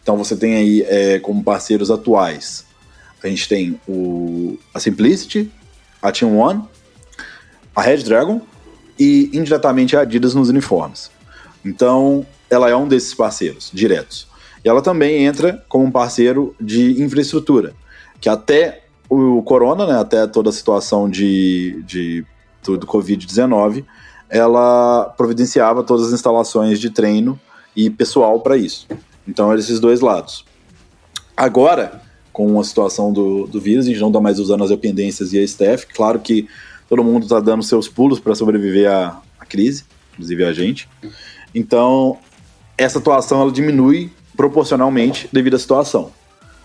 Então 0.04 0.18
você 0.18 0.36
tem 0.36 0.56
aí 0.56 0.82
é, 0.88 1.20
como 1.20 1.44
parceiros 1.44 1.90
atuais, 1.90 2.66
a 3.24 3.28
gente 3.28 3.48
tem 3.48 3.80
o, 3.88 4.58
a 4.74 4.80
Simplicity, 4.80 5.52
a 6.02 6.12
Team 6.12 6.38
One, 6.38 6.64
a 7.76 7.82
Red 7.82 7.98
Dragon 7.98 8.42
e 8.98 9.30
indiretamente 9.34 9.96
a 9.96 10.02
Adidas 10.02 10.34
nos 10.34 10.50
uniformes. 10.50 11.12
Então 11.64 12.26
ela 12.50 12.70
é 12.70 12.76
um 12.76 12.88
desses 12.88 13.14
parceiros 13.14 13.70
diretos. 13.74 14.28
E 14.64 14.70
ela 14.70 14.82
também 14.82 15.26
entra 15.26 15.64
como 15.68 15.86
um 15.86 15.92
parceiro 15.92 16.56
de 16.60 17.02
infraestrutura, 17.02 17.74
que 18.20 18.30
até 18.30 18.84
o 19.10 19.42
Corona, 19.42 19.88
né, 19.88 20.00
até 20.00 20.28
toda 20.28 20.50
a 20.50 20.54
situação 20.54 21.10
de, 21.10 21.82
de 21.86 22.26
do, 22.64 22.78
do 22.78 22.88
Covid-19, 22.88 23.84
ela 24.30 25.14
providenciava 25.18 25.84
todas 25.84 26.08
as 26.08 26.14
instalações 26.14 26.80
de 26.80 26.90
treino 26.90 27.40
e 27.76 27.90
pessoal 27.90 28.40
para 28.40 28.56
isso. 28.56 28.88
Então, 29.28 29.48
eram 29.48 29.60
esses 29.60 29.80
dois 29.80 30.02
lados. 30.02 30.46
Agora, 31.36 32.02
com 32.32 32.60
a 32.60 32.64
situação 32.64 33.12
do, 33.12 33.48
do 33.48 33.60
vírus, 33.60 33.86
a 33.86 33.90
gente 33.90 34.00
não 34.00 34.10
está 34.10 34.22
mais 34.22 34.40
usando 34.40 34.64
as 34.64 34.70
dependências 34.70 35.34
e 35.34 35.40
a 35.40 35.44
staff. 35.44 35.88
Claro 35.88 36.20
que 36.20 36.48
todo 36.88 37.04
mundo 37.04 37.24
está 37.24 37.40
dando 37.40 37.64
seus 37.64 37.88
pulos 37.88 38.20
para 38.20 38.36
sobreviver 38.36 38.92
à, 38.92 39.22
à 39.40 39.46
crise, 39.46 39.86
inclusive 40.14 40.44
a 40.44 40.54
gente. 40.54 40.88
Então, 41.54 42.18
essa 42.78 43.00
atuação 43.00 43.42
ela 43.42 43.52
diminui 43.52 44.12
proporcionalmente 44.38 45.28
devido 45.32 45.56
à 45.56 45.60
situação. 45.60 46.12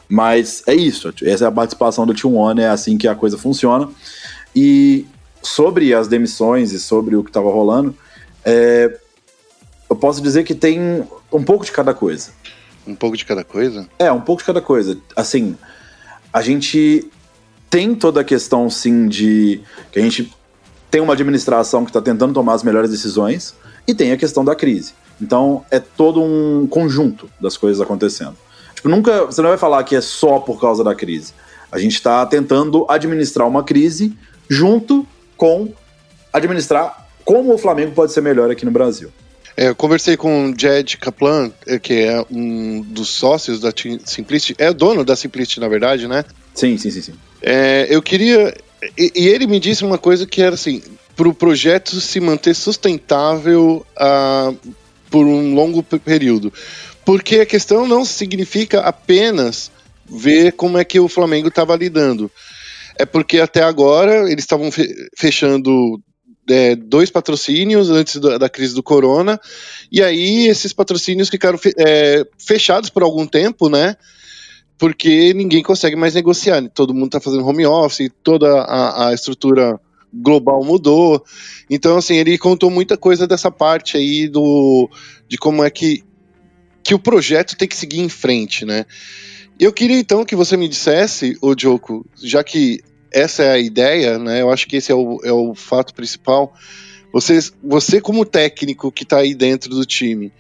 Mas 0.09 0.63
é 0.67 0.75
isso, 0.75 1.13
essa 1.23 1.45
é 1.45 1.49
a 1.49 1.53
participação 1.53 2.07
do 2.07 2.15
Team 2.15 2.35
One, 2.35 2.61
é 2.61 2.69
assim 2.69 2.99
que 2.99 3.09
a 3.09 3.15
coisa 3.15 3.39
funciona. 3.39 3.89
E 4.55 5.07
sobre 5.43 5.95
as 5.95 6.09
demissões 6.09 6.73
e 6.73 6.81
sobre 6.81 7.17
o 7.17 7.25
que 7.25 7.31
estava 7.31 7.51
rolando, 7.51 7.95
é, 8.45 8.99
eu 9.89 9.97
posso 9.97 10.23
dizer 10.23 10.45
que 10.45 10.55
tem 10.55 11.07
um 11.33 11.43
pouco 11.43 11.65
de 11.65 11.73
cada 11.73 11.95
coisa. 11.95 12.31
Um 12.87 12.95
pouco 12.95 13.17
de 13.17 13.25
cada 13.25 13.45
coisa? 13.45 13.89
É, 13.99 14.13
um 14.13 14.21
pouco 14.21 14.43
de 14.43 14.47
cada 14.47 14.61
coisa. 14.61 14.99
Assim, 15.17 15.57
a 16.33 16.43
gente 16.43 17.11
tem 17.71 17.95
toda 17.95 18.21
a 18.21 18.25
questão, 18.25 18.69
sim, 18.69 19.09
de 19.09 19.61
que 19.91 19.99
a 19.99 20.03
gente 20.03 20.33
tem 20.91 21.01
uma 21.01 21.15
administração 21.15 21.85
que 21.85 21.91
está 21.91 22.01
tentando 22.01 22.35
tomar 22.35 22.55
as 22.55 22.63
melhores 22.63 22.91
decisões 22.91 23.55
e 23.87 23.95
tem 23.95 24.13
a 24.13 24.17
questão 24.17 24.45
da 24.45 24.55
crise. 24.55 24.93
Então, 25.21 25.65
é 25.71 25.79
todo 25.79 26.23
um 26.23 26.67
conjunto 26.67 27.29
das 27.41 27.57
coisas 27.57 27.81
acontecendo. 27.81 28.37
Tipo, 28.85 28.91
nunca, 28.91 29.25
você 29.25 29.41
não 29.41 29.49
vai 29.49 29.57
falar 29.57 29.83
que 29.83 29.97
é 29.97 30.01
só 30.03 30.39
por 30.39 30.61
causa 30.61 30.85
da 30.85 30.95
crise. 30.95 31.33
A 31.73 31.79
gente 31.79 31.95
está 31.95 32.25
tentando 32.27 32.85
administrar 32.87 33.49
uma 33.49 33.65
crise 33.65 34.13
junto 34.47 35.07
com 35.39 35.73
administrar 36.31 37.09
como 37.25 37.55
o 37.55 37.59
Flamengo 37.59 37.93
pode 37.93 38.13
ser 38.13 38.21
melhor 38.21 38.51
aqui 38.51 38.67
no 38.67 38.71
Brasil. 38.71 39.11
É, 39.57 39.69
eu 39.69 39.75
conversei 39.75 40.19
com 40.19 40.51
o 40.51 40.55
Jed 40.55 40.99
Kaplan, 40.99 41.51
é, 41.67 41.79
que 41.79 41.95
é 41.95 42.23
um 42.31 42.83
dos 42.83 43.09
sócios 43.09 43.59
da 43.59 43.73
Simplicity, 44.05 44.55
é 44.59 44.71
dono 44.71 45.03
da 45.03 45.17
Simplicity, 45.17 45.61
na 45.61 45.69
verdade, 45.69 46.07
né? 46.07 46.23
Sim, 46.55 46.77
sim, 46.77 46.91
sim. 46.91 47.01
sim. 47.01 47.15
É, 47.41 47.87
eu 47.89 48.03
queria. 48.03 48.55
E, 48.99 49.13
e, 49.15 49.29
ele 49.29 49.47
me 49.47 49.59
disse 49.59 49.83
uma 49.83 49.97
coisa 49.97 50.27
que 50.27 50.43
era 50.43 50.57
assim: 50.57 50.83
para 51.17 51.29
o 51.29 51.33
projeto 51.33 52.01
se 52.03 52.21
manter 52.21 52.53
sustentável 52.53 53.87
uh, 53.97 54.75
por 55.11 55.25
um 55.25 55.55
longo 55.55 55.83
período. 55.83 56.53
Porque 57.05 57.41
a 57.41 57.47
questão 57.47 57.87
não 57.87 58.05
significa 58.05 58.81
apenas 58.81 59.71
ver 60.09 60.53
como 60.53 60.79
é 60.79 60.85
que 60.85 61.01
o 61.01 61.09
Flamengo 61.09 61.49
estava 61.49 61.77
lidando 61.77 62.31
é 62.97 63.05
porque 63.05 63.39
até 63.39 63.63
agora 63.63 64.31
eles 64.31 64.45
estavam 64.45 64.71
fechando 65.17 66.01
é, 66.49 66.77
dois 66.77 67.11
patrocínios 67.11 67.91
antes 67.91 68.21
da, 68.21 68.39
da, 68.39 68.49
crise 68.49 68.75
do 68.75 68.83
corona, 68.83 69.41
e 69.91 70.03
aí 70.03 70.47
esses 70.47 70.73
patrocínios 70.73 71.29
ficaram 71.29 71.59
é, 71.79 72.25
fechados 72.39 72.91
por 72.91 73.03
algum 73.03 73.27
tempo, 73.27 73.69
né? 73.69 73.97
Porque 74.77 75.33
ninguém 75.35 75.63
consegue 75.63 75.97
mais 75.97 76.15
negociar. 76.15 76.69
Todo 76.71 76.93
mundo 76.93 77.07
está 77.07 77.21
fazendo 77.21 77.47
home 77.47 77.65
office, 77.65 78.11
toda 78.23 78.61
a, 78.63 79.09
a, 79.09 79.15
estrutura 79.15 79.81
global 80.13 80.65
mudou. 80.65 81.25
Então, 81.71 81.97
assim, 81.97 82.17
ele 82.17 82.37
contou 82.37 82.71
muita 82.71 82.97
coisa 82.97 83.27
dessa 83.27 83.51
parte 83.51 83.97
aí 83.97 84.29
do 84.29 84.91
de 85.29 85.39
como 85.39 85.65
é 85.65 85.71
que, 85.71 86.03
que 86.85 86.95
o 86.95 86.99
projeto 86.99 87.57
tem 87.57 87.67
que 87.67 87.77
seguir 87.77 88.01
em 88.01 88.09
frente, 88.09 88.65
né? 88.65 88.85
Eu 89.59 89.73
queria 89.73 89.99
então 89.99 90.25
que 90.25 90.37
você 90.37 90.57
me 90.57 90.69
dissesse, 90.69 91.39
o 91.41 91.55
Joko, 91.59 92.05
já 92.23 92.45
que 92.45 92.81
essa 93.11 93.43
é 93.43 93.53
a 93.53 93.59
ideia, 93.59 94.19
né? 94.19 94.43
Eu 94.43 94.51
acho 94.51 94.67
que 94.69 94.77
esse 94.77 94.93
é 94.93 94.95
o, 94.95 95.19
é 95.25 95.33
o 95.33 95.55
fato 95.55 95.95
principal. 95.95 96.53
Você, 97.13 97.39
você 97.63 98.01
como 98.01 98.25
técnico 98.25 98.93
que 98.93 99.05
está 99.05 99.19
aí 99.19 99.35
dentro 99.35 99.71
do 99.71 99.87
time, 99.87 100.31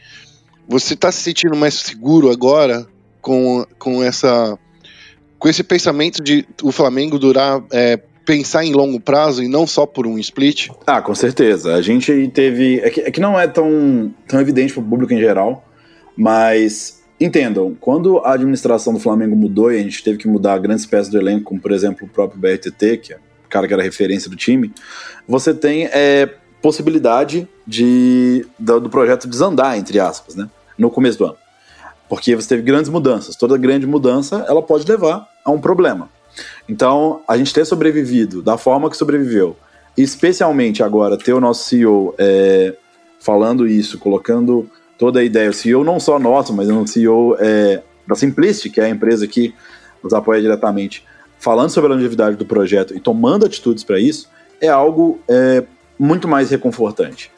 você 0.68 0.94
está 0.94 1.10
se 1.10 1.22
sentindo 1.22 1.56
mais 1.56 1.74
seguro 1.74 2.30
agora 2.30 2.86
com, 3.22 3.64
com 3.78 4.02
essa 4.02 4.58
com 5.38 5.48
esse 5.48 5.62
pensamento 5.62 6.22
de 6.22 6.46
o 6.62 6.72
Flamengo 6.72 7.18
durar 7.18 7.62
é, 7.70 7.98
pensar 8.24 8.64
em 8.64 8.72
longo 8.72 8.98
prazo 8.98 9.42
e 9.42 9.48
não 9.48 9.66
só 9.66 9.86
por 9.86 10.06
um 10.06 10.18
split? 10.18 10.70
Ah, 10.86 11.02
com 11.02 11.14
certeza. 11.14 11.74
A 11.74 11.82
gente 11.82 12.28
teve. 12.28 12.80
É 12.80 12.90
que, 12.90 13.00
é 13.02 13.10
que 13.10 13.20
não 13.20 13.38
é 13.38 13.46
tão, 13.46 14.12
tão 14.26 14.40
evidente 14.40 14.72
para 14.72 14.82
o 14.82 14.86
público 14.86 15.12
em 15.12 15.18
geral, 15.18 15.64
mas 16.16 17.04
Entendam, 17.20 17.76
quando 17.80 18.18
a 18.18 18.32
administração 18.32 18.92
do 18.92 18.98
Flamengo 18.98 19.36
mudou 19.36 19.72
e 19.72 19.78
a 19.78 19.82
gente 19.82 20.02
teve 20.02 20.18
que 20.18 20.26
mudar 20.26 20.58
grandes 20.58 20.84
peças 20.84 21.08
do 21.08 21.16
elenco, 21.16 21.44
como 21.44 21.60
por 21.60 21.70
exemplo 21.70 22.06
o 22.06 22.10
próprio 22.10 22.40
BRTT, 22.40 22.96
que 22.98 23.12
é 23.12 23.16
o 23.16 23.48
cara 23.48 23.68
que 23.68 23.72
era 23.72 23.82
referência 23.82 24.28
do 24.28 24.36
time, 24.36 24.72
você 25.26 25.54
tem 25.54 25.86
é, 25.92 26.28
possibilidade 26.60 27.48
de, 27.66 28.44
do, 28.58 28.80
do, 28.80 28.90
projeto 28.90 29.28
desandar, 29.28 29.78
entre 29.78 30.00
aspas, 30.00 30.34
né, 30.34 30.50
no 30.76 30.90
começo 30.90 31.18
do 31.18 31.26
ano. 31.26 31.36
Porque 32.08 32.34
você 32.34 32.48
teve 32.48 32.62
grandes 32.62 32.90
mudanças. 32.90 33.36
Toda 33.36 33.56
grande 33.56 33.86
mudança 33.86 34.44
ela 34.48 34.60
pode 34.60 34.86
levar 34.86 35.28
a 35.44 35.50
um 35.50 35.60
problema. 35.60 36.10
Então, 36.68 37.22
a 37.28 37.36
gente 37.36 37.54
ter 37.54 37.64
sobrevivido 37.64 38.42
da 38.42 38.58
forma 38.58 38.90
que 38.90 38.96
sobreviveu, 38.96 39.56
especialmente 39.96 40.82
agora 40.82 41.16
ter 41.16 41.32
o 41.32 41.40
nosso 41.40 41.68
CEO 41.68 42.12
é, 42.18 42.74
falando 43.20 43.68
isso, 43.68 43.98
colocando 43.98 44.68
toda 44.98 45.20
a 45.20 45.24
ideia. 45.24 45.50
O 45.50 45.52
CEO 45.52 45.84
não 45.84 45.98
só 45.98 46.18
nosso, 46.18 46.52
mas 46.52 46.68
um 46.68 46.86
CEO 46.86 47.36
é, 47.38 47.82
da 48.06 48.14
Simplicity, 48.14 48.70
que 48.70 48.80
é 48.80 48.84
a 48.84 48.88
empresa 48.88 49.26
que 49.26 49.54
nos 50.02 50.12
apoia 50.12 50.40
diretamente, 50.40 51.04
falando 51.38 51.70
sobre 51.70 51.90
a 51.90 51.94
longevidade 51.94 52.36
do 52.36 52.44
projeto 52.44 52.94
e 52.94 53.00
tomando 53.00 53.46
atitudes 53.46 53.82
para 53.84 53.98
isso, 53.98 54.28
é 54.60 54.68
algo 54.68 55.20
é, 55.28 55.64
muito 55.98 56.28
mais 56.28 56.50
reconfortante. 56.50 57.30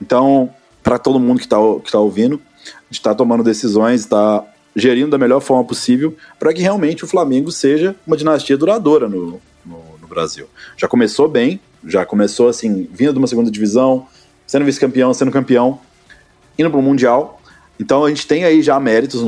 Então, 0.00 0.50
para 0.82 0.98
todo 0.98 1.18
mundo 1.18 1.38
que 1.38 1.44
está 1.44 1.56
que 1.82 1.90
tá 1.90 1.98
ouvindo, 1.98 2.40
a 2.54 2.84
gente 2.90 3.00
está 3.00 3.14
tomando 3.14 3.42
decisões, 3.42 4.00
está 4.00 4.44
gerindo 4.74 5.10
da 5.10 5.18
melhor 5.18 5.40
forma 5.40 5.64
possível 5.64 6.16
para 6.38 6.52
que 6.52 6.62
realmente 6.62 7.04
o 7.04 7.08
Flamengo 7.08 7.50
seja 7.50 7.96
uma 8.06 8.16
dinastia 8.16 8.56
duradoura 8.56 9.08
no, 9.08 9.40
no, 9.64 9.82
no 10.00 10.06
Brasil. 10.08 10.46
Já 10.76 10.86
começou 10.86 11.28
bem, 11.28 11.60
já 11.84 12.04
começou 12.04 12.48
assim, 12.48 12.88
vindo 12.92 13.12
de 13.12 13.18
uma 13.18 13.26
segunda 13.26 13.50
divisão, 13.50 14.06
sendo 14.46 14.64
vice-campeão, 14.64 15.12
sendo 15.12 15.30
campeão, 15.30 15.80
indo 16.58 16.70
para 16.70 16.78
o 16.78 16.82
Mundial. 16.82 17.40
Então 17.78 18.04
a 18.04 18.08
gente 18.08 18.26
tem 18.26 18.44
aí 18.44 18.60
já 18.62 18.78
méritos 18.80 19.22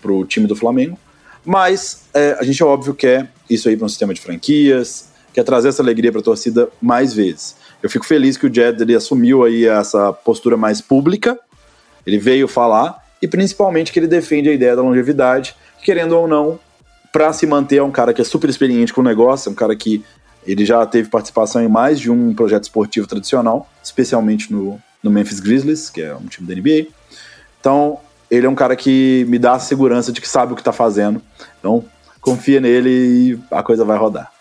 para 0.00 0.12
o 0.12 0.24
time 0.24 0.46
do 0.46 0.54
Flamengo. 0.54 0.98
Mas 1.44 2.04
é, 2.12 2.36
a 2.38 2.42
gente 2.42 2.62
é 2.62 2.66
óbvio 2.66 2.94
quer 2.94 3.32
isso 3.48 3.68
aí 3.68 3.76
para 3.76 3.86
um 3.86 3.88
sistema 3.88 4.12
de 4.12 4.20
franquias, 4.20 5.08
quer 5.32 5.42
trazer 5.42 5.68
essa 5.68 5.82
alegria 5.82 6.12
para 6.12 6.20
a 6.20 6.24
torcida 6.24 6.68
mais 6.80 7.14
vezes. 7.14 7.56
Eu 7.82 7.88
fico 7.88 8.04
feliz 8.04 8.36
que 8.36 8.46
o 8.46 8.54
Jed 8.54 8.82
ele 8.82 8.94
assumiu 8.94 9.44
aí 9.44 9.64
essa 9.64 10.12
postura 10.12 10.56
mais 10.56 10.80
pública, 10.80 11.38
ele 12.06 12.18
veio 12.18 12.46
falar 12.46 13.02
e 13.22 13.26
principalmente 13.26 13.92
que 13.92 13.98
ele 13.98 14.06
defende 14.06 14.48
a 14.48 14.52
ideia 14.52 14.76
da 14.76 14.82
longevidade, 14.82 15.54
querendo 15.82 16.16
ou 16.16 16.28
não, 16.28 16.58
para 17.12 17.32
se 17.32 17.46
manter 17.46 17.76
é 17.76 17.82
um 17.82 17.90
cara 17.90 18.12
que 18.12 18.20
é 18.20 18.24
super 18.24 18.50
experiente 18.50 18.92
com 18.92 19.00
o 19.00 19.04
negócio, 19.04 19.48
é 19.48 19.52
um 19.52 19.54
cara 19.54 19.74
que 19.74 20.04
Ele 20.46 20.64
já 20.64 20.84
teve 20.86 21.08
participação 21.08 21.62
em 21.62 21.68
mais 21.68 21.98
de 21.98 22.10
um 22.10 22.34
projeto 22.34 22.64
esportivo 22.64 23.06
tradicional, 23.06 23.68
especialmente 23.82 24.52
no, 24.52 24.80
no 25.02 25.10
Memphis 25.10 25.40
Grizzlies, 25.40 25.90
que 25.90 26.02
é 26.02 26.14
um 26.14 26.26
time 26.26 26.46
da 26.46 26.54
NBA. 26.54 26.88
Então, 27.60 27.98
ele 28.30 28.46
é 28.46 28.48
um 28.48 28.54
cara 28.54 28.76
que 28.76 29.24
me 29.28 29.38
dá 29.38 29.52
a 29.52 29.60
segurança 29.60 30.12
de 30.12 30.20
que 30.20 30.28
sabe 30.28 30.52
o 30.52 30.54
que 30.54 30.60
está 30.60 30.72
fazendo. 30.72 31.22
Então, 31.58 31.84
confia 32.20 32.60
nele 32.60 32.90
e 32.90 33.38
a 33.50 33.62
coisa 33.62 33.84
vai 33.84 33.96
rodar. 33.96 34.32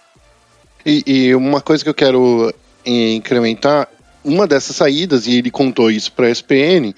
E, 0.86 1.04
e 1.06 1.36
uma 1.36 1.62
coisa 1.62 1.84
que 1.84 1.90
eu 1.90 1.94
quero 1.94 2.54
incrementar, 2.86 3.88
uma 4.24 4.48
dessas 4.48 4.76
saídas, 4.76 5.28
e 5.28 5.38
ele 5.38 5.52
contou 5.52 5.92
isso 5.92 6.12
para 6.12 6.28
a 6.28 6.32
SPN, 6.32 6.94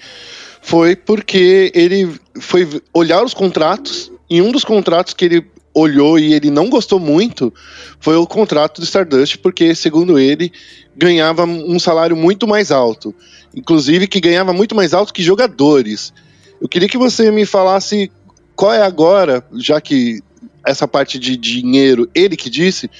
foi 0.62 0.94
porque 0.94 1.72
ele 1.74 2.14
foi 2.38 2.82
olhar 2.92 3.24
os 3.24 3.34
contratos, 3.34 4.10
e 4.28 4.40
um 4.40 4.52
dos 4.52 4.64
contratos 4.64 5.14
que 5.14 5.24
ele 5.24 5.46
olhou 5.72 6.18
e 6.18 6.34
ele 6.34 6.50
não 6.50 6.68
gostou 6.68 6.98
muito 6.98 7.52
foi 7.98 8.16
o 8.16 8.26
contrato 8.26 8.80
do 8.80 8.84
Stardust, 8.84 9.38
porque, 9.38 9.74
segundo 9.74 10.18
ele, 10.18 10.52
ganhava 10.96 11.44
um 11.44 11.78
salário 11.78 12.16
muito 12.16 12.46
mais 12.46 12.70
alto. 12.70 13.14
Inclusive, 13.54 14.06
que 14.06 14.20
ganhava 14.20 14.52
muito 14.52 14.74
mais 14.74 14.92
alto 14.94 15.12
que 15.12 15.22
jogadores. 15.22 16.12
Eu 16.60 16.68
queria 16.68 16.88
que 16.88 16.98
você 16.98 17.30
me 17.30 17.46
falasse 17.46 18.10
qual 18.54 18.72
é 18.72 18.82
agora, 18.82 19.44
já 19.54 19.80
que 19.80 20.20
essa 20.66 20.86
parte 20.86 21.18
de 21.18 21.36
dinheiro, 21.36 22.08
ele 22.14 22.36
que 22.36 22.50
disse, 22.50 22.90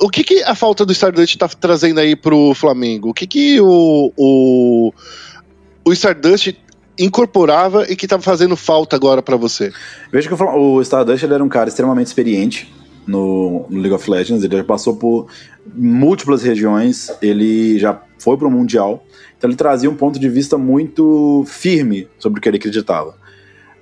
o 0.00 0.08
que, 0.08 0.22
que 0.22 0.42
a 0.42 0.54
falta 0.54 0.84
do 0.84 0.92
Stardust 0.92 1.34
está 1.34 1.48
trazendo 1.48 2.00
aí 2.00 2.14
pro 2.14 2.54
Flamengo? 2.54 3.10
O 3.10 3.14
que, 3.14 3.26
que 3.26 3.60
o, 3.60 4.12
o, 4.16 4.92
o 5.84 5.92
Stardust 5.92 6.54
incorporava 6.98 7.84
e 7.90 7.96
que 7.96 8.06
estava 8.06 8.22
fazendo 8.22 8.56
falta 8.56 8.96
agora 8.96 9.22
para 9.22 9.36
você? 9.36 9.72
Veja 10.12 10.28
que 10.28 10.34
o 10.42 10.80
Stardust 10.82 11.24
ele 11.24 11.34
era 11.34 11.44
um 11.44 11.48
cara 11.48 11.68
extremamente 11.68 12.08
experiente 12.08 12.72
no, 13.06 13.66
no, 13.70 13.80
League 13.80 13.94
of 13.94 14.10
Legends, 14.10 14.44
ele 14.44 14.56
já 14.56 14.64
passou 14.64 14.96
por 14.96 15.28
múltiplas 15.74 16.42
regiões, 16.42 17.10
ele 17.22 17.78
já 17.78 18.02
foi 18.18 18.36
para 18.36 18.46
o 18.46 18.50
Mundial, 18.50 19.04
então 19.36 19.48
ele 19.48 19.56
trazia 19.56 19.88
um 19.88 19.94
ponto 19.94 20.18
de 20.18 20.28
vista 20.28 20.58
muito 20.58 21.44
firme 21.46 22.08
sobre 22.18 22.38
o 22.38 22.42
que 22.42 22.48
ele 22.48 22.58
acreditava. 22.58 23.16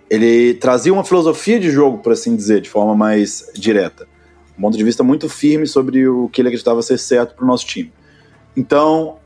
Ele 0.09 0.55
trazia 0.55 0.93
uma 0.93 1.03
filosofia 1.03 1.59
de 1.59 1.71
jogo, 1.71 1.99
por 1.99 2.13
assim 2.13 2.37
dizer, 2.37 2.61
de 2.61 2.71
forma 2.71 2.95
mais 2.95 3.51
direta. 3.55 4.07
Um 4.57 4.63
ponto 4.63 4.79
de 4.79 4.85
vista 4.85 5.03
muito 5.03 5.29
firme 5.29 5.67
sobre 5.67 6.07
o 6.07 6.29
que 6.29 6.41
ele 6.41 6.49
acreditava 6.49 6.81
ser 6.83 6.99
certo 6.99 7.35
para 7.35 7.45
o 7.45 7.49
nosso 7.49 7.67
time. 7.67 7.93
Então, 8.57 9.17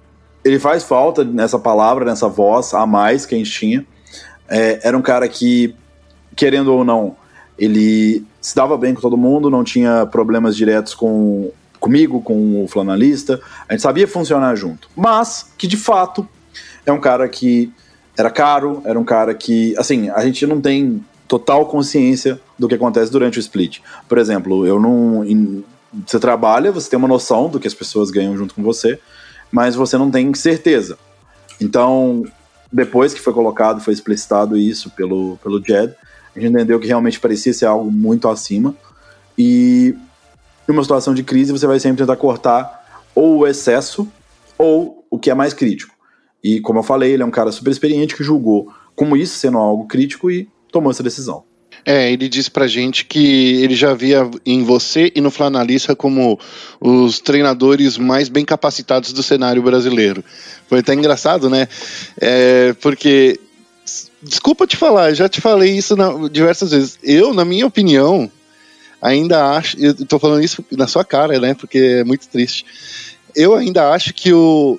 ele 0.45 0.59
faz 0.59 0.83
falta 0.83 1.25
nessa 1.25 1.59
palavra, 1.59 2.05
nessa 2.05 2.29
voz 2.29 2.73
a 2.75 2.87
mais 2.87 3.27
que 3.27 3.35
a 3.35 3.39
gente 3.39 3.51
tinha. 3.51 3.87
É, 4.49 4.81
era 4.83 4.97
um 4.97 5.03
cara 5.03 5.29
que, 5.29 5.75
querendo 6.35 6.73
ou 6.73 6.85
não, 6.85 7.17
ele 7.59 8.25
se 8.41 8.55
dava 8.55 8.77
bem 8.77 8.95
com 8.95 9.01
todo 9.01 9.17
mundo, 9.17 9.51
não 9.51 9.63
tinha 9.63 10.07
problemas 10.07 10.57
diretos 10.57 10.95
com 10.95 11.51
comigo, 11.79 12.21
com 12.21 12.65
o 12.65 12.69
flanalista. 12.69 13.41
A 13.69 13.73
gente 13.73 13.83
sabia 13.83 14.07
funcionar 14.07 14.55
junto. 14.55 14.89
Mas 14.95 15.51
que 15.57 15.67
de 15.67 15.77
fato 15.77 16.29
é 16.85 16.93
um 16.93 17.01
cara 17.01 17.29
que 17.29 17.73
era 18.17 18.31
caro, 18.31 18.83
era 18.85 18.99
um 18.99 19.05
cara 19.05 19.35
que, 19.35 19.75
assim, 19.79 20.11
a 20.11 20.25
gente 20.25 20.47
não 20.47 20.61
tem 20.61 21.03
total 21.27 21.67
consciência 21.67 22.41
do 22.59 22.69
que 22.69 22.75
acontece 22.75 23.11
durante 23.11 23.39
o 23.39 23.41
split. 23.41 23.81
Por 24.09 24.19
exemplo, 24.19 24.67
eu 24.67 24.79
não. 24.79 25.25
Em, 25.25 25.65
você 26.07 26.21
trabalha, 26.21 26.71
você 26.71 26.89
tem 26.89 26.99
uma 26.99 27.09
noção 27.09 27.49
do 27.49 27.59
que 27.59 27.67
as 27.67 27.75
pessoas 27.75 28.11
ganham 28.11 28.37
junto 28.37 28.55
com 28.55 28.63
você, 28.63 29.01
mas 29.51 29.75
você 29.75 29.97
não 29.99 30.11
tem 30.11 30.33
certeza. 30.35 30.99
Então, 31.61 32.25
depois 32.73 33.13
que 33.13 33.21
foi 33.21 33.33
colocado, 33.33 33.81
foi 33.81 33.93
explicitado 33.93 34.57
isso 34.57 34.91
pelo, 34.91 35.39
pelo 35.43 35.63
Jed, 35.63 35.95
a 36.35 36.39
gente 36.39 36.53
entendeu 36.53 36.79
que 36.79 36.87
realmente 36.87 37.19
parecia 37.19 37.53
ser 37.53 37.67
algo 37.67 37.91
muito 37.91 38.29
acima. 38.29 38.75
E 39.37 39.95
numa 40.67 40.83
situação 40.83 41.13
de 41.13 41.23
crise, 41.23 41.53
você 41.53 41.67
vai 41.67 41.81
sempre 41.81 41.99
tentar 41.99 42.17
cortar 42.17 43.05
ou 43.15 43.39
o 43.39 43.47
excesso 43.47 44.09
ou 44.57 45.05
o 45.11 45.19
que 45.19 45.31
é 45.31 45.35
mais 45.35 45.53
crítico. 45.53 45.95
E 46.43 46.61
como 46.61 46.79
eu 46.79 46.83
falei, 46.83 47.13
ele 47.13 47.23
é 47.23 47.27
um 47.27 47.31
cara 47.31 47.51
super 47.51 47.71
experiente 47.71 48.15
que 48.15 48.23
julgou 48.23 48.73
como 48.95 49.17
isso 49.17 49.37
sendo 49.39 49.59
algo 49.59 49.87
crítico 49.87 50.31
e 50.31 50.49
tomou 50.71 50.91
essa 50.91 51.03
decisão. 51.03 51.45
É, 51.85 52.13
ele 52.13 52.29
disse 52.29 52.51
pra 52.51 52.67
gente 52.67 53.05
que 53.05 53.63
ele 53.63 53.75
já 53.75 53.95
via 53.95 54.29
em 54.45 54.63
você 54.63 55.11
e 55.15 55.21
no 55.21 55.31
Flanalista 55.31 55.97
como 55.97 56.39
os 56.81 57.19
treinadores 57.19 57.97
mais 57.97 58.29
bem 58.29 58.45
capacitados 58.45 59.13
do 59.13 59.23
cenário 59.23 59.63
brasileiro. 59.63 60.25
Foi 60.69 60.81
até 60.81 60.95
engraçado, 60.95 61.49
né? 61.49 61.69
É, 62.21 62.75
porque, 62.81 63.41
desculpa 64.23 64.67
te 64.67 64.77
falar, 64.77 65.15
já 65.15 65.29
te 65.29 65.41
falei 65.41 65.77
isso 65.77 65.97
na, 65.97 66.29
diversas 66.29 66.71
vezes. 66.71 66.99
Eu, 67.03 67.33
na 67.33 67.45
minha 67.45 67.67
opinião, 67.67 68.31
ainda 69.01 69.53
acho, 69.53 69.79
eu 69.79 69.95
tô 70.07 70.19
falando 70.19 70.45
isso 70.45 70.65
na 70.73 70.87
sua 70.87 71.05
cara, 71.05 71.39
né? 71.41 71.55
Porque 71.55 71.79
é 71.79 72.05
muito 72.05 72.29
triste. 72.29 72.65
Eu 73.35 73.55
ainda 73.55 73.91
acho 73.91 74.13
que 74.13 74.33
o 74.33 74.79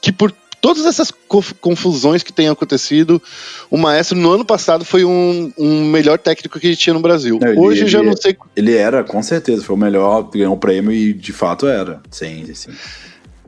que 0.00 0.12
por 0.12 0.32
todas 0.60 0.86
essas 0.86 1.12
confusões 1.60 2.22
que 2.22 2.32
têm 2.32 2.48
acontecido, 2.48 3.22
o 3.70 3.76
Maestro 3.76 4.18
no 4.18 4.30
ano 4.30 4.44
passado 4.44 4.84
foi 4.84 5.04
um, 5.04 5.52
um 5.56 5.84
melhor 5.84 6.18
técnico 6.18 6.58
que 6.58 6.66
a 6.66 6.70
gente 6.70 6.80
tinha 6.80 6.94
no 6.94 7.00
Brasil. 7.00 7.38
Não, 7.40 7.62
Hoje 7.62 7.82
ele, 7.82 7.88
já 7.88 8.02
não 8.02 8.16
sei. 8.16 8.36
Ele 8.56 8.74
era, 8.74 9.04
com 9.04 9.22
certeza, 9.22 9.62
foi 9.62 9.76
o 9.76 9.78
melhor, 9.78 10.22
ganhou 10.30 10.54
o 10.54 10.58
prêmio 10.58 10.92
e 10.92 11.12
de 11.12 11.32
fato 11.32 11.66
era. 11.66 12.00
Sim, 12.10 12.44
sim. 12.54 12.70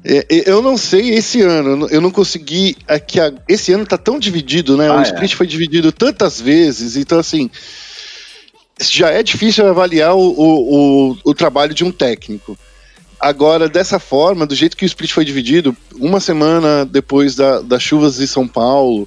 É, 0.05 0.24
eu 0.47 0.62
não 0.62 0.77
sei 0.77 1.11
esse 1.11 1.43
ano, 1.43 1.87
eu 1.91 2.01
não 2.01 2.11
consegui. 2.11 2.77
É 2.89 2.99
que 2.99 3.19
esse 3.49 3.73
ano 3.73 3.87
tá 3.87 3.99
tão 3.99 4.19
dividido, 4.19 4.77
né? 4.77 4.89
Ah, 4.89 4.99
o 4.99 5.03
split 5.03 5.32
é. 5.32 5.37
foi 5.37 5.47
dividido 5.47 5.93
tantas 5.93 6.41
vezes, 6.41 6.97
então 6.97 7.19
assim. 7.19 7.51
Já 8.82 9.11
é 9.11 9.23
difícil 9.23 9.66
avaliar 9.66 10.15
o, 10.15 10.20
o, 10.20 11.11
o, 11.11 11.16
o 11.23 11.35
trabalho 11.35 11.74
de 11.74 11.85
um 11.85 11.93
técnico. 11.93 12.57
Agora, 13.20 13.68
dessa 13.68 13.98
forma, 13.98 14.47
do 14.47 14.55
jeito 14.55 14.76
que 14.76 14.84
o 14.84 14.86
split 14.86 15.12
foi 15.12 15.24
dividido, 15.24 15.76
uma 15.97 16.20
semana 16.20 16.86
depois 16.86 17.34
da, 17.34 17.60
das 17.60 17.82
chuvas 17.82 18.18
em 18.18 18.26
São 18.26 18.48
Paulo, 18.48 19.06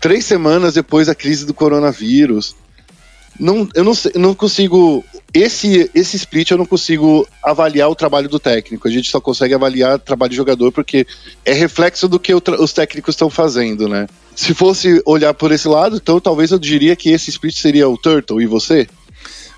três 0.00 0.24
semanas 0.24 0.74
depois 0.74 1.06
da 1.06 1.14
crise 1.14 1.44
do 1.44 1.52
coronavírus, 1.52 2.56
não, 3.38 3.68
eu 3.74 3.84
não, 3.84 3.92
não 4.14 4.34
consigo. 4.34 5.04
Esse, 5.34 5.90
esse 5.94 6.16
split 6.16 6.50
eu 6.50 6.58
não 6.58 6.66
consigo 6.66 7.26
avaliar 7.42 7.88
o 7.88 7.94
trabalho 7.94 8.28
do 8.28 8.38
técnico. 8.38 8.86
A 8.86 8.90
gente 8.90 9.10
só 9.10 9.20
consegue 9.20 9.54
avaliar 9.54 9.96
o 9.96 9.98
trabalho 9.98 10.30
do 10.30 10.36
jogador 10.36 10.70
porque 10.70 11.06
é 11.44 11.52
reflexo 11.52 12.06
do 12.08 12.20
que 12.20 12.34
os 12.34 12.72
técnicos 12.72 13.14
estão 13.14 13.30
fazendo, 13.30 13.88
né? 13.88 14.06
Se 14.36 14.54
fosse 14.54 15.02
olhar 15.06 15.32
por 15.34 15.50
esse 15.50 15.66
lado, 15.66 15.96
então 15.96 16.20
talvez 16.20 16.50
eu 16.50 16.58
diria 16.58 16.94
que 16.94 17.10
esse 17.10 17.30
split 17.30 17.56
seria 17.56 17.88
o 17.88 17.96
Turtle 17.96 18.40
e 18.42 18.46
você? 18.46 18.86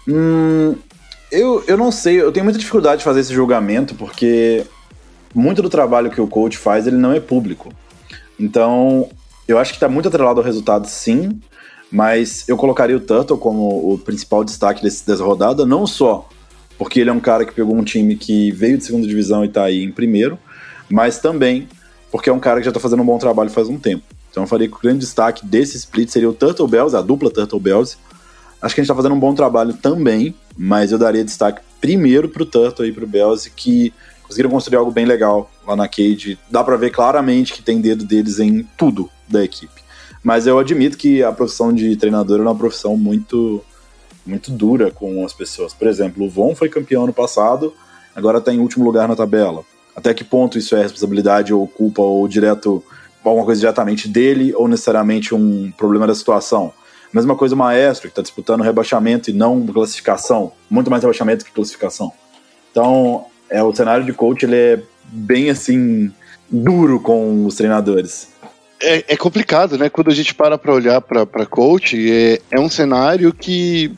Hum, 0.07 0.77
eu, 1.35 1.65
eu 1.67 1.77
não 1.77 1.91
sei, 1.91 2.21
eu 2.21 2.33
tenho 2.33 2.45
muita 2.45 2.59
dificuldade 2.59 2.99
de 2.99 3.05
fazer 3.05 3.21
esse 3.21 3.33
julgamento, 3.33 3.95
porque 3.95 4.65
muito 5.35 5.61
do 5.63 5.69
trabalho 5.69 6.11
que 6.11 6.21
o 6.21 6.27
coach 6.27 6.57
faz, 6.57 6.87
ele 6.87 6.97
não 6.97 7.13
é 7.13 7.21
público. 7.21 7.73
Então, 8.39 9.09
eu 9.47 9.59
acho 9.59 9.73
que 9.73 9.77
está 9.77 9.89
muito 9.89 10.09
atrelado 10.09 10.41
ao 10.41 10.45
resultado, 10.45 10.87
sim, 10.87 11.41
mas 11.91 12.49
eu 12.49 12.57
colocaria 12.57 12.97
o 12.97 13.01
Turtle 13.01 13.39
como 13.39 13.93
o 13.93 13.99
principal 13.99 14.45
destaque 14.45 14.83
desse, 14.83 15.07
dessa 15.07 15.23
rodada, 15.23 15.67
não 15.67 15.87
só 15.87 16.29
porque 16.79 17.01
ele 17.01 17.11
é 17.11 17.13
um 17.13 17.21
cara 17.21 17.45
que 17.45 17.55
pegou 17.55 17.77
um 17.77 17.85
time 17.85 18.17
que 18.17 18.51
veio 18.51 18.77
de 18.77 18.85
segunda 18.85 19.07
divisão 19.07 19.45
e 19.45 19.49
está 19.49 19.65
aí 19.65 19.83
em 19.83 19.93
primeiro, 19.93 20.39
mas 20.91 21.19
também 21.19 21.69
porque 22.11 22.31
é 22.31 22.33
um 22.33 22.39
cara 22.39 22.61
que 22.61 22.65
já 22.65 22.71
está 22.71 22.81
fazendo 22.81 23.03
um 23.03 23.07
bom 23.07 23.19
trabalho 23.19 23.51
faz 23.51 23.69
um 23.69 23.79
tempo. 23.79 24.05
Então 24.31 24.45
eu 24.45 24.47
faria 24.47 24.69
que 24.69 24.75
o 24.75 24.81
grande 24.81 25.01
destaque 25.01 25.45
desse 25.47 25.77
split 25.77 26.09
seria 26.09 26.29
o 26.29 26.33
Turtle 26.33 26.69
Bells, 26.69 26.97
a 26.97 27.01
dupla 27.01 27.31
Turtle 27.31 27.61
Bells, 27.61 27.97
Acho 28.65 28.75
que 28.75 28.81
a 28.81 28.85
gente 28.85 28.89
tá 28.89 28.95
fazendo 28.95 29.15
um 29.15 29.21
bom 29.21 29.35
trabalho 29.35 29.75
também, 29.75 30.35
mas 30.57 30.91
eu 30.91 30.97
daria 30.97 31.23
destaque 31.23 31.61
primeiro 31.83 32.31
pro 32.31 32.47
Turtle 32.47 32.87
e 32.87 32.93
pro 32.93 33.07
Belzi, 33.07 33.51
que 33.51 33.93
conseguiram 34.23 34.49
construir 34.49 34.79
algo 34.79 34.91
bem 34.91 35.05
legal 35.05 35.51
lá 35.67 35.77
na 35.77 35.87
Cade. 35.87 36.39
Dá 36.51 36.65
para 36.65 36.75
ver 36.79 36.89
claramente 36.89 37.53
que 37.53 37.63
tem 37.63 37.79
dedo 37.79 38.07
deles 38.07 38.41
em 38.41 38.67
tudo 38.75 39.11
da 39.29 39.45
equipe. 39.45 39.83
Mas 40.23 40.47
eu 40.47 40.59
admito 40.59 40.97
que 40.97 41.23
a 41.23 41.31
profissão 41.31 41.75
de 41.75 41.95
treinador 41.95 42.41
é 42.41 42.43
uma 42.43 42.55
profissão 42.55 42.97
muito 42.97 43.63
muito 44.25 44.51
dura 44.51 44.91
com 44.91 45.23
as 45.27 45.35
pessoas. 45.35 45.75
Por 45.75 45.87
exemplo, 45.87 46.25
o 46.25 46.31
Von 46.31 46.55
foi 46.55 46.71
campeão 46.71 47.05
ano 47.05 47.13
passado, 47.13 47.75
agora 48.17 48.39
está 48.39 48.51
em 48.51 48.61
último 48.61 48.83
lugar 48.83 49.07
na 49.07 49.15
tabela. 49.15 49.63
Até 49.95 50.15
que 50.15 50.25
ponto 50.25 50.57
isso 50.57 50.75
é 50.75 50.81
responsabilidade 50.81 51.53
ou 51.53 51.69
culpa 51.69 52.01
ou 52.01 52.27
direto 52.27 52.83
alguma 53.23 53.45
coisa 53.45 53.61
diretamente 53.61 54.09
dele 54.09 54.55
ou 54.55 54.67
necessariamente 54.67 55.35
um 55.35 55.71
problema 55.77 56.07
da 56.07 56.15
situação? 56.15 56.73
Mesma 57.15 57.37
coisa 57.37 57.55
o 57.55 57.59
Maestro, 57.59 58.09
que 58.09 58.13
está 58.13 58.23
disputando 58.23 58.63
rebaixamento 58.63 59.31
e 59.31 59.33
não 59.33 59.65
classificação. 59.67 60.53
Muito 60.69 60.91
mais 60.91 61.03
rebaixamento 61.03 61.45
que 61.45 61.53
classificação. 61.53 62.13
Então, 62.73 63.27
é, 63.49 63.63
o 63.63 63.75
cenário 63.75 64.05
de 64.05 64.13
coach 64.13 64.45
ele 64.45 64.57
é 64.57 64.83
bem 65.05 65.49
assim, 65.49 66.11
duro 66.51 66.99
com 66.99 67.47
os 67.47 67.55
treinadores. 67.55 68.29
É, 68.83 69.05
é 69.15 69.17
complicado, 69.17 69.79
né? 69.79 69.89
Quando 69.89 70.11
a 70.11 70.15
gente 70.15 70.35
para 70.35 70.59
para 70.59 70.75
olhar 70.75 71.01
para 71.01 71.47
coach, 71.47 71.97
é, 72.11 72.41
é 72.51 72.61
um 72.61 72.69
cenário 72.69 73.33
que 73.33 73.93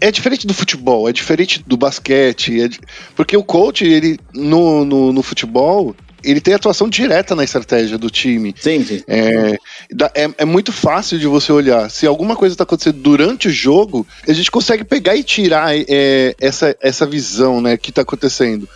é 0.00 0.10
diferente 0.10 0.46
do 0.46 0.54
futebol, 0.54 1.08
é 1.08 1.12
diferente 1.12 1.62
do 1.64 1.76
basquete, 1.76 2.62
é, 2.62 2.68
porque 3.14 3.36
o 3.36 3.44
coach, 3.44 3.84
ele 3.84 4.18
no, 4.34 4.84
no, 4.84 5.12
no, 5.12 5.22
futebol, 5.22 5.94
ele 6.24 6.40
tem 6.40 6.54
atuação 6.54 6.88
direta 6.88 7.34
na 7.34 7.44
estratégia 7.44 7.98
do 7.98 8.10
time. 8.10 8.54
Sim, 8.58 8.84
sim. 8.84 9.02
É, 9.06 9.58
é, 10.14 10.30
é 10.38 10.44
muito 10.44 10.72
fácil 10.72 11.18
de 11.18 11.26
você 11.26 11.52
olhar. 11.52 11.90
Se 11.90 12.06
alguma 12.06 12.36
coisa 12.36 12.54
está 12.54 12.64
acontecendo 12.64 12.98
durante 12.98 13.48
o 13.48 13.50
jogo, 13.50 14.06
a 14.26 14.32
gente 14.32 14.50
consegue 14.50 14.84
pegar 14.84 15.16
e 15.16 15.22
tirar 15.22 15.74
é, 15.74 16.34
essa, 16.40 16.76
essa 16.80 17.06
visão 17.06 17.60
né, 17.60 17.76
que 17.76 17.90
está 17.90 18.02
acontecendo. 18.02 18.68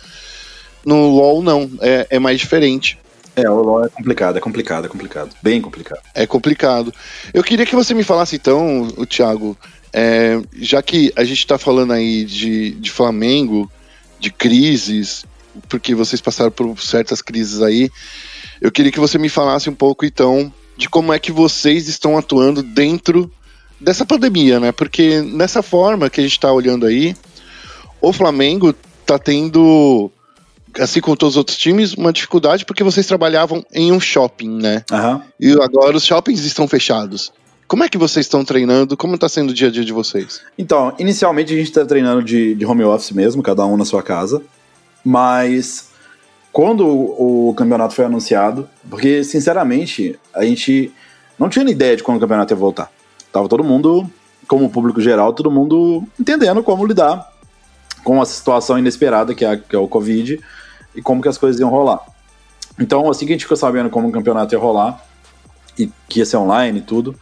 No 0.85 1.09
LoL, 1.09 1.41
não. 1.41 1.69
É, 1.81 2.07
é 2.11 2.19
mais 2.19 2.39
diferente. 2.39 2.97
É, 3.35 3.49
o 3.49 3.61
LoL 3.61 3.85
é 3.85 3.89
complicado, 3.89 4.37
é 4.37 4.39
complicado, 4.39 4.85
é 4.85 4.89
complicado. 4.89 5.29
Bem 5.43 5.61
complicado. 5.61 6.01
É 6.15 6.25
complicado. 6.25 6.93
Eu 7.33 7.43
queria 7.43 7.65
que 7.65 7.75
você 7.75 7.93
me 7.93 8.03
falasse 8.03 8.35
então, 8.35 8.87
o 8.97 9.05
Thiago, 9.05 9.55
é, 9.93 10.41
já 10.59 10.81
que 10.81 11.13
a 11.15 11.23
gente 11.23 11.39
está 11.39 11.57
falando 11.57 11.93
aí 11.93 12.25
de, 12.25 12.71
de 12.71 12.91
Flamengo, 12.91 13.71
de 14.19 14.31
crises, 14.31 15.23
porque 15.67 15.95
vocês 15.95 16.21
passaram 16.21 16.51
por 16.51 16.79
certas 16.81 17.21
crises 17.21 17.61
aí, 17.61 17.89
eu 18.61 18.71
queria 18.71 18.91
que 18.91 18.99
você 18.99 19.17
me 19.17 19.29
falasse 19.29 19.69
um 19.69 19.75
pouco 19.75 20.05
então 20.05 20.51
de 20.77 20.89
como 20.89 21.11
é 21.11 21.19
que 21.19 21.31
vocês 21.31 21.87
estão 21.87 22.17
atuando 22.17 22.61
dentro 22.61 23.31
dessa 23.79 24.05
pandemia, 24.05 24.59
né? 24.59 24.71
Porque 24.71 25.21
nessa 25.21 25.61
forma 25.61 26.09
que 26.09 26.19
a 26.19 26.23
gente 26.23 26.33
está 26.33 26.51
olhando 26.51 26.85
aí, 26.85 27.15
o 28.01 28.13
Flamengo 28.13 28.73
tá 29.05 29.17
tendo, 29.17 30.11
assim 30.79 31.01
como 31.01 31.15
todos 31.15 31.33
os 31.33 31.37
outros 31.37 31.57
times, 31.57 31.93
uma 31.93 32.13
dificuldade 32.13 32.65
porque 32.65 32.83
vocês 32.83 33.05
trabalhavam 33.05 33.65
em 33.73 33.91
um 33.91 33.99
shopping, 33.99 34.49
né? 34.49 34.83
Aham. 34.91 35.23
E 35.39 35.51
agora 35.53 35.97
os 35.97 36.05
shoppings 36.05 36.43
estão 36.43 36.67
fechados. 36.67 37.31
Como 37.67 37.83
é 37.83 37.89
que 37.89 37.97
vocês 37.97 38.25
estão 38.25 38.45
treinando? 38.45 38.95
Como 38.95 39.15
está 39.15 39.27
sendo 39.27 39.49
o 39.49 39.53
dia 39.53 39.67
a 39.67 39.71
dia 39.71 39.83
de 39.83 39.91
vocês? 39.91 40.41
Então, 40.57 40.95
inicialmente 40.97 41.53
a 41.53 41.57
gente 41.57 41.71
tá 41.71 41.85
treinando 41.85 42.23
de, 42.23 42.55
de 42.55 42.65
home 42.65 42.83
office 42.83 43.11
mesmo, 43.11 43.43
cada 43.43 43.65
um 43.65 43.75
na 43.75 43.83
sua 43.83 44.01
casa. 44.01 44.41
Mas 45.07 45.87
quando 46.51 46.85
o, 46.85 47.53
campeonato 47.55 47.95
foi 47.95 48.03
anunciado, 48.03 48.69
porque 48.89 49.23
sinceramente 49.23 50.19
a 50.35 50.43
gente 50.43 50.91
não 51.39 51.47
tinha 51.47 51.63
ideia 51.69 51.95
de 51.95 52.03
quando 52.03 52.17
o 52.17 52.19
campeonato 52.19 52.51
ia 52.51 52.57
voltar. 52.57 52.91
Tava 53.31 53.47
todo 53.47 53.63
mundo, 53.63 54.05
como 54.49 54.69
público 54.69 54.99
geral, 54.99 55.31
todo 55.31 55.49
mundo 55.49 56.03
entendendo 56.19 56.61
como 56.61 56.85
lidar 56.85 57.31
com 58.03 58.21
essa 58.21 58.33
situação 58.33 58.77
inesperada 58.77 59.33
que 59.33 59.45
é, 59.45 59.55
que 59.55 59.73
é 59.73 59.79
o 59.79 59.87
Covid 59.87 60.41
e 60.93 61.01
como 61.01 61.21
que 61.21 61.29
as 61.29 61.37
coisas 61.37 61.57
iam 61.61 61.69
rolar. 61.69 62.01
Então, 62.77 63.09
assim 63.09 63.25
que 63.25 63.31
a 63.31 63.35
gente 63.35 63.45
ficou 63.45 63.55
sabendo 63.55 63.89
como 63.89 64.09
o 64.09 64.11
campeonato 64.11 64.53
ia 64.53 64.59
rolar 64.59 65.01
e 65.79 65.89
que 66.09 66.19
ia 66.19 66.25
ser 66.25 66.35
online 66.35 66.79
e 66.79 66.81
tudo, 66.81 67.15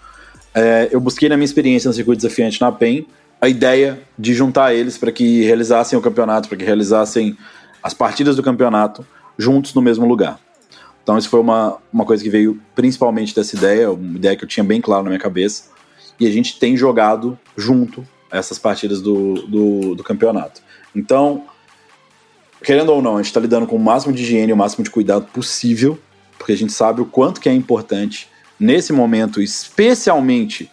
é, 0.55 0.89
eu 0.91 0.99
busquei 0.99 1.29
na 1.29 1.37
minha 1.37 1.45
experiência 1.45 1.87
no 1.87 1.93
circuito 1.93 2.19
desafiante 2.19 2.59
na 2.59 2.71
PEN 2.71 3.05
a 3.39 3.47
ideia 3.47 3.99
de 4.17 4.33
juntar 4.33 4.73
eles 4.73 4.97
para 4.97 5.11
que 5.11 5.43
realizassem 5.43 5.99
o 5.99 6.01
campeonato, 6.01 6.49
para 6.49 6.57
que 6.57 6.63
realizassem 6.63 7.37
as 7.85 7.93
partidas 7.93 8.35
do 8.35 8.41
campeonato 8.41 9.05
juntos 9.37 9.75
no 9.75 9.81
mesmo 9.81 10.07
lugar. 10.07 10.39
Então 11.03 11.19
isso 11.19 11.29
foi 11.29 11.39
uma, 11.39 11.77
uma 11.93 12.03
coisa 12.03 12.23
que 12.23 12.31
veio 12.31 12.59
principalmente 12.73 13.35
dessa 13.35 13.55
ideia, 13.55 13.91
uma 13.91 14.17
ideia 14.17 14.35
que 14.35 14.43
eu 14.43 14.47
tinha 14.47 14.63
bem 14.63 14.81
claro 14.81 15.03
na 15.03 15.11
minha 15.11 15.19
cabeça, 15.19 15.65
e 16.19 16.25
a 16.25 16.31
gente 16.31 16.57
tem 16.57 16.75
jogado 16.75 17.37
junto 17.55 18.03
essas 18.31 18.57
partidas 18.57 19.03
do, 19.03 19.35
do, 19.45 19.93
do 19.93 20.03
campeonato. 20.03 20.63
Então, 20.95 21.43
querendo 22.63 22.91
ou 22.91 23.03
não, 23.03 23.13
a 23.13 23.17
gente 23.17 23.27
está 23.27 23.39
lidando 23.39 23.67
com 23.67 23.75
o 23.75 23.79
máximo 23.79 24.11
de 24.15 24.23
higiene, 24.23 24.51
o 24.51 24.57
máximo 24.57 24.83
de 24.83 24.89
cuidado 24.89 25.27
possível, 25.27 25.99
porque 26.39 26.53
a 26.53 26.57
gente 26.57 26.73
sabe 26.73 27.01
o 27.01 27.05
quanto 27.05 27.39
que 27.39 27.47
é 27.47 27.53
importante 27.53 28.27
nesse 28.59 28.91
momento, 28.91 29.43
especialmente 29.43 30.71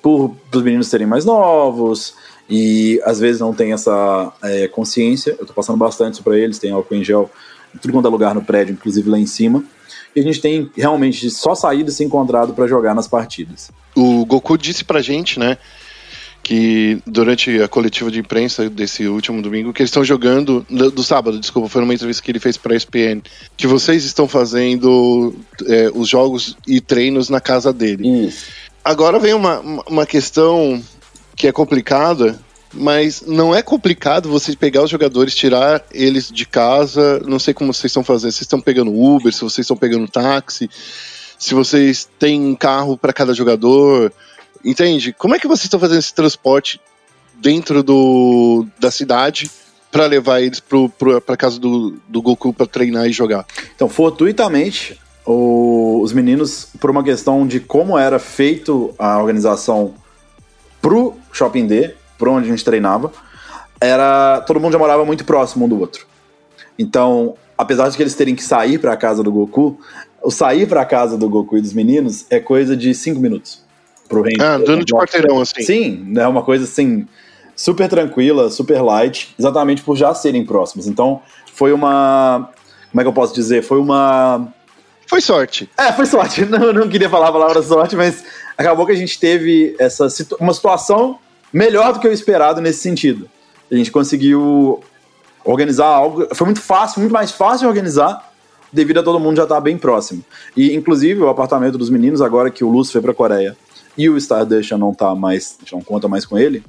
por 0.00 0.36
os 0.54 0.62
meninos 0.62 0.86
serem 0.86 1.08
mais 1.08 1.24
novos 1.24 2.14
e 2.54 3.00
às 3.06 3.18
vezes 3.18 3.40
não 3.40 3.54
tem 3.54 3.72
essa 3.72 4.30
é, 4.42 4.68
consciência. 4.68 5.34
Eu 5.40 5.46
tô 5.46 5.54
passando 5.54 5.78
bastante 5.78 6.14
isso 6.14 6.22
para 6.22 6.36
eles, 6.36 6.58
tem 6.58 6.70
álcool 6.70 6.94
em 6.94 7.02
gel 7.02 7.30
em 7.74 7.78
tudo 7.78 7.92
quanto 7.94 8.06
é 8.06 8.10
lugar 8.10 8.34
no 8.34 8.44
prédio, 8.44 8.74
inclusive 8.74 9.08
lá 9.08 9.18
em 9.18 9.24
cima. 9.24 9.64
E 10.14 10.20
a 10.20 10.22
gente 10.22 10.38
tem 10.38 10.70
realmente 10.76 11.30
só 11.30 11.54
saído 11.54 11.88
e 11.88 11.92
se 11.94 12.04
encontrado 12.04 12.52
para 12.52 12.66
jogar 12.66 12.94
nas 12.94 13.08
partidas. 13.08 13.70
O 13.96 14.26
Goku 14.26 14.58
disse 14.58 14.84
pra 14.84 15.00
gente, 15.00 15.38
né, 15.38 15.56
que 16.42 16.98
durante 17.06 17.62
a 17.62 17.68
coletiva 17.68 18.10
de 18.10 18.20
imprensa 18.20 18.68
desse 18.68 19.06
último 19.06 19.40
domingo, 19.40 19.72
que 19.72 19.80
eles 19.80 19.88
estão 19.88 20.04
jogando, 20.04 20.66
do, 20.68 20.90
do 20.90 21.02
sábado, 21.02 21.40
desculpa, 21.40 21.70
foi 21.70 21.82
uma 21.82 21.94
entrevista 21.94 22.22
que 22.22 22.30
ele 22.30 22.38
fez 22.38 22.58
pra 22.58 22.76
ESPN, 22.76 23.22
que 23.56 23.66
vocês 23.66 24.04
estão 24.04 24.28
fazendo 24.28 25.34
é, 25.66 25.90
os 25.94 26.06
jogos 26.06 26.54
e 26.66 26.82
treinos 26.82 27.30
na 27.30 27.40
casa 27.40 27.72
dele. 27.72 28.26
Isso. 28.26 28.44
Agora 28.84 29.18
vem 29.18 29.32
uma, 29.32 29.60
uma 29.86 30.04
questão 30.04 30.82
que 31.42 31.48
é 31.48 31.52
complicada, 31.52 32.38
mas 32.72 33.20
não 33.26 33.52
é 33.52 33.60
complicado 33.62 34.28
você 34.28 34.54
pegar 34.54 34.84
os 34.84 34.88
jogadores, 34.90 35.34
tirar 35.34 35.84
eles 35.92 36.30
de 36.30 36.46
casa. 36.46 37.18
Não 37.26 37.40
sei 37.40 37.52
como 37.52 37.74
vocês 37.74 37.90
estão 37.90 38.04
fazendo. 38.04 38.30
Vocês 38.30 38.42
estão 38.42 38.60
pegando 38.60 38.94
Uber, 38.94 39.32
se 39.32 39.40
vocês 39.40 39.64
estão 39.64 39.76
pegando 39.76 40.06
táxi, 40.06 40.70
se 41.36 41.52
vocês 41.52 42.08
têm 42.16 42.40
um 42.40 42.54
carro 42.54 42.96
para 42.96 43.12
cada 43.12 43.34
jogador. 43.34 44.12
Entende? 44.64 45.12
Como 45.12 45.34
é 45.34 45.38
que 45.40 45.48
vocês 45.48 45.64
estão 45.64 45.80
fazendo 45.80 45.98
esse 45.98 46.14
transporte 46.14 46.80
dentro 47.40 47.82
do, 47.82 48.64
da 48.78 48.92
cidade 48.92 49.50
para 49.90 50.06
levar 50.06 50.40
eles 50.42 50.62
para 51.26 51.36
casa 51.36 51.58
do, 51.58 51.96
do 52.06 52.22
Goku 52.22 52.52
para 52.52 52.66
treinar 52.66 53.08
e 53.08 53.12
jogar? 53.12 53.44
Então, 53.74 53.88
fortuitamente, 53.88 54.96
o- 55.26 56.00
os 56.04 56.12
meninos, 56.12 56.68
por 56.78 56.88
uma 56.88 57.02
questão 57.02 57.44
de 57.44 57.58
como 57.58 57.98
era 57.98 58.20
feito 58.20 58.94
a 58.96 59.18
organização 59.18 59.94
pro 60.82 61.14
Shopping 61.32 61.66
D, 61.66 61.94
por 62.18 62.28
onde 62.28 62.48
a 62.48 62.50
gente 62.50 62.64
treinava, 62.64 63.10
era 63.80 64.40
todo 64.42 64.60
mundo 64.60 64.72
já 64.72 64.78
morava 64.78 65.04
muito 65.04 65.24
próximo 65.24 65.64
um 65.64 65.68
do 65.68 65.80
outro. 65.80 66.06
Então, 66.78 67.36
apesar 67.56 67.88
de 67.88 67.96
que 67.96 68.02
eles 68.02 68.14
terem 68.14 68.34
que 68.34 68.42
sair 68.42 68.78
para 68.78 68.92
a 68.92 68.96
casa 68.96 69.22
do 69.22 69.32
Goku, 69.32 69.78
o 70.22 70.30
sair 70.30 70.68
para 70.68 70.82
a 70.82 70.84
casa 70.84 71.16
do 71.16 71.28
Goku 71.28 71.56
e 71.56 71.60
dos 71.60 71.72
meninos 71.72 72.26
é 72.28 72.38
coisa 72.38 72.76
de 72.76 72.94
cinco 72.94 73.20
minutos. 73.20 73.62
Pro 74.08 74.22
range. 74.22 74.36
Ah, 74.40 74.54
andando 74.54 74.84
de 74.84 74.92
quarteirão, 74.92 75.40
assim. 75.40 75.62
Sim, 75.62 76.12
é 76.16 76.26
uma 76.26 76.42
coisa 76.42 76.64
assim, 76.64 77.06
super 77.56 77.88
tranquila, 77.88 78.50
super 78.50 78.82
light, 78.82 79.34
exatamente 79.38 79.82
por 79.82 79.96
já 79.96 80.14
serem 80.14 80.44
próximos. 80.44 80.86
Então, 80.86 81.20
foi 81.54 81.72
uma. 81.72 82.50
Como 82.90 83.00
é 83.00 83.04
que 83.04 83.08
eu 83.08 83.12
posso 83.12 83.34
dizer? 83.34 83.62
Foi 83.62 83.78
uma. 83.78 84.52
Foi 85.06 85.20
sorte. 85.20 85.68
É, 85.76 85.92
foi 85.92 86.06
sorte. 86.06 86.44
Não, 86.46 86.72
não 86.72 86.88
queria 86.88 87.08
falar 87.10 87.28
a 87.28 87.32
palavra 87.32 87.62
sorte, 87.62 87.94
mas 87.96 88.24
acabou 88.56 88.86
que 88.86 88.92
a 88.92 88.96
gente 88.96 89.18
teve 89.18 89.76
essa 89.78 90.08
situ- 90.08 90.36
uma 90.40 90.54
situação 90.54 91.18
melhor 91.52 91.92
do 91.92 92.00
que 92.00 92.08
o 92.08 92.12
esperado 92.12 92.60
nesse 92.60 92.80
sentido. 92.80 93.28
A 93.70 93.74
gente 93.74 93.90
conseguiu 93.90 94.82
organizar 95.44 95.86
algo. 95.86 96.26
Foi 96.34 96.46
muito 96.46 96.60
fácil, 96.60 97.00
muito 97.00 97.12
mais 97.12 97.30
fácil 97.30 97.60
de 97.60 97.66
organizar, 97.66 98.32
devido 98.72 99.00
a 99.00 99.02
todo 99.02 99.20
mundo 99.20 99.36
já 99.36 99.42
estar 99.42 99.60
bem 99.60 99.76
próximo. 99.76 100.24
E, 100.56 100.74
inclusive, 100.74 101.20
o 101.20 101.28
apartamento 101.28 101.76
dos 101.76 101.90
meninos, 101.90 102.22
agora 102.22 102.50
que 102.50 102.64
o 102.64 102.70
Lúcio 102.70 102.92
foi 102.92 103.02
pra 103.02 103.12
Coreia 103.14 103.56
e 103.98 104.08
o 104.08 104.16
Stardust 104.16 104.70
já 104.70 104.78
não 104.78 104.94
tá 104.94 105.14
mais, 105.14 105.56
a 105.58 105.60
gente 105.62 105.72
não 105.74 105.82
conta 105.82 106.08
mais 106.08 106.24
com 106.24 106.38
ele, 106.38 106.64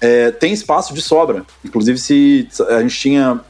é, 0.00 0.30
tem 0.30 0.52
espaço 0.54 0.94
de 0.94 1.02
sobra. 1.02 1.44
Inclusive, 1.62 1.98
se 1.98 2.48
a 2.70 2.80
gente 2.80 2.98
tinha 2.98 3.40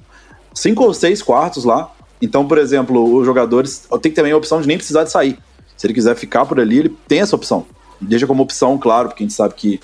cinco 0.53 0.83
ou 0.85 0.93
seis 0.95 1.23
quartos 1.23 1.65
lá. 1.65 1.91
Então, 2.25 2.49
por 2.49 2.57
exemplo, 2.57 3.15
os 3.15 3.27
jogadores 3.27 3.87
tem 4.01 4.11
também 4.11 4.33
a 4.33 4.37
opção 4.37 4.59
de 4.59 4.67
nem 4.67 4.79
precisar 4.79 5.05
de 5.05 5.11
sair. 5.11 5.39
Se 5.77 5.87
ele 5.87 5.93
quiser 5.93 6.17
ficar 6.17 6.47
por 6.47 6.59
ali, 6.59 6.79
ele 6.79 6.97
tem 7.07 7.21
essa 7.21 7.37
opção. 7.37 7.67
Deixa 8.01 8.27
como 8.27 8.43
opção, 8.43 8.79
claro, 8.79 9.09
porque 9.09 9.23
a 9.23 9.27
gente 9.27 9.37
sabe 9.37 9.53
que 9.55 9.79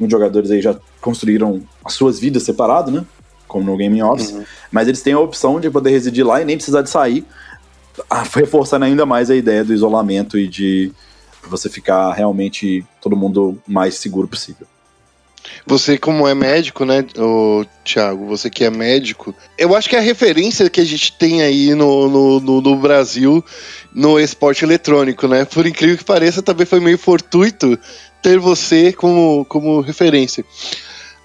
muitos 0.00 0.12
jogadores 0.12 0.50
aí 0.50 0.62
já 0.62 0.74
construíram 1.02 1.62
as 1.84 1.92
suas 1.92 2.18
vidas 2.18 2.44
separadas, 2.44 2.94
né? 2.94 3.04
Como 3.46 3.66
no 3.66 3.76
Gaming 3.76 4.00
Office. 4.00 4.34
Mas 4.70 4.88
eles 4.88 5.02
têm 5.02 5.12
a 5.12 5.20
opção 5.20 5.60
de 5.60 5.68
poder 5.68 5.90
residir 5.90 6.26
lá 6.26 6.40
e 6.40 6.46
nem 6.46 6.56
precisar 6.56 6.80
de 6.80 6.88
sair. 6.88 7.26
Ah, 8.08 8.22
reforçando 8.22 8.86
ainda 8.86 9.04
mais 9.04 9.30
a 9.30 9.36
ideia 9.36 9.62
do 9.62 9.74
isolamento 9.74 10.38
e 10.38 10.48
de 10.48 10.90
você 11.46 11.68
ficar 11.68 12.10
realmente 12.14 12.82
todo 13.02 13.14
mundo 13.14 13.60
mais 13.68 13.96
seguro 13.96 14.26
possível. 14.26 14.66
Você, 15.66 15.96
como 15.98 16.26
é 16.26 16.34
médico, 16.34 16.84
né, 16.84 17.04
ô, 17.18 17.64
Thiago? 17.84 18.26
Você 18.26 18.50
que 18.50 18.64
é 18.64 18.70
médico, 18.70 19.34
eu 19.56 19.76
acho 19.76 19.88
que 19.88 19.96
a 19.96 20.00
referência 20.00 20.68
que 20.68 20.80
a 20.80 20.84
gente 20.84 21.12
tem 21.12 21.42
aí 21.42 21.74
no, 21.74 22.08
no, 22.08 22.40
no, 22.40 22.60
no 22.60 22.76
Brasil 22.76 23.44
no 23.94 24.18
esporte 24.18 24.64
eletrônico, 24.64 25.28
né? 25.28 25.44
Por 25.44 25.66
incrível 25.66 25.98
que 25.98 26.04
pareça, 26.04 26.42
também 26.42 26.66
foi 26.66 26.80
meio 26.80 26.98
fortuito 26.98 27.78
ter 28.20 28.38
você 28.38 28.92
como, 28.92 29.44
como 29.48 29.80
referência. 29.80 30.44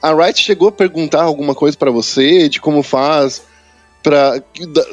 A 0.01 0.11
Wright 0.11 0.39
chegou 0.39 0.69
a 0.69 0.71
perguntar 0.71 1.23
alguma 1.23 1.55
coisa 1.55 1.75
pra 1.77 1.91
você 1.91 2.47
de 2.47 2.61
como 2.61 2.83
faz 2.83 3.43
pra, 4.03 4.41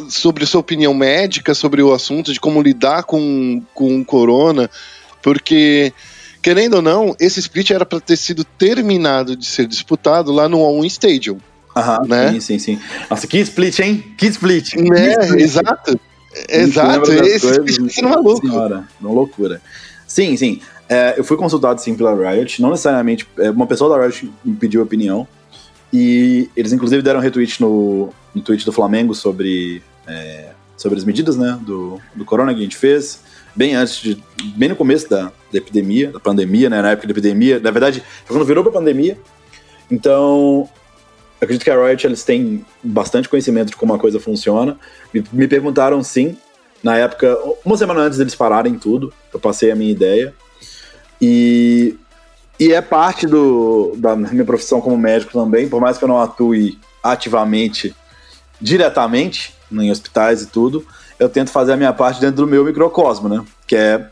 sobre 0.09 0.47
sua 0.47 0.61
opinião 0.61 0.95
médica 0.95 1.55
sobre 1.55 1.83
o 1.83 1.93
assunto, 1.93 2.33
de 2.33 2.41
como 2.41 2.63
lidar 2.63 3.05
com, 3.05 3.63
com 3.75 4.01
o 4.01 4.05
corona, 4.05 4.71
porque 5.23 5.93
querendo 6.45 6.75
ou 6.75 6.83
não, 6.83 7.17
esse 7.19 7.41
split 7.41 7.71
era 7.71 7.87
para 7.87 7.99
ter 7.99 8.17
sido 8.19 8.45
terminado 8.45 9.35
de 9.35 9.47
ser 9.47 9.67
disputado 9.67 10.31
lá 10.31 10.47
no 10.49 10.61
All-In 10.63 10.87
Stadium. 10.87 11.39
Aham, 11.75 12.03
Né? 12.07 12.33
sim, 12.33 12.41
sim, 12.41 12.59
sim. 12.59 12.81
Nossa, 13.11 13.27
que 13.27 13.39
split, 13.39 13.79
hein? 13.81 14.05
Que 14.19 14.27
split! 14.27 14.75
Né? 14.77 15.17
Que 15.17 15.23
split. 15.25 15.41
Exato. 15.41 16.01
Exato. 16.49 17.13
Esse 17.13 17.47
split 17.47 17.99
é 17.99 18.03
maluco. 18.03 18.47
Senhora, 18.47 18.85
uma 19.01 19.11
loucura. 19.11 19.63
Sim, 20.07 20.37
sim. 20.37 20.61
É, 20.89 21.15
eu 21.17 21.25
fui 21.25 21.37
consultado 21.37 21.81
sim 21.81 21.95
pela 21.95 22.15
Riot, 22.15 22.61
não 22.61 22.71
necessariamente. 22.71 23.27
é, 23.39 23.51
Uma 23.51 23.67
pessoa 23.67 23.97
da 23.97 24.05
Riot 24.05 24.31
me 24.45 24.55
pediu 24.55 24.83
opinião. 24.83 25.27
E 25.93 26.51
eles 26.55 26.73
inclusive 26.73 27.01
deram 27.03 27.21
retweet 27.21 27.61
no, 27.61 28.11
no 28.35 28.43
tweet 28.43 28.65
do 28.67 28.73
Flamengo 28.73 29.15
sobre 29.15 29.83
é, 30.07 30.51
sobre 30.77 30.99
as 30.99 31.05
medidas 31.05 31.37
né, 31.37 31.59
do, 31.63 32.01
do 32.15 32.25
corona 32.25 32.53
que 32.53 32.61
a 32.61 32.63
gente 32.65 32.77
fez, 32.77 33.21
bem 33.55 33.75
antes 33.75 33.97
de. 33.97 34.23
bem 34.57 34.69
no 34.69 34.77
começo 34.77 35.09
da, 35.09 35.33
da 35.53 35.59
epidemia, 35.59 36.11
da 36.11 36.21
pandemia, 36.21 36.69
né? 36.69 36.83
Na 36.83 36.91
época 36.91 37.07
da 37.07 37.13
epidemia. 37.13 37.61
Na 37.61 37.71
verdade, 37.71 38.03
quando 38.27 38.45
virou 38.45 38.63
pra 38.63 38.73
pandemia. 38.73 39.19
Então, 39.91 40.69
acredito 41.41 41.65
que 41.65 41.71
a 41.71 41.87
Riot 41.87 42.07
eles 42.07 42.25
têm 42.25 42.65
bastante 42.83 43.29
conhecimento 43.29 43.71
de 43.71 43.77
como 43.77 43.95
a 43.95 43.99
coisa 43.99 44.19
funciona. 44.19 44.79
Me, 45.13 45.25
me 45.33 45.47
perguntaram 45.47 46.03
sim, 46.03 46.37
na 46.83 46.99
época, 46.99 47.37
uma 47.65 47.77
semana 47.77 48.01
antes 48.01 48.19
deles 48.19 48.35
pararem 48.35 48.79
tudo, 48.79 49.13
eu 49.33 49.41
passei 49.41 49.71
a 49.71 49.75
minha 49.75 49.91
ideia. 49.91 50.35
E, 51.21 51.97
e 52.61 52.73
é 52.73 52.81
parte 52.83 53.27
do, 53.27 53.95
da 53.97 54.15
minha 54.15 54.45
profissão 54.45 54.81
como 54.81 54.99
médico 54.99 55.33
também, 55.33 55.69
por 55.69 55.81
mais 55.81 55.97
que 55.97 56.05
eu 56.05 56.09
não 56.09 56.21
atue 56.21 56.79
ativamente, 57.03 57.95
diretamente, 58.61 59.55
em 59.73 59.91
hospitais 59.91 60.43
e 60.43 60.47
tudo, 60.47 60.87
eu 61.19 61.29
tento 61.29 61.51
fazer 61.51 61.73
a 61.73 61.77
minha 61.77 61.93
parte 61.93 62.21
dentro 62.21 62.37
do 62.37 62.47
meu 62.47 62.65
microcosmo, 62.65 63.29
né? 63.29 63.45
Que 63.67 63.77
é 63.77 64.09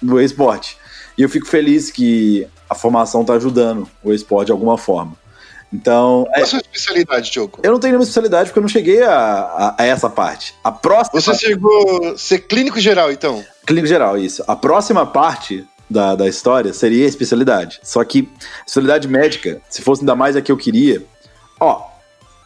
do 0.00 0.20
esporte. 0.20 0.76
E 1.16 1.22
eu 1.22 1.28
fico 1.28 1.46
feliz 1.46 1.90
que 1.90 2.46
a 2.68 2.74
formação 2.74 3.22
está 3.22 3.34
ajudando 3.34 3.88
o 4.02 4.12
esporte 4.12 4.46
de 4.46 4.52
alguma 4.52 4.78
forma. 4.78 5.14
Então. 5.72 6.24
Qual 6.24 6.40
é 6.40 6.42
a 6.42 6.46
sua 6.46 6.60
especialidade, 6.60 7.30
Diogo? 7.30 7.60
Eu 7.62 7.72
não 7.72 7.80
tenho 7.80 7.92
nenhuma 7.92 8.04
especialidade 8.04 8.48
porque 8.48 8.58
eu 8.58 8.62
não 8.62 8.68
cheguei 8.68 9.02
a, 9.02 9.12
a, 9.12 9.74
a 9.78 9.84
essa 9.84 10.08
parte. 10.08 10.54
A 10.64 10.72
próxima. 10.72 11.20
Você 11.20 11.34
chegou 11.34 12.12
a 12.12 12.18
ser 12.18 12.40
clínico 12.40 12.80
geral, 12.80 13.10
então? 13.10 13.44
Clínico 13.66 13.86
geral, 13.86 14.16
isso. 14.16 14.42
A 14.46 14.56
próxima 14.56 15.04
parte 15.04 15.66
da, 15.90 16.14
da 16.14 16.26
história 16.26 16.72
seria 16.72 17.04
a 17.04 17.08
especialidade. 17.08 17.80
Só 17.82 18.02
que 18.04 18.28
especialidade 18.66 19.08
médica, 19.08 19.60
se 19.68 19.82
fosse 19.82 20.02
ainda 20.02 20.14
mais 20.14 20.36
a 20.36 20.42
que 20.42 20.52
eu 20.52 20.56
queria. 20.56 21.02
Ó, 21.60 21.82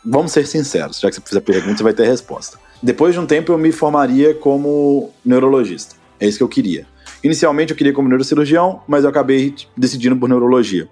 vamos 0.04 0.32
ser 0.32 0.46
sinceros, 0.46 0.98
já 0.98 1.08
que 1.08 1.16
você 1.16 1.20
fizer 1.20 1.38
a 1.38 1.42
pergunta, 1.42 1.76
você 1.76 1.82
vai 1.82 1.92
ter 1.92 2.04
a 2.04 2.10
resposta. 2.10 2.58
Depois 2.82 3.14
de 3.14 3.20
um 3.20 3.26
tempo, 3.26 3.52
eu 3.52 3.58
me 3.58 3.70
formaria 3.70 4.34
como 4.34 5.10
neurologista. 5.24 5.94
É 6.18 6.26
isso 6.26 6.38
que 6.38 6.44
eu 6.44 6.48
queria. 6.48 6.86
Inicialmente, 7.22 7.70
eu 7.70 7.76
queria 7.76 7.92
como 7.92 8.08
neurocirurgião, 8.08 8.82
mas 8.88 9.04
eu 9.04 9.10
acabei 9.10 9.54
decidindo 9.76 10.16
por 10.16 10.28
neurologia. 10.28 10.88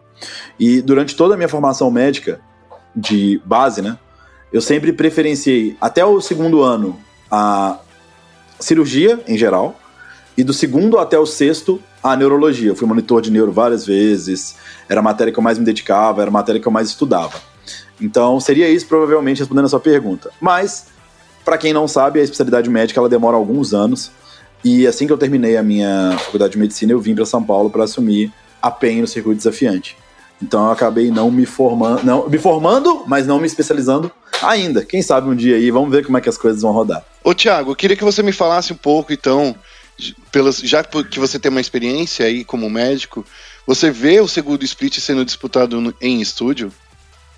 E 0.58 0.80
durante 0.80 1.16
toda 1.16 1.34
a 1.34 1.36
minha 1.36 1.48
formação 1.48 1.90
médica, 1.90 2.40
de 2.94 3.40
base, 3.44 3.82
né, 3.82 3.98
eu 4.52 4.60
sempre 4.60 4.92
preferenciei, 4.92 5.76
até 5.80 6.04
o 6.04 6.20
segundo 6.20 6.62
ano, 6.62 6.98
a 7.30 7.78
cirurgia 8.58 9.20
em 9.26 9.38
geral, 9.38 9.78
e 10.36 10.44
do 10.44 10.52
segundo 10.52 10.98
até 10.98 11.18
o 11.18 11.26
sexto, 11.26 11.80
a 12.02 12.16
neurologia. 12.16 12.70
Eu 12.70 12.76
fui 12.76 12.86
monitor 12.86 13.20
de 13.20 13.30
neuro 13.30 13.52
várias 13.52 13.84
vezes, 13.86 14.56
era 14.88 15.00
a 15.00 15.02
matéria 15.02 15.32
que 15.32 15.38
eu 15.38 15.42
mais 15.42 15.58
me 15.58 15.64
dedicava, 15.64 16.22
era 16.22 16.30
a 16.30 16.32
matéria 16.32 16.60
que 16.60 16.66
eu 16.66 16.72
mais 16.72 16.88
estudava. 16.88 17.40
Então, 18.00 18.40
seria 18.40 18.68
isso 18.68 18.86
provavelmente 18.86 19.38
respondendo 19.38 19.66
a 19.66 19.68
sua 19.68 19.80
pergunta. 19.80 20.30
Mas 20.40 20.86
para 21.50 21.58
quem 21.58 21.72
não 21.72 21.88
sabe, 21.88 22.20
a 22.20 22.22
especialidade 22.22 22.70
médica 22.70 23.00
ela 23.00 23.08
demora 23.08 23.36
alguns 23.36 23.74
anos. 23.74 24.12
E 24.62 24.86
assim 24.86 25.04
que 25.04 25.12
eu 25.12 25.18
terminei 25.18 25.56
a 25.56 25.64
minha 25.64 26.16
faculdade 26.16 26.52
de 26.52 26.58
medicina, 26.60 26.92
eu 26.92 27.00
vim 27.00 27.12
para 27.12 27.26
São 27.26 27.42
Paulo 27.42 27.68
para 27.68 27.82
assumir 27.82 28.32
a 28.62 28.70
PEN 28.70 29.00
no 29.00 29.06
circuito 29.08 29.38
desafiante. 29.38 29.96
Então 30.40 30.66
eu 30.66 30.70
acabei 30.70 31.10
não 31.10 31.28
me 31.28 31.44
formando, 31.44 32.04
não, 32.04 32.28
me 32.28 32.38
formando, 32.38 33.02
mas 33.04 33.26
não 33.26 33.40
me 33.40 33.48
especializando 33.48 34.12
ainda. 34.40 34.84
Quem 34.84 35.02
sabe 35.02 35.28
um 35.28 35.34
dia 35.34 35.56
aí, 35.56 35.72
vamos 35.72 35.90
ver 35.90 36.06
como 36.06 36.16
é 36.18 36.20
que 36.20 36.28
as 36.28 36.38
coisas 36.38 36.62
vão 36.62 36.70
rodar. 36.70 37.04
Ô 37.24 37.34
Tiago, 37.34 37.72
eu 37.72 37.76
queria 37.76 37.96
que 37.96 38.04
você 38.04 38.22
me 38.22 38.30
falasse 38.30 38.72
um 38.72 38.76
pouco, 38.76 39.12
então, 39.12 39.52
pelas, 40.30 40.58
já 40.58 40.84
que 40.84 41.18
você 41.18 41.36
tem 41.36 41.50
uma 41.50 41.60
experiência 41.60 42.26
aí 42.26 42.44
como 42.44 42.70
médico, 42.70 43.26
você 43.66 43.90
vê 43.90 44.20
o 44.20 44.28
segundo 44.28 44.64
split 44.64 45.00
sendo 45.00 45.24
disputado 45.24 45.92
em 46.00 46.20
estúdio? 46.20 46.72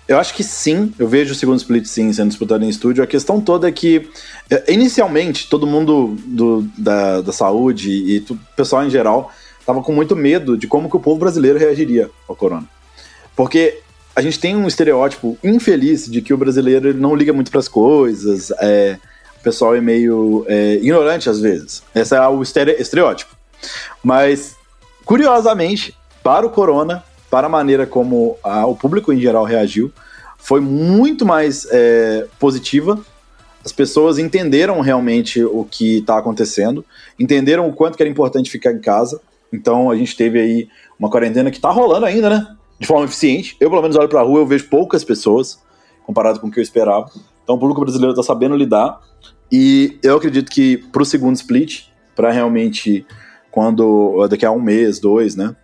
Eu 0.07 0.19
acho 0.19 0.33
que 0.33 0.43
sim, 0.43 0.93
eu 0.99 1.07
vejo 1.07 1.31
o 1.31 1.35
segundo 1.35 1.57
split 1.57 1.85
sim 1.85 2.11
sendo 2.11 2.29
disputado 2.29 2.63
em 2.63 2.69
estúdio. 2.69 3.03
A 3.03 3.07
questão 3.07 3.39
toda 3.39 3.69
é 3.69 3.71
que, 3.71 4.09
é, 4.49 4.71
inicialmente, 4.71 5.49
todo 5.49 5.65
mundo 5.65 6.17
do, 6.25 6.61
da, 6.77 7.21
da 7.21 7.31
saúde 7.31 7.89
e 7.89 8.25
o 8.29 8.37
pessoal 8.55 8.85
em 8.85 8.89
geral 8.89 9.31
estava 9.59 9.81
com 9.81 9.93
muito 9.93 10.15
medo 10.15 10.57
de 10.57 10.67
como 10.67 10.89
que 10.89 10.97
o 10.97 10.99
povo 10.99 11.19
brasileiro 11.19 11.57
reagiria 11.57 12.09
ao 12.27 12.35
corona. 12.35 12.67
Porque 13.33 13.79
a 14.15 14.21
gente 14.21 14.39
tem 14.39 14.55
um 14.55 14.67
estereótipo 14.67 15.37
infeliz 15.43 16.05
de 16.05 16.21
que 16.21 16.33
o 16.33 16.37
brasileiro 16.37 16.93
não 16.93 17.15
liga 17.15 17.31
muito 17.31 17.49
para 17.49 17.61
as 17.61 17.69
coisas, 17.69 18.51
é, 18.59 18.97
o 19.39 19.43
pessoal 19.43 19.75
é 19.75 19.81
meio 19.81 20.45
é, 20.47 20.75
ignorante 20.75 21.29
às 21.29 21.39
vezes. 21.39 21.81
Esse 21.95 22.13
é 22.13 22.27
o 22.27 22.43
estereótipo. 22.43 23.35
Mas, 24.03 24.55
curiosamente, 25.05 25.97
para 26.21 26.45
o 26.45 26.49
corona, 26.49 27.03
para 27.33 27.47
a 27.47 27.49
maneira 27.49 27.87
como 27.87 28.37
a, 28.43 28.63
o 28.67 28.75
público 28.75 29.11
em 29.11 29.19
geral 29.19 29.43
reagiu, 29.43 29.91
foi 30.37 30.61
muito 30.61 31.25
mais 31.25 31.65
é, 31.71 32.27
positiva. 32.37 33.03
As 33.65 33.71
pessoas 33.71 34.19
entenderam 34.19 34.79
realmente 34.81 35.43
o 35.43 35.65
que 35.65 35.97
está 35.97 36.19
acontecendo, 36.19 36.85
entenderam 37.19 37.67
o 37.67 37.73
quanto 37.73 37.97
que 37.97 38.03
era 38.03 38.09
importante 38.11 38.51
ficar 38.51 38.71
em 38.71 38.79
casa. 38.79 39.19
Então 39.51 39.89
a 39.89 39.95
gente 39.95 40.15
teve 40.15 40.39
aí 40.39 40.67
uma 40.99 41.09
quarentena 41.09 41.49
que 41.49 41.57
está 41.57 41.71
rolando 41.71 42.05
ainda, 42.05 42.29
né? 42.29 42.55
De 42.79 42.85
forma 42.85 43.05
eficiente. 43.05 43.57
Eu, 43.59 43.67
pelo 43.67 43.81
menos, 43.81 43.97
olho 43.97 44.09
para 44.09 44.19
a 44.19 44.23
rua 44.23 44.41
eu 44.41 44.45
vejo 44.45 44.69
poucas 44.69 45.03
pessoas 45.03 45.59
comparado 46.05 46.39
com 46.39 46.49
o 46.49 46.51
que 46.51 46.59
eu 46.59 46.63
esperava. 46.63 47.09
Então 47.43 47.55
o 47.55 47.59
público 47.59 47.81
brasileiro 47.81 48.11
está 48.11 48.21
sabendo 48.21 48.55
lidar. 48.55 49.01
E 49.51 49.97
eu 50.03 50.17
acredito 50.17 50.51
que 50.51 50.77
para 50.91 51.01
o 51.01 51.05
segundo 51.05 51.35
split, 51.35 51.85
para 52.15 52.29
realmente 52.29 53.07
quando 53.49 54.27
daqui 54.27 54.45
a 54.45 54.51
um 54.51 54.61
mês, 54.61 54.99
dois, 54.99 55.35
né? 55.35 55.55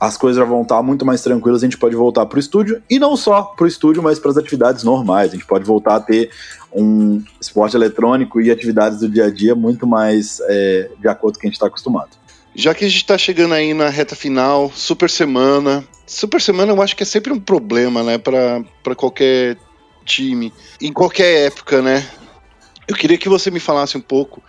As 0.00 0.16
coisas 0.16 0.38
já 0.38 0.44
vão 0.46 0.62
estar 0.62 0.82
muito 0.82 1.04
mais 1.04 1.20
tranquilas, 1.20 1.62
a 1.62 1.66
gente 1.66 1.76
pode 1.76 1.94
voltar 1.94 2.24
para 2.24 2.38
o 2.38 2.40
estúdio, 2.40 2.82
e 2.88 2.98
não 2.98 3.14
só 3.18 3.42
para 3.42 3.64
o 3.64 3.68
estúdio, 3.68 4.02
mas 4.02 4.18
para 4.18 4.30
as 4.30 4.38
atividades 4.38 4.82
normais. 4.82 5.30
A 5.30 5.34
gente 5.34 5.44
pode 5.44 5.64
voltar 5.64 5.96
a 5.96 6.00
ter 6.00 6.30
um 6.72 7.22
esporte 7.38 7.76
eletrônico 7.76 8.40
e 8.40 8.50
atividades 8.50 9.00
do 9.00 9.08
dia 9.10 9.26
a 9.26 9.30
dia 9.30 9.54
muito 9.54 9.86
mais 9.86 10.40
é, 10.48 10.90
de 10.98 11.06
acordo 11.06 11.34
com 11.34 11.38
o 11.38 11.40
que 11.42 11.46
a 11.46 11.50
gente 11.50 11.56
está 11.56 11.66
acostumado. 11.66 12.10
Já 12.54 12.74
que 12.74 12.84
a 12.84 12.88
gente 12.88 12.96
está 12.96 13.18
chegando 13.18 13.52
aí 13.52 13.74
na 13.74 13.90
reta 13.90 14.16
final, 14.16 14.72
super 14.74 15.10
semana. 15.10 15.84
Super 16.06 16.40
semana 16.40 16.72
eu 16.72 16.82
acho 16.82 16.96
que 16.96 17.02
é 17.02 17.06
sempre 17.06 17.32
um 17.32 17.38
problema, 17.38 18.02
né, 18.02 18.16
para 18.16 18.94
qualquer 18.96 19.58
time, 20.04 20.52
em 20.80 20.92
qualquer 20.92 21.46
época, 21.46 21.82
né? 21.82 22.04
Eu 22.88 22.96
queria 22.96 23.18
que 23.18 23.28
você 23.28 23.50
me 23.50 23.60
falasse 23.60 23.96
um 23.96 24.00
pouco 24.00 24.42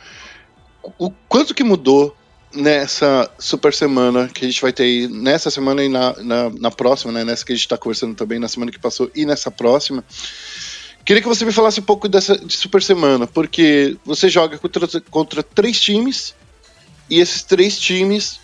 o 0.97 1.11
quanto 1.27 1.53
que 1.53 1.63
mudou 1.63 2.15
nessa 2.53 3.29
super 3.39 3.73
semana 3.73 4.27
que 4.27 4.45
a 4.45 4.47
gente 4.47 4.61
vai 4.61 4.73
ter 4.73 4.83
aí, 4.83 5.07
nessa 5.07 5.49
semana 5.49 5.83
e 5.83 5.89
na, 5.89 6.15
na, 6.21 6.49
na 6.49 6.71
próxima, 6.71 7.11
né? 7.11 7.23
Nessa 7.23 7.45
que 7.45 7.51
a 7.51 7.55
gente 7.55 7.65
está 7.65 7.77
conversando 7.77 8.15
também, 8.15 8.39
na 8.39 8.47
semana 8.47 8.71
que 8.71 8.79
passou 8.79 9.09
e 9.15 9.25
nessa 9.25 9.49
próxima. 9.49 10.03
Queria 11.03 11.21
que 11.21 11.27
você 11.27 11.45
me 11.45 11.51
falasse 11.51 11.79
um 11.79 11.83
pouco 11.83 12.07
dessa 12.07 12.37
de 12.37 12.55
super 12.55 12.81
semana, 12.81 13.25
porque 13.25 13.97
você 14.05 14.29
joga 14.29 14.57
contra, 14.57 14.87
contra 15.09 15.43
três 15.43 15.79
times 15.79 16.35
e 17.09 17.19
esses 17.19 17.43
três 17.43 17.79
times 17.79 18.39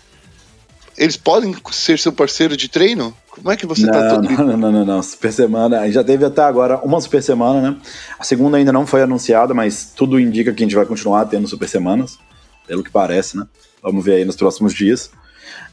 eles 0.96 1.16
podem 1.16 1.54
ser 1.70 1.98
seu 1.98 2.12
parceiro 2.12 2.56
de 2.56 2.68
treino? 2.68 3.14
Como 3.30 3.52
é 3.52 3.56
que 3.56 3.64
você 3.64 3.86
tá 3.86 3.92
não, 3.92 4.08
tá 4.08 4.14
todo... 4.16 4.28
não, 4.44 4.56
não, 4.56 4.72
não, 4.72 4.84
não, 4.84 5.02
Super 5.02 5.32
semana, 5.32 5.88
já 5.92 6.02
teve 6.02 6.24
até 6.24 6.42
agora 6.42 6.78
uma 6.78 7.00
super 7.00 7.22
semana, 7.22 7.70
né? 7.70 7.76
A 8.18 8.24
segunda 8.24 8.56
ainda 8.56 8.72
não 8.72 8.84
foi 8.84 9.02
anunciada, 9.02 9.54
mas 9.54 9.92
tudo 9.94 10.18
indica 10.18 10.52
que 10.52 10.60
a 10.62 10.66
gente 10.66 10.74
vai 10.74 10.84
continuar 10.84 11.24
tendo 11.26 11.46
super 11.46 11.68
semanas, 11.68 12.18
pelo 12.66 12.82
que 12.82 12.90
parece, 12.90 13.36
né? 13.36 13.46
Vamos 13.82 14.04
ver 14.04 14.16
aí 14.16 14.24
nos 14.24 14.36
próximos 14.36 14.74
dias. 14.74 15.10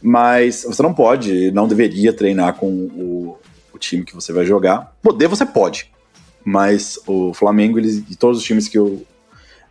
Mas 0.02 0.64
você 0.64 0.82
não 0.82 0.94
pode, 0.94 1.52
não 1.52 1.68
deveria 1.68 2.14
treinar 2.14 2.54
com 2.56 2.68
o, 2.68 3.38
o 3.74 3.78
time 3.78 4.04
que 4.04 4.16
você 4.16 4.32
vai 4.32 4.46
jogar. 4.46 4.96
Poder 5.02 5.28
você 5.28 5.46
pode, 5.46 5.92
mas 6.44 7.00
o 7.08 7.34
Flamengo 7.34 7.80
eles, 7.80 8.04
e 8.10 8.16
todos 8.16 8.40
os 8.40 8.44
times 8.44 8.68
que 8.68 8.78
eu 8.78 9.06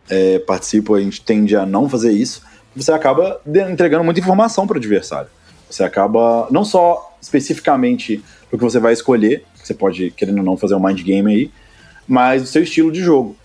é, 0.09 0.39
participo, 0.39 0.95
a 0.95 1.01
gente 1.01 1.21
tende 1.21 1.55
a 1.55 1.65
não 1.65 1.89
fazer 1.89 2.11
isso. 2.11 2.41
Você 2.75 2.91
acaba 2.91 3.41
entregando 3.71 4.03
muita 4.03 4.19
informação 4.19 4.67
para 4.67 4.75
o 4.75 4.77
adversário. 4.77 5.29
Você 5.69 5.83
acaba 5.83 6.47
não 6.51 6.65
só 6.65 7.17
especificamente 7.21 8.23
o 8.51 8.57
que 8.57 8.63
você 8.63 8.79
vai 8.79 8.93
escolher, 8.93 9.43
você 9.55 9.73
pode, 9.73 10.11
querendo 10.11 10.39
ou 10.39 10.43
não, 10.43 10.57
fazer 10.57 10.75
um 10.75 10.85
mind 10.85 11.01
game 11.01 11.33
aí, 11.33 11.51
mas 12.07 12.43
o 12.43 12.45
seu 12.45 12.61
estilo 12.61 12.91
de 12.91 13.01
jogo. 13.01 13.35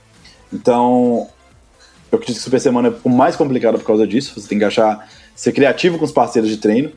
Então, 0.53 1.29
eu 2.11 2.19
acredito 2.19 2.39
que 2.39 2.43
Super 2.43 2.61
Semana 2.61 2.89
é 2.89 2.93
o 3.05 3.09
mais 3.09 3.37
complicado 3.37 3.78
por 3.78 3.87
causa 3.87 4.07
disso. 4.07 4.39
Você 4.39 4.49
tem 4.49 4.59
que 4.59 4.65
achar, 4.65 5.09
ser 5.35 5.53
criativo 5.53 5.99
com 5.99 6.05
os 6.05 6.12
parceiros 6.12 6.51
de 6.51 6.57
treino. 6.57 6.91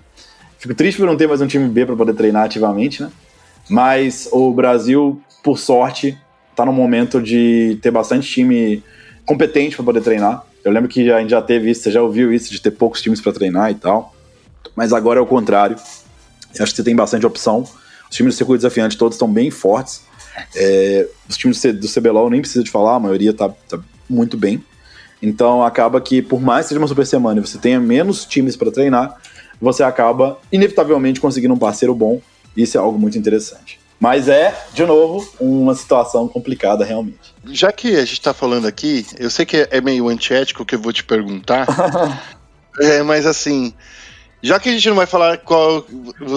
Fico 0.58 0.74
triste 0.74 0.98
por 0.98 1.06
não 1.06 1.16
ter 1.16 1.28
mais 1.28 1.42
um 1.42 1.48
time 1.48 1.68
B 1.68 1.86
para 1.86 1.96
poder 1.96 2.14
treinar 2.14 2.46
ativamente, 2.46 3.04
né? 3.04 3.12
Mas 3.70 4.28
o 4.32 4.52
Brasil, 4.52 5.22
por 5.44 5.60
sorte, 5.60 6.18
está 6.52 6.66
no 6.66 6.74
momento 6.74 7.22
de 7.22 7.78
ter 7.82 7.92
bastante 7.92 8.28
time 8.28 8.84
competente 9.26 9.76
para 9.76 9.86
poder 9.86 10.02
treinar. 10.02 10.46
Eu 10.64 10.72
lembro 10.72 10.90
que 10.90 11.12
a 11.12 11.20
gente 11.20 11.30
já 11.30 11.42
teve 11.42 11.70
isso, 11.70 11.84
você 11.84 11.92
já 11.92 12.02
ouviu 12.02 12.34
isso, 12.34 12.52
de 12.52 12.62
ter 12.62 12.72
poucos 12.72 13.02
times 13.02 13.22
para 13.22 13.34
treinar 13.34 13.72
e 13.72 13.76
tal. 13.76 14.16
Mas 14.76 14.94
agora 14.94 15.20
é 15.20 15.22
o 15.22 15.26
contrário. 15.26 15.76
Eu 16.56 16.64
acho 16.64 16.72
que 16.72 16.78
você 16.78 16.84
tem 16.84 16.96
bastante 16.96 17.26
opção. 17.26 17.64
Os 18.10 18.16
times 18.16 18.36
do 18.36 18.38
circuito 18.38 18.60
desafiante 18.60 18.98
todos 18.98 19.16
estão 19.16 19.32
bem 19.32 19.52
fortes. 19.52 20.02
É, 20.56 21.08
os 21.30 21.38
times 21.38 21.62
do 21.62 21.88
CBLOL 21.88 22.30
nem 22.30 22.42
precisa 22.42 22.64
de 22.64 22.72
falar, 22.72 22.96
a 22.96 23.00
maioria 23.00 23.32
está 23.32 23.50
tá 23.50 23.80
muito 24.10 24.38
bem. 24.38 24.64
Então 25.24 25.64
acaba 25.64 26.02
que, 26.02 26.22
por 26.22 26.42
mais 26.42 26.66
que 26.66 26.70
seja 26.70 26.80
uma 26.80 26.88
super 26.88 27.08
semana 27.08 27.40
e 27.40 27.48
você 27.48 27.58
tenha 27.58 27.80
menos 27.80 28.26
times 28.26 28.58
para 28.58 28.70
treinar, 28.70 29.18
você 29.60 29.82
acaba 29.82 30.38
inevitavelmente 30.52 31.22
conseguindo 31.22 31.54
um 31.54 31.58
parceiro 31.58 31.96
bom. 31.96 32.22
Isso 32.58 32.78
é 32.78 32.82
algo 32.82 33.00
muito 33.00 33.18
interessante. 33.18 33.80
Mas 33.98 34.28
é, 34.28 34.54
de 34.74 34.86
novo, 34.86 35.26
uma 35.40 35.74
situação 35.76 36.28
complicada 36.28 36.84
realmente. 36.84 37.34
Já 37.46 37.72
que 37.72 37.96
a 37.96 38.04
gente 38.04 38.20
tá 38.20 38.34
falando 38.34 38.68
aqui, 38.68 39.06
eu 39.18 39.30
sei 39.30 39.46
que 39.46 39.66
é 39.72 39.80
meio 39.80 40.10
antiético 40.10 40.64
o 40.64 40.66
que 40.66 40.76
eu 40.76 40.82
vou 40.82 40.92
te 40.92 41.06
perguntar, 41.06 41.68
é, 42.82 43.02
mas 43.02 43.26
assim, 43.26 43.74
já 44.42 44.60
que 44.60 44.68
a 44.68 44.74
gente 44.74 44.90
não 44.90 44.98
vai 44.98 45.06
falar 45.06 45.38
qual. 45.38 45.86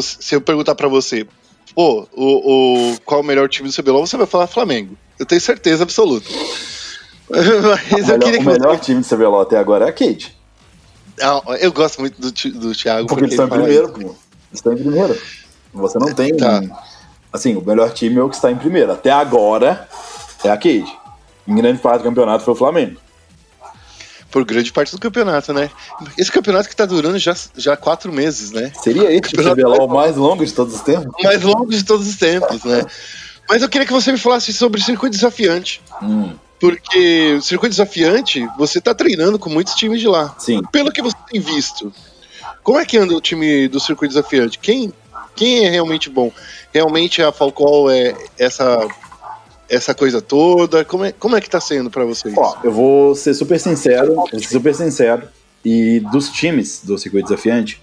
Se 0.00 0.36
eu 0.36 0.40
perguntar 0.40 0.76
pra 0.76 0.86
você, 0.86 1.26
pô, 1.74 2.06
o, 2.12 2.92
o, 2.92 3.00
qual 3.00 3.20
o 3.20 3.24
melhor 3.24 3.48
time 3.48 3.68
do 3.68 3.74
CBLOL, 3.74 4.06
você 4.06 4.16
vai 4.16 4.28
falar 4.28 4.46
Flamengo. 4.46 4.96
Eu 5.18 5.26
tenho 5.26 5.40
certeza 5.40 5.82
absoluta. 5.82 6.30
Mas 7.90 8.06
melhor, 8.06 8.18
queria 8.20 8.40
o 8.40 8.44
melhor 8.44 8.78
time 8.78 9.00
do 9.00 9.06
CBLOL 9.06 9.40
até 9.40 9.58
agora 9.58 9.86
é 9.86 9.88
a 9.88 9.92
Kate. 9.92 10.36
Ah, 11.20 11.42
eu 11.60 11.72
gosto 11.72 12.00
muito 12.00 12.20
do, 12.20 12.30
do 12.30 12.74
Thiago. 12.74 13.06
Porque, 13.06 13.22
porque 13.22 13.24
eles 13.24 13.32
estão 13.32 13.46
em 13.46 13.50
primeiro, 13.50 13.88
pô. 13.88 14.00
Eles 14.00 14.16
estão 14.52 14.72
em 14.72 14.76
primeiro. 14.76 15.18
Você 15.72 15.98
não 15.98 16.12
tem. 16.14 16.36
Tá. 16.36 16.62
Assim, 17.32 17.56
o 17.56 17.62
melhor 17.62 17.92
time 17.92 18.18
é 18.18 18.22
o 18.22 18.28
que 18.28 18.36
está 18.36 18.50
em 18.50 18.56
primeiro. 18.56 18.92
Até 18.92 19.10
agora 19.10 19.88
é 20.44 20.50
a 20.50 20.56
Cade. 20.56 20.92
Em 21.46 21.54
grande 21.54 21.80
parte 21.80 22.02
do 22.02 22.04
campeonato 22.04 22.44
foi 22.44 22.54
o 22.54 22.56
Flamengo. 22.56 22.96
Por 24.30 24.44
grande 24.44 24.72
parte 24.72 24.92
do 24.92 24.98
campeonato, 24.98 25.52
né? 25.52 25.70
Esse 26.18 26.30
campeonato 26.30 26.68
que 26.68 26.74
está 26.74 26.84
durando 26.84 27.18
já, 27.18 27.34
já 27.56 27.76
quatro 27.76 28.12
meses, 28.12 28.50
né? 28.50 28.72
Seria 28.82 29.10
esse 29.12 29.34
o 29.34 29.54
CBLOL 29.54 29.88
mais 29.88 30.16
longo 30.16 30.44
de 30.44 30.52
todos 30.52 30.74
os 30.74 30.80
tempos? 30.80 31.12
Mais 31.22 31.42
longo 31.42 31.70
de 31.70 31.84
todos 31.84 32.06
os 32.06 32.16
tempos, 32.16 32.64
né? 32.64 32.84
Mas 33.48 33.62
eu 33.62 33.68
queria 33.68 33.86
que 33.86 33.92
você 33.92 34.10
me 34.12 34.18
falasse 34.18 34.52
sobre 34.52 34.80
o 34.80 34.84
circuito 34.84 35.14
desafiante. 35.14 35.80
Hum. 36.02 36.34
Porque 36.58 37.34
o 37.38 37.42
circuito 37.42 37.70
desafiante, 37.70 38.46
você 38.56 38.78
está 38.78 38.94
treinando 38.94 39.38
com 39.38 39.50
muitos 39.50 39.74
times 39.74 40.00
de 40.00 40.08
lá. 40.08 40.34
Sim. 40.38 40.62
Pelo 40.72 40.90
que 40.90 41.02
você 41.02 41.16
tem 41.30 41.40
visto, 41.40 41.92
como 42.62 42.78
é 42.78 42.84
que 42.84 42.96
anda 42.96 43.14
o 43.14 43.20
time 43.20 43.68
do 43.68 43.78
circuito 43.78 44.14
desafiante? 44.14 44.58
Quem, 44.58 44.92
quem 45.34 45.66
é 45.66 45.70
realmente 45.70 46.08
bom? 46.08 46.32
Realmente 46.72 47.22
a 47.22 47.30
Falcol 47.30 47.90
é 47.90 48.14
essa 48.38 48.86
essa 49.68 49.92
coisa 49.94 50.22
toda? 50.22 50.84
Como 50.84 51.04
é, 51.04 51.12
como 51.12 51.36
é 51.36 51.40
que 51.40 51.50
tá 51.50 51.60
sendo 51.60 51.90
para 51.90 52.04
vocês? 52.04 52.32
Ó, 52.36 52.56
eu 52.62 52.70
vou 52.70 53.14
ser 53.16 53.34
super 53.34 53.58
sincero, 53.58 54.14
vou 54.14 54.28
ser 54.28 54.40
super 54.40 54.74
sincero. 54.74 55.28
E 55.64 55.98
dos 56.12 56.28
times 56.28 56.80
do 56.84 56.96
circuito 56.96 57.28
desafiante, 57.28 57.82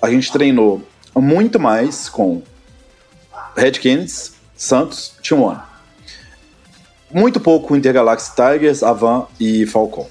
a 0.00 0.10
gente 0.10 0.32
treinou 0.32 0.82
muito 1.14 1.60
mais 1.60 2.08
com 2.08 2.42
Red 3.54 3.72
Santos, 4.56 5.12
Team 5.22 5.42
One 5.42 5.60
muito 7.12 7.40
pouco 7.40 7.76
Intergalaxy 7.76 8.32
Tigers, 8.34 8.82
Avan 8.82 9.26
e 9.38 9.66
Falcon. 9.66 10.08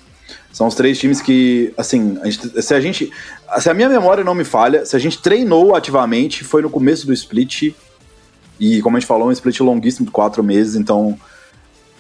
São 0.52 0.68
os 0.68 0.76
três 0.76 0.98
times 0.98 1.22
que, 1.22 1.74
assim, 1.78 2.18
a 2.22 2.30
gente, 2.30 2.62
se 2.62 2.74
a 2.74 2.80
gente. 2.80 3.12
Se 3.60 3.70
a 3.70 3.74
minha 3.74 3.90
memória 3.90 4.24
não 4.24 4.34
me 4.34 4.46
falha, 4.46 4.86
se 4.86 4.96
a 4.96 5.00
gente 5.00 5.22
treinou 5.22 5.76
ativamente, 5.76 6.44
foi 6.44 6.62
no 6.62 6.70
começo 6.70 7.06
do 7.06 7.14
split. 7.14 7.74
E 8.58 8.82
como 8.82 8.96
a 8.96 9.00
gente 9.00 9.08
falou, 9.08 9.28
um 9.28 9.32
split 9.34 9.60
longuíssimo 9.60 10.06
de 10.06 10.12
quatro 10.14 10.42
meses, 10.42 10.76
então 10.76 11.20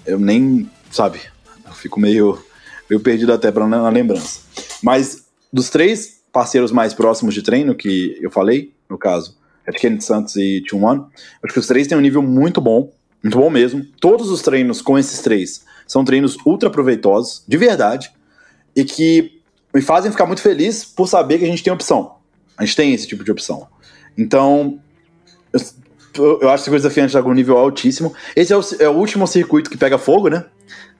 eu 0.06 0.18
nem, 0.18 0.70
sabe, 0.90 1.20
eu 1.66 1.74
fico 1.74 2.00
meio, 2.00 2.40
meio 2.90 3.02
perdido 3.02 3.34
até 3.34 3.52
pra, 3.52 3.68
na 3.68 3.90
lembrança. 3.90 4.40
Mas 4.82 5.26
dos 5.52 5.70
três 5.70 6.22
parceiros 6.32 6.72
mais 6.72 6.94
próximos 6.94 7.34
de 7.34 7.42
treino 7.42 7.76
que 7.76 8.18
eu 8.22 8.32
falei, 8.32 8.72
no 8.90 8.98
caso, 8.98 9.38
é 9.68 9.72
Kennedy 9.72 10.04
Santos 10.04 10.36
e 10.36 10.64
Tune 10.68 10.84
One, 10.84 11.06
acho 11.44 11.54
que 11.54 11.60
os 11.60 11.68
três 11.68 11.88
têm 11.88 11.98
um 11.98 12.02
nível 12.02 12.22
muito 12.22 12.62
bom. 12.62 12.92
Muito 13.26 13.40
bom 13.40 13.50
mesmo. 13.50 13.84
Todos 14.00 14.30
os 14.30 14.44
treinos 14.44 14.84
com 14.84 15.00
esses 15.00 15.20
três 15.20 15.66
são 15.88 16.06
treinos 16.06 16.38
ultra 16.46 16.70
proveitosos, 16.70 17.44
de 17.48 17.58
verdade, 17.58 18.12
e 18.76 18.84
que 18.84 19.42
me 19.74 19.82
fazem 19.82 20.12
ficar 20.12 20.28
muito 20.28 20.44
feliz 20.44 20.86
por 20.86 21.08
saber 21.08 21.40
que 21.40 21.44
a 21.44 21.48
gente 21.48 21.64
tem 21.64 21.74
opção. 21.74 22.18
A 22.56 22.64
gente 22.64 22.76
tem 22.76 22.94
esse 22.94 23.08
tipo 23.08 23.24
de 23.24 23.32
opção. 23.32 23.68
Então, 24.16 24.80
eu, 26.14 26.40
eu 26.40 26.50
acho 26.52 26.66
que 26.66 26.70
o 26.70 26.74
desafiante 26.74 27.08
está 27.08 27.24
com 27.24 27.32
um 27.32 27.34
nível 27.34 27.58
altíssimo. 27.58 28.14
Esse 28.36 28.54
é 28.54 28.58
o, 28.58 28.62
é 28.78 28.88
o, 28.88 28.94
último 28.94 29.26
circuito 29.26 29.72
que 29.72 29.78
pega 29.78 29.98
fogo, 29.98 30.30
né? 30.30 30.46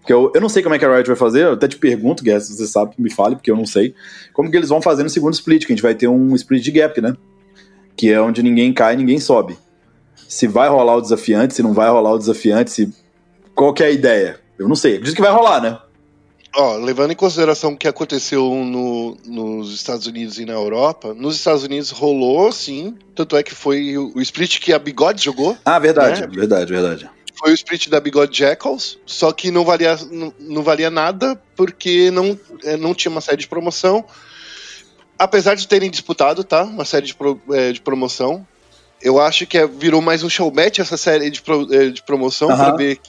Eu, 0.10 0.32
eu 0.34 0.42
não 0.42 0.50
sei 0.50 0.64
como 0.64 0.74
é 0.74 0.80
que 0.80 0.86
a 0.86 0.96
Riot 0.96 1.08
vai 1.08 1.16
fazer, 1.16 1.44
eu 1.44 1.54
até 1.54 1.68
te 1.68 1.78
pergunto, 1.78 2.24
Guess, 2.24 2.48
se 2.48 2.58
você 2.58 2.66
sabe, 2.66 2.96
me 2.98 3.14
fale, 3.14 3.36
porque 3.36 3.52
eu 3.52 3.56
não 3.56 3.68
sei. 3.68 3.94
Como 4.34 4.50
que 4.50 4.58
eles 4.58 4.70
vão 4.70 4.82
fazer 4.82 5.04
no 5.04 5.12
segundo 5.12 5.36
split, 5.36 5.64
que 5.64 5.74
a 5.74 5.76
gente 5.76 5.84
vai 5.84 5.94
ter 5.94 6.08
um 6.08 6.34
split 6.34 6.64
de 6.64 6.72
gap, 6.72 7.00
né? 7.00 7.16
Que 7.96 8.12
é 8.12 8.20
onde 8.20 8.42
ninguém 8.42 8.74
cai, 8.74 8.96
ninguém 8.96 9.20
sobe 9.20 9.56
se 10.28 10.48
vai 10.48 10.70
rolar 10.70 10.98
o 10.98 11.02
desafiante, 11.02 11.54
se 11.54 11.64
não 11.64 11.74
vai 11.74 11.90
rolar 11.90 12.14
o 12.14 12.18
desafiante, 12.18 12.72
se... 12.72 12.94
qual 13.54 13.74
que 13.74 13.84
é 13.84 13.88
a 13.88 13.92
ideia? 13.92 14.40
Eu 14.58 14.68
não 14.68 14.76
sei. 14.76 15.00
Diz 15.00 15.14
que 15.14 15.22
vai 15.22 15.32
rolar, 15.32 15.62
né? 15.62 15.78
Ó, 16.58 16.78
levando 16.78 17.12
em 17.12 17.16
consideração 17.16 17.74
o 17.74 17.78
que 17.78 17.88
aconteceu 17.88 18.50
no, 18.50 19.18
nos 19.26 19.74
Estados 19.74 20.08
Unidos 20.08 20.40
e 20.40 20.46
na 20.46 20.54
Europa, 20.54 21.14
nos 21.14 21.36
Estados 21.36 21.64
Unidos 21.64 21.92
rolou, 21.92 22.50
sim. 22.52 22.96
Tanto 23.14 23.36
é 23.36 23.44
que 23.44 23.54
foi 23.54 23.98
o, 23.98 24.14
o 24.16 24.22
split 24.22 24.60
que 24.60 24.72
a 24.72 24.80
Bigode 24.80 25.22
jogou. 25.22 25.58
Ah, 25.66 25.78
verdade, 25.80 26.22
né? 26.22 26.28
verdade, 26.28 26.72
verdade. 26.72 27.10
Foi 27.38 27.52
o 27.52 27.54
split 27.54 27.90
da 27.90 28.00
Bigode 28.00 28.38
Jackals, 28.38 28.98
só 29.06 29.34
que 29.34 29.52
não 29.52 29.66
valia, 29.66 30.00
não, 30.10 30.34
não 30.40 30.64
valia 30.64 30.90
nada 30.90 31.40
porque 31.58 32.10
não, 32.10 32.40
é, 32.64 32.78
não 32.78 32.94
tinha 32.94 33.12
uma 33.12 33.20
série 33.20 33.38
de 33.38 33.50
promoção. 33.50 34.06
Apesar 35.20 35.56
de 35.56 35.68
terem 35.68 35.92
disputado, 35.92 36.42
tá? 36.46 36.64
Uma 36.64 36.86
série 36.86 37.08
de, 37.08 37.16
pro, 37.16 37.40
é, 37.52 37.74
de 37.74 37.82
promoção, 37.82 38.48
eu 39.06 39.20
acho 39.20 39.46
que 39.46 39.56
é, 39.56 39.68
virou 39.68 40.02
mais 40.02 40.24
um 40.24 40.30
showmatch 40.30 40.82
essa 40.82 40.98
série 40.98 41.30
de, 41.30 41.40
pro, 41.40 41.72
eh, 41.72 41.90
de 41.92 42.02
promoção 42.02 42.50
uhum. 42.50 42.58
para 42.58 42.76
ver 42.76 43.00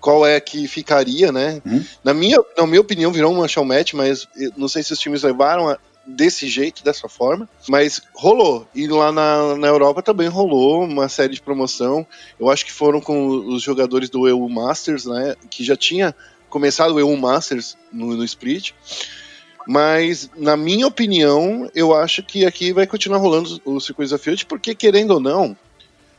qual 0.00 0.24
é 0.24 0.38
que 0.38 0.68
ficaria, 0.68 1.32
né? 1.32 1.60
Uhum. 1.66 1.84
Na, 2.04 2.14
minha, 2.14 2.38
na 2.56 2.64
minha 2.68 2.80
opinião, 2.80 3.10
virou 3.10 3.32
uma 3.32 3.48
showmatch, 3.48 3.94
mas 3.94 4.28
não 4.56 4.68
sei 4.68 4.84
se 4.84 4.92
os 4.92 4.98
times 5.00 5.24
levaram 5.24 5.68
a, 5.68 5.76
desse 6.06 6.46
jeito, 6.46 6.84
dessa 6.84 7.08
forma, 7.08 7.48
mas 7.68 8.00
rolou. 8.14 8.68
E 8.72 8.86
lá 8.86 9.10
na, 9.10 9.56
na 9.56 9.66
Europa 9.66 10.02
também 10.02 10.28
rolou 10.28 10.84
uma 10.84 11.08
série 11.08 11.34
de 11.34 11.42
promoção. 11.42 12.06
Eu 12.38 12.48
acho 12.48 12.64
que 12.64 12.72
foram 12.72 13.00
com 13.00 13.26
os 13.28 13.60
jogadores 13.60 14.08
do 14.08 14.28
EU 14.28 14.48
Masters, 14.48 15.04
né? 15.04 15.34
Que 15.50 15.64
já 15.64 15.76
tinha 15.76 16.14
começado 16.48 16.94
o 16.94 17.00
EU 17.00 17.16
Masters 17.16 17.76
no, 17.92 18.14
no 18.14 18.24
Split. 18.24 18.72
Mas, 19.66 20.30
na 20.36 20.56
minha 20.56 20.86
opinião, 20.86 21.70
eu 21.74 21.94
acho 21.94 22.22
que 22.22 22.44
aqui 22.44 22.72
vai 22.72 22.86
continuar 22.86 23.18
rolando 23.18 23.60
o 23.64 23.80
circuito 23.80 24.10
desafiante, 24.10 24.44
porque, 24.44 24.74
querendo 24.74 25.12
ou 25.12 25.20
não, 25.20 25.56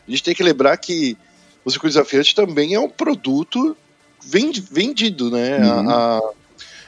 a 0.08 0.12
gente 0.12 0.24
tem 0.24 0.34
que 0.34 0.44
lembrar 0.44 0.76
que 0.78 1.18
o 1.64 1.70
circuito 1.70 1.94
desafiante 1.94 2.34
também 2.34 2.74
é 2.74 2.80
um 2.80 2.90
produto 2.90 3.78
vendido, 4.22 5.30
né? 5.30 5.60
Uhum. 5.60 5.90
A, 5.90 6.18
a, 6.18 6.22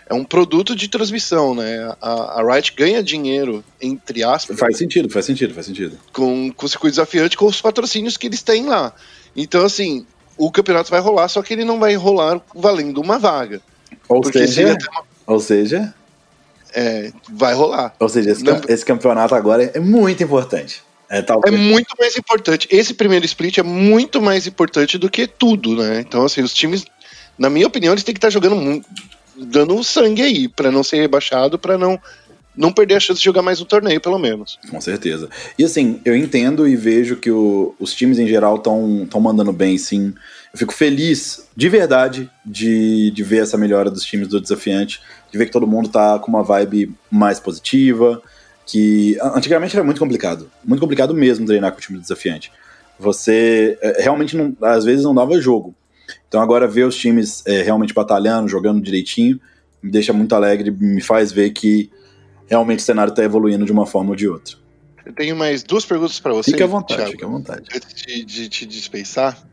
é 0.09 0.13
um 0.13 0.23
produto 0.23 0.75
de 0.75 0.88
transmissão, 0.88 1.53
né? 1.53 1.93
A, 2.01 2.39
a 2.39 2.53
Riot 2.53 2.73
ganha 2.75 3.03
dinheiro, 3.03 3.63
entre 3.81 4.23
aspas. 4.23 4.57
Faz 4.57 4.77
sentido, 4.77 5.09
faz 5.09 5.25
sentido, 5.25 5.53
faz 5.53 5.65
sentido. 5.65 5.97
Com, 6.13 6.51
com 6.51 6.65
o 6.65 6.69
circuito 6.69 6.93
desafiante, 6.93 7.38
com 7.38 7.45
os 7.45 7.61
patrocínios 7.61 8.17
que 8.17 8.27
eles 8.27 8.41
têm 8.41 8.65
lá. 8.65 8.93
Então, 9.35 9.65
assim, 9.65 10.05
o 10.38 10.51
campeonato 10.51 10.89
vai 10.89 10.99
rolar, 10.99 11.27
só 11.27 11.41
que 11.41 11.53
ele 11.53 11.65
não 11.65 11.79
vai 11.79 11.95
rolar 11.95 12.41
valendo 12.55 13.01
uma 13.01 13.19
vaga. 13.19 13.61
Ou 14.07 14.23
seja, 14.23 14.77
uma... 14.91 15.03
ou 15.25 15.39
seja, 15.39 15.93
é, 16.77 17.11
vai 17.33 17.55
rolar. 17.55 17.95
Ou 17.99 18.07
seja, 18.07 18.31
esse, 18.31 18.43
Não, 18.43 18.61
esse 18.67 18.85
campeonato 18.85 19.33
agora 19.33 19.71
é 19.73 19.79
muito 19.79 20.21
importante. 20.23 20.83
É, 21.09 21.19
é, 21.19 21.51
muito 21.51 21.95
mais 21.99 22.15
importante. 22.15 22.67
Esse 22.69 22.93
primeiro 22.93 23.25
split 23.25 23.57
é 23.57 23.63
muito 23.63 24.21
mais 24.21 24.45
importante 24.45 24.97
do 24.97 25.09
que 25.09 25.25
tudo, 25.25 25.75
né? 25.75 26.01
Então, 26.01 26.23
assim, 26.23 26.41
os 26.41 26.53
times, 26.53 26.85
na 27.37 27.49
minha 27.49 27.65
opinião, 27.65 27.93
eles 27.93 28.03
têm 28.03 28.13
que 28.13 28.19
estar 28.19 28.29
jogando, 28.29 28.83
dando 29.35 29.83
sangue 29.83 30.21
aí, 30.21 30.47
para 30.47 30.69
não 30.69 30.83
ser 30.83 30.97
rebaixado, 30.97 31.57
para 31.57 31.77
não 31.77 31.99
não 32.55 32.73
perder 32.73 32.95
a 32.95 32.99
chance 32.99 33.19
de 33.19 33.25
jogar 33.25 33.43
mais 33.43 33.61
um 33.61 33.65
torneio, 33.65 34.01
pelo 34.01 34.17
menos. 34.17 34.57
Com 34.71 34.81
certeza. 34.81 35.29
E 35.59 35.63
assim, 35.63 36.01
eu 36.03 36.15
entendo 36.15 36.67
e 36.67 36.75
vejo 36.75 37.17
que 37.17 37.29
o, 37.29 37.75
os 37.79 37.93
times 37.93 38.17
em 38.17 38.27
geral 38.27 38.55
estão 38.55 39.21
mandando 39.21 39.53
bem, 39.53 39.77
sim. 39.77 40.11
Eu 40.57 40.59
fico 40.59 40.73
feliz, 40.73 41.47
de 41.55 41.69
verdade, 41.69 42.27
de, 42.43 43.11
de 43.11 43.23
ver 43.23 43.43
essa 43.43 43.55
melhora 43.55 43.91
dos 43.91 44.03
times 44.03 44.27
do 44.27 44.41
desafiante, 44.41 44.99
de 45.31 45.38
ver 45.38 45.45
que 45.45 45.51
todo 45.51 45.67
mundo 45.67 45.88
tá 45.88 46.17
com 46.17 46.31
uma 46.31 46.41
vibe 46.41 46.95
mais 47.11 47.39
positiva, 47.39 48.19
que 48.65 49.15
antigamente 49.21 49.75
era 49.75 49.85
muito 49.85 49.99
complicado, 49.99 50.49
muito 50.65 50.79
complicado 50.79 51.13
mesmo 51.13 51.45
treinar 51.45 51.71
com 51.71 51.77
o 51.77 51.81
time 51.81 51.99
do 51.99 52.01
desafiante. 52.01 52.51
Você 52.97 53.77
é, 53.84 54.01
realmente, 54.01 54.35
não, 54.35 54.57
às 54.63 54.84
vezes, 54.84 55.05
não 55.05 55.13
dava 55.13 55.39
jogo. 55.39 55.75
Então 56.27 56.41
agora 56.41 56.67
ver 56.67 56.85
os 56.85 56.97
times 56.97 57.43
é, 57.45 57.61
realmente 57.61 57.93
batalhando, 57.93 58.49
jogando 58.49 58.81
direitinho, 58.81 59.39
me 59.79 59.91
deixa 59.91 60.11
muito 60.11 60.34
alegre, 60.34 60.71
me 60.71 61.01
faz 61.01 61.31
ver 61.31 61.51
que 61.51 61.91
realmente 62.47 62.79
o 62.79 62.81
cenário 62.81 63.11
está 63.11 63.23
evoluindo 63.23 63.63
de 63.63 63.71
uma 63.71 63.85
forma 63.85 64.09
ou 64.09 64.15
de 64.15 64.27
outra. 64.27 64.55
Eu 65.05 65.13
tenho 65.13 65.35
mais 65.35 65.61
duas 65.61 65.85
perguntas 65.85 66.19
para 66.19 66.34
você. 66.34 66.49
Fique 66.49 66.63
à 66.63 66.67
vontade, 66.67 66.97
Thiago, 66.97 67.11
fique 67.11 67.23
à 67.23 67.27
vontade. 67.27 67.69
Antes 67.75 67.93
de, 67.93 68.25
de 68.25 68.49
te 68.49 68.65
dispensar, 68.65 69.47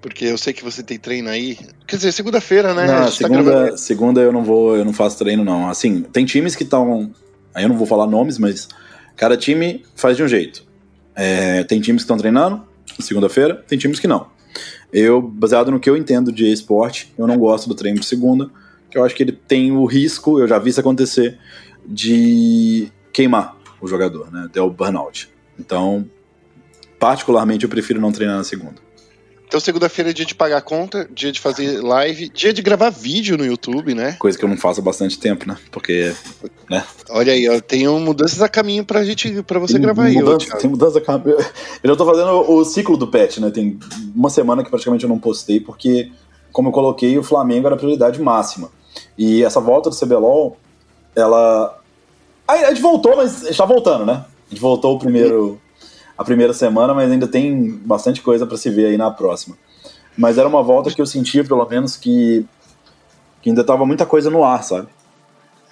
porque 0.00 0.24
eu 0.24 0.38
sei 0.38 0.52
que 0.52 0.64
você 0.64 0.82
tem 0.82 0.98
treino 0.98 1.28
aí. 1.28 1.58
Quer 1.86 1.96
dizer, 1.96 2.12
segunda-feira, 2.12 2.74
né? 2.74 2.86
Não, 2.86 3.04
tá 3.04 3.10
segunda, 3.10 3.70
tá 3.70 3.76
segunda 3.76 4.20
eu 4.20 4.32
não 4.32 4.42
vou, 4.42 4.76
eu 4.76 4.84
não 4.84 4.92
faço 4.92 5.18
treino, 5.18 5.44
não. 5.44 5.68
Assim, 5.68 6.02
tem 6.02 6.24
times 6.24 6.56
que 6.56 6.62
estão. 6.62 7.10
Aí 7.54 7.64
eu 7.64 7.68
não 7.68 7.76
vou 7.76 7.86
falar 7.86 8.06
nomes, 8.06 8.38
mas 8.38 8.68
cada 9.16 9.36
time 9.36 9.84
faz 9.94 10.16
de 10.16 10.22
um 10.22 10.28
jeito. 10.28 10.64
É, 11.14 11.64
tem 11.64 11.80
times 11.80 12.02
que 12.02 12.04
estão 12.04 12.16
treinando 12.16 12.64
segunda-feira, 12.98 13.62
tem 13.66 13.78
times 13.78 13.98
que 13.98 14.06
não. 14.06 14.26
Eu, 14.92 15.22
baseado 15.22 15.70
no 15.70 15.78
que 15.78 15.88
eu 15.88 15.96
entendo 15.96 16.32
de 16.32 16.50
esporte, 16.50 17.12
eu 17.16 17.26
não 17.26 17.36
gosto 17.38 17.68
do 17.68 17.74
treino 17.74 18.00
de 18.00 18.06
segunda, 18.06 18.50
que 18.90 18.98
eu 18.98 19.04
acho 19.04 19.14
que 19.14 19.22
ele 19.22 19.32
tem 19.32 19.70
o 19.72 19.84
risco, 19.84 20.40
eu 20.40 20.48
já 20.48 20.58
vi 20.58 20.70
isso 20.70 20.80
acontecer, 20.80 21.38
de 21.86 22.90
queimar 23.12 23.56
o 23.80 23.86
jogador, 23.86 24.30
né? 24.32 24.48
Ter 24.52 24.60
o 24.60 24.70
burnout. 24.70 25.30
Então, 25.58 26.08
particularmente, 26.98 27.64
eu 27.64 27.70
prefiro 27.70 28.00
não 28.00 28.10
treinar 28.10 28.36
na 28.36 28.44
segunda. 28.44 28.76
Então, 29.50 29.58
segunda-feira 29.58 30.10
é 30.10 30.12
dia 30.12 30.24
de 30.24 30.32
pagar 30.32 30.58
a 30.58 30.60
conta, 30.60 31.08
dia 31.12 31.32
de 31.32 31.40
fazer 31.40 31.82
live, 31.82 32.28
dia 32.28 32.52
de 32.52 32.62
gravar 32.62 32.88
vídeo 32.88 33.36
no 33.36 33.44
YouTube, 33.44 33.96
né? 33.96 34.12
Coisa 34.12 34.38
que 34.38 34.44
eu 34.44 34.48
não 34.48 34.56
faço 34.56 34.78
há 34.78 34.82
bastante 34.84 35.18
tempo, 35.18 35.44
né? 35.48 35.56
Porque, 35.72 36.14
né? 36.70 36.84
Olha 37.08 37.32
aí, 37.32 37.48
ó, 37.48 37.60
tem 37.60 37.88
um 37.88 37.98
mudanças 37.98 38.40
a 38.42 38.48
caminho 38.48 38.84
pra 38.84 39.02
gente, 39.02 39.42
para 39.42 39.58
você 39.58 39.72
Tem 39.72 39.82
gravar 39.82 40.04
aí, 40.04 40.16
ó, 40.18 40.20
mudança, 40.20 40.56
tem 40.56 40.70
mudança. 40.70 41.00
cara. 41.00 41.20
Eu 41.26 41.90
eu 41.90 41.96
tô 41.96 42.06
fazendo 42.06 42.30
o 42.48 42.64
ciclo 42.64 42.96
do 42.96 43.08
pet, 43.08 43.40
né? 43.40 43.50
Tem 43.50 43.76
uma 44.14 44.30
semana 44.30 44.62
que 44.62 44.70
praticamente 44.70 45.02
eu 45.02 45.10
não 45.10 45.18
postei, 45.18 45.58
porque, 45.58 46.12
como 46.52 46.68
eu 46.68 46.72
coloquei, 46.72 47.18
o 47.18 47.24
Flamengo 47.24 47.66
era 47.66 47.74
a 47.74 47.78
prioridade 47.78 48.22
máxima. 48.22 48.70
E 49.18 49.42
essa 49.42 49.60
volta 49.60 49.90
do 49.90 49.96
CBLOL, 49.96 50.56
ela. 51.16 51.76
A 52.46 52.68
gente 52.68 52.80
voltou, 52.80 53.16
mas 53.16 53.42
a 53.42 53.46
gente 53.48 53.58
tá 53.58 53.64
voltando, 53.64 54.06
né? 54.06 54.24
A 54.46 54.50
gente 54.50 54.60
voltou 54.60 54.94
o 54.94 54.98
primeiro, 55.00 55.60
a 56.20 56.24
primeira 56.24 56.52
semana, 56.52 56.92
mas 56.92 57.10
ainda 57.10 57.26
tem 57.26 57.70
bastante 57.70 58.20
coisa 58.20 58.46
pra 58.46 58.58
se 58.58 58.68
ver 58.68 58.88
aí 58.88 58.98
na 58.98 59.10
próxima. 59.10 59.56
Mas 60.18 60.36
era 60.36 60.46
uma 60.46 60.62
volta 60.62 60.90
que 60.90 61.00
eu 61.00 61.06
sentia, 61.06 61.42
pelo 61.42 61.66
menos, 61.66 61.96
que, 61.96 62.44
que 63.40 63.48
ainda 63.48 63.64
tava 63.64 63.86
muita 63.86 64.04
coisa 64.04 64.28
no 64.28 64.44
ar, 64.44 64.62
sabe? 64.62 64.86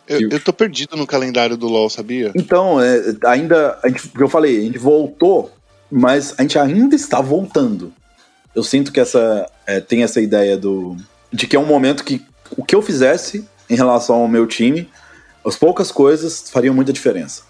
Eu, 0.09 0.31
eu 0.31 0.41
tô 0.41 0.51
perdido 0.51 0.97
no 0.97 1.07
calendário 1.07 1.55
do 1.55 1.69
LoL, 1.69 1.91
sabia? 1.91 2.33
Então, 2.35 2.81
é, 2.81 3.15
ainda, 3.27 3.79
a 3.83 3.89
gente, 3.89 4.11
eu 4.19 4.27
falei, 4.27 4.57
a 4.59 4.63
gente 4.63 4.79
voltou, 4.79 5.51
mas 5.91 6.35
a 6.39 6.41
gente 6.41 6.59
ainda 6.59 6.97
está 6.97 7.21
voltando. 7.21 7.93
Eu 8.55 8.63
sinto 8.63 8.91
que 8.91 9.01
essa 9.01 9.47
é, 9.67 9.81
tem 9.81 10.03
essa 10.03 10.19
ideia 10.19 10.57
do 10.57 10.97
de 11.31 11.47
que 11.47 11.57
é 11.57 11.61
um 11.61 11.67
momento 11.67 12.05
que 12.05 12.25
o 12.57 12.65
que 12.65 12.75
eu 12.75 12.81
fizesse 12.81 13.47
em 13.69 13.77
relação 13.77 14.17
ao 14.17 14.29
meu 14.29 14.47
time, 14.47 14.89
as 15.45 15.57
poucas 15.57 15.93
coisas 15.93 16.49
fariam 16.49 16.75
muita 16.75 16.91
diferença. 16.91 17.43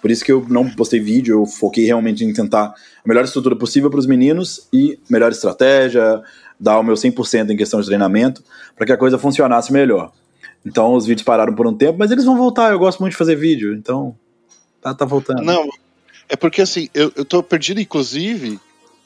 Por 0.00 0.10
isso 0.10 0.24
que 0.24 0.30
eu 0.30 0.44
não 0.48 0.68
postei 0.68 1.00
vídeo, 1.00 1.40
eu 1.40 1.46
foquei 1.46 1.84
realmente 1.84 2.24
em 2.24 2.32
tentar 2.32 2.66
a 2.66 3.08
melhor 3.08 3.24
estrutura 3.24 3.56
possível 3.56 3.90
para 3.90 3.98
os 3.98 4.06
meninos 4.06 4.68
e 4.72 4.98
melhor 5.08 5.32
estratégia, 5.32 6.22
dar 6.58 6.78
o 6.78 6.82
meu 6.82 6.94
100% 6.94 7.50
em 7.50 7.56
questão 7.56 7.80
de 7.80 7.86
treinamento, 7.86 8.42
para 8.74 8.86
que 8.86 8.92
a 8.92 8.96
coisa 8.96 9.18
funcionasse 9.18 9.72
melhor. 9.72 10.12
Então 10.64 10.94
os 10.94 11.06
vídeos 11.06 11.24
pararam 11.24 11.54
por 11.54 11.66
um 11.66 11.74
tempo, 11.74 11.98
mas 11.98 12.10
eles 12.10 12.24
vão 12.24 12.36
voltar, 12.36 12.72
eu 12.72 12.78
gosto 12.78 13.00
muito 13.00 13.12
de 13.12 13.18
fazer 13.18 13.36
vídeo, 13.36 13.74
então 13.74 14.16
tá, 14.80 14.94
tá 14.94 15.04
voltando. 15.04 15.42
Não, 15.42 15.68
é 16.28 16.36
porque 16.36 16.60
assim, 16.60 16.88
eu, 16.92 17.12
eu 17.16 17.24
tô 17.24 17.42
perdido, 17.42 17.80
inclusive, 17.80 18.58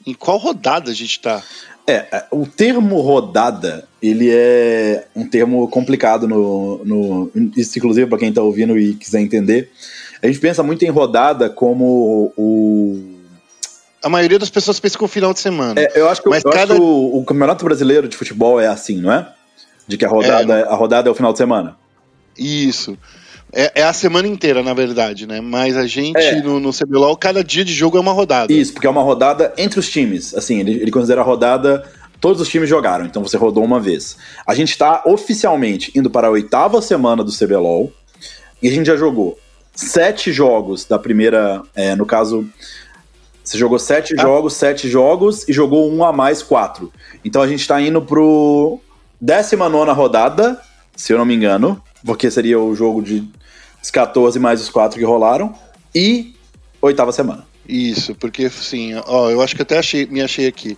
em 0.05 0.13
qual 0.13 0.37
rodada 0.37 0.91
a 0.91 0.93
gente 0.93 1.19
tá. 1.19 1.43
É, 1.85 2.07
é, 2.11 2.27
o 2.31 2.45
termo 2.45 2.99
rodada, 3.01 3.87
ele 4.01 4.29
é 4.31 5.07
um 5.15 5.27
termo 5.27 5.67
complicado 5.67 6.27
no. 6.27 6.83
no 6.83 7.31
isso, 7.55 7.77
inclusive, 7.77 8.07
para 8.07 8.19
quem 8.19 8.31
tá 8.31 8.41
ouvindo 8.41 8.77
e 8.77 8.93
quiser 8.95 9.21
entender. 9.21 9.71
A 10.21 10.27
gente 10.27 10.39
pensa 10.39 10.61
muito 10.63 10.83
em 10.85 10.89
rodada 10.89 11.49
como 11.49 12.31
o. 12.37 13.17
A 14.03 14.09
maioria 14.09 14.39
das 14.39 14.49
pessoas 14.49 14.79
pensa 14.79 14.97
com 14.97 15.05
o 15.05 15.07
final 15.07 15.33
de 15.33 15.39
semana. 15.39 15.79
É, 15.79 15.91
eu 15.99 16.09
acho 16.09 16.21
que, 16.23 16.29
Mas 16.29 16.43
eu 16.43 16.49
acho 16.49 16.59
cada- 16.59 16.75
que 16.75 16.81
o, 16.81 17.17
o 17.19 17.23
Campeonato 17.25 17.63
Brasileiro 17.65 18.07
de 18.07 18.17
Futebol 18.17 18.59
é 18.59 18.67
assim, 18.67 18.97
não 18.99 19.11
é? 19.11 19.27
De 19.87 19.97
que 19.97 20.05
a 20.05 20.09
rodada, 20.09 20.65
a 20.67 20.75
rodada 20.75 21.09
é 21.09 21.11
o 21.11 21.15
final 21.15 21.31
de 21.31 21.37
semana. 21.37 21.75
Isso. 22.37 22.97
É, 23.53 23.81
é 23.81 23.83
a 23.83 23.91
semana 23.93 24.27
inteira, 24.27 24.63
na 24.63 24.73
verdade, 24.73 25.27
né? 25.27 25.41
Mas 25.41 25.75
a 25.75 25.85
gente, 25.85 26.17
É. 26.17 26.41
no, 26.41 26.59
no 26.59 26.71
CBLOL, 26.71 27.15
cada 27.17 27.43
dia 27.43 27.65
de 27.65 27.73
jogo 27.73 27.97
é 27.97 27.99
uma 27.99 28.13
rodada. 28.13 28.51
Isso, 28.51 28.73
porque 28.73 28.87
é 28.87 28.89
uma 28.89 29.01
rodada 29.03 29.53
entre 29.57 29.79
os 29.79 29.89
times. 29.89 30.33
Assim, 30.33 30.59
ele, 30.61 30.71
ele 30.81 30.91
considera 30.91 31.21
a 31.21 31.23
rodada. 31.23 31.83
Todos 32.19 32.39
os 32.41 32.47
times 32.47 32.69
jogaram, 32.69 33.03
então 33.05 33.23
você 33.23 33.35
rodou 33.35 33.63
uma 33.63 33.79
vez. 33.79 34.15
A 34.47 34.53
gente 34.53 34.77
tá 34.77 35.01
oficialmente 35.07 35.91
indo 35.97 36.07
para 36.09 36.27
a 36.27 36.29
oitava 36.29 36.79
semana 36.81 37.23
do 37.23 37.31
CBLOL. 37.31 37.91
E 38.61 38.67
a 38.69 38.71
gente 38.71 38.85
já 38.85 38.95
jogou 38.95 39.37
sete 39.89 40.31
jogos 40.31 40.85
da 40.85 40.97
primeira. 40.99 41.61
é, 41.75 41.95
no 41.95 42.05
caso, 42.05 42.47
você 43.43 43.57
jogou 43.57 43.79
sete 43.79 44.13
Ah. 44.17 44.21
jogos, 44.21 44.53
sete 44.53 44.87
jogos 44.89 45.47
e 45.47 45.53
jogou 45.53 45.91
um 45.91 46.03
a 46.03 46.11
mais 46.13 46.41
quatro. 46.43 46.91
Então 47.23 47.41
a 47.41 47.47
gente 47.47 47.67
tá 47.67 47.79
indo 47.81 48.01
pro 48.01 48.79
19 49.19 49.91
rodada, 49.91 50.59
se 50.95 51.13
eu 51.13 51.17
não 51.17 51.25
me 51.25 51.35
engano, 51.35 51.81
porque 52.05 52.29
seria 52.31 52.59
o 52.59 52.75
jogo 52.75 53.01
de 53.01 53.27
os 53.81 53.89
14 53.89 54.39
mais 54.39 54.61
os 54.61 54.69
quatro 54.69 54.99
que 54.99 55.05
rolaram. 55.05 55.53
E 55.93 56.33
oitava 56.81 57.11
semana. 57.11 57.45
Isso, 57.67 58.15
porque 58.15 58.45
assim, 58.45 58.93
ó, 59.07 59.29
eu 59.29 59.41
acho 59.41 59.55
que 59.55 59.61
até 59.61 59.77
achei, 59.77 60.05
me 60.05 60.21
achei 60.21 60.47
aqui. 60.47 60.77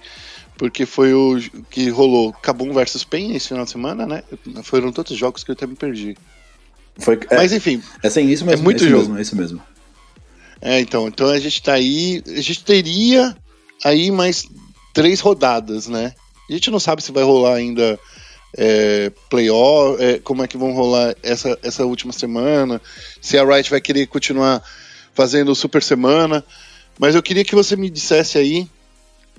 Porque 0.58 0.86
foi 0.86 1.14
o 1.14 1.40
que 1.70 1.90
rolou 1.90 2.32
Cabum 2.32 2.72
versus 2.74 3.04
PEN 3.04 3.36
esse 3.36 3.50
final 3.50 3.66
de 3.66 3.72
semana, 3.72 4.06
né? 4.06 4.24
Foram 4.64 4.92
tantos 4.92 5.18
jogos 5.18 5.44
que 5.44 5.50
eu 5.52 5.54
até 5.54 5.66
me 5.66 5.76
perdi. 5.76 6.16
Foi, 7.00 7.20
é, 7.30 7.36
Mas 7.36 7.52
enfim, 7.52 7.82
É 8.02 8.10
sem 8.10 8.32
isso 8.32 8.46
mesmo. 8.46 8.62
É 8.62 8.64
muito 8.64 8.78
isso 8.78 8.90
jogo. 8.90 9.04
Mesmo, 9.04 9.18
é 9.18 9.22
isso 9.22 9.36
mesmo. 9.36 9.62
é, 10.62 10.80
então, 10.80 11.08
então 11.08 11.28
a 11.30 11.40
gente 11.40 11.62
tá 11.62 11.74
aí, 11.74 12.24
a 12.28 12.42
gente 12.42 12.64
teria 12.64 13.36
aí 13.84 14.12
mais 14.12 14.46
três 14.94 15.20
rodadas, 15.20 15.88
né? 15.88 16.14
A 16.50 16.54
gente 16.54 16.70
não 16.70 16.80
sabe 16.80 17.04
se 17.04 17.12
vai 17.12 17.24
rolar 17.24 17.56
ainda 17.56 18.00
é, 18.56 19.12
playoff, 19.30 20.02
é, 20.02 20.20
como 20.20 20.44
é 20.44 20.48
que 20.48 20.58
vão 20.58 20.74
rolar 20.74 21.16
essa, 21.24 21.58
essa 21.64 21.86
última 21.86 22.14
semana, 22.14 22.82
se 23.22 23.38
a 23.38 23.44
Riot 23.44 23.70
vai 23.70 23.82
querer 23.82 24.08
continuar 24.08 24.62
fazendo 25.14 25.56
Super 25.56 25.82
Semana. 25.82 26.44
Mas 27.00 27.16
eu 27.16 27.24
queria 27.24 27.44
que 27.44 27.56
você 27.56 27.76
me 27.76 27.90
dissesse 27.90 28.38
aí, 28.38 28.68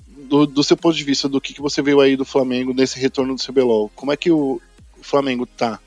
do, 0.07 0.45
do 0.45 0.63
seu 0.63 0.75
ponto 0.75 0.95
de 0.95 1.03
vista, 1.03 1.29
do 1.29 1.39
que, 1.39 1.53
que 1.53 1.61
você 1.61 1.81
veio 1.81 2.01
aí 2.01 2.17
do 2.17 2.25
Flamengo 2.25 2.73
nesse 2.73 2.99
retorno 2.99 3.35
do 3.35 3.41
CBLOL. 3.41 3.89
Como 3.95 4.11
é 4.11 4.17
que 4.17 4.31
o, 4.31 4.61
o 4.99 5.03
Flamengo 5.03 5.45
tá? 5.45 5.79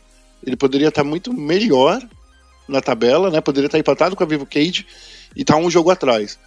Ele 0.45 0.57
poderia 0.57 0.89
estar 0.89 1.05
muito 1.05 1.33
melhor 1.33 2.01
na 2.69 2.81
tabela, 2.81 3.31
né? 3.31 3.41
Poderia 3.41 3.67
estar 3.67 3.79
empatado 3.79 4.15
com 4.15 4.23
a 4.23 4.27
Vivo 4.27 4.47
Cage 4.47 4.87
e 5.35 5.45
tá 5.45 5.57
um 5.57 5.71
jogo 5.71 5.91
atrás. 5.91 6.39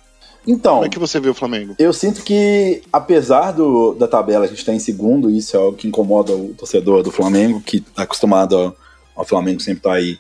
Então, 0.47 0.75
Como 0.75 0.85
é 0.85 0.89
que 0.89 0.99
você 0.99 1.19
vê 1.19 1.29
o 1.29 1.35
Flamengo? 1.35 1.75
eu 1.77 1.93
sinto 1.93 2.23
que, 2.23 2.81
apesar 2.91 3.51
do, 3.51 3.93
da 3.93 4.07
tabela 4.07 4.45
a 4.45 4.47
gente 4.47 4.57
estar 4.57 4.73
em 4.73 4.79
segundo, 4.79 5.29
isso 5.29 5.55
é 5.55 5.59
algo 5.59 5.77
que 5.77 5.87
incomoda 5.87 6.33
o 6.33 6.53
torcedor 6.55 7.03
do 7.03 7.11
Flamengo, 7.11 7.61
que 7.61 7.79
tá 7.79 8.03
acostumado 8.03 8.57
ao, 8.57 8.75
ao 9.17 9.25
Flamengo 9.25 9.59
sempre 9.59 9.79
estar 9.79 9.93
aí 9.93 10.17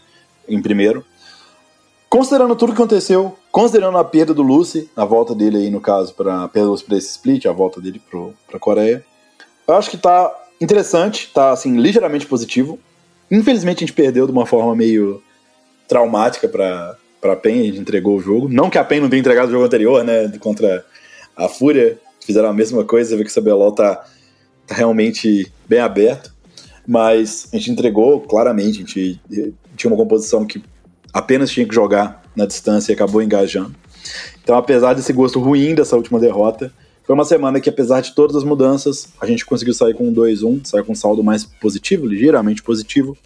em 0.47 0.61
primeiro. 0.61 1.03
Considerando 2.07 2.55
tudo 2.55 2.73
que 2.73 2.81
aconteceu, 2.81 3.35
considerando 3.51 3.97
a 3.97 4.03
perda 4.03 4.33
do 4.33 4.43
Lucy, 4.43 4.89
a 4.95 5.05
volta 5.05 5.33
dele 5.33 5.57
aí, 5.57 5.69
no 5.69 5.79
caso, 5.79 6.13
para 6.13 6.49
esse 6.97 7.11
split, 7.11 7.45
a 7.45 7.51
volta 7.51 7.79
dele 7.81 8.01
pro, 8.09 8.33
pra 8.47 8.59
Coreia, 8.59 9.03
eu 9.67 9.75
acho 9.75 9.89
que 9.89 9.97
tá 9.97 10.29
interessante, 10.59 11.31
tá 11.33 11.51
assim, 11.51 11.77
ligeiramente 11.77 12.27
positivo. 12.27 12.77
Infelizmente 13.31 13.77
a 13.77 13.87
gente 13.87 13.95
perdeu 13.95 14.25
de 14.25 14.31
uma 14.31 14.45
forma 14.45 14.75
meio 14.75 15.23
traumática 15.87 16.47
pra, 16.49 16.97
pra 17.21 17.35
PEN, 17.35 17.61
a 17.61 17.63
gente 17.63 17.79
entregou 17.79 18.17
o 18.17 18.21
jogo. 18.21 18.49
Não 18.49 18.69
que 18.69 18.77
a 18.77 18.83
PEN 18.83 18.99
não 18.99 19.09
tenha 19.09 19.21
entregado 19.21 19.47
o 19.47 19.51
jogo 19.51 19.65
anterior, 19.65 20.03
né? 20.03 20.29
Contra 20.39 20.85
a 21.35 21.47
Fúria, 21.47 21.97
fizeram 22.25 22.49
a 22.49 22.53
mesma 22.53 22.83
coisa, 22.83 23.15
vê 23.15 23.23
que 23.23 23.31
o 23.31 23.41
CBLOL 23.41 23.71
tá, 23.71 24.03
tá 24.67 24.75
realmente 24.75 25.51
bem 25.67 25.79
aberto. 25.79 26.33
Mas 26.85 27.47
a 27.53 27.57
gente 27.57 27.71
entregou 27.71 28.19
claramente, 28.21 28.77
a 28.77 28.79
gente 28.79 29.21
eh, 29.31 29.51
tinha 29.77 29.89
uma 29.89 29.97
composição 29.97 30.45
que 30.45 30.61
apenas 31.13 31.51
tinha 31.51 31.65
que 31.65 31.75
jogar 31.75 32.23
na 32.35 32.45
distância 32.45 32.91
e 32.91 32.95
acabou 32.95 33.21
engajando. 33.21 33.75
Então, 34.43 34.57
apesar 34.57 34.93
desse 34.93 35.13
gosto 35.13 35.39
ruim 35.39 35.75
dessa 35.75 35.95
última 35.95 36.19
derrota, 36.19 36.73
foi 37.03 37.15
uma 37.15 37.25
semana 37.25 37.59
que, 37.59 37.69
apesar 37.69 38.01
de 38.01 38.13
todas 38.13 38.35
as 38.35 38.43
mudanças, 38.43 39.09
a 39.19 39.25
gente 39.25 39.45
conseguiu 39.45 39.73
sair 39.73 39.93
com 39.93 40.07
um 40.07 40.13
2-1, 40.13 40.65
sair 40.65 40.83
com 40.83 40.93
um 40.93 40.95
saldo 40.95 41.23
mais 41.23 41.43
positivo, 41.43 42.05
ligeiramente 42.05 42.61
positivo. 42.61 43.17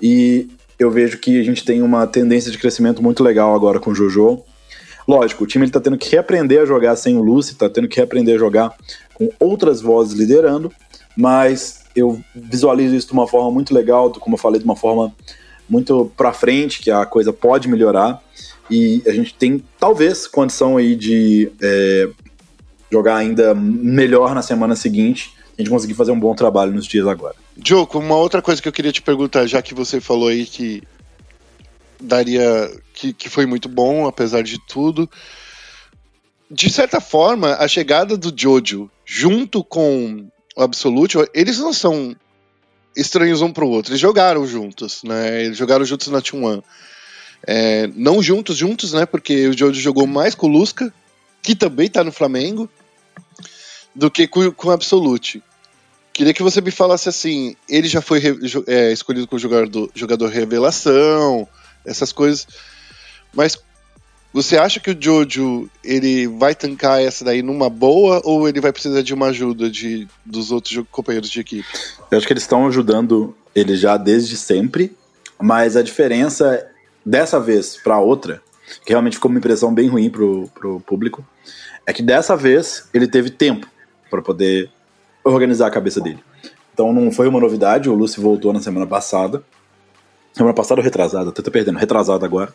E 0.00 0.48
eu 0.78 0.90
vejo 0.90 1.18
que 1.18 1.40
a 1.40 1.42
gente 1.42 1.64
tem 1.64 1.82
uma 1.82 2.06
tendência 2.06 2.50
de 2.50 2.58
crescimento 2.58 3.02
muito 3.02 3.24
legal 3.24 3.54
agora 3.54 3.80
com 3.80 3.90
o 3.90 3.94
Jojo. 3.94 4.42
Lógico, 5.08 5.44
o 5.44 5.46
time 5.46 5.64
ele 5.64 5.72
tá 5.72 5.80
tendo 5.80 5.96
que 5.96 6.10
reaprender 6.10 6.60
a 6.60 6.66
jogar 6.66 6.96
sem 6.96 7.16
o 7.16 7.22
Lucy, 7.22 7.54
tá 7.54 7.68
tendo 7.68 7.88
que 7.88 7.96
reaprender 7.96 8.34
a 8.34 8.38
jogar 8.38 8.74
com 9.14 9.30
outras 9.38 9.80
vozes 9.80 10.18
liderando, 10.18 10.70
mas 11.16 11.84
eu 11.94 12.20
visualizo 12.34 12.94
isso 12.94 13.06
de 13.06 13.12
uma 13.12 13.26
forma 13.26 13.50
muito 13.50 13.72
legal, 13.72 14.10
como 14.12 14.34
eu 14.34 14.38
falei, 14.38 14.58
de 14.58 14.64
uma 14.64 14.76
forma 14.76 15.14
muito 15.68 16.12
pra 16.16 16.32
frente, 16.32 16.80
que 16.80 16.90
a 16.90 17.06
coisa 17.06 17.32
pode 17.32 17.68
melhorar. 17.68 18.22
E 18.70 19.02
a 19.06 19.12
gente 19.12 19.32
tem, 19.34 19.62
talvez, 19.78 20.26
condição 20.26 20.76
aí 20.76 20.96
de 20.96 21.50
é, 21.62 22.08
jogar 22.90 23.16
ainda 23.16 23.54
melhor 23.54 24.34
na 24.34 24.42
semana 24.42 24.76
seguinte. 24.76 25.32
A 25.58 25.62
gente 25.62 25.70
conseguir 25.70 25.94
fazer 25.94 26.12
um 26.12 26.20
bom 26.20 26.34
trabalho 26.34 26.72
nos 26.72 26.86
dias 26.86 27.06
agora. 27.06 27.34
Diogo, 27.56 27.98
uma 27.98 28.16
outra 28.16 28.42
coisa 28.42 28.60
que 28.60 28.68
eu 28.68 28.72
queria 28.72 28.92
te 28.92 29.00
perguntar, 29.00 29.46
já 29.46 29.62
que 29.62 29.74
você 29.74 30.00
falou 30.00 30.28
aí 30.28 30.44
que 30.44 30.82
daria. 32.00 32.70
que, 32.92 33.12
que 33.12 33.28
foi 33.28 33.46
muito 33.46 33.68
bom, 33.68 34.06
apesar 34.06 34.42
de 34.42 34.58
tudo. 34.66 35.08
De 36.50 36.70
certa 36.70 37.00
forma, 37.00 37.54
a 37.54 37.66
chegada 37.66 38.16
do 38.16 38.32
Jojo 38.34 38.90
junto 39.04 39.64
com 39.64 40.28
o 40.54 40.62
Absolute, 40.62 41.16
eles 41.34 41.58
não 41.58 41.72
são 41.72 42.14
estranhos 42.96 43.42
um 43.42 43.52
pro 43.52 43.68
outro. 43.68 43.92
Eles 43.92 44.00
jogaram 44.00 44.46
juntos, 44.46 45.02
né? 45.04 45.44
Eles 45.44 45.58
jogaram 45.58 45.84
juntos 45.84 46.08
na 46.08 46.20
T1. 46.20 46.62
É, 47.46 47.86
não 47.94 48.22
juntos, 48.22 48.56
juntos, 48.56 48.92
né? 48.92 49.06
Porque 49.06 49.48
o 49.48 49.56
Jojo 49.56 49.80
jogou 49.80 50.06
mais 50.06 50.34
com 50.34 50.46
o 50.46 50.50
Lusca, 50.50 50.92
que 51.46 51.54
também 51.54 51.88
tá 51.88 52.02
no 52.02 52.10
Flamengo, 52.10 52.68
do 53.94 54.10
que 54.10 54.26
com, 54.26 54.50
com 54.50 54.68
o 54.68 54.72
Absolute. 54.72 55.40
Queria 56.12 56.34
que 56.34 56.42
você 56.42 56.60
me 56.60 56.72
falasse 56.72 57.08
assim, 57.08 57.54
ele 57.68 57.86
já 57.86 58.02
foi 58.02 58.20
é, 58.66 58.92
escolhido 58.92 59.28
como 59.28 59.38
jogador, 59.38 59.88
jogador 59.94 60.28
revelação, 60.28 61.46
essas 61.84 62.10
coisas, 62.10 62.48
mas 63.32 63.56
Você 64.36 64.58
acha 64.58 64.78
que 64.78 64.90
o 64.90 64.96
Jojo 65.00 65.70
ele 65.82 66.26
vai 66.26 66.54
tancar 66.54 67.00
essa 67.00 67.24
daí 67.24 67.40
numa 67.40 67.70
boa 67.70 68.20
ou 68.22 68.46
ele 68.46 68.60
vai 68.60 68.70
precisar 68.70 69.00
de 69.00 69.14
uma 69.14 69.28
ajuda 69.28 69.70
de, 69.70 70.06
dos 70.26 70.52
outros 70.52 70.84
companheiros 70.90 71.30
de 71.30 71.40
equipe? 71.40 71.66
Eu 72.10 72.18
acho 72.18 72.26
que 72.26 72.34
eles 72.34 72.42
estão 72.42 72.66
ajudando 72.66 73.34
ele 73.54 73.74
já 73.76 73.96
desde 73.96 74.36
sempre, 74.36 74.94
mas 75.40 75.74
a 75.74 75.82
diferença 75.82 76.66
dessa 77.02 77.40
vez 77.40 77.76
para 77.76 77.98
outra, 77.98 78.42
que 78.84 78.92
realmente 78.92 79.14
ficou 79.14 79.30
uma 79.30 79.38
impressão 79.38 79.72
bem 79.72 79.88
ruim 79.88 80.10
pro, 80.10 80.48
pro 80.54 80.80
público, 80.80 81.24
é 81.86 81.92
que 81.92 82.02
dessa 82.02 82.36
vez 82.36 82.88
ele 82.92 83.06
teve 83.06 83.30
tempo 83.30 83.66
para 84.10 84.22
poder 84.22 84.70
organizar 85.24 85.66
a 85.66 85.70
cabeça 85.70 86.00
dele. 86.00 86.18
Então 86.72 86.92
não 86.92 87.10
foi 87.10 87.26
uma 87.28 87.40
novidade, 87.40 87.88
o 87.88 87.94
Lucy 87.94 88.20
voltou 88.20 88.52
na 88.52 88.60
semana 88.60 88.86
passada. 88.86 89.42
Semana 90.32 90.52
passada 90.52 90.80
ou 90.80 90.84
retrasada, 90.84 91.30
até 91.30 91.40
tô 91.40 91.50
perdendo, 91.50 91.78
retrasada 91.78 92.26
agora. 92.26 92.52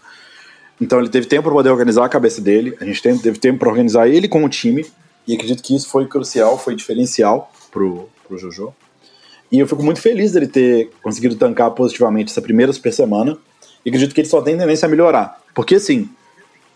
Então 0.80 1.00
ele 1.00 1.10
teve 1.10 1.26
tempo 1.26 1.44
para 1.44 1.52
poder 1.52 1.70
organizar 1.70 2.06
a 2.06 2.10
cabeça 2.10 2.40
dele, 2.40 2.78
a 2.80 2.86
gente 2.86 3.02
teve 3.02 3.40
tempo 3.40 3.60
para 3.60 3.70
organizar 3.70 4.08
ele 4.08 4.28
com 4.28 4.44
o 4.44 4.50
time, 4.50 4.86
e 5.28 5.34
acredito 5.34 5.64
que 5.64 5.76
isso 5.76 5.90
foi 5.90 6.08
crucial, 6.08 6.58
foi 6.58 6.76
diferencial 6.76 7.52
pro, 7.72 8.10
pro 8.28 8.38
Jojo. 8.38 8.74
E 9.52 9.60
eu 9.60 9.68
fico 9.68 9.84
muito 9.84 10.00
feliz 10.00 10.32
dele 10.32 10.48
ter 10.48 10.92
conseguido 11.02 11.36
tancar 11.36 11.72
positivamente 11.72 12.32
essa 12.32 12.42
primeira 12.42 12.72
super 12.72 12.94
semana, 12.94 13.38
e 13.84 13.90
acredito 13.90 14.14
que 14.14 14.22
ele 14.22 14.30
só 14.30 14.42
tem 14.42 14.58
tendência 14.58 14.86
a 14.86 14.90
melhorar. 14.90 15.41
Porque 15.54 15.76
assim, 15.76 16.10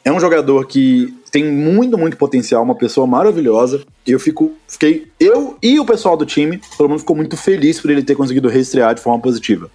é 0.04 0.12
um 0.12 0.20
jogador 0.20 0.68
que 0.68 1.14
tem 1.32 1.44
muito, 1.44 1.98
muito 1.98 2.16
potencial, 2.16 2.64
uma 2.64 2.76
pessoa 2.76 3.08
maravilhosa. 3.08 3.84
E 4.06 4.12
eu 4.12 4.20
fico, 4.20 4.54
fiquei, 4.68 5.08
eu 5.20 5.58
e 5.62 5.80
o 5.80 5.86
pessoal 5.86 6.16
do 6.16 6.26
time, 6.26 6.62
todo 6.78 6.88
mundo 6.88 7.00
ficou 7.00 7.16
muito 7.16 7.36
feliz 7.36 7.80
por 7.80 7.90
ele 7.90 8.04
ter 8.04 8.16
conseguido 8.16 8.48
reestrear 8.48 8.94
de 8.94 9.02
forma 9.02 9.20
positiva. 9.20 9.70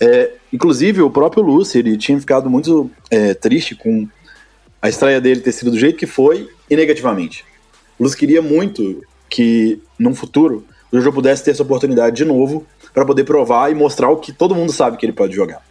É, 0.00 0.32
inclusive, 0.52 1.00
o 1.00 1.10
próprio 1.10 1.42
Lúcio, 1.42 1.78
ele 1.78 1.96
tinha 1.96 2.18
ficado 2.18 2.50
muito 2.50 2.90
é, 3.10 3.32
triste 3.32 3.74
com 3.74 4.08
a 4.82 4.88
estreia 4.88 5.20
dele 5.20 5.40
ter 5.40 5.52
sido 5.52 5.70
do 5.70 5.78
jeito 5.78 5.96
que 5.96 6.06
foi 6.06 6.48
e 6.68 6.76
negativamente. 6.76 7.44
O 7.98 8.02
Lúcio 8.02 8.18
queria 8.18 8.42
muito 8.42 9.02
que, 9.30 9.80
num 9.98 10.14
futuro, 10.14 10.66
o 10.92 10.96
Jojo 10.96 11.12
pudesse 11.12 11.44
ter 11.44 11.52
essa 11.52 11.62
oportunidade 11.62 12.16
de 12.16 12.24
novo 12.24 12.66
para 12.92 13.04
poder 13.04 13.24
provar 13.24 13.70
e 13.70 13.74
mostrar 13.74 14.10
o 14.10 14.16
que 14.16 14.32
todo 14.32 14.54
mundo 14.54 14.72
sabe 14.72 14.96
que 14.96 15.06
ele 15.06 15.12
pode 15.12 15.34
jogar. 15.34 15.62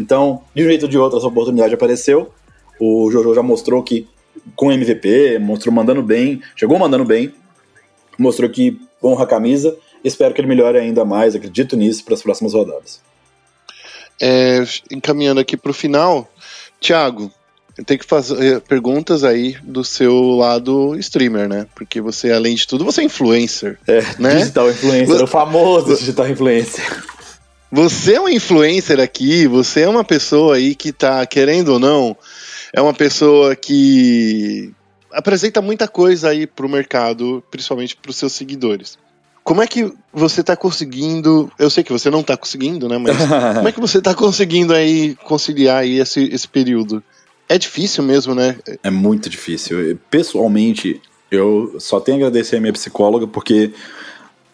Então, 0.00 0.42
de 0.54 0.62
um 0.62 0.66
jeito 0.66 0.84
ou 0.84 0.88
de 0.88 0.96
outro, 0.96 1.18
essa 1.18 1.26
oportunidade 1.26 1.74
apareceu. 1.74 2.32
O 2.80 3.10
Jojo 3.10 3.34
já 3.34 3.42
mostrou 3.42 3.82
que 3.82 4.08
com 4.56 4.72
MVP, 4.72 5.38
mostrou 5.38 5.74
mandando 5.74 6.02
bem, 6.02 6.40
chegou 6.56 6.78
mandando 6.78 7.04
bem, 7.04 7.34
mostrou 8.18 8.48
que 8.48 8.80
honra 9.02 9.24
a 9.24 9.26
camisa. 9.26 9.76
Espero 10.02 10.32
que 10.32 10.40
ele 10.40 10.48
melhore 10.48 10.78
ainda 10.78 11.04
mais, 11.04 11.34
acredito 11.34 11.76
nisso 11.76 12.02
para 12.04 12.14
as 12.14 12.22
próximas 12.22 12.54
rodadas. 12.54 13.00
É, 14.18 14.64
encaminhando 14.90 15.40
aqui 15.40 15.56
para 15.56 15.70
o 15.70 15.74
final, 15.74 16.26
Thiago, 16.80 17.30
tem 17.84 17.98
que 17.98 18.04
fazer 18.04 18.60
perguntas 18.62 19.22
aí 19.24 19.56
do 19.62 19.84
seu 19.84 20.14
lado 20.30 20.96
streamer, 20.98 21.48
né? 21.48 21.66
Porque 21.74 22.00
você, 22.00 22.30
além 22.30 22.54
de 22.54 22.66
tudo, 22.66 22.84
você 22.84 23.02
é 23.02 23.04
influencer. 23.04 23.78
É, 23.86 24.00
né? 24.18 24.36
digital 24.36 24.70
influencer, 24.70 25.06
você, 25.06 25.24
o 25.24 25.26
famoso 25.26 25.96
digital 25.96 26.28
influencer. 26.28 26.84
Você 27.72 28.14
é 28.14 28.20
um 28.20 28.28
influencer 28.28 28.98
aqui, 28.98 29.46
você 29.46 29.82
é 29.82 29.88
uma 29.88 30.02
pessoa 30.02 30.56
aí 30.56 30.74
que 30.74 30.92
tá, 30.92 31.24
querendo 31.24 31.74
ou 31.74 31.78
não, 31.78 32.16
é 32.72 32.80
uma 32.80 32.92
pessoa 32.92 33.54
que 33.54 34.72
apresenta 35.12 35.62
muita 35.62 35.86
coisa 35.86 36.30
aí 36.30 36.46
pro 36.46 36.68
mercado, 36.68 37.42
principalmente 37.50 37.96
para 37.96 38.10
os 38.10 38.16
seus 38.16 38.32
seguidores. 38.32 38.98
Como 39.44 39.62
é 39.62 39.66
que 39.66 39.92
você 40.12 40.42
está 40.42 40.56
conseguindo? 40.56 41.50
Eu 41.58 41.70
sei 41.70 41.82
que 41.82 41.92
você 41.92 42.10
não 42.10 42.20
está 42.20 42.36
conseguindo, 42.36 42.88
né? 42.88 42.98
Mas 42.98 43.16
como 43.56 43.68
é 43.68 43.72
que 43.72 43.80
você 43.80 43.98
está 43.98 44.14
conseguindo 44.14 44.74
aí 44.74 45.14
conciliar 45.24 45.78
aí 45.78 45.98
esse, 45.98 46.24
esse 46.24 46.46
período? 46.46 47.02
É 47.48 47.58
difícil 47.58 48.04
mesmo, 48.04 48.34
né? 48.34 48.58
É 48.82 48.90
muito 48.90 49.28
difícil. 49.28 49.98
Pessoalmente, 50.10 51.00
eu 51.30 51.76
só 51.78 51.98
tenho 51.98 52.18
a 52.18 52.20
agradecer 52.20 52.56
a 52.56 52.60
minha 52.60 52.72
psicóloga, 52.72 53.26
porque 53.26 53.72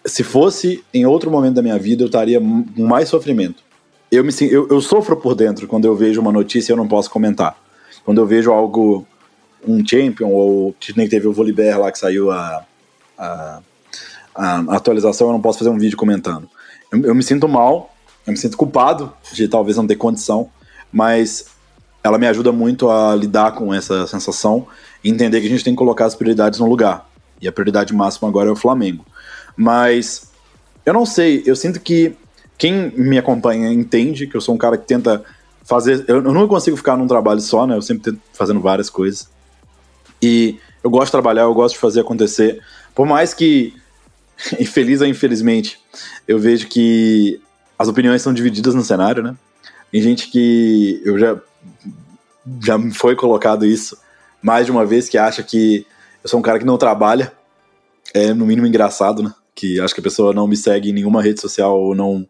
se 0.07 0.23
fosse 0.23 0.85
em 0.93 1.05
outro 1.07 1.31
momento 1.31 1.55
da 1.55 1.62
minha 1.62 1.78
vida, 1.78 2.03
eu 2.03 2.07
estaria 2.07 2.41
com 2.41 2.87
mais 2.87 3.09
sofrimento. 3.09 3.62
Eu, 4.11 4.24
me, 4.24 4.33
eu, 4.51 4.69
eu 4.69 4.81
sofro 4.81 5.16
por 5.16 5.35
dentro 5.35 5.66
quando 5.66 5.85
eu 5.85 5.97
vejo 5.97 6.20
uma 6.20 6.33
notícia 6.33 6.70
e 6.70 6.73
eu 6.73 6.77
não 6.77 6.87
posso 6.87 7.11
comentar. 7.11 7.59
Quando 8.05 8.20
eu 8.20 8.27
vejo 8.27 8.53
algo, 8.53 9.07
um 9.66 9.85
champion, 9.87 10.28
ou 10.28 10.74
que 10.78 10.97
nem 10.97 11.09
teve 11.09 11.27
o 11.27 11.33
Volibear 11.33 11.81
lá 11.81 11.91
que 11.91 11.99
saiu 11.99 12.31
a, 12.31 12.65
a, 13.19 13.61
a, 14.35 14.77
atualização, 14.77 15.27
eu 15.27 15.33
não 15.33 15.41
posso 15.41 15.59
fazer 15.59 15.70
um 15.70 15.78
vídeo 15.78 15.97
comentando. 15.97 16.49
Eu, 16.93 17.03
eu 17.07 17.15
me 17.15 17.23
sinto 17.23 17.49
mal, 17.49 17.95
eu 18.27 18.33
me 18.33 18.39
sinto 18.39 18.57
culpado 18.57 19.12
de 19.33 19.49
talvez 19.49 19.77
não 19.77 19.87
ter 19.87 19.97
condição, 19.97 20.49
mas 20.93 21.47
ela 22.03 22.19
me 22.19 22.28
ajuda 22.28 22.53
muito 22.53 22.89
a 22.89 23.15
lidar 23.16 23.53
com 23.53 23.74
essa 23.74 24.07
sensação 24.07 24.69
e 25.03 25.11
entender 25.11 25.41
que 25.41 25.47
a 25.47 25.51
gente 25.51 25.65
tem 25.65 25.73
que 25.73 25.78
colocar 25.78 26.07
as 26.07 26.15
prioridades 26.15 26.61
no 26.61 26.69
lugar. 26.69 27.09
E 27.41 27.49
a 27.49 27.53
prioridade 27.53 27.93
máxima 27.93 28.28
agora 28.28 28.49
é 28.49 28.53
o 28.53 28.57
Flamengo. 28.57 29.05
Mas 29.57 30.31
eu 30.85 30.93
não 30.93 31.07
sei, 31.07 31.43
eu 31.47 31.57
sinto 31.57 31.81
que 31.81 32.15
quem 32.59 32.91
me 32.91 33.19
acompanha 33.19 33.73
entende 33.73 34.27
que 34.27 34.37
eu 34.37 34.41
sou 34.41 34.55
um 34.55 34.59
cara 34.59 34.77
que 34.78 34.87
tenta 34.87 35.24
fazer. 35.65 36.05
Eu, 36.07 36.16
eu 36.16 36.33
não 36.33 36.49
consigo 36.49 36.77
ficar 36.77 36.97
num 36.97 37.07
trabalho 37.07 37.41
só, 37.41 37.66
né? 37.66 37.77
Eu 37.77 37.83
sempre 37.83 38.12
tento 38.12 38.20
fazendo 38.33 38.61
várias 38.61 38.89
coisas. 38.89 39.28
E 40.23 40.59
eu 40.83 40.89
gosto 40.89 41.07
de 41.07 41.12
trabalhar, 41.12 41.43
eu 41.43 41.55
gosto 41.55 41.74
de 41.74 41.81
fazer 41.81 42.01
acontecer. 42.01 42.62
Por 42.95 43.07
mais 43.07 43.35
que, 43.35 43.74
infeliz 44.59 45.01
ou 45.01 45.07
infelizmente, 45.07 45.78
eu 46.27 46.39
vejo 46.39 46.69
que 46.69 47.41
as 47.78 47.89
opiniões 47.89 48.23
são 48.23 48.33
divididas 48.33 48.74
no 48.74 48.85
cenário, 48.85 49.23
né? 49.23 49.37
Tem 49.91 50.01
gente 50.01 50.31
que 50.31 51.01
eu 51.05 51.19
já 51.19 51.37
já 52.62 52.78
foi 52.93 53.16
colocado 53.16 53.66
isso 53.66 53.99
mais 54.41 54.66
de 54.66 54.73
uma 54.73 54.87
vez 54.87 55.09
que 55.09 55.19
acha 55.19 55.43
que 55.43 55.85
eu 56.23 56.31
sou 56.31 56.39
um 56.39 56.43
cara 56.43 56.59
que 56.59 56.65
não 56.65 56.78
trabalha. 56.78 57.33
É 58.15 58.33
no 58.33 58.47
mínimo 58.47 58.66
engraçado, 58.66 59.23
né? 59.23 59.35
Que 59.57 59.81
acho 59.81 59.93
que 59.93 60.01
a 60.01 60.05
pessoa 60.05 60.33
não 60.33 60.47
me 60.47 60.57
segue 60.57 60.91
em 60.91 60.93
nenhuma 60.93 61.20
rede 61.20 61.41
social 61.41 61.81
ou 61.81 61.97
não 61.97 62.28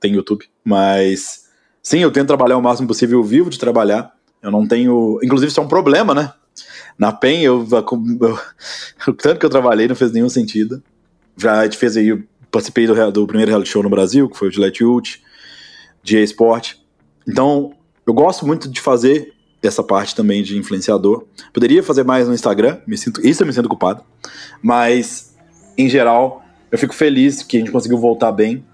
tem 0.00 0.14
YouTube, 0.14 0.46
mas 0.64 1.50
Sim, 1.82 2.00
eu 2.00 2.10
tento 2.10 2.28
trabalhar 2.28 2.58
o 2.58 2.62
máximo 2.62 2.86
possível, 2.86 3.18
eu 3.18 3.24
vivo 3.24 3.50
de 3.50 3.58
trabalhar. 3.58 4.14
Eu 4.42 4.50
não 4.50 4.66
tenho. 4.66 5.18
Inclusive, 5.22 5.50
isso 5.50 5.60
é 5.60 5.62
um 5.62 5.68
problema, 5.68 6.14
né? 6.14 6.32
Na 6.98 7.12
PEN, 7.12 7.42
eu, 7.42 7.66
eu, 7.70 8.38
o 9.08 9.12
tanto 9.12 9.38
que 9.38 9.46
eu 9.46 9.50
trabalhei 9.50 9.88
não 9.88 9.94
fez 9.94 10.12
nenhum 10.12 10.28
sentido. 10.28 10.82
Já 11.36 11.64
gente 11.64 11.78
fez 11.78 11.96
aí, 11.96 12.22
participei 12.50 12.86
do, 12.86 13.12
do 13.12 13.26
primeiro 13.26 13.50
reality 13.50 13.70
show 13.70 13.82
no 13.82 13.88
Brasil, 13.88 14.28
que 14.28 14.36
foi 14.36 14.48
o 14.48 14.50
Gillette 14.50 14.84
Ult, 14.84 15.22
de 16.02 16.18
esporte. 16.18 16.84
Então, 17.26 17.72
eu 18.06 18.12
gosto 18.12 18.46
muito 18.46 18.68
de 18.68 18.80
fazer 18.80 19.32
essa 19.62 19.82
parte 19.82 20.14
também 20.14 20.42
de 20.42 20.58
influenciador. 20.58 21.26
Poderia 21.52 21.82
fazer 21.82 22.02
mais 22.02 22.28
no 22.28 22.34
Instagram, 22.34 22.78
me 22.86 22.96
sinto, 22.98 23.26
isso 23.26 23.42
eu 23.42 23.46
me 23.46 23.52
sinto 23.52 23.68
culpado. 23.68 24.02
Mas, 24.62 25.34
em 25.78 25.88
geral, 25.88 26.44
eu 26.70 26.78
fico 26.78 26.94
feliz 26.94 27.42
que 27.42 27.56
a 27.56 27.60
gente 27.60 27.72
conseguiu 27.72 27.98
voltar 27.98 28.32
bem. 28.32 28.64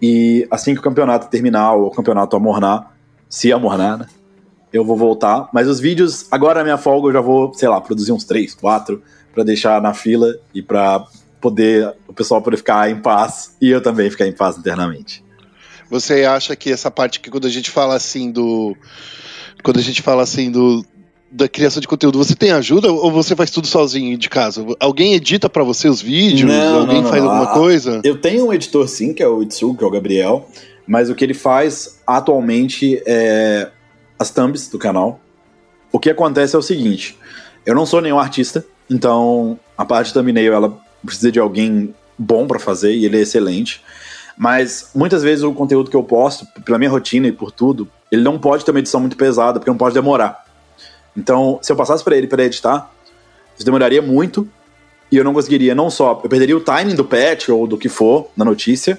E 0.00 0.46
assim 0.50 0.74
que 0.74 0.80
o 0.80 0.82
campeonato 0.82 1.28
terminar, 1.28 1.74
ou 1.74 1.86
o 1.86 1.90
campeonato 1.90 2.34
amornar, 2.36 2.92
se 3.28 3.52
amornar, 3.52 3.98
né? 3.98 4.06
Eu 4.72 4.84
vou 4.84 4.96
voltar. 4.96 5.48
Mas 5.52 5.68
os 5.68 5.78
vídeos, 5.78 6.26
agora 6.30 6.60
na 6.60 6.64
minha 6.64 6.78
folga, 6.78 7.08
eu 7.08 7.12
já 7.12 7.20
vou, 7.20 7.52
sei 7.54 7.68
lá, 7.68 7.80
produzir 7.80 8.12
uns 8.12 8.24
três, 8.24 8.54
quatro, 8.54 9.02
para 9.32 9.44
deixar 9.44 9.80
na 9.80 9.94
fila 9.94 10.34
e 10.54 10.62
para 10.62 11.06
poder 11.40 11.94
o 12.06 12.12
pessoal 12.12 12.40
poder 12.40 12.56
ficar 12.56 12.88
em 12.90 13.00
paz 13.00 13.56
e 13.60 13.70
eu 13.70 13.82
também 13.82 14.08
ficar 14.10 14.26
em 14.26 14.32
paz 14.32 14.56
internamente. 14.56 15.24
Você 15.90 16.24
acha 16.24 16.56
que 16.56 16.70
essa 16.70 16.90
parte 16.90 17.20
que 17.20 17.30
quando 17.30 17.46
a 17.46 17.50
gente 17.50 17.70
fala 17.70 17.94
assim 17.94 18.30
do 18.30 18.74
quando 19.62 19.78
a 19.78 19.82
gente 19.82 20.00
fala 20.00 20.22
assim 20.22 20.50
do 20.50 20.84
da 21.34 21.48
criação 21.48 21.80
de 21.80 21.88
conteúdo, 21.88 22.18
você 22.18 22.34
tem 22.34 22.50
ajuda 22.52 22.92
ou 22.92 23.10
você 23.10 23.34
faz 23.34 23.50
tudo 23.50 23.66
sozinho 23.66 24.18
de 24.18 24.28
casa? 24.28 24.64
Alguém 24.78 25.14
edita 25.14 25.48
para 25.48 25.64
você 25.64 25.88
os 25.88 26.02
vídeos? 26.02 26.50
Não, 26.52 26.80
Alguém 26.80 26.96
não, 26.96 27.02
não. 27.04 27.10
faz 27.10 27.22
alguma 27.24 27.44
Ah, 27.44 27.54
coisa? 27.54 28.00
Eu 28.04 28.18
tenho 28.20 28.46
um 28.46 28.52
editor 28.52 28.86
sim, 28.86 29.14
que 29.14 29.22
é 29.22 29.26
o 29.26 29.42
Itsu, 29.42 29.74
que 29.74 29.82
é 29.82 29.86
o 29.86 29.90
Gabriel, 29.90 30.46
mas 30.86 31.08
o 31.08 31.14
que 31.14 31.24
ele 31.24 31.32
faz 31.32 31.98
atualmente 32.06 33.02
é 33.06 33.70
as 34.18 34.30
thumbs 34.30 34.68
do 34.68 34.78
canal. 34.78 35.18
O 35.90 35.98
que 35.98 36.10
acontece 36.10 36.54
é 36.54 36.58
o 36.58 36.62
seguinte, 36.62 37.16
eu 37.64 37.74
não 37.74 37.86
sou 37.86 38.00
nenhum 38.02 38.18
artista, 38.18 38.64
então 38.90 39.58
a 39.76 39.84
parte 39.86 40.12
thumbnail 40.12 40.52
ela 40.52 40.78
precisa 41.04 41.32
de 41.32 41.38
alguém 41.40 41.94
bom 42.18 42.46
para 42.46 42.58
fazer 42.58 42.94
e 42.94 43.06
ele 43.06 43.16
é 43.16 43.20
excelente. 43.22 43.82
Mas 44.36 44.90
muitas 44.94 45.22
vezes 45.22 45.44
o 45.44 45.52
conteúdo 45.52 45.90
que 45.90 45.96
eu 45.96 46.02
posto, 46.02 46.46
pela 46.64 46.78
minha 46.78 46.90
rotina 46.90 47.26
e 47.28 47.32
por 47.32 47.50
tudo, 47.50 47.88
ele 48.10 48.22
não 48.22 48.38
pode 48.38 48.64
ter 48.64 48.70
uma 48.70 48.80
edição 48.80 49.00
muito 49.00 49.16
pesada, 49.16 49.58
porque 49.58 49.70
não 49.70 49.78
pode 49.78 49.94
demorar. 49.94 50.41
Então, 51.16 51.58
se 51.62 51.70
eu 51.70 51.76
passasse 51.76 52.02
para 52.02 52.16
ele 52.16 52.26
para 52.26 52.44
editar, 52.44 52.90
isso 53.56 53.64
demoraria 53.64 54.02
muito 54.02 54.48
e 55.10 55.16
eu 55.16 55.24
não 55.24 55.34
conseguiria, 55.34 55.74
não 55.74 55.90
só, 55.90 56.20
eu 56.24 56.28
perderia 56.28 56.56
o 56.56 56.60
timing 56.60 56.94
do 56.94 57.04
patch 57.04 57.50
ou 57.50 57.66
do 57.66 57.76
que 57.76 57.88
for 57.88 58.30
na 58.34 58.44
notícia 58.44 58.98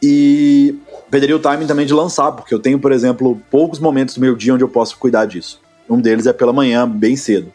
e 0.00 0.76
perderia 1.10 1.36
o 1.36 1.40
timing 1.40 1.66
também 1.66 1.84
de 1.84 1.92
lançar, 1.92 2.30
porque 2.32 2.54
eu 2.54 2.60
tenho, 2.60 2.78
por 2.78 2.92
exemplo, 2.92 3.40
poucos 3.50 3.78
momentos 3.78 4.14
do 4.14 4.20
meu 4.20 4.36
dia 4.36 4.54
onde 4.54 4.62
eu 4.62 4.68
posso 4.68 4.96
cuidar 4.96 5.26
disso. 5.26 5.60
Um 5.88 6.00
deles 6.00 6.26
é 6.26 6.32
pela 6.32 6.52
manhã, 6.52 6.88
bem 6.88 7.16
cedo. 7.16 7.52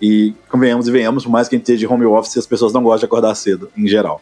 E 0.00 0.34
convenhamos 0.48 0.88
e 0.88 0.90
venhamos, 0.90 1.24
por 1.24 1.30
mais 1.30 1.48
que 1.48 1.54
a 1.54 1.58
gente 1.58 1.64
esteja 1.64 1.80
de 1.80 1.86
home 1.86 2.04
office, 2.04 2.36
as 2.36 2.46
pessoas 2.46 2.72
não 2.72 2.82
gostam 2.82 3.00
de 3.00 3.04
acordar 3.06 3.34
cedo, 3.34 3.70
em 3.76 3.86
geral. 3.86 4.20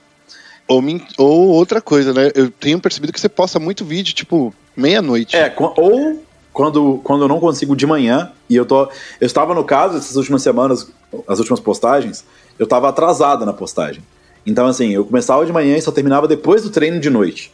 Ou, 0.68 0.82
ou 1.18 1.48
outra 1.48 1.80
coisa, 1.80 2.12
né? 2.12 2.30
Eu 2.34 2.50
tenho 2.50 2.80
percebido 2.80 3.12
que 3.12 3.20
você 3.20 3.28
posta 3.28 3.58
muito 3.58 3.84
vídeo, 3.84 4.14
tipo, 4.14 4.54
meia-noite. 4.76 5.36
É, 5.36 5.52
ou 5.58 6.22
quando, 6.54 7.00
quando 7.02 7.24
eu 7.24 7.28
não 7.28 7.40
consigo 7.40 7.74
de 7.74 7.86
manhã, 7.86 8.30
e 8.48 8.54
eu 8.54 8.64
tô. 8.64 8.84
Eu 9.20 9.26
estava 9.26 9.52
no 9.54 9.64
caso, 9.64 9.98
essas 9.98 10.16
últimas 10.16 10.40
semanas, 10.40 10.88
as 11.26 11.38
últimas 11.40 11.60
postagens, 11.60 12.24
eu 12.58 12.64
estava 12.64 12.88
atrasado 12.88 13.44
na 13.44 13.52
postagem. 13.52 14.02
Então, 14.46 14.66
assim, 14.66 14.90
eu 14.90 15.04
começava 15.04 15.44
de 15.44 15.52
manhã 15.52 15.76
e 15.76 15.82
só 15.82 15.90
terminava 15.90 16.28
depois 16.28 16.62
do 16.62 16.70
treino 16.70 17.00
de 17.00 17.10
noite. 17.10 17.52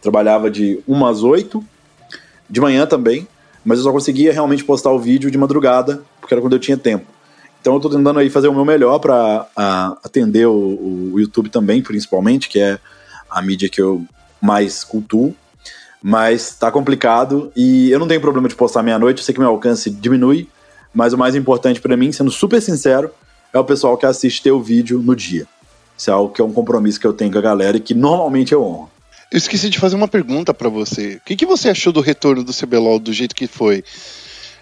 Trabalhava 0.00 0.50
de 0.50 0.80
umas 0.88 1.22
oito, 1.22 1.62
de 2.48 2.60
manhã 2.60 2.86
também, 2.86 3.28
mas 3.62 3.78
eu 3.78 3.84
só 3.84 3.92
conseguia 3.92 4.32
realmente 4.32 4.64
postar 4.64 4.90
o 4.90 4.98
vídeo 4.98 5.30
de 5.30 5.36
madrugada, 5.36 6.02
porque 6.18 6.32
era 6.32 6.40
quando 6.40 6.54
eu 6.54 6.58
tinha 6.58 6.78
tempo. 6.78 7.04
Então 7.60 7.74
eu 7.74 7.80
tô 7.80 7.90
tentando 7.90 8.18
aí 8.18 8.30
fazer 8.30 8.48
o 8.48 8.54
meu 8.54 8.64
melhor 8.64 8.98
para 9.00 9.46
atender 10.02 10.46
o, 10.46 11.12
o, 11.12 11.20
YouTube 11.20 11.50
também, 11.50 11.82
principalmente, 11.82 12.48
que 12.48 12.58
é 12.58 12.78
a 13.28 13.42
mídia 13.42 13.68
que 13.68 13.82
eu 13.82 14.02
mais 14.40 14.82
cultuo. 14.82 15.34
Mas 16.02 16.54
tá 16.54 16.70
complicado 16.70 17.52
e 17.54 17.90
eu 17.90 17.98
não 17.98 18.08
tenho 18.08 18.20
problema 18.20 18.48
de 18.48 18.54
postar 18.54 18.82
meia-noite, 18.82 19.20
eu 19.20 19.24
sei 19.24 19.34
que 19.34 19.40
meu 19.40 19.50
alcance 19.50 19.90
diminui, 19.90 20.48
mas 20.94 21.12
o 21.12 21.18
mais 21.18 21.34
importante 21.34 21.80
para 21.80 21.96
mim, 21.96 22.10
sendo 22.10 22.30
super 22.30 22.60
sincero, 22.60 23.10
é 23.52 23.58
o 23.58 23.64
pessoal 23.64 23.96
que 23.96 24.06
assiste 24.06 24.42
teu 24.42 24.60
vídeo 24.62 25.00
no 25.02 25.14
dia. 25.14 25.46
Isso 25.96 26.10
é 26.10 26.14
algo 26.14 26.32
que 26.32 26.40
é 26.40 26.44
um 26.44 26.52
compromisso 26.52 26.98
que 26.98 27.06
eu 27.06 27.12
tenho 27.12 27.30
com 27.30 27.38
a 27.38 27.42
galera 27.42 27.76
e 27.76 27.80
que 27.80 27.92
normalmente 27.92 28.52
eu 28.52 28.62
honro. 28.64 28.90
Eu 29.30 29.38
esqueci 29.38 29.68
de 29.68 29.78
fazer 29.78 29.94
uma 29.94 30.08
pergunta 30.08 30.52
para 30.52 30.68
você. 30.68 31.16
O 31.16 31.20
que, 31.24 31.36
que 31.36 31.46
você 31.46 31.68
achou 31.68 31.92
do 31.92 32.00
retorno 32.00 32.42
do 32.42 32.52
CBLOL 32.52 32.98
do 32.98 33.12
jeito 33.12 33.34
que 33.34 33.46
foi? 33.46 33.84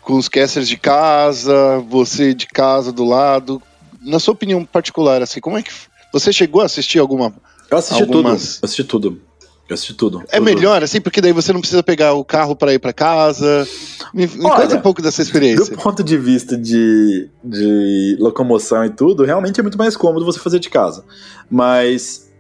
Com 0.03 0.19
os 0.19 0.29
casters 0.29 0.69
de 0.69 0.77
casa, 0.77 1.79
você 1.89 2.35
de 2.35 2.47
casa 2.47 2.93
do 2.93 3.05
lado. 3.05 3.63
Na 4.03 4.19
sua 4.19 4.33
opinião 4.33 4.65
particular, 4.65 5.23
assim, 5.23 5.41
como 5.41 5.57
é 5.57 5.63
que. 5.63 5.71
Você 6.13 6.33
chegou 6.33 6.61
a 6.61 6.67
assistir 6.67 6.99
alguma. 6.99 7.33
Eu 7.71 7.79
assisti 7.79 8.03
algumas... 8.03 8.43
tudo. 8.43 8.59
Eu 8.63 8.67
assisti 8.67 8.85
tudo. 8.85 9.23
Eu 9.69 9.75
assisti 9.75 9.93
tudo. 9.93 10.23
É 10.29 10.39
tudo. 10.39 10.45
melhor, 10.45 10.83
assim, 10.83 11.01
porque 11.01 11.21
daí 11.21 11.33
você 11.33 11.53
não 11.53 11.61
precisa 11.61 11.83
pegar 11.83 12.15
o 12.15 12.25
carro 12.25 12.57
para 12.57 12.73
ir 12.73 12.79
para 12.79 12.93
casa. 12.93 13.69
Me, 14.15 14.27
me 14.27 14.47
Olha, 14.47 14.63
conta 14.63 14.77
um 14.77 14.81
pouco 14.81 15.03
dessa 15.03 15.21
experiência. 15.21 15.77
Do 15.77 15.83
ponto 15.83 16.03
de 16.03 16.17
vista 16.17 16.57
de, 16.57 17.29
de 17.45 18.17
locomoção 18.19 18.85
e 18.87 18.91
tudo, 18.91 19.25
realmente 19.25 19.61
é 19.61 19.63
muito 19.63 19.77
mais 19.77 19.95
cômodo 19.95 20.25
você 20.25 20.39
fazer 20.39 20.59
de 20.59 20.71
casa. 20.71 21.05
Mas, 21.51 22.31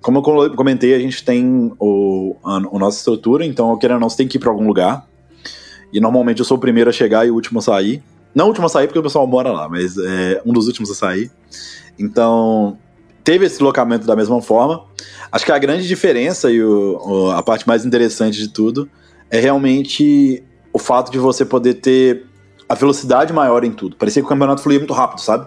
como 0.00 0.18
eu 0.18 0.54
comentei, 0.54 0.94
a 0.94 1.00
gente 1.00 1.24
tem 1.24 1.72
o, 1.80 2.36
a, 2.44 2.56
a 2.56 2.78
nossa 2.78 2.98
estrutura, 2.98 3.44
então, 3.44 3.76
querendo 3.76 3.96
ou 3.96 4.00
não, 4.02 4.08
você 4.08 4.18
tem 4.18 4.28
que 4.28 4.36
ir 4.36 4.40
para 4.40 4.50
algum 4.50 4.66
lugar. 4.66 5.04
E 5.92 6.00
normalmente 6.00 6.38
eu 6.38 6.44
sou 6.44 6.58
o 6.58 6.60
primeiro 6.60 6.90
a 6.90 6.92
chegar 6.92 7.26
e 7.26 7.30
o 7.30 7.34
último 7.34 7.58
a 7.58 7.62
sair. 7.62 8.02
Não 8.32 8.44
o 8.44 8.48
último 8.48 8.66
a 8.66 8.68
sair 8.68 8.86
porque 8.86 9.00
o 9.00 9.02
pessoal 9.02 9.26
mora 9.26 9.50
lá, 9.50 9.68
mas 9.68 9.98
é 9.98 10.40
um 10.46 10.52
dos 10.52 10.68
últimos 10.68 10.90
a 10.92 10.94
sair. 10.94 11.28
Então, 11.98 12.78
teve 13.24 13.46
esse 13.46 13.56
deslocamento 13.56 14.06
da 14.06 14.14
mesma 14.14 14.40
forma. 14.40 14.84
Acho 15.30 15.44
que 15.44 15.52
a 15.52 15.58
grande 15.58 15.86
diferença 15.86 16.50
e 16.50 16.62
o, 16.62 16.98
o, 17.04 17.30
a 17.30 17.42
parte 17.42 17.66
mais 17.66 17.84
interessante 17.84 18.38
de 18.38 18.48
tudo 18.48 18.88
é 19.30 19.38
realmente 19.38 20.42
o 20.72 20.78
fato 20.78 21.10
de 21.12 21.18
você 21.18 21.44
poder 21.44 21.74
ter 21.74 22.26
a 22.68 22.74
velocidade 22.74 23.32
maior 23.32 23.64
em 23.64 23.72
tudo. 23.72 23.96
Parecia 23.96 24.22
que 24.22 24.26
o 24.26 24.28
campeonato 24.28 24.62
fluía 24.62 24.78
muito 24.78 24.92
rápido, 24.92 25.20
sabe? 25.20 25.46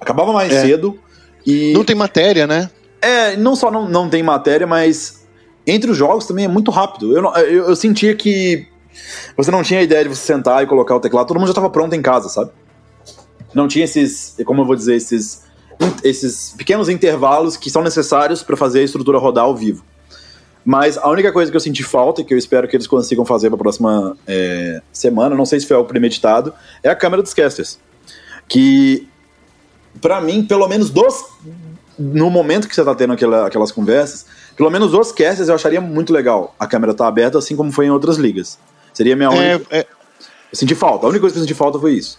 Acabava 0.00 0.32
mais 0.32 0.52
é. 0.52 0.62
cedo 0.62 0.98
e. 1.46 1.72
Não 1.72 1.84
tem 1.84 1.96
matéria, 1.96 2.46
né? 2.46 2.70
É, 3.02 3.36
não 3.36 3.56
só 3.56 3.70
não, 3.70 3.88
não 3.88 4.08
tem 4.08 4.22
matéria, 4.22 4.66
mas 4.66 5.26
entre 5.66 5.90
os 5.90 5.96
jogos 5.96 6.26
também 6.26 6.44
é 6.44 6.48
muito 6.48 6.70
rápido. 6.70 7.16
Eu, 7.16 7.24
eu, 7.34 7.68
eu 7.68 7.76
sentia 7.76 8.14
que 8.14 8.66
você 9.36 9.50
não 9.50 9.62
tinha 9.62 9.80
a 9.80 9.82
ideia 9.82 10.02
de 10.02 10.10
você 10.10 10.22
sentar 10.22 10.62
e 10.62 10.66
colocar 10.66 10.96
o 10.96 11.00
teclado, 11.00 11.26
todo 11.26 11.38
mundo 11.38 11.46
já 11.46 11.52
estava 11.52 11.70
pronto 11.70 11.94
em 11.94 12.02
casa, 12.02 12.28
sabe? 12.28 12.50
Não 13.54 13.66
tinha 13.66 13.84
esses, 13.84 14.36
como 14.44 14.62
eu 14.62 14.66
vou 14.66 14.76
dizer, 14.76 14.96
esses 14.96 15.42
esses 16.02 16.54
pequenos 16.56 16.88
intervalos 16.88 17.56
que 17.56 17.70
são 17.70 17.82
necessários 17.82 18.42
para 18.42 18.56
fazer 18.56 18.80
a 18.80 18.82
estrutura 18.84 19.18
rodar 19.18 19.44
ao 19.44 19.56
vivo. 19.56 19.84
Mas 20.64 20.98
a 20.98 21.08
única 21.08 21.32
coisa 21.32 21.50
que 21.50 21.56
eu 21.56 21.60
senti 21.60 21.82
falta, 21.82 22.20
e 22.20 22.24
que 22.24 22.34
eu 22.34 22.38
espero 22.38 22.68
que 22.68 22.76
eles 22.76 22.86
consigam 22.86 23.24
fazer 23.24 23.48
para 23.48 23.56
a 23.56 23.58
próxima 23.58 24.16
é, 24.26 24.82
semana, 24.92 25.34
não 25.34 25.46
sei 25.46 25.58
se 25.58 25.66
foi 25.66 25.76
algo 25.76 25.88
premeditado, 25.88 26.52
é 26.82 26.88
a 26.88 26.94
câmera 26.94 27.22
dos 27.22 27.32
casters. 27.32 27.78
Que, 28.46 29.08
para 30.00 30.20
mim, 30.20 30.44
pelo 30.44 30.68
menos 30.68 30.90
dos. 30.90 31.24
No 31.98 32.30
momento 32.30 32.66
que 32.66 32.74
você 32.74 32.80
está 32.80 32.94
tendo 32.94 33.12
aquela, 33.12 33.46
aquelas 33.46 33.70
conversas, 33.70 34.24
pelo 34.56 34.70
menos 34.70 34.90
dos 34.90 35.12
casters 35.12 35.48
eu 35.48 35.54
acharia 35.54 35.80
muito 35.80 36.14
legal 36.14 36.54
a 36.58 36.66
câmera 36.66 36.92
estar 36.92 37.04
tá 37.04 37.08
aberta, 37.08 37.38
assim 37.38 37.54
como 37.54 37.70
foi 37.70 37.86
em 37.86 37.90
outras 37.90 38.16
ligas. 38.16 38.58
Seria 38.94 39.14
minha 39.14 39.28
é, 39.28 39.56
única. 39.56 39.76
É... 39.76 39.80
Eu 39.80 40.56
senti 40.56 40.74
falta. 40.74 41.06
A 41.06 41.08
única 41.08 41.20
coisa 41.20 41.34
que 41.34 41.38
eu 41.40 41.42
senti 41.42 41.54
falta 41.54 41.78
foi 41.78 41.92
isso. 41.92 42.18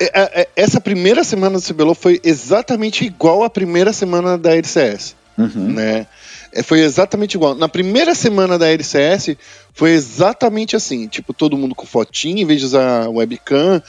É, 0.00 0.04
é, 0.04 0.40
é, 0.42 0.48
essa 0.56 0.80
primeira 0.80 1.24
semana 1.24 1.58
do 1.58 1.64
CBLOL 1.64 1.94
foi 1.94 2.20
exatamente 2.22 3.04
igual 3.04 3.42
à 3.42 3.50
primeira 3.50 3.92
semana 3.92 4.38
da 4.38 4.54
LCS. 4.54 5.16
Uhum. 5.36 5.72
Né? 5.72 6.06
Foi 6.64 6.80
exatamente 6.80 7.34
igual. 7.34 7.54
Na 7.54 7.68
primeira 7.68 8.14
semana 8.14 8.58
da 8.58 8.68
LCS 8.68 9.36
foi 9.72 9.90
exatamente 9.90 10.74
assim. 10.74 11.06
Tipo, 11.06 11.32
todo 11.32 11.56
mundo 11.56 11.74
com 11.74 11.86
fotinho 11.86 12.38
em 12.38 12.44
vez 12.44 12.60
de 12.60 12.66
usar 12.66 13.08
webcam. 13.08 13.82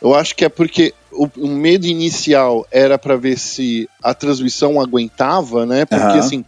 Eu 0.00 0.14
acho 0.14 0.34
que 0.34 0.44
é 0.44 0.48
porque 0.48 0.92
o, 1.10 1.28
o 1.38 1.48
medo 1.48 1.86
inicial 1.86 2.66
era 2.70 2.98
para 2.98 3.16
ver 3.16 3.38
se 3.38 3.88
a 4.02 4.12
transmissão 4.12 4.80
aguentava, 4.80 5.64
né? 5.64 5.84
Porque 5.84 6.04
uhum. 6.04 6.18
assim, 6.18 6.44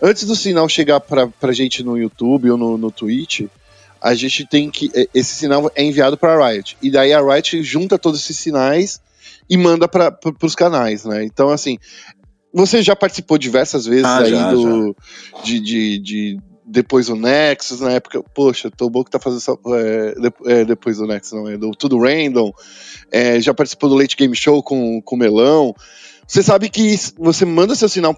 antes 0.00 0.24
do 0.24 0.34
sinal 0.34 0.68
chegar 0.68 1.00
pra, 1.00 1.26
pra 1.26 1.52
gente 1.52 1.82
no 1.82 1.96
YouTube 1.96 2.50
ou 2.50 2.56
no, 2.56 2.78
no 2.78 2.90
Twitch, 2.90 3.42
a 4.00 4.14
gente 4.14 4.46
tem 4.46 4.70
que. 4.70 4.90
É, 4.94 5.08
esse 5.14 5.34
sinal 5.34 5.70
é 5.74 5.82
enviado 5.82 6.16
para 6.16 6.34
a 6.34 6.48
Riot. 6.48 6.76
E 6.82 6.90
daí 6.90 7.12
a 7.12 7.20
Riot 7.20 7.62
junta 7.62 7.98
todos 7.98 8.20
esses 8.20 8.38
sinais 8.38 9.00
e 9.48 9.56
manda 9.56 9.88
para 9.88 10.18
os 10.42 10.54
canais, 10.54 11.04
né? 11.04 11.24
Então, 11.24 11.50
assim, 11.50 11.78
você 12.52 12.82
já 12.82 12.94
participou 12.94 13.38
diversas 13.38 13.86
vezes 13.86 14.04
ah, 14.04 14.18
aí 14.18 14.30
já, 14.30 14.52
do. 14.52 14.96
Já. 15.34 15.42
De, 15.42 15.60
de, 15.60 15.98
de, 15.98 16.38
depois 16.64 17.06
do 17.06 17.16
Nexus, 17.16 17.80
na 17.80 17.92
época, 17.92 18.22
poxa, 18.34 18.70
tô 18.70 18.90
bom 18.90 19.02
que 19.02 19.10
tá 19.10 19.18
fazendo 19.18 19.40
só, 19.40 19.58
é, 19.74 20.14
é, 20.46 20.64
depois 20.64 20.98
do 20.98 21.06
Nexus, 21.06 21.32
não 21.32 21.48
é? 21.48 21.56
Do 21.56 21.70
Tudo 21.72 21.98
Random, 21.98 22.52
é, 23.10 23.40
já 23.40 23.54
participou 23.54 23.88
do 23.88 23.96
Late 23.96 24.16
Game 24.16 24.34
Show 24.36 24.62
com, 24.62 25.00
com 25.00 25.16
o 25.16 25.18
Melão. 25.18 25.74
Você 26.26 26.42
sabe 26.42 26.68
que 26.68 26.94
você 27.18 27.46
manda 27.46 27.74
seu 27.74 27.88
sinal 27.88 28.14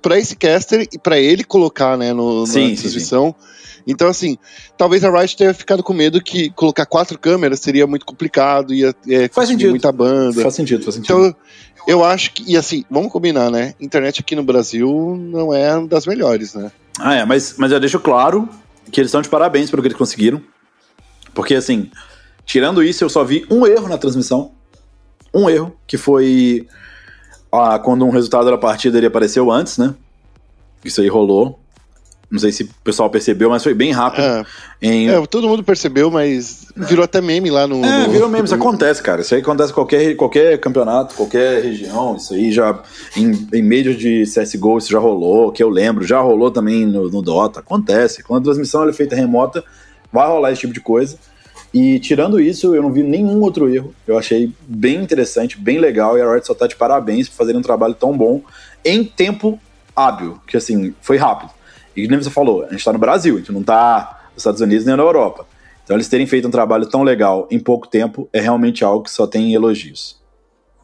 para 0.00 0.18
esse 0.18 0.34
caster 0.34 0.88
e 0.90 0.98
para 0.98 1.18
ele 1.18 1.44
colocar, 1.44 1.96
né, 1.96 2.12
no, 2.12 2.46
sim, 2.46 2.70
na 2.70 2.80
transmissão. 2.80 3.34
Sim, 3.38 3.46
sim. 3.46 3.69
Então, 3.86 4.08
assim, 4.08 4.38
talvez 4.76 5.04
a 5.04 5.10
Riot 5.10 5.36
tenha 5.36 5.54
ficado 5.54 5.82
com 5.82 5.92
medo 5.92 6.22
que 6.22 6.50
colocar 6.50 6.86
quatro 6.86 7.18
câmeras 7.18 7.60
seria 7.60 7.86
muito 7.86 8.04
complicado, 8.04 8.74
ia 8.74 8.94
é, 9.08 9.28
faz 9.28 9.48
sentido. 9.48 9.70
muita 9.70 9.90
banda. 9.90 10.42
Faz 10.42 10.54
sentido, 10.54 10.82
faz 10.84 10.96
sentido. 10.96 11.26
Então, 11.26 11.36
eu 11.86 12.04
acho 12.04 12.32
que, 12.32 12.44
e 12.46 12.56
assim, 12.56 12.84
vamos 12.90 13.10
combinar, 13.10 13.50
né? 13.50 13.74
Internet 13.80 14.20
aqui 14.20 14.36
no 14.36 14.42
Brasil 14.42 15.16
não 15.18 15.54
é 15.54 15.86
das 15.86 16.06
melhores, 16.06 16.54
né? 16.54 16.70
Ah, 16.98 17.14
é, 17.14 17.24
mas, 17.24 17.54
mas 17.56 17.72
eu 17.72 17.80
deixo 17.80 17.98
claro 17.98 18.48
que 18.90 19.00
eles 19.00 19.08
estão 19.08 19.22
de 19.22 19.28
parabéns 19.28 19.70
pelo 19.70 19.82
que 19.82 19.88
eles 19.88 19.98
conseguiram. 19.98 20.42
Porque, 21.32 21.54
assim, 21.54 21.90
tirando 22.44 22.82
isso, 22.82 23.04
eu 23.04 23.08
só 23.08 23.24
vi 23.24 23.46
um 23.50 23.66
erro 23.66 23.88
na 23.88 23.96
transmissão. 23.96 24.52
Um 25.32 25.48
erro, 25.48 25.74
que 25.86 25.96
foi 25.96 26.66
ah, 27.52 27.78
quando 27.78 28.04
um 28.04 28.10
resultado 28.10 28.50
da 28.50 28.58
partida 28.58 28.98
ele 28.98 29.06
apareceu 29.06 29.50
antes, 29.50 29.78
né? 29.78 29.94
Isso 30.84 31.00
aí 31.00 31.08
rolou. 31.08 31.58
Não 32.30 32.38
sei 32.38 32.52
se 32.52 32.62
o 32.62 32.68
pessoal 32.84 33.10
percebeu, 33.10 33.50
mas 33.50 33.62
foi 33.62 33.74
bem 33.74 33.90
rápido. 33.90 34.22
É, 34.22 34.44
em... 34.80 35.08
é 35.08 35.26
todo 35.26 35.48
mundo 35.48 35.64
percebeu, 35.64 36.10
mas 36.12 36.66
virou 36.76 37.04
até 37.04 37.20
meme 37.20 37.50
lá 37.50 37.66
no. 37.66 37.84
É, 37.84 38.06
no... 38.06 38.12
virou 38.12 38.28
meme, 38.28 38.44
isso 38.44 38.54
acontece, 38.56 39.02
cara. 39.02 39.22
Isso 39.22 39.34
aí 39.34 39.40
acontece 39.40 39.72
em 39.72 39.74
qualquer, 39.74 40.14
qualquer 40.14 40.58
campeonato, 40.60 41.16
qualquer 41.16 41.60
região. 41.62 42.16
Isso 42.16 42.34
aí 42.34 42.52
já. 42.52 42.80
Em, 43.16 43.48
em 43.52 43.62
meios 43.62 43.98
de 43.98 44.22
CSGO 44.22 44.78
isso 44.78 44.90
já 44.90 45.00
rolou, 45.00 45.50
que 45.50 45.62
eu 45.62 45.68
lembro, 45.68 46.06
já 46.06 46.20
rolou 46.20 46.52
também 46.52 46.86
no, 46.86 47.10
no 47.10 47.20
Dota. 47.20 47.58
Acontece. 47.58 48.22
Quando 48.22 48.42
a 48.42 48.44
transmissão 48.44 48.88
é 48.88 48.92
feita 48.92 49.16
remota, 49.16 49.64
vai 50.12 50.28
rolar 50.28 50.52
esse 50.52 50.60
tipo 50.60 50.72
de 50.72 50.80
coisa. 50.80 51.18
E 51.74 51.98
tirando 51.98 52.40
isso, 52.40 52.74
eu 52.74 52.82
não 52.82 52.92
vi 52.92 53.02
nenhum 53.02 53.40
outro 53.40 53.72
erro. 53.72 53.92
Eu 54.06 54.16
achei 54.16 54.52
bem 54.66 54.96
interessante, 55.02 55.58
bem 55.58 55.78
legal, 55.78 56.16
e 56.16 56.20
a 56.20 56.30
Riot 56.30 56.46
só 56.46 56.54
tá 56.54 56.66
de 56.66 56.76
parabéns 56.76 57.28
por 57.28 57.36
fazerem 57.36 57.58
um 57.58 57.62
trabalho 57.62 57.94
tão 57.94 58.16
bom 58.16 58.42
em 58.84 59.04
tempo 59.04 59.58
hábil, 59.94 60.38
que 60.46 60.56
assim, 60.56 60.94
foi 61.00 61.16
rápido. 61.16 61.50
E 62.04 62.08
nem 62.08 62.20
você 62.20 62.30
falou, 62.30 62.64
a 62.64 62.70
gente 62.70 62.84
tá 62.84 62.92
no 62.92 62.98
Brasil, 62.98 63.36
a 63.36 63.38
gente 63.38 63.52
não 63.52 63.62
tá 63.62 64.20
nos 64.32 64.38
Estados 64.38 64.60
Unidos 64.60 64.84
nem 64.84 64.96
na 64.96 65.02
Europa. 65.02 65.46
Então 65.84 65.96
eles 65.96 66.08
terem 66.08 66.26
feito 66.26 66.46
um 66.46 66.50
trabalho 66.50 66.86
tão 66.86 67.02
legal 67.02 67.48
em 67.50 67.58
pouco 67.58 67.88
tempo 67.88 68.28
é 68.32 68.40
realmente 68.40 68.84
algo 68.84 69.04
que 69.04 69.10
só 69.10 69.26
tem 69.26 69.54
elogios. 69.54 70.20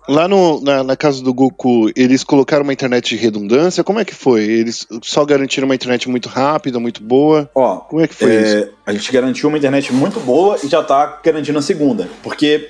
Lá 0.08 0.28
no, 0.28 0.60
na, 0.60 0.84
na, 0.84 0.96
casa 0.96 1.22
do 1.22 1.34
Goku, 1.34 1.90
eles 1.96 2.22
colocaram 2.22 2.62
uma 2.62 2.72
internet 2.72 3.08
de 3.08 3.16
redundância? 3.16 3.82
Como 3.82 3.98
é 3.98 4.04
que 4.04 4.14
foi? 4.14 4.44
Eles 4.44 4.86
só 5.02 5.24
garantiram 5.24 5.66
uma 5.66 5.74
internet 5.74 6.08
muito 6.08 6.28
rápida, 6.28 6.78
muito 6.78 7.02
boa? 7.02 7.50
Ó, 7.52 7.78
como 7.78 8.00
é 8.00 8.06
que 8.06 8.14
foi 8.14 8.36
é, 8.36 8.40
isso? 8.40 8.72
A 8.86 8.92
gente 8.92 9.10
garantiu 9.10 9.48
uma 9.48 9.58
internet 9.58 9.92
muito 9.92 10.20
boa 10.20 10.56
e 10.62 10.68
já 10.68 10.80
tá 10.82 11.20
garantindo 11.24 11.58
a 11.58 11.62
segunda. 11.62 12.08
Porque, 12.22 12.68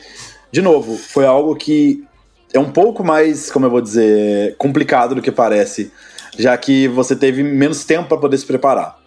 de 0.50 0.62
novo, 0.62 0.96
foi 0.96 1.26
algo 1.26 1.54
que 1.54 2.02
é 2.54 2.58
um 2.58 2.70
pouco 2.70 3.04
mais, 3.04 3.50
como 3.50 3.66
eu 3.66 3.70
vou 3.70 3.82
dizer, 3.82 4.56
complicado 4.56 5.14
do 5.14 5.20
que 5.20 5.30
parece, 5.30 5.92
já 6.38 6.56
que 6.56 6.88
você 6.88 7.14
teve 7.16 7.42
menos 7.42 7.84
tempo 7.84 8.08
para 8.08 8.18
poder 8.18 8.38
se 8.38 8.46
preparar. 8.46 8.98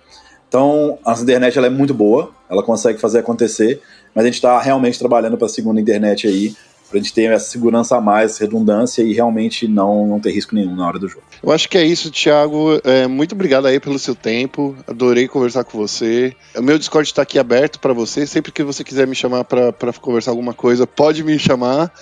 Então, 0.47 0.97
a 1.05 1.13
internet 1.13 1.57
ela 1.57 1.67
é 1.67 1.69
muito 1.69 1.93
boa, 1.93 2.31
ela 2.49 2.63
consegue 2.63 2.99
fazer 2.99 3.19
acontecer, 3.19 3.81
mas 4.15 4.23
a 4.23 4.27
gente 4.27 4.35
está 4.35 4.59
realmente 4.59 4.97
trabalhando 4.97 5.37
para 5.37 5.45
a 5.45 5.49
segunda 5.49 5.79
internet 5.79 6.27
aí 6.27 6.55
Pra 6.89 6.97
gente 6.97 7.13
ter 7.13 7.31
essa 7.31 7.47
segurança 7.47 7.95
a 7.95 8.01
mais, 8.01 8.39
redundância 8.39 9.03
e 9.03 9.13
realmente 9.13 9.67
não, 9.67 10.07
não 10.07 10.19
ter 10.19 10.31
risco 10.31 10.55
nenhum 10.55 10.75
na 10.75 10.87
hora 10.87 10.97
do 10.97 11.07
jogo. 11.07 11.21
Eu 11.43 11.51
acho 11.51 11.69
que 11.69 11.77
é 11.77 11.85
isso, 11.85 12.09
Thiago. 12.09 12.81
É, 12.83 13.05
muito 13.05 13.35
obrigado 13.35 13.67
aí 13.67 13.79
pelo 13.79 13.99
seu 13.99 14.15
tempo. 14.15 14.75
Adorei 14.87 15.27
conversar 15.27 15.63
com 15.63 15.77
você. 15.77 16.35
O 16.57 16.63
meu 16.63 16.79
Discord 16.79 17.07
está 17.07 17.21
aqui 17.21 17.37
aberto 17.37 17.79
para 17.79 17.93
você. 17.93 18.25
Sempre 18.25 18.51
que 18.51 18.63
você 18.63 18.83
quiser 18.83 19.05
me 19.05 19.13
chamar 19.13 19.43
para 19.43 19.93
conversar 20.01 20.31
alguma 20.31 20.53
coisa, 20.53 20.87
pode 20.87 21.23
me 21.23 21.37
chamar. 21.37 21.93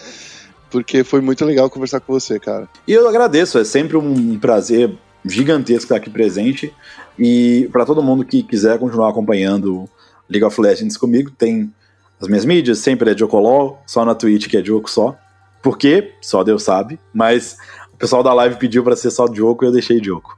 Porque 0.72 1.04
foi 1.04 1.20
muito 1.20 1.44
legal 1.44 1.70
conversar 1.70 1.99
com 1.99 2.14
você, 2.14 2.40
cara. 2.40 2.70
E 2.88 2.94
eu 2.94 3.08
agradeço, 3.10 3.58
é 3.58 3.66
sempre 3.66 3.98
um 3.98 4.40
prazer 4.40 4.98
gigantesco 5.26 5.84
estar 5.84 5.95
aqui 5.98 6.10
presente. 6.10 6.73
E 7.18 7.69
para 7.72 7.85
todo 7.85 8.03
mundo 8.03 8.26
que 8.26 8.44
quiser 8.44 8.77
continuar 8.80 9.10
acompanhando 9.10 9.89
League 10.30 10.44
of 10.44 10.60
Legends 10.60 10.98
comigo, 10.98 11.31
tem 11.31 11.73
as 12.19 12.27
minhas 12.27 12.45
mídias, 12.45 12.80
sempre 12.80 13.11
é 13.11 13.18
Jocolol, 13.18 13.80
só 13.85 14.03
na 14.03 14.15
Twitch 14.15 14.48
que 14.48 14.57
é 14.57 14.64
Joco 14.64 14.89
só. 14.89 15.15
Por 15.61 15.77
quê? 15.77 16.14
Só 16.22 16.44
Deus 16.44 16.64
sabe. 16.64 16.99
Mas 17.14 17.57
o 17.94 17.98
pessoal 17.98 18.23
da 18.23 18.34
live 18.34 18.57
pediu 18.57 18.84
para 18.84 18.95
ser 18.95 19.11
só 19.11 19.31
Joco 19.31 19.64
e 19.64 19.68
eu 19.68 19.72
deixei 19.72 20.03
Joco. 20.03 20.38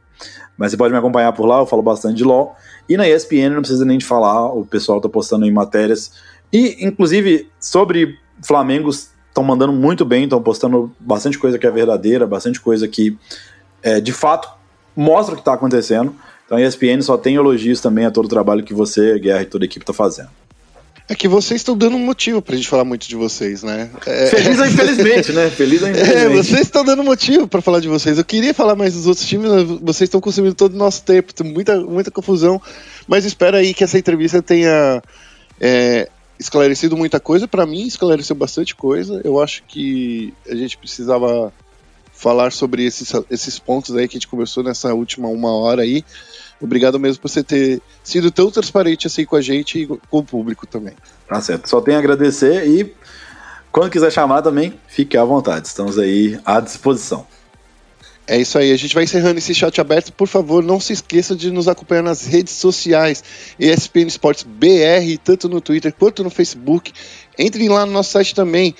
Mas 0.57 0.71
você 0.71 0.77
pode 0.77 0.91
me 0.91 0.99
acompanhar 0.99 1.31
por 1.31 1.45
lá, 1.45 1.59
eu 1.59 1.65
falo 1.65 1.81
bastante 1.81 2.17
de 2.17 2.23
LoL. 2.25 2.53
E 2.89 2.97
na 2.97 3.07
ESPN 3.07 3.51
não 3.51 3.61
precisa 3.61 3.85
nem 3.85 3.97
de 3.97 4.05
falar, 4.05 4.51
o 4.51 4.65
pessoal 4.65 4.99
tá 4.99 5.07
postando 5.07 5.45
em 5.45 5.51
matérias. 5.51 6.11
E, 6.51 6.85
inclusive, 6.85 7.49
sobre 7.61 8.19
Flamengo, 8.43 8.89
estão 8.89 9.41
mandando 9.41 9.71
muito 9.71 10.03
bem, 10.03 10.25
estão 10.25 10.43
postando 10.43 10.93
bastante 10.99 11.39
coisa 11.39 11.57
que 11.57 11.65
é 11.65 11.71
verdadeira, 11.71 12.27
bastante 12.27 12.59
coisa 12.59 12.89
que, 12.89 13.17
é, 13.81 14.01
de 14.01 14.11
fato, 14.11 14.49
mostra 14.99 15.33
o 15.33 15.37
que 15.37 15.41
está 15.41 15.53
acontecendo. 15.53 16.13
Então 16.45 16.57
a 16.57 16.61
ESPN 16.61 17.01
só 17.01 17.17
tem 17.17 17.35
elogios 17.35 17.79
também 17.79 18.05
a 18.05 18.11
todo 18.11 18.25
o 18.25 18.29
trabalho 18.29 18.63
que 18.63 18.73
você, 18.73 19.17
Guerra 19.19 19.43
e 19.43 19.45
toda 19.45 19.63
a 19.63 19.67
equipe 19.67 19.83
está 19.83 19.93
fazendo. 19.93 20.29
É 21.07 21.15
que 21.15 21.27
vocês 21.27 21.61
estão 21.61 21.75
dando 21.75 21.95
um 21.95 22.05
motivo 22.05 22.39
pra 22.39 22.55
gente 22.55 22.67
falar 22.67 22.83
muito 22.83 23.07
de 23.07 23.15
vocês, 23.15 23.63
né? 23.63 23.89
É... 24.05 24.27
Feliz 24.27 24.59
ou 24.59 24.65
infelizmente, 24.65 25.31
né? 25.31 25.49
Feliz 25.49 25.81
ou 25.81 25.87
É, 25.89 25.91
infelizmente. 25.91 26.35
vocês 26.35 26.61
estão 26.61 26.83
dando 26.83 27.03
motivo 27.03 27.47
pra 27.47 27.61
falar 27.61 27.79
de 27.79 27.87
vocês. 27.87 28.17
Eu 28.17 28.25
queria 28.25 28.53
falar 28.53 28.75
mais 28.75 28.93
dos 28.93 29.07
outros 29.07 29.25
times, 29.25 29.49
mas 29.49 29.63
vocês 29.81 30.07
estão 30.07 30.21
consumindo 30.21 30.53
todo 30.53 30.73
o 30.73 30.77
nosso 30.77 31.01
tempo, 31.03 31.33
tem 31.33 31.51
muita, 31.51 31.79
muita 31.79 32.11
confusão. 32.11 32.61
Mas 33.07 33.25
espero 33.25 33.57
aí 33.57 33.73
que 33.73 33.83
essa 33.83 33.97
entrevista 33.97 34.39
tenha 34.41 35.01
é, 35.59 36.07
esclarecido 36.39 36.95
muita 36.95 37.19
coisa. 37.19 37.47
Pra 37.47 37.65
mim, 37.65 37.87
esclareceu 37.87 38.35
bastante 38.35 38.75
coisa. 38.75 39.19
Eu 39.23 39.41
acho 39.41 39.63
que 39.67 40.31
a 40.47 40.53
gente 40.53 40.77
precisava 40.77 41.51
falar 42.19 42.51
sobre 42.51 42.83
esses, 42.85 43.13
esses 43.31 43.57
pontos 43.57 43.95
aí 43.95 44.05
que 44.05 44.17
a 44.17 44.19
gente 44.19 44.27
conversou 44.27 44.61
nessa 44.61 44.93
última 44.93 45.29
uma 45.29 45.51
hora 45.51 45.83
aí. 45.83 46.03
Obrigado 46.59 46.99
mesmo 46.99 47.21
por 47.21 47.29
você 47.29 47.41
ter 47.41 47.81
sido 48.03 48.29
tão 48.29 48.51
transparente 48.51 49.07
assim 49.07 49.23
com 49.23 49.37
a 49.37 49.41
gente 49.41 49.79
e 49.79 49.87
com 49.87 50.17
o 50.17 50.23
público 50.23 50.67
também. 50.67 50.93
Tá 51.27 51.39
certo. 51.39 51.69
Só 51.69 51.79
tenho 51.79 51.95
a 51.95 51.99
agradecer 52.01 52.67
e 52.67 52.93
quando 53.71 53.89
quiser 53.89 54.11
chamar 54.11 54.41
também, 54.41 54.77
fique 54.87 55.15
à 55.15 55.23
vontade. 55.23 55.67
Estamos 55.67 55.97
aí 55.97 56.37
à 56.43 56.59
disposição. 56.59 57.25
É 58.27 58.37
isso 58.37 58.59
aí, 58.59 58.71
a 58.71 58.77
gente 58.77 58.93
vai 58.93 59.05
encerrando 59.05 59.39
esse 59.39 59.55
chat 59.55 59.81
aberto. 59.81 60.13
Por 60.13 60.27
favor, 60.27 60.63
não 60.63 60.79
se 60.79 60.93
esqueça 60.93 61.35
de 61.35 61.49
nos 61.49 61.67
acompanhar 61.67 62.03
nas 62.03 62.27
redes 62.27 62.53
sociais, 62.53 63.23
ESPN 63.59 64.05
Esportes 64.05 64.43
BR, 64.43 65.17
tanto 65.23 65.49
no 65.49 65.59
Twitter 65.59 65.91
quanto 65.91 66.23
no 66.23 66.29
Facebook. 66.29 66.93
Entrem 67.39 67.69
lá 67.69 67.87
no 67.87 67.91
nosso 67.91 68.11
site 68.11 68.35
também. 68.35 68.75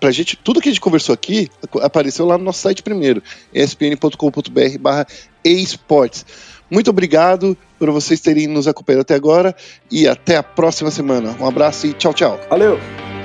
Pra 0.00 0.10
gente, 0.10 0.36
tudo 0.36 0.60
que 0.60 0.68
a 0.68 0.72
gente 0.72 0.80
conversou 0.80 1.12
aqui 1.12 1.48
apareceu 1.82 2.26
lá 2.26 2.36
no 2.36 2.44
nosso 2.44 2.60
site 2.60 2.82
primeiro, 2.82 3.22
espn.com.br 3.52 4.78
barra 4.80 5.06
esportes. 5.44 6.26
Muito 6.70 6.90
obrigado 6.90 7.56
por 7.78 7.90
vocês 7.90 8.20
terem 8.20 8.46
nos 8.46 8.66
acompanhado 8.66 9.02
até 9.02 9.14
agora 9.14 9.54
e 9.90 10.08
até 10.08 10.36
a 10.36 10.42
próxima 10.42 10.90
semana. 10.90 11.36
Um 11.40 11.46
abraço 11.46 11.86
e 11.86 11.92
tchau, 11.92 12.12
tchau. 12.12 12.40
Valeu! 12.50 13.15